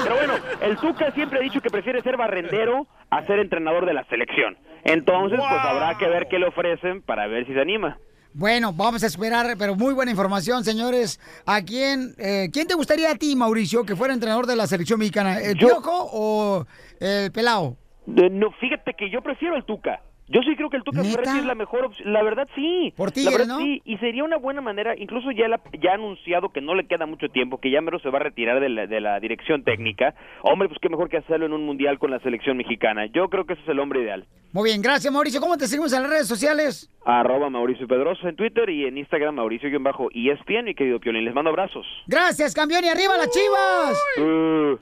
Pero 0.04 0.16
bueno, 0.16 0.34
el 0.62 0.78
Tuca 0.78 1.12
siempre 1.12 1.40
ha 1.40 1.42
dicho 1.42 1.62
que 1.62 1.70
prefiere 1.70 2.02
ser 2.02 2.18
barrendero 2.18 2.88
a 3.10 3.22
ser 3.24 3.40
entrenador 3.40 3.86
de 3.86 3.94
la 3.94 4.04
selección. 4.06 4.58
Entonces, 4.84 5.40
pues 5.40 5.62
habrá 5.64 5.98
que 5.98 6.08
ver 6.08 6.28
qué 6.28 6.40
le 6.40 6.48
ofrecen 6.48 7.02
para 7.02 7.28
ver 7.28 7.46
si 7.46 7.54
se 7.54 7.62
anima. 7.62 7.98
Bueno, 8.36 8.74
vamos 8.74 9.04
a 9.04 9.08
esperar, 9.08 9.56
pero 9.60 9.76
muy 9.76 9.94
buena 9.94 10.10
información, 10.12 10.64
señores. 10.64 11.20
¿A 11.46 11.62
quién, 11.62 12.16
eh, 12.18 12.50
quién 12.52 12.66
te 12.68 12.74
gustaría 12.74 13.12
a 13.12 13.16
ti, 13.16 13.36
Mauricio, 13.36 13.86
que 13.86 13.96
fuera 13.96 14.14
entrenador 14.14 14.48
de 14.48 14.56
la 14.56 14.66
selección 14.66 14.98
mexicana? 15.00 15.40
¿El 15.40 15.56
Yo- 15.58 15.68
Piojo 15.68 16.10
o 16.12 16.66
el 17.00 17.32
Pelao? 17.32 17.78
De- 18.08 18.30
no, 18.32 18.52
fíjate 18.60 18.94
que 18.98 19.10
yo 19.12 19.22
prefiero 19.22 19.56
el 19.56 19.64
Tuca. 19.66 20.02
Yo 20.30 20.42
sí 20.42 20.56
creo 20.56 20.70
que 20.70 20.78
el 20.78 20.84
Tuca 20.84 21.04
Ferretti 21.04 21.40
es 21.40 21.46
la 21.46 21.54
mejor 21.56 21.86
opción. 21.86 22.12
La 22.14 22.24
verdad 22.24 22.48
sí. 22.56 22.94
Por 22.96 23.16
la 23.18 23.32
verdad 23.32 23.46
¿no? 23.48 23.58
sí. 23.60 23.82
Y 23.86 23.98
sería 23.98 24.24
una 24.24 24.38
buena 24.38 24.62
manera. 24.62 24.96
Incluso 24.98 25.32
ya, 25.32 25.48
la- 25.48 25.62
ya 25.82 25.92
ha 25.92 25.96
anunciado 25.96 26.50
que 26.50 26.62
no 26.62 26.76
le 26.76 26.88
queda 26.88 27.06
mucho 27.06 27.28
tiempo, 27.30 27.60
que 27.60 27.70
ya 27.70 27.82
mero 27.82 28.00
se 28.00 28.10
va 28.10 28.20
a 28.20 28.24
retirar 28.24 28.60
de 28.60 28.70
la, 28.70 28.88
de 28.88 29.02
la 29.02 29.20
dirección 29.20 29.64
técnica. 29.64 30.16
Hombre, 30.42 30.70
pues 30.70 30.80
qué 30.82 30.90
mejor 30.90 31.10
que 31.10 31.18
hacerlo 31.18 31.46
en 31.46 31.54
un 31.54 31.66
mundial 31.66 32.00
con 32.00 32.10
la 32.12 32.20
selección 32.20 32.58
mexicana. 32.58 33.06
Yo 33.08 33.28
creo 33.30 33.46
que 33.46 33.54
ese 33.54 33.64
es 33.64 33.70
el 33.70 33.80
hombre 33.80 34.02
ideal. 34.02 34.26
Muy 34.54 34.70
bien, 34.70 34.82
gracias, 34.82 35.12
Mauricio. 35.12 35.42
¿Cómo 35.42 35.58
te 35.58 35.68
seguimos 35.68 35.92
en 35.94 36.04
las 36.04 36.12
redes 36.12 36.28
sociales? 36.28 36.90
Arroba 37.06 37.50
Mauricio 37.50 37.88
Pedroso 37.88 38.28
en 38.30 38.36
Twitter 38.36 38.70
y 38.70 38.86
en 38.86 38.98
Instagram 38.98 39.36
Mauricio-ESPN, 39.36 40.64
mi 40.66 40.76
querido 40.76 41.00
Piolín. 41.00 41.26
Les 41.26 41.34
mando 41.34 41.50
abrazos. 41.50 41.86
Gracias, 42.08 42.54
campeón, 42.54 42.84
y 42.86 42.88
arriba 42.88 43.18
las 43.18 43.30
chivas. 43.30 44.00
Uh. 44.20 44.78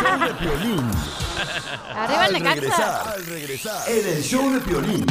Show 0.00 0.18
de 0.18 0.34
Piolín. 0.34 0.90
Arriba 1.94 2.26
el 2.26 2.32
Necaxa. 2.32 3.14
Regresar, 3.40 3.86
en 3.86 4.06
el 4.06 4.22
show 4.22 4.50
de 4.50 4.60
Piolín. 4.60 5.04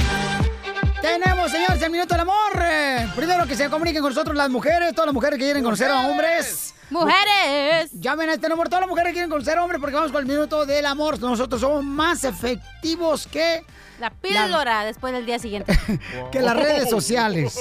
Tenemos, 0.99 1.51
señores, 1.51 1.79
el 1.79 1.91
minuto 1.91 2.15
del 2.15 2.21
amor. 2.21 2.59
Eh, 2.59 3.07
Primero 3.15 3.45
que 3.45 3.55
se 3.55 3.69
comuniquen 3.69 4.01
con 4.01 4.09
nosotros 4.11 4.35
las 4.35 4.49
mujeres, 4.49 4.93
todas 4.93 5.05
las 5.05 5.13
mujeres 5.13 5.37
que 5.37 5.45
quieren 5.45 5.63
conocer 5.63 5.91
a 5.91 6.01
hombres. 6.01 6.73
¡Mujeres! 6.89 7.91
Llamen 7.93 8.29
a 8.29 8.33
este 8.33 8.49
número, 8.49 8.67
todas 8.67 8.81
las 8.81 8.89
mujeres 8.89 9.09
que 9.09 9.13
quieren 9.13 9.29
conocer 9.29 9.59
a 9.59 9.63
hombres 9.63 9.79
porque 9.79 9.95
vamos 9.95 10.11
con 10.11 10.21
el 10.21 10.27
minuto 10.27 10.65
del 10.65 10.87
amor. 10.87 11.19
Nosotros 11.19 11.61
somos 11.61 11.83
más 11.83 12.23
efectivos 12.23 13.27
que, 13.27 13.63
La 13.99 14.09
píldora 14.09 14.83
después 14.83 15.13
del 15.13 15.25
día 15.25 15.39
siguiente. 15.39 15.77
que 16.31 16.41
las 16.41 16.55
redes 16.55 16.89
sociales. 16.89 17.57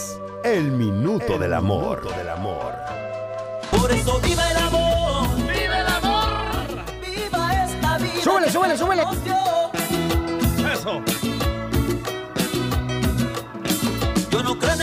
El 0.44 0.72
minuto 0.72 1.38
del 1.38 1.54
amor. 1.54 2.14
del 2.18 2.30
amor. 2.30 2.74
Por 3.72 3.92
eso 3.92 4.20
Súbele, 8.28 8.52
súbele, 8.52 8.78
súbele. 8.78 9.04
Eso. 10.74 11.02
Yo 14.30 14.44
no 14.44 14.60
creo 14.60 14.76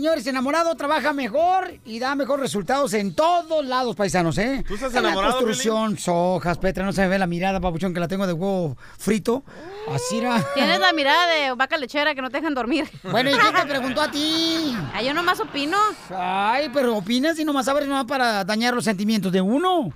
señores, 0.00 0.26
enamorado, 0.26 0.74
trabaja 0.76 1.12
mejor 1.12 1.74
y 1.84 1.98
da 1.98 2.14
mejores 2.14 2.40
resultados 2.40 2.94
en 2.94 3.14
todos 3.14 3.66
lados, 3.66 3.94
paisanos, 3.94 4.38
¿eh? 4.38 4.64
¿Tú 4.66 4.74
estás 4.76 4.94
en 4.94 5.02
la 5.02 5.08
enamorado, 5.10 5.34
construcción, 5.34 5.98
sojas, 5.98 6.56
Petra, 6.56 6.86
no 6.86 6.92
se 6.94 7.02
me 7.02 7.08
ve 7.08 7.18
la 7.18 7.26
mirada, 7.26 7.60
papuchón, 7.60 7.92
que 7.92 8.00
la 8.00 8.08
tengo 8.08 8.26
de 8.26 8.32
huevo 8.32 8.78
frito. 8.98 9.44
Así 9.92 10.16
era. 10.16 10.42
Tienes 10.54 10.80
la 10.80 10.94
mirada 10.94 11.26
de 11.26 11.52
vaca 11.52 11.76
lechera 11.76 12.14
que 12.14 12.22
no 12.22 12.30
te 12.30 12.38
dejan 12.38 12.54
dormir. 12.54 12.88
Bueno, 13.10 13.28
¿y 13.28 13.34
quién 13.34 13.54
te 13.54 13.66
preguntó 13.68 14.00
a 14.00 14.10
ti? 14.10 14.74
Ay, 14.94 15.04
yo 15.04 15.12
nomás 15.12 15.38
opino. 15.38 15.76
Ay, 16.16 16.70
pero 16.72 16.96
opinas 16.96 17.38
y 17.38 17.44
nomás 17.44 17.66
sabes 17.66 17.86
nomás 17.86 18.06
para 18.06 18.42
dañar 18.42 18.72
los 18.72 18.84
sentimientos 18.84 19.30
de 19.30 19.42
uno. 19.42 19.92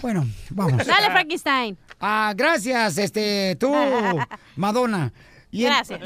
Bueno, 0.00 0.28
vamos. 0.50 0.86
Dale, 0.86 1.10
Frankenstein. 1.10 1.76
Ah, 1.98 2.32
gracias, 2.36 2.98
este, 2.98 3.56
tú, 3.58 3.74
Madonna. 4.54 5.12
Y 5.50 5.64
en- 5.64 5.70
Gracias. 5.72 6.00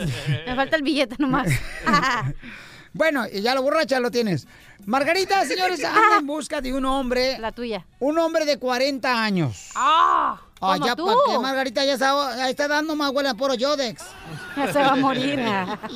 Me 0.46 0.56
falta 0.56 0.76
el 0.76 0.82
billete 0.82 1.16
nomás. 1.18 1.48
Bueno, 2.94 3.24
y 3.32 3.40
ya 3.40 3.54
lo 3.54 3.62
borracha 3.62 4.00
lo 4.00 4.10
tienes. 4.10 4.46
Margarita, 4.86 5.44
señores, 5.44 5.82
anda 5.84 6.18
en 6.18 6.26
busca 6.26 6.60
de 6.60 6.72
un 6.74 6.84
hombre. 6.84 7.38
La 7.38 7.52
tuya. 7.52 7.86
Un 8.00 8.18
hombre 8.18 8.44
de 8.44 8.58
40 8.58 9.22
años. 9.24 9.70
¡Ah! 9.74 10.40
Ah, 10.60 10.76
ya 10.84 10.94
tú. 10.94 11.06
pa' 11.06 11.14
qué, 11.26 11.38
Margarita 11.40 11.84
ya 11.84 11.94
está, 11.94 12.48
está 12.48 12.68
dando 12.68 12.94
más 12.94 13.10
huele 13.10 13.28
a 13.30 13.34
puro 13.34 13.54
Yodex. 13.54 14.04
Ya 14.56 14.72
se 14.72 14.78
va 14.78 14.92
a 14.92 14.96
morir. 14.96 15.40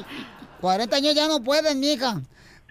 40 0.60 0.96
años 0.96 1.14
ya 1.14 1.28
no 1.28 1.42
pueden, 1.42 1.78
mija. 1.80 2.20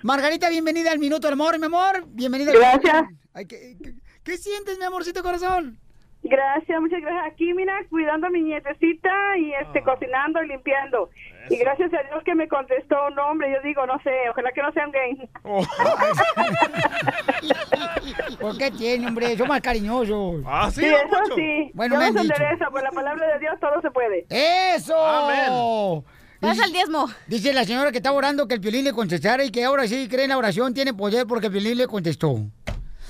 Margarita, 0.04 0.50
bienvenida 0.50 0.92
al 0.92 1.00
Minuto 1.00 1.28
del 1.28 1.34
Amor, 1.34 1.58
mi 1.60 1.66
amor. 1.68 2.04
Bienvenida. 2.08 2.52
Gracias. 2.52 3.06
Ay, 3.34 3.46
¿qué, 3.46 3.78
qué- 3.82 3.94
qué 4.24 4.38
sientes, 4.38 4.78
mi 4.78 4.86
amorcito 4.86 5.24
corazón? 5.24 5.78
Gracias, 6.24 6.82
muchas 6.82 7.02
gracias. 7.02 7.32
Aquí, 7.32 7.54
mira, 7.54 7.74
cuidando 7.90 8.28
a 8.28 8.30
mi 8.32 8.42
nietecita 8.42 9.38
y 9.38 9.54
este, 9.54 9.84
cocinando 9.84 10.44
y 10.44 10.48
limpiando. 10.48 11.10
Y 11.50 11.58
gracias 11.58 11.94
a 11.94 12.04
Dios 12.04 12.24
que 12.24 12.36
me 12.36 12.48
contestó 12.48 12.96
un 13.08 13.18
hombre. 13.20 13.52
Yo 13.52 13.62
digo, 13.64 13.86
no 13.86 14.00
sé, 14.04 14.12
ojalá 14.30 14.52
que 14.52 14.62
no 14.62 14.72
sean 14.72 14.92
gay. 14.92 15.30
¿Por 18.40 18.58
qué 18.58 18.72
tiene, 18.72 19.08
hombre? 19.08 19.38
Son 19.38 19.48
más 19.48 19.62
cariñosos. 19.62 20.42
Ah, 20.46 20.70
sí, 20.72 20.86
eso 20.86 21.36
sí. 21.36 21.72
Bueno, 21.74 21.98
me 21.98 22.06
han 22.06 22.14
dicho. 22.14 22.24
endereza, 22.24 22.70
por 22.70 22.82
la 22.82 22.92
palabra 22.92 23.28
de 23.34 23.40
Dios 23.40 23.54
todo 23.60 23.82
se 23.82 23.92
puede. 23.92 24.26
¡Eso! 24.30 24.96
Amén. 24.96 26.04
Pasa 26.40 26.66
el 26.66 26.74
diezmo. 26.74 27.08
Dice 27.28 27.54
la 27.54 27.64
señora 27.64 27.92
que 27.92 27.98
está 27.98 28.12
orando 28.12 28.48
que 28.48 28.56
el 28.56 28.60
violín 28.60 28.84
le 28.84 28.94
contestara 28.94 29.44
y 29.44 29.52
que 29.52 29.64
ahora 29.64 29.88
sí 29.88 30.08
cree 30.10 30.26
en 30.26 30.30
la 30.30 30.38
oración, 30.38 30.74
tiene 30.74 30.94
poder 30.94 31.26
porque 31.28 31.48
el 31.48 31.54
violín 31.54 31.78
le 31.78 31.88
contestó. 31.88 32.38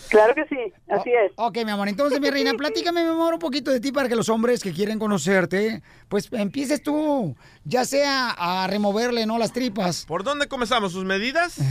Claro 0.10 0.36
que 0.36 0.46
sí, 0.46 0.74
así 0.90 1.12
es. 1.12 1.32
Ok, 1.36 1.58
mi 1.66 1.72
amor, 1.72 1.88
entonces, 1.88 2.20
mi 2.20 2.30
reina, 2.30 2.54
platícame, 2.54 3.04
mi 3.04 3.10
amor, 3.10 3.34
un 3.34 3.40
poquito 3.40 3.72
de 3.72 3.80
ti 3.80 3.92
para 3.92 4.08
que 4.08 4.16
los 4.16 4.30
hombres 4.30 4.64
que 4.64 4.72
quieren 4.72 5.00
conocerte, 5.00 5.82
pues 6.10 6.32
empieces 6.32 6.82
tú, 6.84 7.36
ya 7.64 7.86
sea 7.86 8.32
a 8.38 8.68
removerle, 8.68 9.26
¿no? 9.26 9.38
Las 9.38 9.52
tripas. 9.52 10.06
¿Por 10.06 10.24
dónde 10.24 10.48
comenzamos? 10.48 10.92
¿Sus 10.92 11.06
medidas? 11.06 11.58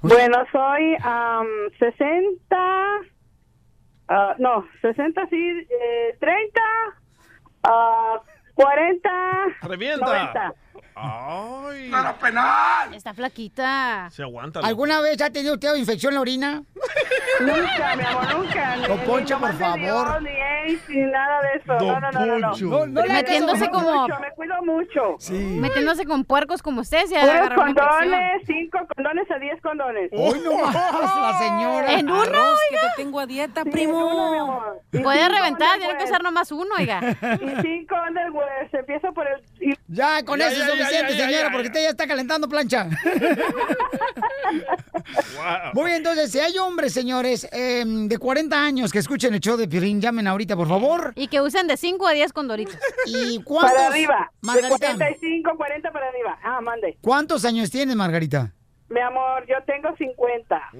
Bueno, 0.00 0.36
soy 0.52 0.96
am, 1.02 1.46
60, 1.76 2.56
ah, 4.08 4.34
no, 4.38 4.64
60 4.80 5.26
sí, 5.28 5.36
eh, 5.36 6.16
30, 6.20 6.60
ah, 7.64 8.22
40, 8.58 9.08
Revienta. 9.62 10.04
90. 10.04 10.54
Ay. 10.96 11.92
penal! 12.20 12.92
Está 12.92 13.14
flaquita. 13.14 14.08
Se 14.10 14.24
aguanta. 14.24 14.58
¿Alguna 14.64 15.00
vez 15.00 15.20
ha 15.22 15.30
tenido 15.30 15.54
usted 15.54 15.76
infección 15.76 16.10
en 16.10 16.14
la 16.16 16.20
orina? 16.20 16.62
Nunca, 17.40 17.94
mi 17.96 18.02
amor, 18.02 18.36
nunca. 18.36 18.76
Don 18.88 18.98
Poncho, 19.00 19.38
por 19.38 19.52
favor. 19.54 19.78
Dios, 19.78 20.22
ni 20.22 20.37
dates 20.76 20.88
ni 20.88 21.02
nada 21.10 21.40
de 21.42 21.48
eso. 21.58 21.74
No, 21.84 22.00
no, 22.00 22.10
no, 22.10 22.26
no. 22.26 22.38
no. 22.38 22.56
No, 22.56 22.86
no 22.86 23.02
Metiéndose 23.02 23.68
como- 23.70 24.02
Mucho, 24.02 24.20
me 24.20 24.30
cuido 24.32 24.54
mucho. 24.64 25.16
Metiéndose 25.60 26.04
con 26.04 26.24
puercos 26.24 26.62
como 26.62 26.82
una 26.82 26.88
infección. 26.88 27.54
condones, 27.74 28.42
cinco 28.46 28.78
condones 28.94 29.30
a 29.30 29.38
diez 29.38 29.60
condones. 29.62 30.10
Hoy 30.12 30.40
no 30.44 30.58
más, 30.64 30.74
la 30.74 31.38
señora. 31.38 31.92
En 31.94 32.10
uno, 32.10 32.22
Arroz, 32.22 32.58
que 32.70 32.76
oiga. 32.76 32.94
te 32.96 33.02
tengo 33.02 33.20
a 33.20 33.26
dieta, 33.26 33.62
Sí, 33.64 33.70
primo. 33.70 34.62
Puede 35.02 35.28
reventar, 35.28 35.78
tiene 35.78 35.96
que 35.96 36.04
underwear. 36.04 36.04
usar 36.04 36.22
nomás 36.22 36.52
uno, 36.52 36.74
oiga. 36.78 37.00
Y 37.02 37.62
cinco 37.62 37.94
underwear. 38.06 38.70
Se 38.70 38.78
empieza 38.78 39.12
por 39.12 39.26
el... 39.26 39.42
Ya, 39.88 40.24
con 40.24 40.38
Ya, 40.38 40.48
eso 40.48 40.58
ya, 40.58 40.64
es 40.64 40.70
suficiente, 40.72 41.12
ya, 41.12 41.18
ya, 41.18 41.24
señora, 41.26 41.42
ya, 41.44 41.50
porque 41.50 41.64
ya. 41.64 41.70
usted 41.70 41.82
ya 41.82 41.88
está 41.90 42.06
calentando 42.06 42.48
plancha. 42.48 42.88
Wow. 45.36 45.72
Muy 45.74 45.84
bien, 45.86 45.96
entonces, 45.98 46.30
si 46.32 46.38
hay 46.38 46.58
hombres, 46.58 46.92
señores, 46.92 47.48
eh, 47.52 47.84
de 47.86 48.18
40 48.18 48.62
años 48.62 48.92
que 48.92 48.98
escuchen 48.98 49.32
el 49.34 49.40
show 49.40 49.56
de 49.56 49.66
Piolín, 49.68 50.00
llamen 50.00 50.26
ahorita, 50.26 50.56
por 50.56 50.68
favor. 50.68 51.12
Y 51.16 51.28
que 51.28 51.40
usen 51.40 51.66
de 51.66 51.76
5 51.76 52.06
a 52.06 52.12
10 52.12 52.32
condoritos. 52.32 52.76
¿Y 53.06 53.42
cuántos? 53.42 53.72
Para 53.72 53.88
arriba. 53.88 54.30
De 54.42 54.46
Margarita, 54.46 54.94
45, 54.94 55.56
40 55.56 55.92
para 55.92 56.08
arriba. 56.08 56.38
Ah, 56.42 56.60
mande. 56.60 56.98
¿cuántos 57.00 57.44
años 57.44 57.70
tienes, 57.70 57.96
Margarita? 57.96 58.52
Mi 58.90 59.00
amor, 59.00 59.44
yo 59.46 59.56
tengo 59.66 59.94
50. 59.96 60.70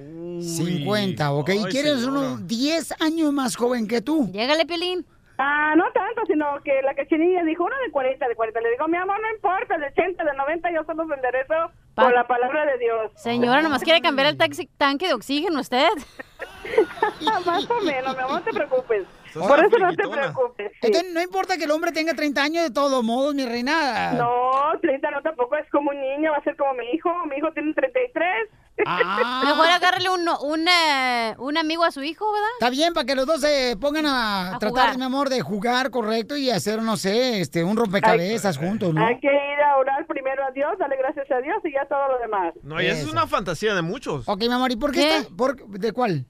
50, 0.41 1.31
¿ok? 1.31 1.49
¿Y 1.49 1.63
quieres 1.65 1.99
señora. 1.99 2.19
unos 2.19 2.47
10 2.47 3.01
años 3.01 3.31
más 3.33 3.55
joven 3.55 3.87
que 3.87 4.01
tú? 4.01 4.29
Llégale, 4.31 4.65
Piolín. 4.65 5.05
Ah, 5.41 5.73
no 5.77 5.85
tanto, 5.93 6.21
sino 6.27 6.61
que 6.65 6.81
la 6.81 6.93
cachinilla 6.93 7.43
dijo 7.43 7.63
uno 7.63 7.75
de 7.85 7.91
40, 7.91 8.27
de 8.27 8.35
40. 8.35 8.59
Le 8.59 8.71
digo, 8.71 8.87
mi 8.89 8.97
amor, 8.97 9.17
no 9.21 9.29
importa, 9.33 9.77
de 9.77 9.87
80, 9.87 10.23
de 10.25 10.33
90, 10.33 10.69
yo 10.71 10.83
solo 10.83 11.05
me 11.05 11.15
enderezo 11.15 11.53
Pa- 11.95 12.03
por 12.03 12.13
la 12.13 12.27
palabra 12.27 12.65
de 12.65 12.77
Dios. 12.77 13.11
Señora, 13.15 13.61
nomás 13.61 13.81
quiere 13.83 14.01
cambiar 14.01 14.27
el 14.27 14.37
taxi- 14.37 14.67
tanque 14.77 15.07
de 15.07 15.13
oxígeno 15.13 15.61
usted. 15.61 15.87
Más 17.45 17.69
o 17.69 17.81
menos, 17.81 18.15
mi 18.17 18.21
amor, 18.23 18.33
no 18.39 18.41
te 18.41 18.51
preocupes. 18.51 19.05
Sos 19.31 19.47
Por 19.47 19.59
eso 19.63 19.77
no 19.77 19.93
te 19.95 20.07
preocupes. 20.07 20.71
sí. 20.73 20.77
Entonces, 20.87 21.13
no 21.13 21.21
importa 21.21 21.55
que 21.57 21.65
el 21.65 21.71
hombre 21.71 21.91
tenga 21.91 22.13
30 22.13 22.41
años, 22.41 22.63
de 22.63 22.71
todos 22.71 23.03
modos, 23.03 23.33
mi 23.35 23.45
reina. 23.45 24.13
No, 24.13 24.51
30 24.81 25.11
no 25.11 25.21
tampoco 25.21 25.55
es 25.55 25.69
como 25.69 25.91
un 25.91 26.01
niño, 26.01 26.31
va 26.31 26.37
a 26.37 26.43
ser 26.43 26.55
como 26.57 26.73
mi 26.73 26.85
hijo. 26.91 27.13
Mi 27.27 27.37
hijo 27.37 27.51
tiene 27.53 27.73
33. 27.73 28.49
Ah. 28.85 29.41
Mejor 29.45 29.67
agárrele 29.67 30.09
un, 30.09 30.27
un, 30.41 30.67
eh, 30.67 31.35
un 31.37 31.57
amigo 31.57 31.83
a 31.83 31.91
su 31.91 32.01
hijo, 32.03 32.31
¿verdad? 32.31 32.47
Está 32.59 32.69
bien, 32.69 32.93
para 32.93 33.05
que 33.05 33.15
los 33.15 33.25
dos 33.25 33.41
se 33.41 33.75
pongan 33.79 34.05
a, 34.05 34.55
A 34.55 34.59
tratar, 34.59 34.69
jugar. 34.69 34.97
mi 34.97 35.03
amor, 35.03 35.29
de 35.29 35.41
jugar 35.41 35.89
correcto 35.91 36.37
y 36.37 36.49
hacer, 36.49 36.81
no 36.81 36.95
sé, 36.97 37.41
este, 37.41 37.63
un 37.63 37.75
rompecabezas 37.77 38.57
juntos, 38.57 38.93
¿no? 38.93 39.05
Hay 39.05 39.19
que 39.19 39.27
ir 39.27 39.61
a 39.61 39.77
orar 39.77 40.05
primero 40.07 40.43
a 40.45 40.51
Dios, 40.51 40.71
darle 40.79 40.97
gracias 40.97 41.29
a 41.31 41.37
Dios 41.41 41.57
y 41.65 41.71
ya 41.73 41.85
todo 41.87 42.07
lo 42.13 42.19
demás. 42.19 42.53
No, 42.63 42.81
y 42.81 42.85
esa 42.87 43.01
es 43.01 43.11
una 43.11 43.27
fantasía 43.27 43.73
de 43.75 43.81
muchos. 43.81 44.27
Ok, 44.27 44.39
mi 44.39 44.53
amor, 44.53 44.71
¿y 44.71 44.75
por 44.77 44.91
qué, 44.91 44.99
¿Qué? 45.01 45.17
está? 45.17 45.35
por- 45.35 45.67
¿De 45.67 45.91
cuál? 45.91 46.25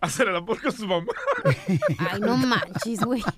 Hacer 0.00 0.28
el 0.28 0.36
amor 0.36 0.60
con 0.60 0.72
su 0.72 0.86
mamá. 0.86 1.06
Ay, 2.10 2.20
no 2.20 2.36
manches, 2.36 3.00
güey. 3.00 3.22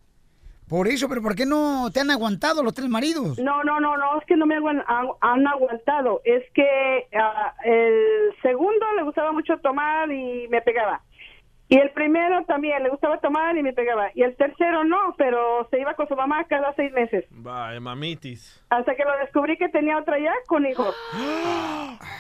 Por 0.68 0.88
eso, 0.88 1.10
pero 1.10 1.24
¿por 1.24 1.36
qué 1.36 1.48
no 1.48 1.90
te 1.92 2.00
han 2.00 2.12
aguantado 2.12 2.62
los 2.62 2.76
tres 2.76 2.88
maridos? 2.88 3.40
No, 3.40 3.64
no, 3.64 3.80
no, 3.80 3.98
no, 3.98 4.20
es 4.20 4.26
que 4.28 4.36
no 4.36 4.46
me 4.46 4.56
han, 4.56 4.84
han 4.88 5.48
aguantado. 5.48 6.22
Es 6.24 6.44
que 6.54 7.08
ah, 7.20 7.56
el 7.66 8.32
segundo 8.44 8.86
le 8.96 9.04
gustaba 9.04 9.32
mucho 9.32 9.58
tomar 9.58 10.12
y 10.12 10.48
me 10.50 10.62
pegaba. 10.62 11.02
Y 11.72 11.78
el 11.78 11.92
primero 11.92 12.44
también 12.46 12.82
le 12.82 12.90
gustaba 12.90 13.20
tomar 13.20 13.56
y 13.56 13.62
me 13.62 13.74
pegaba. 13.74 14.10
Y 14.16 14.24
el 14.24 14.36
tercero 14.36 14.84
no, 14.84 15.14
pero 15.20 15.68
se 15.70 15.80
iba 15.80 15.94
con 15.94 16.08
su 16.08 16.16
mamá 16.16 16.44
cada 16.46 16.74
seis 16.74 16.92
meses. 16.94 17.26
Vaya, 17.30 17.80
mamitis. 17.80 18.60
Hasta 18.72 18.96
que 18.96 19.04
lo 19.04 19.16
descubrí 19.20 19.56
que 19.56 19.70
tenía 19.70 20.00
otra 20.00 20.18
ya 20.18 20.34
con 20.48 20.66
hijos. 20.66 20.96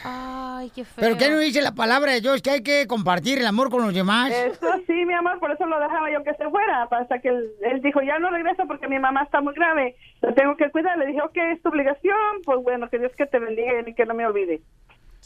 Ay, 0.04 0.70
qué 0.76 0.86
feo. 0.86 1.04
¿Pero 1.04 1.18
qué 1.18 1.32
no 1.32 1.40
dice 1.40 1.64
la 1.64 1.72
palabra 1.72 2.12
de 2.12 2.22
Dios? 2.22 2.44
Que 2.44 2.52
hay 2.52 2.62
que 2.62 2.86
compartir 2.86 3.40
el 3.40 3.48
amor 3.48 3.72
con 3.72 3.82
los 3.82 3.92
demás. 3.92 4.30
Eso 4.32 4.72
sí, 4.86 4.94
mi 4.94 5.16
amor, 5.16 5.40
por 5.40 5.50
eso 5.50 5.66
lo 5.66 5.80
dejaba 5.80 6.12
yo 6.12 6.24
que 6.24 6.36
se 6.36 6.48
fuera. 6.48 6.84
Hasta 6.84 7.18
que 7.18 7.30
él, 7.30 7.50
él 7.64 7.82
dijo, 7.82 8.04
ya 8.04 8.20
no 8.20 8.30
regreso 8.30 8.68
porque 8.68 8.88
mi 8.88 9.00
mamá 9.00 9.24
está 9.24 9.42
muy 9.42 9.56
grave. 9.56 9.96
La 10.22 10.32
tengo 10.36 10.56
que 10.58 10.70
cuidar. 10.70 10.96
Le 11.00 11.08
dije, 11.08 11.24
ok, 11.24 11.38
es 11.54 11.62
tu 11.64 11.70
obligación. 11.70 12.44
Pues 12.46 12.62
bueno, 12.62 12.88
que 12.88 13.00
Dios 13.00 13.12
que 13.18 13.26
te 13.26 13.40
bendiga 13.40 13.72
y 13.84 13.96
que 13.96 14.06
no 14.06 14.14
me 14.14 14.28
olvide. 14.28 14.62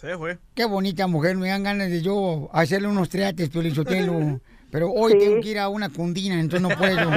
Se 0.04 0.18
fue. 0.18 0.38
Qué 0.54 0.66
bonita 0.66 1.08
mujer, 1.08 1.38
me 1.38 1.48
dan 1.48 1.64
ganas 1.64 1.90
de 1.90 2.02
yo 2.02 2.50
hacerle 2.52 2.90
unos 2.90 3.08
triates, 3.08 3.50
Piolichotelo. 3.50 4.42
Pero 4.70 4.92
hoy 4.92 5.14
Sí. 5.14 5.20
tengo 5.20 5.40
que 5.42 5.50
ir 5.50 5.60
a 5.60 5.70
una 5.70 5.88
cundina, 5.90 6.38
entonces 6.40 6.68
no 6.68 6.76
puedo. 6.76 7.14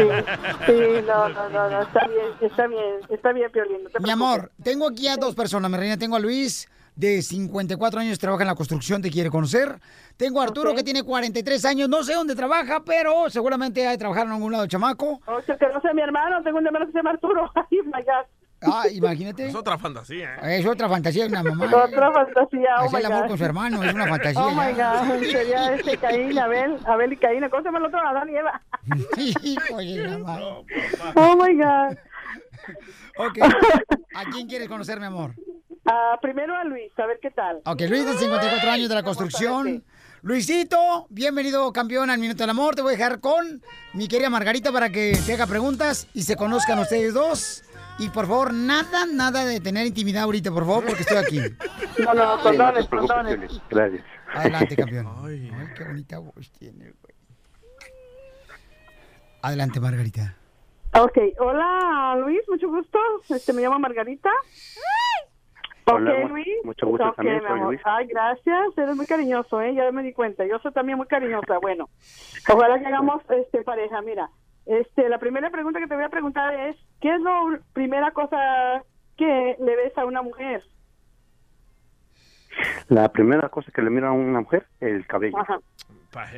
Sí, 0.67 1.03
no, 1.07 1.29
no, 1.31 1.49
no, 1.49 1.71
no, 1.71 1.83
está 1.83 2.07
bien, 2.07 2.27
está 2.43 2.67
bien, 2.67 2.83
está 3.09 3.33
bien, 3.33 3.51
Piolín. 3.51 3.79
no 3.83 4.01
Mi 4.01 4.11
amor, 4.11 4.53
tengo 4.63 4.87
aquí 4.89 5.09
a 5.09 5.17
dos 5.17 5.35
personas, 5.35 5.69
mi 5.71 5.77
reina. 5.79 5.97
Tengo 5.97 6.17
a 6.17 6.21
Luis, 6.21 6.69
de 6.95 7.23
54 7.23 8.01
años, 8.01 8.19
trabaja 8.19 8.43
en 8.45 8.49
la 8.49 8.55
construcción, 8.55 9.03
te 9.03 9.11
quiere 9.11 9.31
conocer. 9.31 9.81
Tengo 10.17 10.41
a 10.41 10.45
Arturo, 10.45 10.75
que 10.75 10.83
tiene 10.83 11.03
43 11.03 11.65
años, 11.65 11.89
no 11.89 12.03
sé 12.05 12.15
dónde 12.15 12.35
trabaja, 12.37 12.83
pero 12.85 13.29
seguramente 13.31 13.87
ha 13.87 13.91
de 13.91 13.99
trabajar 13.99 14.27
en 14.27 14.33
algún 14.33 14.53
lado, 14.53 14.67
chamaco. 14.67 15.21
O 15.27 15.43
sea, 15.43 15.57
que 15.57 15.67
no 15.73 15.81
sea 15.81 15.93
mi 15.93 16.03
hermano, 16.03 16.43
tengo 16.45 16.59
un 16.59 16.67
hermano 16.67 16.87
que 16.87 16.93
se 16.93 16.99
llama 16.99 17.11
Arturo. 17.11 17.51
Ay, 17.55 17.79
my 17.85 18.03
God. 18.03 18.27
Ah, 18.63 18.85
imagínate. 18.91 19.47
Es 19.49 19.55
otra 19.55 19.77
fantasía, 19.79 20.37
¿eh? 20.43 20.59
Es 20.59 20.67
otra 20.67 20.89
fantasía 20.89 21.25
de 21.25 21.31
una 21.31 21.43
mamá. 21.43 21.67
Otra 21.67 22.11
fantasía, 22.11 22.71
oh 22.81 22.85
Hacer 22.87 23.01
el 23.01 23.07
amor 23.07 23.21
God. 23.23 23.29
con 23.29 23.39
su 23.39 23.45
hermano, 23.45 23.83
es 23.85 23.95
una 23.95 24.07
fantasía. 24.07 24.43
Oh 24.43 24.51
my. 24.51 24.73
God, 24.73 25.31
sería 25.31 25.75
este 25.75 25.97
Caín, 25.99 26.39
Abel, 26.39 26.79
Abel 26.87 27.13
y 27.13 27.17
Caín. 27.17 27.47
¿Cómo 27.51 27.63
se 27.63 27.69
llama 27.69 27.79
el 27.79 27.85
otro? 27.85 28.01
Adán 28.01 28.29
y 28.31 28.37
Eva. 28.37 28.63
La 30.09 30.19
madre. 30.19 30.45
Oh 31.15 31.37
my 31.37 31.55
God. 31.55 31.97
Ok. 33.19 33.39
¿A 34.15 34.25
quién 34.31 34.49
quieres 34.49 34.69
conocer, 34.69 34.99
mi 35.01 35.07
amor? 35.07 35.35
Ah, 35.85 36.19
primero 36.21 36.57
a 36.57 36.65
Luis, 36.65 36.91
a 36.99 37.07
ver 37.07 37.19
qué 37.23 37.31
tal. 37.31 37.61
Ok, 37.65 37.83
Luis, 37.89 38.05
de 38.05 38.15
54 38.15 38.71
años 38.71 38.89
de 38.89 38.95
la 38.95 39.03
construcción. 39.03 39.85
Luisito, 40.23 41.07
bienvenido 41.11 41.73
campeón 41.73 42.11
al 42.11 42.19
Minuto 42.19 42.43
del 42.43 42.51
Amor. 42.51 42.75
Te 42.75 42.83
voy 42.83 42.95
a 42.95 42.97
dejar 42.97 43.21
con 43.21 43.63
mi 43.93 44.09
querida 44.09 44.29
Margarita 44.29 44.73
para 44.73 44.91
que 44.91 45.17
te 45.25 45.35
haga 45.35 45.47
preguntas 45.47 46.09
y 46.15 46.23
se 46.23 46.35
conozcan 46.35 46.81
ustedes 46.81 47.15
dos. 47.15 47.63
Y 47.99 48.11
por 48.11 48.27
favor, 48.27 48.53
nada, 48.53 49.07
nada 49.11 49.45
de 49.47 49.59
tener 49.61 49.87
intimidad 49.87 50.25
ahorita, 50.25 50.51
por 50.51 50.67
favor, 50.67 50.85
porque 50.85 51.01
estoy 51.03 51.17
aquí. 51.17 51.41
No, 52.05 52.13
no, 52.13 52.41
condones, 52.43 52.87
condones. 52.89 53.61
Gracias. 53.71 54.05
Adelante, 54.35 54.77
campeón. 54.77 55.07
Ay, 55.25 55.51
qué 55.77 55.85
bonita 55.85 56.19
voz 56.19 56.51
tiene, 56.59 56.93
güey. 57.01 57.15
Adelante, 59.43 59.81
Margarita. 59.81 60.35
Ok, 60.95 61.19
hola 61.39 62.17
Luis, 62.21 62.41
mucho 62.49 62.69
gusto. 62.69 62.99
Este, 63.29 63.53
me 63.53 63.63
llamo 63.63 63.79
Margarita. 63.79 64.31
Hola, 65.85 66.13
ok, 66.13 66.19
mu- 66.23 66.29
Luis. 66.29 66.47
mucho 66.65 66.87
gusto 66.87 67.07
Ok, 67.09 67.17
también, 67.17 67.41
soy. 67.47 67.61
Luis. 67.61 67.81
Ay, 67.85 68.07
gracias. 68.09 68.77
Eres 68.77 68.97
muy 68.97 69.07
cariñoso, 69.07 69.61
¿eh? 69.61 69.75
Ya 69.75 69.91
me 69.93 70.03
di 70.03 70.13
cuenta. 70.13 70.45
Yo 70.47 70.59
soy 70.59 70.73
también 70.73 70.99
muy 70.99 71.07
cariñosa. 71.07 71.59
Bueno, 71.61 71.89
ojalá 72.49 72.79
que 72.79 72.87
hagamos 72.87 73.23
este, 73.31 73.63
pareja. 73.63 74.03
Mira, 74.03 74.29
este, 74.67 75.09
la 75.09 75.19
primera 75.19 75.51
pregunta 75.51 75.81
que 75.81 75.87
te 75.87 75.95
voy 75.95 76.05
a 76.05 76.09
preguntar 76.09 76.53
es, 76.69 76.77
¿qué 77.01 77.15
es 77.15 77.21
la 77.21 77.61
primera 77.73 78.11
cosa 78.11 78.83
que 79.17 79.57
le 79.59 79.77
ves 79.77 79.97
a 79.97 80.05
una 80.05 80.23
mujer? 80.23 80.63
La 82.89 83.11
primera 83.13 83.49
cosa 83.49 83.71
que 83.71 83.83
le 83.83 83.91
miro 83.91 84.09
a 84.09 84.13
una 84.13 84.41
mujer, 84.41 84.67
el 84.81 85.07
cabello. 85.07 85.39
Ajá. 85.39 85.59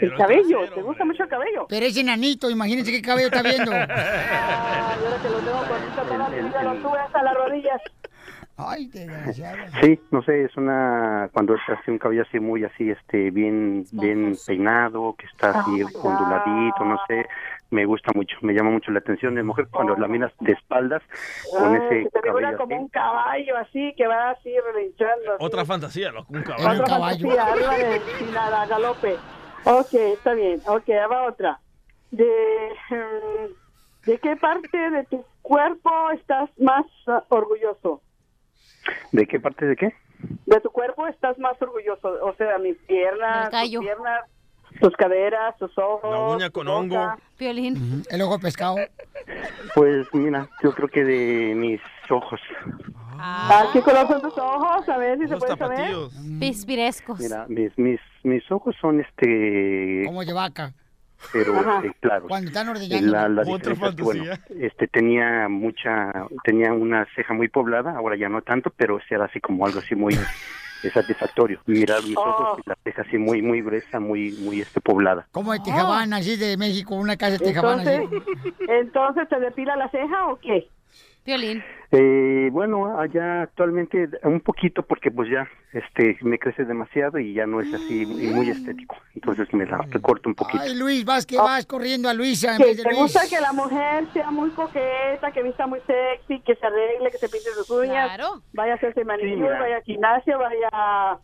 El 0.01 0.15
cabello, 0.17 0.69
¿te 0.75 0.83
gusta 0.83 1.05
mucho 1.05 1.23
el 1.23 1.29
cabello? 1.29 1.67
Pero 1.69 1.87
es 1.87 1.97
enanito, 1.97 2.51
imagínense 2.51 2.91
qué 2.91 3.01
cabello 3.01 3.29
está 3.29 3.43
viendo. 3.43 3.71
Ah, 4.91 4.97
yo 5.01 5.07
ahora 5.07 5.23
que 5.23 5.29
lo 5.29 5.39
tengo 5.39 5.59
cortito 5.69 6.03
toda 6.03 6.29
mi 6.31 6.49
vida, 6.49 6.63
lo 6.63 6.75
tuve 6.77 6.99
hasta 6.99 7.23
las 7.23 7.35
rodillas. 7.35 7.81
Ay, 8.57 8.89
desgraciado. 8.89 9.57
Sí, 9.83 10.01
no 10.11 10.23
sé, 10.23 10.45
es 10.45 10.57
una 10.57 11.29
cuando 11.33 11.55
es 11.55 11.61
así 11.69 11.91
un 11.91 11.99
cabello 11.99 12.23
así 12.23 12.41
muy 12.41 12.65
así 12.65 12.91
este 12.91 13.31
bien 13.31 13.85
bien 13.93 14.37
peinado, 14.47 15.15
que 15.17 15.27
está 15.27 15.61
así 15.61 15.83
onduladito, 15.83 16.85
no 16.85 16.99
sé, 17.07 17.27
me 17.71 17.85
gusta 17.85 18.13
mucho, 18.15 18.37
me 18.43 18.55
llama 18.55 18.71
mucho 18.71 18.91
la 18.91 19.01
atención 19.01 19.35
de 19.35 19.43
mujer 19.43 19.69
cuando 19.71 19.95
la 19.97 20.09
miras 20.09 20.33
de 20.41 20.53
espaldas 20.53 21.03
con 21.51 21.75
Ay, 21.75 22.01
ese 22.03 22.11
cabello 22.21 22.57
como 22.57 22.75
así. 22.75 22.83
un 22.83 22.89
caballo 22.89 23.57
así, 23.59 23.95
que 23.97 24.07
va 24.07 24.31
así 24.31 24.55
relinchando. 24.73 25.35
así. 25.35 25.45
Otra 25.45 25.65
fantasía, 25.65 26.11
loco, 26.11 26.33
un 26.33 26.39
Otra 26.41 26.57
caballo. 26.57 26.87
fantasía, 26.87 27.45
arriba 27.45 27.79
de 27.79 28.01
sin 28.19 28.33
nada, 28.33 28.67
galope. 28.67 29.17
Ok, 29.65 29.93
está 29.95 30.35
bien. 30.35 30.61
Ok, 30.67 30.89
va 31.11 31.27
otra. 31.29 31.61
De, 32.11 32.25
em, 32.91 33.53
¿De 34.07 34.19
qué 34.19 34.37
parte 34.37 34.91
de 34.91 35.05
tu 35.05 35.25
cuerpo 35.43 35.91
estás 36.13 36.49
más 36.59 36.87
ah, 37.07 37.23
orgulloso? 37.29 38.01
¿De 39.13 39.27
qué 39.27 39.39
parte 39.39 39.67
de 39.67 39.77
qué? 39.77 39.93
De 40.47 40.61
tu 40.61 40.71
cuerpo 40.71 41.07
estás 41.07 41.39
más 41.39 41.61
orgulloso. 41.61 42.09
O 42.23 42.35
sea, 42.37 42.57
mis 42.59 42.77
piernas, 42.87 43.51
tus 43.51 43.81
piernas, 43.81 44.23
tus 44.81 44.95
caderas, 44.97 45.57
tus 45.59 45.77
ojos. 45.79 46.11
La 46.11 46.21
uña 46.21 46.51
con 46.51 46.67
boca. 46.67 46.79
hongo. 46.79 47.17
Violín. 47.39 48.03
El 48.11 48.23
ojo 48.23 48.39
pescado. 48.39 48.77
Pues 49.75 50.07
mira, 50.13 50.49
yo 50.63 50.73
creo 50.75 50.89
que 50.89 51.05
de 51.05 51.55
mis 51.55 51.81
ojos. 52.11 52.41
Ah, 53.21 53.67
¿Qué 53.73 53.81
color 53.83 54.07
son 54.07 54.23
tus 54.23 54.39
ojos? 54.39 54.89
A 54.89 54.97
ver 54.99 55.19
si 55.19 55.27
se 55.29 55.37
puede 55.37 55.57
saber. 55.57 55.91
Pispirescos. 56.39 57.19
Mira, 57.19 57.47
mis 57.49 57.77
mis 57.79 58.01
mis 58.23 58.51
ojos 58.51 58.77
son 58.81 59.01
este 59.01 60.03
Como 60.07 60.25
de 60.25 60.33
vaca. 60.33 60.73
pero 61.33 61.59
este, 61.83 61.95
claros. 62.01 62.29
Cuando 62.29 62.49
están 62.49 62.69
ordeñando. 62.69 63.11
La, 63.11 63.29
la 63.29 63.43
Otra 63.43 63.75
que, 63.75 64.03
bueno, 64.03 64.25
fantasía. 64.25 64.41
este 64.61 64.87
tenía 64.87 65.49
mucha, 65.49 66.13
tenía 66.45 66.73
una 66.73 67.07
ceja 67.17 67.35
muy 67.35 67.49
poblada, 67.49 67.97
ahora 67.97 68.17
ya 68.17 68.29
no 68.29 68.41
tanto, 68.43 68.71
pero 68.77 69.01
sí 69.09 69.15
era 69.15 69.25
así 69.25 69.41
como 69.41 69.67
algo 69.67 69.81
así 69.81 69.97
muy 69.97 70.17
eh, 70.83 70.91
satisfactorio. 70.91 71.61
Mirar 71.67 72.03
mis 72.03 72.17
Oh. 72.17 72.21
ojos 72.23 72.61
y 72.65 72.69
la 72.69 72.77
ceja 72.85 73.03
así 73.03 73.19
muy, 73.19 73.43
muy 73.43 73.63
gruesa, 73.63 74.01
muy, 74.01 74.33
muy 74.41 74.61
este 74.61 74.81
poblada. 74.81 75.27
Como 75.33 75.53
de 75.53 75.61
Tejabán, 75.61 76.13
así 76.13 76.37
de 76.37 76.57
México, 76.57 76.95
una 76.95 77.17
casa 77.17 77.33
de 77.33 77.39
Tejabán. 77.41 77.81
Entonces, 77.87 78.23
¿Entonces 78.69 79.29
te 79.29 79.41
depila 79.41 79.77
la 79.77 79.89
ceja 79.91 80.27
o 80.29 80.37
qué? 80.39 80.69
Violín. 81.29 81.63
Eh, 81.91 82.49
bueno, 82.53 82.99
allá 82.99 83.43
actualmente 83.43 84.09
un 84.23 84.41
poquito 84.41 84.83
porque 84.83 85.11
pues 85.11 85.29
ya, 85.31 85.47
este, 85.73 86.19
me 86.23 86.39
crece 86.39 86.65
demasiado 86.65 87.19
y 87.19 87.35
ya 87.35 87.47
no 87.47 87.61
es 87.61 87.73
así 87.73 88.03
y 88.03 88.27
muy 88.29 88.49
estético. 88.49 88.97
Entonces 89.15 89.53
me 89.53 89.67
la 89.67 89.79
recorto 89.91 90.29
un 90.29 90.35
poquito. 90.35 90.63
Ay, 90.63 90.75
Luis, 90.75 91.05
vas 91.05 91.27
que 91.27 91.37
vas 91.37 91.67
corriendo 91.67 92.09
a 92.09 92.15
Luisa 92.15 92.53
en 92.57 92.59
vez 92.63 92.77
de 92.79 92.83
te 92.83 92.89
Luis. 92.91 93.03
gusta 93.03 93.21
que 93.29 93.41
la 93.41 93.53
mujer 93.53 94.07
sea 94.13 94.31
muy 94.31 94.51
coqueta, 94.51 95.31
que 95.33 95.43
vista 95.43 95.67
muy 95.67 95.81
sexy, 95.87 96.41
que 96.41 96.55
se 96.57 96.67
arregle, 96.67 97.11
que 97.11 97.19
se 97.19 97.29
pinte 97.29 97.51
sus 97.51 97.69
uñas, 97.71 98.19
vaya 98.55 98.73
a 98.73 98.77
hacerse 98.77 99.05
manicure, 99.05 99.37
mira. 99.37 99.61
vaya 99.61 99.77
al 99.77 99.83
gimnasio, 99.83 100.39
vaya, 100.39 101.19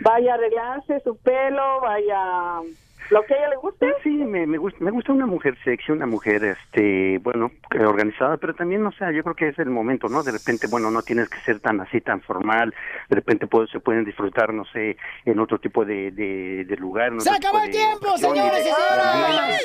vaya 0.00 0.32
a 0.32 0.34
arreglarse 0.34 1.00
su 1.00 1.16
pelo, 1.18 1.80
vaya 1.80 2.60
lo 3.10 3.22
que 3.24 3.34
a 3.34 3.36
ella 3.38 3.48
le 3.50 3.56
guste. 3.56 3.94
Sí, 4.02 4.10
me, 4.10 4.46
me 4.46 4.58
gusta, 4.58 4.78
me 4.82 4.90
gusta 4.90 5.12
una 5.12 5.26
mujer 5.26 5.56
sexy, 5.64 5.92
una 5.92 6.06
mujer, 6.06 6.44
este, 6.44 7.18
bueno, 7.22 7.50
eh, 7.74 7.84
organizada, 7.84 8.36
pero 8.36 8.54
también, 8.54 8.82
no 8.82 8.92
sé, 8.92 9.04
yo 9.14 9.22
creo 9.22 9.34
que 9.34 9.48
es 9.48 9.58
el 9.58 9.70
momento, 9.70 10.08
¿no? 10.08 10.22
De 10.22 10.32
repente, 10.32 10.66
bueno, 10.68 10.90
no 10.90 11.02
tienes 11.02 11.28
que 11.28 11.38
ser 11.40 11.60
tan 11.60 11.80
así, 11.80 12.00
tan 12.00 12.20
formal, 12.22 12.74
de 13.08 13.16
repente 13.16 13.46
puede- 13.46 13.68
se 13.68 13.80
pueden 13.80 14.04
disfrutar, 14.04 14.52
no 14.52 14.64
sé, 14.66 14.96
en 15.24 15.38
otro 15.40 15.58
tipo 15.58 15.84
de, 15.84 16.10
de, 16.10 16.64
de 16.66 16.76
lugar. 16.76 17.12
en 17.12 17.20
¡Se 17.20 17.30
acabó 17.30 17.60
el 17.62 17.70
tiempo, 17.70 18.16
señores 18.18 18.60
y 18.60 18.70
señoras! 18.70 19.58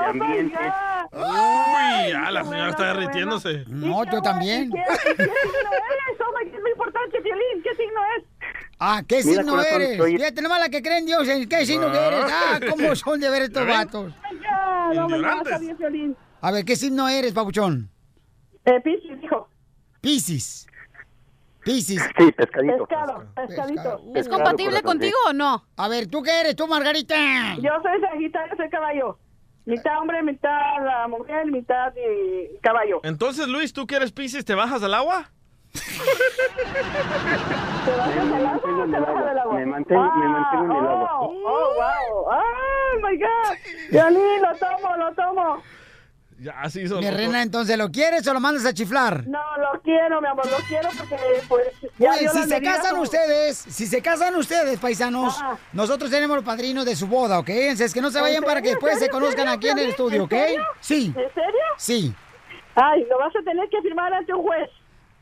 de 0.00 0.06
ambiente. 0.06 0.58
Uy, 1.12 2.12
ya 2.12 2.30
la 2.30 2.44
señora 2.44 2.70
está 2.70 2.94
derritiéndose. 2.94 3.64
No, 3.68 4.04
yo 4.04 4.22
también. 4.22 4.70
¿Qué, 4.70 4.82
qué 4.86 5.12
signo 5.14 5.30
eres? 5.30 6.20
Oh, 6.20 6.32
my- 6.38 6.48
es 6.54 6.60
muy 6.62 6.70
importante, 6.70 7.20
Piolín, 7.20 7.62
¿qué 7.62 7.74
signo 7.74 8.00
es? 8.16 8.24
Ah, 8.82 9.02
¿qué 9.06 9.22
Mira, 9.22 9.42
signo 9.42 9.52
corazón, 9.52 9.82
eres? 9.82 9.96
soy- 9.98 10.16
Fíjate 10.16 10.40
nomás 10.40 10.58
la 10.60 10.68
que 10.70 10.80
creen 10.82 11.04
Dios, 11.04 11.28
¿en 11.28 11.46
qué 11.48 11.66
signo 11.66 11.92
que 11.92 11.98
eres? 11.98 12.24
Ah, 12.32 12.58
¿cómo 12.70 12.94
son 12.96 13.20
de 13.20 13.28
ver 13.28 13.42
estos 13.42 13.66
vatos? 13.66 14.14
Ya, 14.42 14.90
no. 14.94 16.18
A 16.40 16.50
ver, 16.50 16.64
¿qué 16.64 16.74
signo 16.76 17.06
eres, 17.08 17.32
papuchón? 17.34 17.90
Eh, 18.64 18.80
Piscis, 18.80 19.20
dijo. 19.20 19.48
Piscis. 20.00 20.66
Piscis. 21.62 22.02
Sí, 22.16 22.32
pescadito. 22.32 22.86
Pescado, 22.86 23.24
pescadito. 23.46 24.02
¿Es 24.14 24.28
compatible 24.28 24.80
contigo 24.82 25.16
o 25.28 25.32
no? 25.34 25.66
A 25.76 25.88
ver, 25.88 26.06
¿tú 26.06 26.22
qué 26.22 26.40
eres, 26.40 26.56
tú, 26.56 26.66
Margarita? 26.66 27.14
Yo 27.56 27.70
soy 27.82 28.00
Sagitario, 28.00 28.56
soy 28.56 28.70
caballo. 28.70 29.18
Mitad 29.66 29.98
hombre, 30.00 30.22
mitad 30.22 30.48
la 30.82 31.06
mujer, 31.06 31.46
mitad 31.52 31.92
eh, 31.96 32.58
caballo. 32.62 33.00
Entonces, 33.02 33.46
Luis, 33.46 33.74
¿tú 33.74 33.86
que 33.86 33.96
eres 33.96 34.10
Pisces, 34.10 34.46
te 34.46 34.54
bajas 34.54 34.82
al 34.82 34.94
agua? 34.94 35.30
¿Te 37.84 37.90
bajas 37.96 38.32
al 38.32 38.46
agua 38.46 38.84
o 38.84 38.90
te 38.90 39.00
bajas 39.00 39.24
del 39.26 39.38
agua? 39.38 39.54
Me 39.54 39.66
mantengo, 39.66 40.14
me 40.16 40.28
mantengo 40.28 40.64
en 40.64 40.70
el 40.70 40.86
agua. 40.86 41.08
Oh, 41.20 41.74
wow. 41.74 42.26
Oh, 42.26 42.96
my 43.02 43.16
God. 43.18 43.56
Violín, 43.90 44.42
lo 44.42 44.56
tomo, 44.56 44.96
lo 44.96 45.14
tomo. 45.14 45.62
Ya, 46.38 46.52
así 46.62 46.88
son. 46.88 47.00
Mi 47.00 47.10
reina, 47.10 47.42
entonces, 47.42 47.76
¿lo 47.76 47.90
quieres 47.90 48.26
o 48.26 48.32
lo 48.32 48.40
mandas 48.40 48.64
a 48.64 48.72
chiflar? 48.72 49.26
No, 49.26 49.38
lo 49.58 49.78
quiero, 49.82 50.22
mi 50.22 50.28
amor, 50.28 50.46
lo 50.46 50.56
quiero 50.68 50.88
porque, 50.96 51.16
pues, 51.46 51.66
ya 51.98 52.12
Oye, 52.12 52.20
dio 52.20 52.32
si 52.32 52.44
se 52.44 52.62
casan 52.62 52.98
ustedes, 52.98 53.58
si 53.58 53.86
se 53.86 54.00
casan 54.00 54.34
ustedes, 54.36 54.78
paisanos, 54.78 55.38
nosotros 55.74 56.10
tenemos 56.10 56.36
los 56.36 56.44
padrinos 56.44 56.86
de 56.86 56.96
su 56.96 57.06
boda, 57.06 57.38
¿ok? 57.40 57.50
Es 57.50 57.92
que 57.92 58.00
no 58.00 58.10
se 58.10 58.20
¿En 58.20 58.24
vayan 58.24 58.42
para 58.42 58.62
que 58.62 58.70
después 58.70 58.94
se 58.94 59.04
¿En 59.04 59.10
serio, 59.10 59.20
conozcan 59.20 59.48
aquí 59.48 59.68
en 59.68 59.78
el 59.80 59.90
estudio, 59.90 60.16
¿En 60.16 60.22
¿ok? 60.22 60.34
Sí. 60.80 61.12
¿En 61.14 61.34
serio? 61.34 61.60
Sí. 61.76 62.14
Ay, 62.74 63.04
lo 63.10 63.18
vas 63.18 63.36
a 63.36 63.42
tener 63.44 63.68
que 63.68 63.82
firmar 63.82 64.14
ante 64.14 64.32
un 64.32 64.42
juez. 64.42 64.70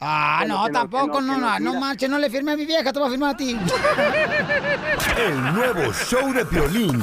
Ah, 0.01 0.45
no, 0.47 0.69
no, 0.69 0.73
tampoco, 0.73 1.20
no, 1.20 1.33
no, 1.33 1.39
no, 1.39 1.41
no, 1.41 1.59
no, 1.59 1.70
mira. 1.70 1.81
manches, 1.81 2.09
no 2.09 2.19
le 2.19 2.31
firme 2.31 2.53
a 2.53 2.57
mi 2.57 2.65
vieja, 2.65 2.93
te 2.93 2.99
voy 3.01 3.09
a 3.09 3.11
firmar 3.11 3.35
a 3.35 3.37
ti. 3.37 3.59
El 5.16 5.55
nuevo 5.55 5.93
show 5.93 6.33
de 6.33 6.45
Piolín. 6.45 7.03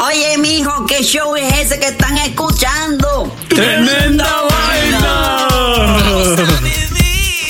Oye, 0.00 0.38
mijo, 0.38 0.86
¿qué 0.86 1.02
show 1.02 1.34
es 1.34 1.52
ese 1.58 1.80
que 1.80 1.88
están 1.88 2.16
escuchando? 2.18 3.34
¡Tremenda 3.48 4.42
vaina! 4.50 5.48